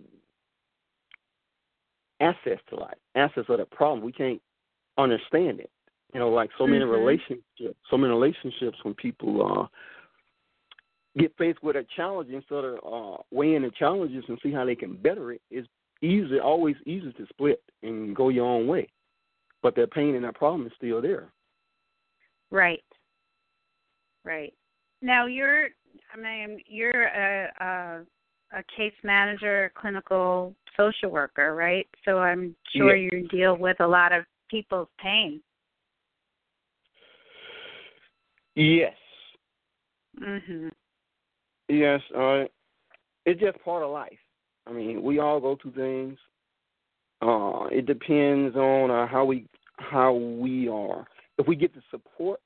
access 2.20 2.60
to 2.70 2.76
life, 2.76 2.98
access 3.16 3.46
of 3.50 3.58
the 3.58 3.66
problem. 3.66 4.02
We 4.02 4.12
can't 4.12 4.42
understand 4.98 5.60
it. 5.60 5.72
You 6.14 6.20
know, 6.20 6.30
like 6.30 6.52
so 6.58 6.68
many 6.68 6.86
Mhm. 6.86 6.92
relationships, 6.92 7.80
so 7.90 7.98
many 7.98 8.14
relationships 8.14 8.84
when 8.84 8.94
people 8.94 9.46
uh 9.46 9.68
get 11.16 11.36
faced 11.38 11.62
with 11.62 11.76
a 11.76 11.84
challenge 11.96 12.32
instead 12.32 12.64
of 12.64 12.80
uh 12.84 13.22
weighing 13.32 13.62
the 13.64 13.72
challenges 13.72 14.28
and 14.28 14.40
see 14.42 14.52
how 14.52 14.66
they 14.66 14.76
can 14.76 14.96
better 14.96 15.32
it, 15.32 15.42
it's 15.52 15.68
easy 16.02 16.40
always 16.40 16.76
easy 16.86 17.12
to 17.14 17.26
split 17.28 17.62
and 17.82 18.16
go 18.16 18.30
your 18.30 18.46
own 18.46 18.68
way. 18.68 18.88
But 19.62 19.76
that 19.76 19.92
pain 19.92 20.16
and 20.16 20.24
that 20.26 20.36
problem 20.36 20.68
is 20.68 20.74
still 20.76 21.02
there. 21.02 21.32
Right. 22.52 22.84
Right. 24.24 24.54
Now 25.02 25.26
you're 25.26 25.70
I 26.14 26.18
mean 26.18 26.60
you're 26.68 27.04
a 27.08 27.50
a, 27.60 28.58
a 28.58 28.64
case 28.76 28.94
manager, 29.04 29.72
clinical 29.76 30.56
social 30.78 31.10
worker, 31.10 31.56
right? 31.56 31.88
So 32.06 32.20
I'm 32.20 32.56
sure 32.76 32.96
Yeah. 32.96 33.10
you 33.12 33.28
deal 33.28 33.58
with 33.58 33.80
a 33.80 33.88
lot 33.88 34.12
of 34.14 34.26
people's 34.50 34.88
pain. 34.98 35.42
Yes. 38.56 38.96
Mhm. 40.20 40.72
Yes, 41.70 42.02
uh 42.16 42.46
it's 43.26 43.40
just 43.40 43.58
part 43.64 43.84
of 43.84 43.92
life. 43.92 44.20
I 44.68 44.72
mean, 44.72 45.02
we 45.02 45.20
all 45.20 45.40
go 45.40 45.56
through 45.62 45.72
things. 45.74 46.20
Uh 47.22 47.68
it 47.72 47.86
depends 47.86 48.56
on 48.56 48.90
uh, 48.90 49.08
how 49.08 49.26
we 49.26 49.48
how 49.80 50.14
we 50.14 50.70
are. 50.70 51.06
If 51.38 51.48
we 51.48 51.56
get 51.56 51.74
the 51.74 51.82
support, 51.90 52.40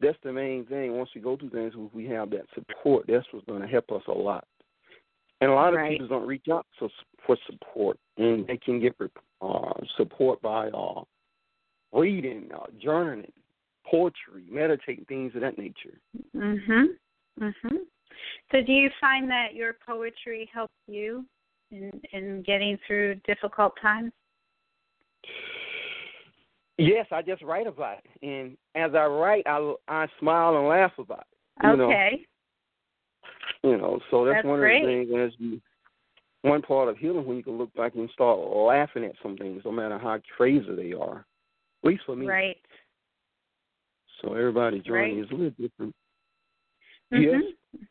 that's 0.00 0.18
the 0.22 0.32
main 0.32 0.66
thing. 0.66 0.96
Once 0.96 1.10
we 1.14 1.20
go 1.20 1.36
through 1.36 1.50
things, 1.50 1.72
if 1.76 1.94
we 1.94 2.06
have 2.06 2.30
that 2.30 2.46
support, 2.54 3.06
that's 3.08 3.26
what's 3.30 3.46
going 3.46 3.62
to 3.62 3.68
help 3.68 3.90
us 3.92 4.02
a 4.08 4.12
lot. 4.12 4.46
And 5.40 5.50
a 5.50 5.54
lot 5.54 5.74
of 5.74 5.78
Right. 5.78 5.92
people 5.92 6.08
don't 6.08 6.26
reach 6.26 6.48
out 6.50 6.66
so, 6.78 6.88
for 7.26 7.36
support, 7.46 7.98
and 8.16 8.46
they 8.46 8.56
can 8.56 8.80
get 8.80 8.94
uh, 9.42 9.72
support 9.96 10.40
by 10.40 10.68
uh, 10.68 11.02
reading, 11.92 12.50
uh, 12.54 12.66
journaling, 12.82 13.30
poetry, 13.84 14.44
meditating, 14.48 15.04
things 15.06 15.34
of 15.34 15.42
that 15.42 15.58
nature. 15.58 16.00
Mhm. 16.34 16.98
Mhm. 17.38 17.86
So 18.50 18.62
do 18.62 18.72
you 18.72 18.90
find 19.00 19.30
that 19.30 19.54
your 19.54 19.74
poetry 19.74 20.46
helps 20.46 20.74
you 20.86 21.26
in 21.70 22.00
in 22.12 22.42
getting 22.42 22.78
through 22.86 23.16
difficult 23.26 23.76
times? 23.80 24.12
Yes, 26.78 27.06
I 27.10 27.22
just 27.22 27.42
write 27.42 27.66
about 27.66 27.98
it, 27.98 28.26
and 28.26 28.56
as 28.74 28.94
I 28.94 29.06
write, 29.06 29.46
I 29.46 29.74
I 29.88 30.06
smile 30.20 30.58
and 30.58 30.68
laugh 30.68 30.92
about 30.98 31.20
it. 31.32 31.66
You 31.66 31.76
know, 31.76 31.84
okay. 31.84 32.26
you 33.62 33.78
know, 33.78 33.98
so 34.10 34.26
that's, 34.26 34.38
That's 34.38 34.46
one 34.46 34.58
great. 34.58 34.82
of 34.82 34.88
the 34.88 35.06
things. 35.06 35.32
As 35.32 35.40
you, 35.40 35.60
one 36.42 36.60
part 36.60 36.90
of 36.90 36.98
healing 36.98 37.24
when 37.24 37.38
you 37.38 37.42
can 37.42 37.56
look 37.56 37.72
back 37.74 37.94
and 37.94 38.10
start 38.10 38.38
laughing 38.38 39.04
at 39.04 39.14
some 39.22 39.38
things, 39.38 39.62
no 39.64 39.72
matter 39.72 39.98
how 39.98 40.18
crazy 40.36 40.66
they 40.76 40.92
are. 40.92 41.24
At 41.82 41.88
least 41.88 42.02
for 42.04 42.14
me. 42.14 42.26
Right. 42.26 42.58
So 44.20 44.34
everybody's 44.34 44.84
journey 44.84 45.14
Right. 45.14 45.24
is 45.24 45.30
a 45.30 45.34
little 45.34 45.50
different. 45.58 45.94
Mhm. 47.12 47.42
Yes. 47.72 47.86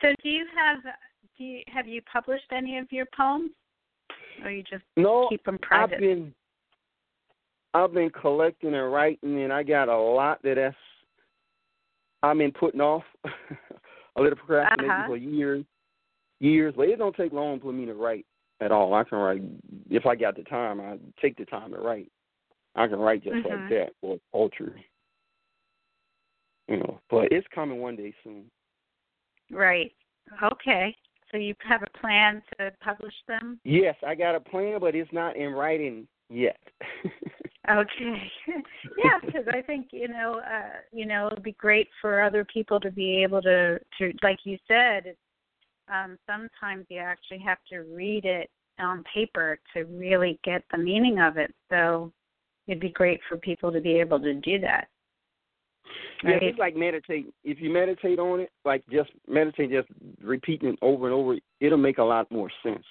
So 0.00 0.14
do 0.22 0.28
you 0.28 0.46
have 0.54 0.82
do 1.36 1.44
you 1.44 1.62
have 1.68 1.86
you 1.86 2.02
published 2.02 2.50
any 2.52 2.78
of 2.78 2.90
your 2.90 3.06
poems, 3.16 3.50
or 4.42 4.50
you 4.50 4.62
just 4.62 4.84
No, 4.96 5.28
keep 5.28 5.44
them 5.44 5.58
private? 5.58 5.94
I've 5.94 6.00
been 6.00 6.34
I've 7.72 7.92
been 7.92 8.10
collecting 8.10 8.74
and 8.74 8.92
writing, 8.92 9.42
and 9.42 9.52
I 9.52 9.62
got 9.62 9.88
a 9.88 9.96
lot 9.96 10.42
that 10.42 10.56
that's 10.56 10.76
I've 12.22 12.36
been 12.36 12.52
putting 12.52 12.80
off 12.80 13.04
a 13.24 14.20
little 14.20 14.36
procrastinating 14.36 14.90
Uh-huh. 14.90 15.06
for 15.06 15.16
years, 15.16 15.64
years. 16.40 16.74
But 16.76 16.88
it 16.88 16.98
don't 16.98 17.16
take 17.16 17.32
long 17.32 17.60
for 17.60 17.72
me 17.72 17.86
to 17.86 17.94
write 17.94 18.26
at 18.60 18.72
all. 18.72 18.92
I 18.94 19.04
can 19.04 19.18
write 19.18 19.42
if 19.88 20.04
I 20.04 20.16
got 20.16 20.36
the 20.36 20.42
time. 20.42 20.80
I 20.80 20.98
take 21.22 21.36
the 21.36 21.46
time 21.46 21.70
to 21.72 21.78
write. 21.78 22.10
I 22.74 22.86
can 22.86 22.98
write 22.98 23.24
just 23.24 23.44
like 23.46 23.68
that 23.70 23.90
or 24.02 24.18
poetry. 24.32 24.84
You 26.68 26.78
know, 26.78 27.00
but 27.08 27.32
it's 27.32 27.46
coming 27.54 27.80
one 27.80 27.96
day 27.96 28.12
soon. 28.22 28.44
Right. 29.50 29.92
Okay. 30.42 30.94
So 31.30 31.36
you 31.36 31.54
have 31.68 31.82
a 31.82 31.98
plan 31.98 32.42
to 32.58 32.72
publish 32.82 33.14
them? 33.28 33.60
Yes, 33.64 33.94
I 34.06 34.14
got 34.14 34.34
a 34.34 34.40
plan, 34.40 34.78
but 34.80 34.94
it's 34.94 35.12
not 35.12 35.36
in 35.36 35.52
writing 35.52 36.06
yet. 36.28 36.58
Okay. 37.68 38.32
yeah, 38.96 39.18
because 39.24 39.46
I 39.52 39.60
think 39.60 39.88
you 39.92 40.08
know, 40.08 40.40
uh, 40.40 40.78
you 40.92 41.06
know, 41.06 41.28
it'd 41.30 41.42
be 41.42 41.52
great 41.52 41.88
for 42.00 42.22
other 42.22 42.44
people 42.44 42.80
to 42.80 42.90
be 42.90 43.22
able 43.22 43.42
to, 43.42 43.78
to 43.98 44.12
like 44.22 44.38
you 44.44 44.56
said. 44.66 45.06
It's, 45.06 45.18
um, 45.92 46.16
sometimes 46.26 46.86
you 46.88 46.98
actually 46.98 47.40
have 47.40 47.58
to 47.68 47.80
read 47.80 48.24
it 48.24 48.48
on 48.78 49.04
paper 49.12 49.58
to 49.74 49.84
really 49.84 50.38
get 50.44 50.62
the 50.70 50.78
meaning 50.78 51.20
of 51.20 51.36
it. 51.36 51.52
So 51.68 52.12
it'd 52.66 52.80
be 52.80 52.90
great 52.90 53.20
for 53.28 53.36
people 53.36 53.70
to 53.72 53.80
be 53.80 54.00
able 54.00 54.20
to 54.20 54.34
do 54.34 54.58
that. 54.60 54.88
Yeah, 56.22 56.32
Right. 56.32 56.42
it's 56.42 56.58
like 56.58 56.76
meditate. 56.76 57.32
If 57.44 57.60
you 57.60 57.70
meditate 57.70 58.18
on 58.18 58.40
it, 58.40 58.50
like 58.64 58.84
just 58.90 59.10
meditate, 59.26 59.70
just 59.70 59.88
repeating 60.22 60.70
it 60.70 60.78
over 60.82 61.06
and 61.06 61.14
over, 61.14 61.36
it'll 61.60 61.78
make 61.78 61.98
a 61.98 62.04
lot 62.04 62.30
more 62.30 62.50
sense 62.62 62.84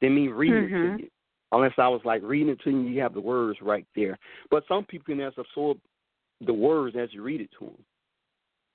than 0.00 0.14
me 0.14 0.28
reading 0.28 0.64
it 0.64 0.70
Mhm. 0.70 0.96
to 0.96 1.02
you. 1.02 1.10
Unless 1.56 1.74
I 1.78 1.88
was 1.88 2.00
like 2.04 2.22
reading 2.22 2.50
it 2.50 2.60
to 2.64 2.70
you, 2.70 2.80
you 2.80 3.00
have 3.00 3.14
the 3.14 3.20
words 3.20 3.58
right 3.62 3.86
there. 3.94 4.18
But 4.50 4.64
some 4.68 4.84
people 4.84 5.06
can 5.06 5.18
just 5.18 5.38
absorb 5.38 5.78
the 6.44 6.52
words 6.52 6.96
as 6.98 7.08
you 7.12 7.22
read 7.22 7.40
it 7.40 7.50
to 7.58 7.66
them. 7.66 7.84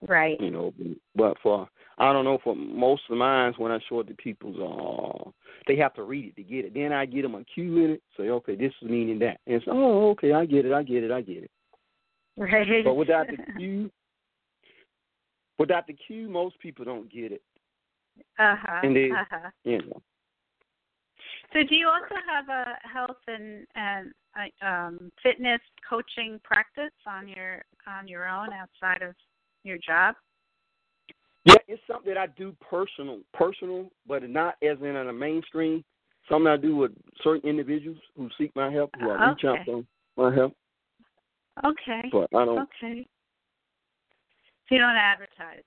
Right. 0.08 0.40
You 0.42 0.50
know, 0.50 0.74
but 1.16 1.38
for 1.44 1.70
I 2.00 2.12
don't 2.12 2.26
know 2.26 2.40
for 2.44 2.56
most 2.56 3.04
of 3.10 3.18
mine 3.18 3.54
when 3.58 3.72
I 3.72 3.78
show 3.88 4.00
it 4.00 4.08
to 4.08 4.16
people, 4.16 5.28
uh, 5.28 5.30
they 5.68 5.76
have 5.78 5.94
to 5.96 6.04
read 6.04 6.26
it 6.26 6.36
to 6.38 6.44
get 6.44 6.66
it. 6.66 6.74
Then 6.74 6.92
I 6.92 7.06
get 7.06 7.22
them 7.22 7.36
a 7.36 7.44
cue 7.44 7.86
in 7.86 7.92
it, 7.92 8.02
say, 8.18 8.30
okay, 8.30 8.56
this 8.56 8.74
is 8.82 8.90
meaning 8.90 9.20
that, 9.20 9.40
and 9.46 9.58
it's 9.58 9.66
oh, 9.70 10.10
okay, 10.12 10.34
I 10.34 10.46
get 10.46 10.66
it, 10.66 10.74
I 10.74 10.82
get 10.82 11.04
it, 11.04 11.12
I 11.12 11.22
get 11.22 11.44
it. 11.44 11.52
Right. 12.36 12.84
But 12.84 12.96
without 12.96 13.28
the 13.28 13.38
cue, 13.58 13.92
without 15.60 15.86
the 15.86 15.94
cue, 15.94 16.28
most 16.28 16.60
people 16.60 16.84
don't 16.84 17.12
get 17.12 17.32
it. 17.34 17.44
Uh 18.40 18.56
huh. 18.60 18.82
And 18.84 18.96
they, 18.96 19.12
uh-huh. 19.12 19.50
you 19.64 19.78
know. 19.84 20.02
So, 21.54 21.60
do 21.68 21.76
you 21.76 21.88
also 21.88 22.16
have 22.28 22.48
a 22.50 22.78
health 22.88 23.18
and 23.28 23.68
and 23.76 24.14
uh, 24.36 24.66
um, 24.66 25.12
fitness 25.22 25.60
coaching 25.88 26.40
practice 26.44 26.94
on 27.06 27.28
your 27.28 27.64
on 27.88 28.08
your 28.08 28.28
own 28.28 28.50
outside 28.54 29.02
of 29.02 29.16
your 29.64 29.78
job? 29.78 30.16
Yeah, 31.46 31.56
it's 31.68 31.82
something 31.88 32.14
that 32.14 32.20
I 32.20 32.28
do 32.38 32.56
personal, 32.62 33.20
personal, 33.34 33.90
but 34.08 34.28
not 34.30 34.56
as 34.62 34.78
in 34.80 34.96
on 34.96 35.10
a 35.10 35.14
mainstream. 35.14 35.84
Something 36.30 36.48
I 36.48 36.58
do 36.58 36.76
with 36.76 36.92
certain 37.24 37.50
individuals 37.50 37.98
who 38.16 38.30
seek 38.38 38.56
my 38.56 38.72
help, 38.72 38.92
who 39.00 39.10
I 39.10 39.30
reach 39.30 39.44
Okay. 39.44 39.48
out 39.48 39.60
for 39.66 39.84
my 40.16 40.34
help. 40.34 40.54
Okay. 41.66 42.10
But 42.12 42.30
I 42.34 42.46
don't. 42.46 42.60
Okay. 42.60 43.08
So 44.70 44.76
you 44.76 44.80
don't 44.80 44.96
advertise. 44.96 45.64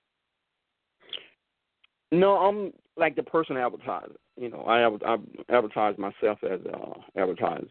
No, 2.11 2.37
I'm 2.37 2.71
like 2.97 3.15
the 3.15 3.23
person 3.23 3.57
advertiser. 3.57 4.15
You 4.37 4.49
know, 4.49 4.61
I 4.61 4.85
I 4.85 5.17
advertise 5.49 5.97
myself 5.97 6.39
as 6.43 6.59
uh 6.73 6.93
advertiser. 7.15 7.67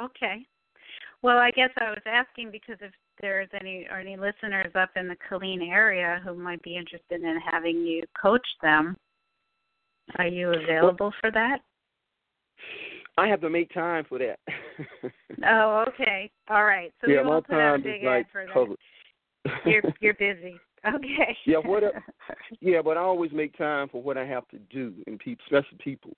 Okay. 0.00 0.46
Well, 1.22 1.38
I 1.38 1.50
guess 1.52 1.70
I 1.78 1.90
was 1.90 2.02
asking 2.06 2.50
because 2.50 2.78
if 2.80 2.92
there's 3.20 3.48
any 3.60 3.86
or 3.90 3.98
any 4.00 4.16
listeners 4.16 4.72
up 4.74 4.90
in 4.96 5.08
the 5.08 5.16
Killeen 5.30 5.68
area 5.68 6.20
who 6.24 6.34
might 6.34 6.62
be 6.62 6.76
interested 6.76 7.22
in 7.22 7.38
having 7.50 7.78
you 7.78 8.02
coach 8.20 8.46
them, 8.60 8.96
are 10.18 10.26
you 10.26 10.52
available 10.52 11.12
for 11.20 11.30
that? 11.30 11.58
I 13.18 13.28
have 13.28 13.40
to 13.42 13.50
make 13.50 13.72
time 13.72 14.04
for 14.08 14.18
that. 14.18 14.38
Oh, 15.44 15.84
okay. 15.88 16.30
All 16.48 16.64
right. 16.64 16.92
So 17.00 17.10
yeah, 17.10 17.22
we 17.22 17.28
won't 17.28 17.46
put 17.46 17.56
out 17.56 17.80
a 17.80 17.82
big 17.82 18.04
like 18.04 18.26
ad 18.26 18.26
for 18.30 18.46
that. 18.46 19.62
You're 19.66 19.82
you're 20.00 20.14
busy. 20.14 20.56
Okay. 20.86 21.36
Yeah, 21.46 21.58
what 21.58 21.82
a- 21.82 21.92
yeah, 22.60 22.82
but 22.82 22.96
I 22.96 23.00
always 23.00 23.32
make 23.32 23.56
time 23.56 23.88
for 23.88 24.02
what 24.02 24.18
I 24.18 24.26
have 24.26 24.46
to 24.48 24.58
do 24.58 24.94
in 25.06 25.18
people, 25.18 25.44
especially 25.46 25.78
people's. 25.78 26.16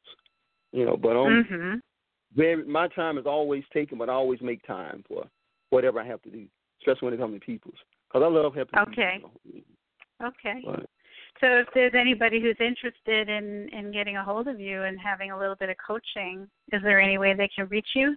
You 0.73 0.87
know, 0.87 0.97
but 0.97 1.17
um, 1.17 1.45
Mhm. 1.45 1.81
very 2.35 2.65
my 2.65 2.89
time 2.89 3.19
is 3.19 3.27
always 3.27 3.65
taken, 3.73 3.99
but 3.99 4.09
I 4.09 4.13
always 4.13 4.41
make 4.41 4.63
time 4.67 5.05
for 5.07 5.29
whatever 5.71 6.01
I 6.01 6.07
have 6.07 6.23
to 6.23 6.31
do, 6.31 6.47
especially 6.81 7.07
when 7.07 7.15
it 7.15 7.19
comes 7.19 7.35
to 7.35 7.41
people's. 7.41 7.79
Because 8.09 8.25
I 8.25 8.29
love 8.29 8.55
helping 8.55 8.79
Okay. 8.81 9.21
people. 9.23 9.65
Okay. 10.23 10.63
But, 10.65 10.87
So 11.41 11.47
if 11.59 11.67
there's 11.75 11.95
anybody 11.95 12.41
who's 12.41 12.57
interested 12.61 13.29
in 13.29 13.69
in 13.71 13.93
getting 13.93 14.17
a 14.17 14.25
hold 14.25 14.49
of 14.49 14.61
you 14.61 14.83
and 14.85 14.99
having 14.99 15.31
a 15.31 15.39
little 15.39 15.57
bit 15.57 15.69
of 15.69 15.77
coaching, 15.85 16.49
is 16.73 16.83
there 16.83 17.01
any 17.01 17.19
way 17.19 17.35
they 17.35 17.49
can 17.49 17.67
reach 17.69 17.95
you? 17.95 18.17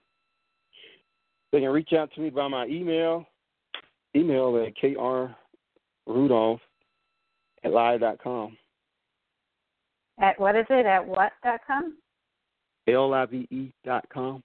they 1.51 1.61
can 1.61 1.69
reach 1.69 1.93
out 1.93 2.11
to 2.13 2.21
me 2.21 2.29
by 2.29 2.47
my 2.47 2.65
email, 2.67 3.25
email 4.15 4.61
at 4.65 4.75
krudolph 6.07 6.59
at 7.63 7.71
live 7.71 7.99
dot 7.99 8.19
com. 8.21 8.57
At 10.19 10.39
what 10.39 10.55
is 10.55 10.65
it? 10.69 10.85
At 10.85 11.05
what 11.05 11.31
dot 11.43 11.59
com? 11.67 11.97
L 12.87 13.13
I 13.13 13.25
V 13.25 13.47
E 13.51 13.73
dot 13.83 14.07
com. 14.09 14.41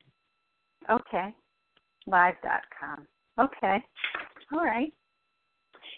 Okay. 0.91 1.35
Live 2.07 2.35
dot 2.43 2.63
com. 2.79 3.07
Okay. 3.39 3.79
All 4.53 4.65
right. 4.65 4.93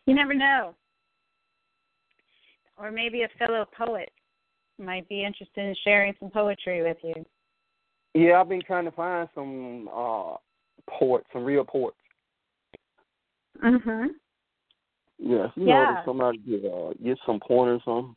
You 0.06 0.14
never 0.14 0.34
know. 0.34 0.74
Or 2.76 2.90
maybe 2.90 3.22
a 3.22 3.28
fellow 3.38 3.64
poet 3.76 4.10
might 4.78 5.08
be 5.08 5.24
interested 5.24 5.64
in 5.64 5.74
sharing 5.84 6.12
some 6.20 6.30
poetry 6.30 6.82
with 6.82 6.96
you. 7.02 7.24
Yeah, 8.14 8.40
I've 8.40 8.48
been 8.48 8.62
trying 8.62 8.84
to 8.84 8.90
find 8.90 9.28
some 9.34 9.88
uh 9.88 10.34
ports, 10.90 11.26
some 11.32 11.44
real 11.44 11.64
ports. 11.64 11.96
Mhm. 13.62 14.08
Yes, 15.18 15.50
you 15.56 15.66
Yeah. 15.66 15.94
know, 15.94 16.02
somebody 16.04 16.38
get 16.38 16.64
uh, 16.64 16.92
get 17.02 17.18
some 17.24 17.40
pointers 17.40 17.82
on, 17.86 18.16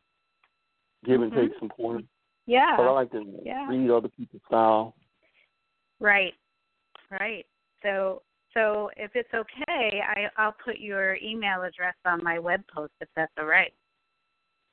give 1.03 1.21
and 1.21 1.31
Mhm. 1.31 1.35
take 1.49 1.59
some 1.59 1.69
pointers. 1.69 2.07
Yeah. 2.45 2.75
But 2.75 2.87
I 2.87 2.91
like 2.91 3.11
to 3.11 3.41
Yeah. 3.43 3.67
read 3.67 3.89
other 3.89 4.09
people's 4.09 4.43
style. 4.43 4.95
Right. 5.99 6.35
Right. 7.09 7.45
So 7.83 8.23
so 8.53 8.89
if 8.97 9.15
it's 9.15 9.33
okay, 9.33 10.01
I 10.01 10.29
I'll 10.37 10.53
put 10.53 10.79
your 10.79 11.15
email 11.21 11.63
address 11.63 11.95
on 12.05 12.23
my 12.23 12.39
web 12.39 12.65
post 12.67 12.93
if 12.99 13.09
that's 13.15 13.31
all 13.37 13.45
right. 13.45 13.73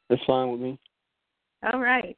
That's 0.08 0.24
fine 0.24 0.50
with 0.50 0.60
me. 0.60 0.78
All 1.62 1.80
right. 1.80 2.16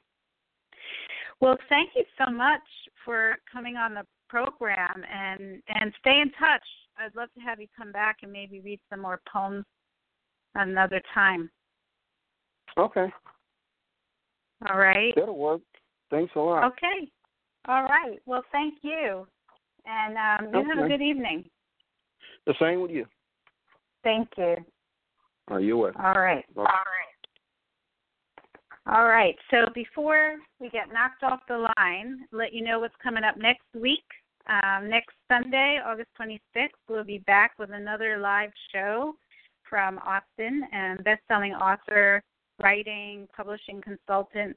Well, 1.40 1.58
thank 1.68 1.94
you 1.94 2.04
so 2.16 2.30
much 2.30 2.62
for 3.04 3.36
coming 3.50 3.76
on 3.76 3.94
the 3.94 4.06
program 4.28 5.04
and 5.04 5.62
and 5.68 5.92
stay 5.98 6.20
in 6.20 6.30
touch. 6.32 6.66
I'd 6.98 7.14
love 7.14 7.32
to 7.34 7.40
have 7.40 7.60
you 7.60 7.68
come 7.76 7.92
back 7.92 8.18
and 8.22 8.32
maybe 8.32 8.60
read 8.60 8.80
some 8.88 9.00
more 9.00 9.20
poems 9.30 9.66
another 10.60 11.00
time. 11.14 11.50
Okay, 12.78 13.06
All 14.68 14.78
right. 14.78 15.14
that'll 15.16 15.38
work. 15.38 15.62
Thanks 16.10 16.32
a 16.36 16.40
lot. 16.40 16.64
Okay. 16.72 17.10
All 17.68 17.82
right. 17.84 18.18
Well, 18.26 18.44
thank 18.52 18.74
you. 18.82 19.26
And 19.86 20.16
um, 20.16 20.54
you 20.54 20.68
have 20.68 20.84
a 20.84 20.88
good 20.88 21.02
evening. 21.02 21.44
The 22.46 22.54
same 22.60 22.80
with 22.80 22.90
you. 22.90 23.06
Thank 24.02 24.28
you. 24.36 24.56
Are 25.48 25.60
you 25.60 25.78
welcome. 25.78 26.00
All 26.04 26.20
right. 26.20 26.44
Bye. 26.54 26.62
All 26.62 26.66
right. 26.66 27.16
All 28.96 29.06
right. 29.06 29.34
So 29.50 29.66
before 29.74 30.36
we 30.60 30.68
get 30.70 30.92
knocked 30.92 31.22
off 31.22 31.40
the 31.48 31.66
line, 31.76 32.20
let 32.32 32.52
you 32.52 32.62
know 32.64 32.78
what's 32.78 32.94
coming 33.02 33.24
up 33.24 33.36
next 33.36 33.66
week. 33.74 34.04
Um, 34.48 34.88
next 34.88 35.14
Sunday, 35.26 35.80
August 35.84 36.10
26th, 36.20 36.68
we'll 36.88 37.02
be 37.02 37.18
back 37.26 37.52
with 37.58 37.70
another 37.72 38.18
live 38.18 38.50
show 38.72 39.14
from 39.68 39.98
Austin 39.98 40.62
and 40.72 41.02
best-selling 41.04 41.54
author, 41.54 42.22
writing, 42.62 43.28
publishing 43.36 43.80
consultant, 43.82 44.56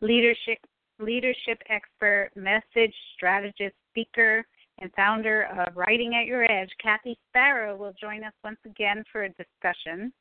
leadership 0.00 0.58
leadership 1.00 1.60
expert, 1.70 2.30
message 2.36 2.94
strategist, 3.16 3.74
speaker, 3.90 4.44
and 4.78 4.92
founder 4.94 5.48
of 5.58 5.76
Writing 5.76 6.14
at 6.14 6.26
Your 6.26 6.50
Edge, 6.50 6.70
Kathy 6.82 7.18
Sparrow, 7.28 7.76
will 7.76 7.94
join 8.00 8.24
us 8.24 8.32
once 8.42 8.58
again 8.64 9.04
for 9.10 9.24
a 9.24 9.28
discussion. 9.30 10.12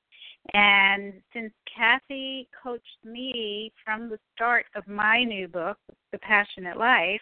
And 0.54 1.14
since 1.34 1.54
Kathy 1.76 2.50
coached 2.62 2.84
me 3.04 3.72
from 3.84 4.10
the 4.10 4.20
start 4.36 4.66
of 4.76 4.88
my 4.88 5.24
new 5.24 5.48
book, 5.48 5.78
The 6.12 6.20
Passionate 6.20 6.78
Life, 6.78 7.22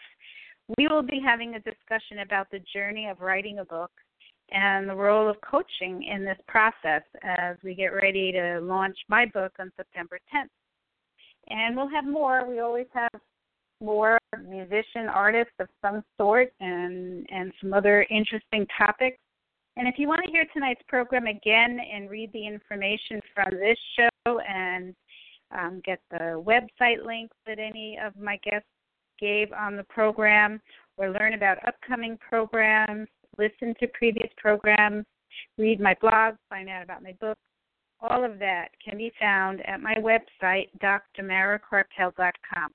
we 0.78 0.88
will 0.88 1.04
be 1.04 1.22
having 1.24 1.56
a 1.56 1.60
discussion 1.60 2.20
about 2.20 2.50
the 2.52 2.62
journey 2.74 3.08
of 3.08 3.22
writing 3.22 3.60
a 3.60 3.66
book 3.66 3.92
and 4.52 4.90
the 4.90 4.96
role 4.96 5.30
of 5.30 5.38
coaching 5.42 6.04
in 6.04 6.26
this 6.26 6.38
process 6.48 7.04
as 7.24 7.56
we 7.64 7.74
get 7.74 7.88
ready 7.88 8.32
to 8.32 8.60
launch 8.62 8.98
my 9.08 9.26
book 9.26 9.54
on 9.60 9.72
September 9.78 10.20
10th. 10.34 10.50
And 11.50 11.76
we'll 11.76 11.90
have 11.90 12.06
more. 12.06 12.48
We 12.48 12.60
always 12.60 12.88
have 12.94 13.22
more 13.82 14.18
musician 14.48 15.08
artists 15.08 15.54
of 15.60 15.68
some 15.82 16.04
sort 16.18 16.54
and 16.60 17.26
and 17.32 17.52
some 17.62 17.74
other 17.74 18.06
interesting 18.10 18.68
topics. 18.78 19.18
And 19.78 19.88
if 19.88 19.96
you 19.98 20.08
want 20.08 20.22
to 20.26 20.32
hear 20.32 20.46
tonight's 20.54 20.84
program 20.88 21.28
again 21.28 21.80
and 21.80 22.10
read 22.10 22.32
the 22.34 22.46
information 22.46 23.22
from 23.34 23.52
this 23.52 23.78
show 23.98 24.40
and 24.40 24.94
um, 25.58 25.82
get 25.84 26.00
the 26.12 26.44
website 26.46 27.06
links 27.06 27.36
that 27.48 27.58
any 27.58 27.98
of 28.04 28.16
my 28.16 28.38
guests 28.44 28.68
gave 29.20 29.52
on 29.54 29.76
the 29.78 29.84
program, 29.86 30.60
or 30.98 31.12
learn 31.12 31.34
about 31.34 31.58
upcoming 31.68 32.18
programs, 32.18 33.08
listen 33.42 33.74
to 33.80 33.88
previous 33.88 34.30
programs, 34.38 35.06
read 35.58 35.80
my 35.80 35.96
blog, 36.00 36.36
find 36.50 36.70
out 36.70 36.84
about 36.84 37.02
my 37.04 37.14
book, 37.20 37.38
all 38.00 38.24
of 38.24 38.40
that 38.40 38.70
can 38.84 38.98
be 38.98 39.12
found 39.20 39.62
at 39.68 39.82
my 39.82 39.96
website, 39.96 40.70
drmarakarpel.com. 40.82 42.70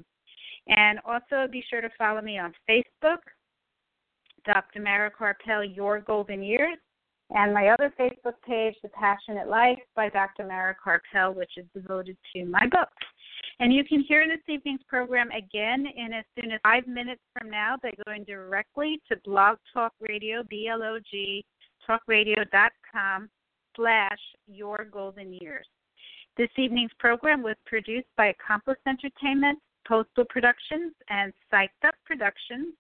And 0.68 0.98
also 1.04 1.46
be 1.50 1.64
sure 1.68 1.80
to 1.80 1.90
follow 1.96 2.20
me 2.20 2.38
on 2.38 2.52
Facebook, 2.68 3.18
Dr. 4.44 4.80
Mara 4.80 5.10
Karpel, 5.10 5.74
Your 5.74 6.00
Golden 6.00 6.42
Years, 6.42 6.76
and 7.30 7.52
my 7.52 7.68
other 7.68 7.92
Facebook 7.98 8.34
page, 8.46 8.74
The 8.82 8.88
Passionate 8.90 9.48
Life 9.48 9.78
by 9.94 10.08
Dr. 10.08 10.46
Mara 10.46 10.74
Karpel, 10.74 11.34
which 11.34 11.52
is 11.56 11.66
devoted 11.74 12.16
to 12.34 12.44
my 12.44 12.66
book. 12.70 12.88
And 13.58 13.72
you 13.72 13.84
can 13.84 14.00
hear 14.00 14.26
this 14.28 14.42
evening's 14.48 14.82
program 14.86 15.30
again 15.30 15.86
in 15.96 16.12
as 16.12 16.24
soon 16.38 16.52
as 16.52 16.60
five 16.62 16.86
minutes 16.86 17.22
from 17.32 17.50
now 17.50 17.76
by 17.82 17.90
going 18.04 18.24
directly 18.24 19.00
to 19.08 19.16
Blog 19.24 19.56
Talk 19.72 19.92
Radio, 20.00 20.42
B-L-O-G, 20.50 21.44
talkradio.com 21.88 23.30
slash 23.74 24.18
Your 24.46 24.86
Golden 24.90 25.32
Years. 25.32 25.66
This 26.36 26.50
evening's 26.58 26.92
program 26.98 27.42
was 27.42 27.56
produced 27.64 28.08
by 28.16 28.26
Accomplice 28.26 28.78
Entertainment, 28.86 29.58
Postal 29.88 30.26
Productions, 30.28 30.92
and 31.08 31.32
Psyched 31.50 31.86
Up 31.86 31.94
Productions. 32.04 32.74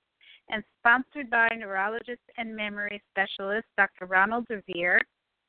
and 0.48 0.62
sponsored 0.78 1.28
by 1.30 1.48
neurologist 1.56 2.22
and 2.38 2.54
memory 2.54 3.02
specialist 3.10 3.66
Dr. 3.76 4.06
Ronald 4.06 4.46
DeVere 4.48 5.00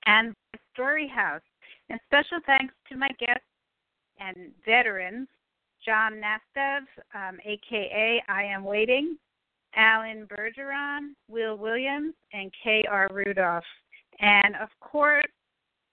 and 0.05 0.33
Story 0.73 1.07
House. 1.07 1.41
And 1.89 1.99
special 2.05 2.39
thanks 2.45 2.73
to 2.89 2.97
my 2.97 3.09
guests 3.19 3.45
and 4.19 4.51
veterans, 4.65 5.27
John 5.85 6.21
Nastav, 6.21 6.81
um, 7.13 7.39
aka 7.45 8.21
I. 8.27 8.45
M. 8.45 8.63
Waiting, 8.63 9.17
Allen 9.75 10.27
Bergeron, 10.27 11.13
Will 11.29 11.57
Williams, 11.57 12.13
and 12.33 12.51
K.R. 12.63 13.07
Rudolph. 13.11 13.63
And 14.19 14.55
of 14.55 14.69
course, 14.79 15.23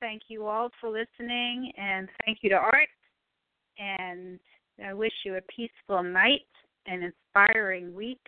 thank 0.00 0.22
you 0.28 0.46
all 0.46 0.70
for 0.80 0.90
listening, 0.90 1.72
and 1.76 2.08
thank 2.24 2.38
you 2.42 2.50
to 2.50 2.56
Art. 2.56 2.88
And 3.78 4.38
I 4.84 4.94
wish 4.94 5.12
you 5.24 5.36
a 5.36 5.42
peaceful 5.42 6.02
night, 6.02 6.46
an 6.86 7.02
inspiring 7.02 7.94
week. 7.94 8.20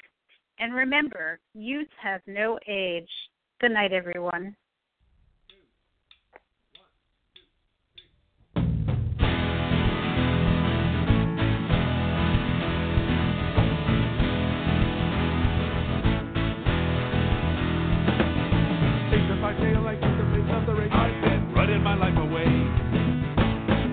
And 0.59 0.75
remember, 0.75 1.39
youth 1.55 1.89
has 2.03 2.21
no 2.27 2.59
age. 2.69 3.09
Good 3.61 3.73
night, 3.73 3.93
everyone. 3.93 4.57
My 21.87 21.95
life 21.95 22.19
away. 22.19 22.51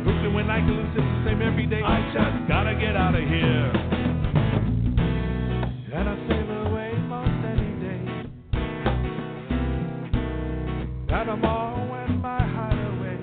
Brooklyn 0.03 0.33
when 0.33 0.49
I 0.49 0.57
can 0.61 0.73
lose 0.73 0.95
the 0.95 1.03
same 1.25 1.43
every 1.43 1.67
day. 1.67 1.83
I 1.83 2.01
just 2.11 2.47
gotta 2.47 2.73
get 2.73 2.95
out 2.95 3.13
of 3.13 3.21
here. 3.21 3.71
And 5.93 6.09
I 6.09 6.15
sail 6.27 6.51
away 6.65 6.93
most 7.05 7.45
any 7.53 7.71
day. 7.85 8.01
And 11.13 11.29
I'm 11.29 11.45
all 11.45 11.85
in 12.03 12.17
my 12.17 12.41
hideaway. 12.41 13.19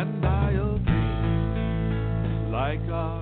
And 0.00 0.24
I'll 0.24 0.78
be 0.78 1.02
like 2.50 2.80
a 2.88 3.21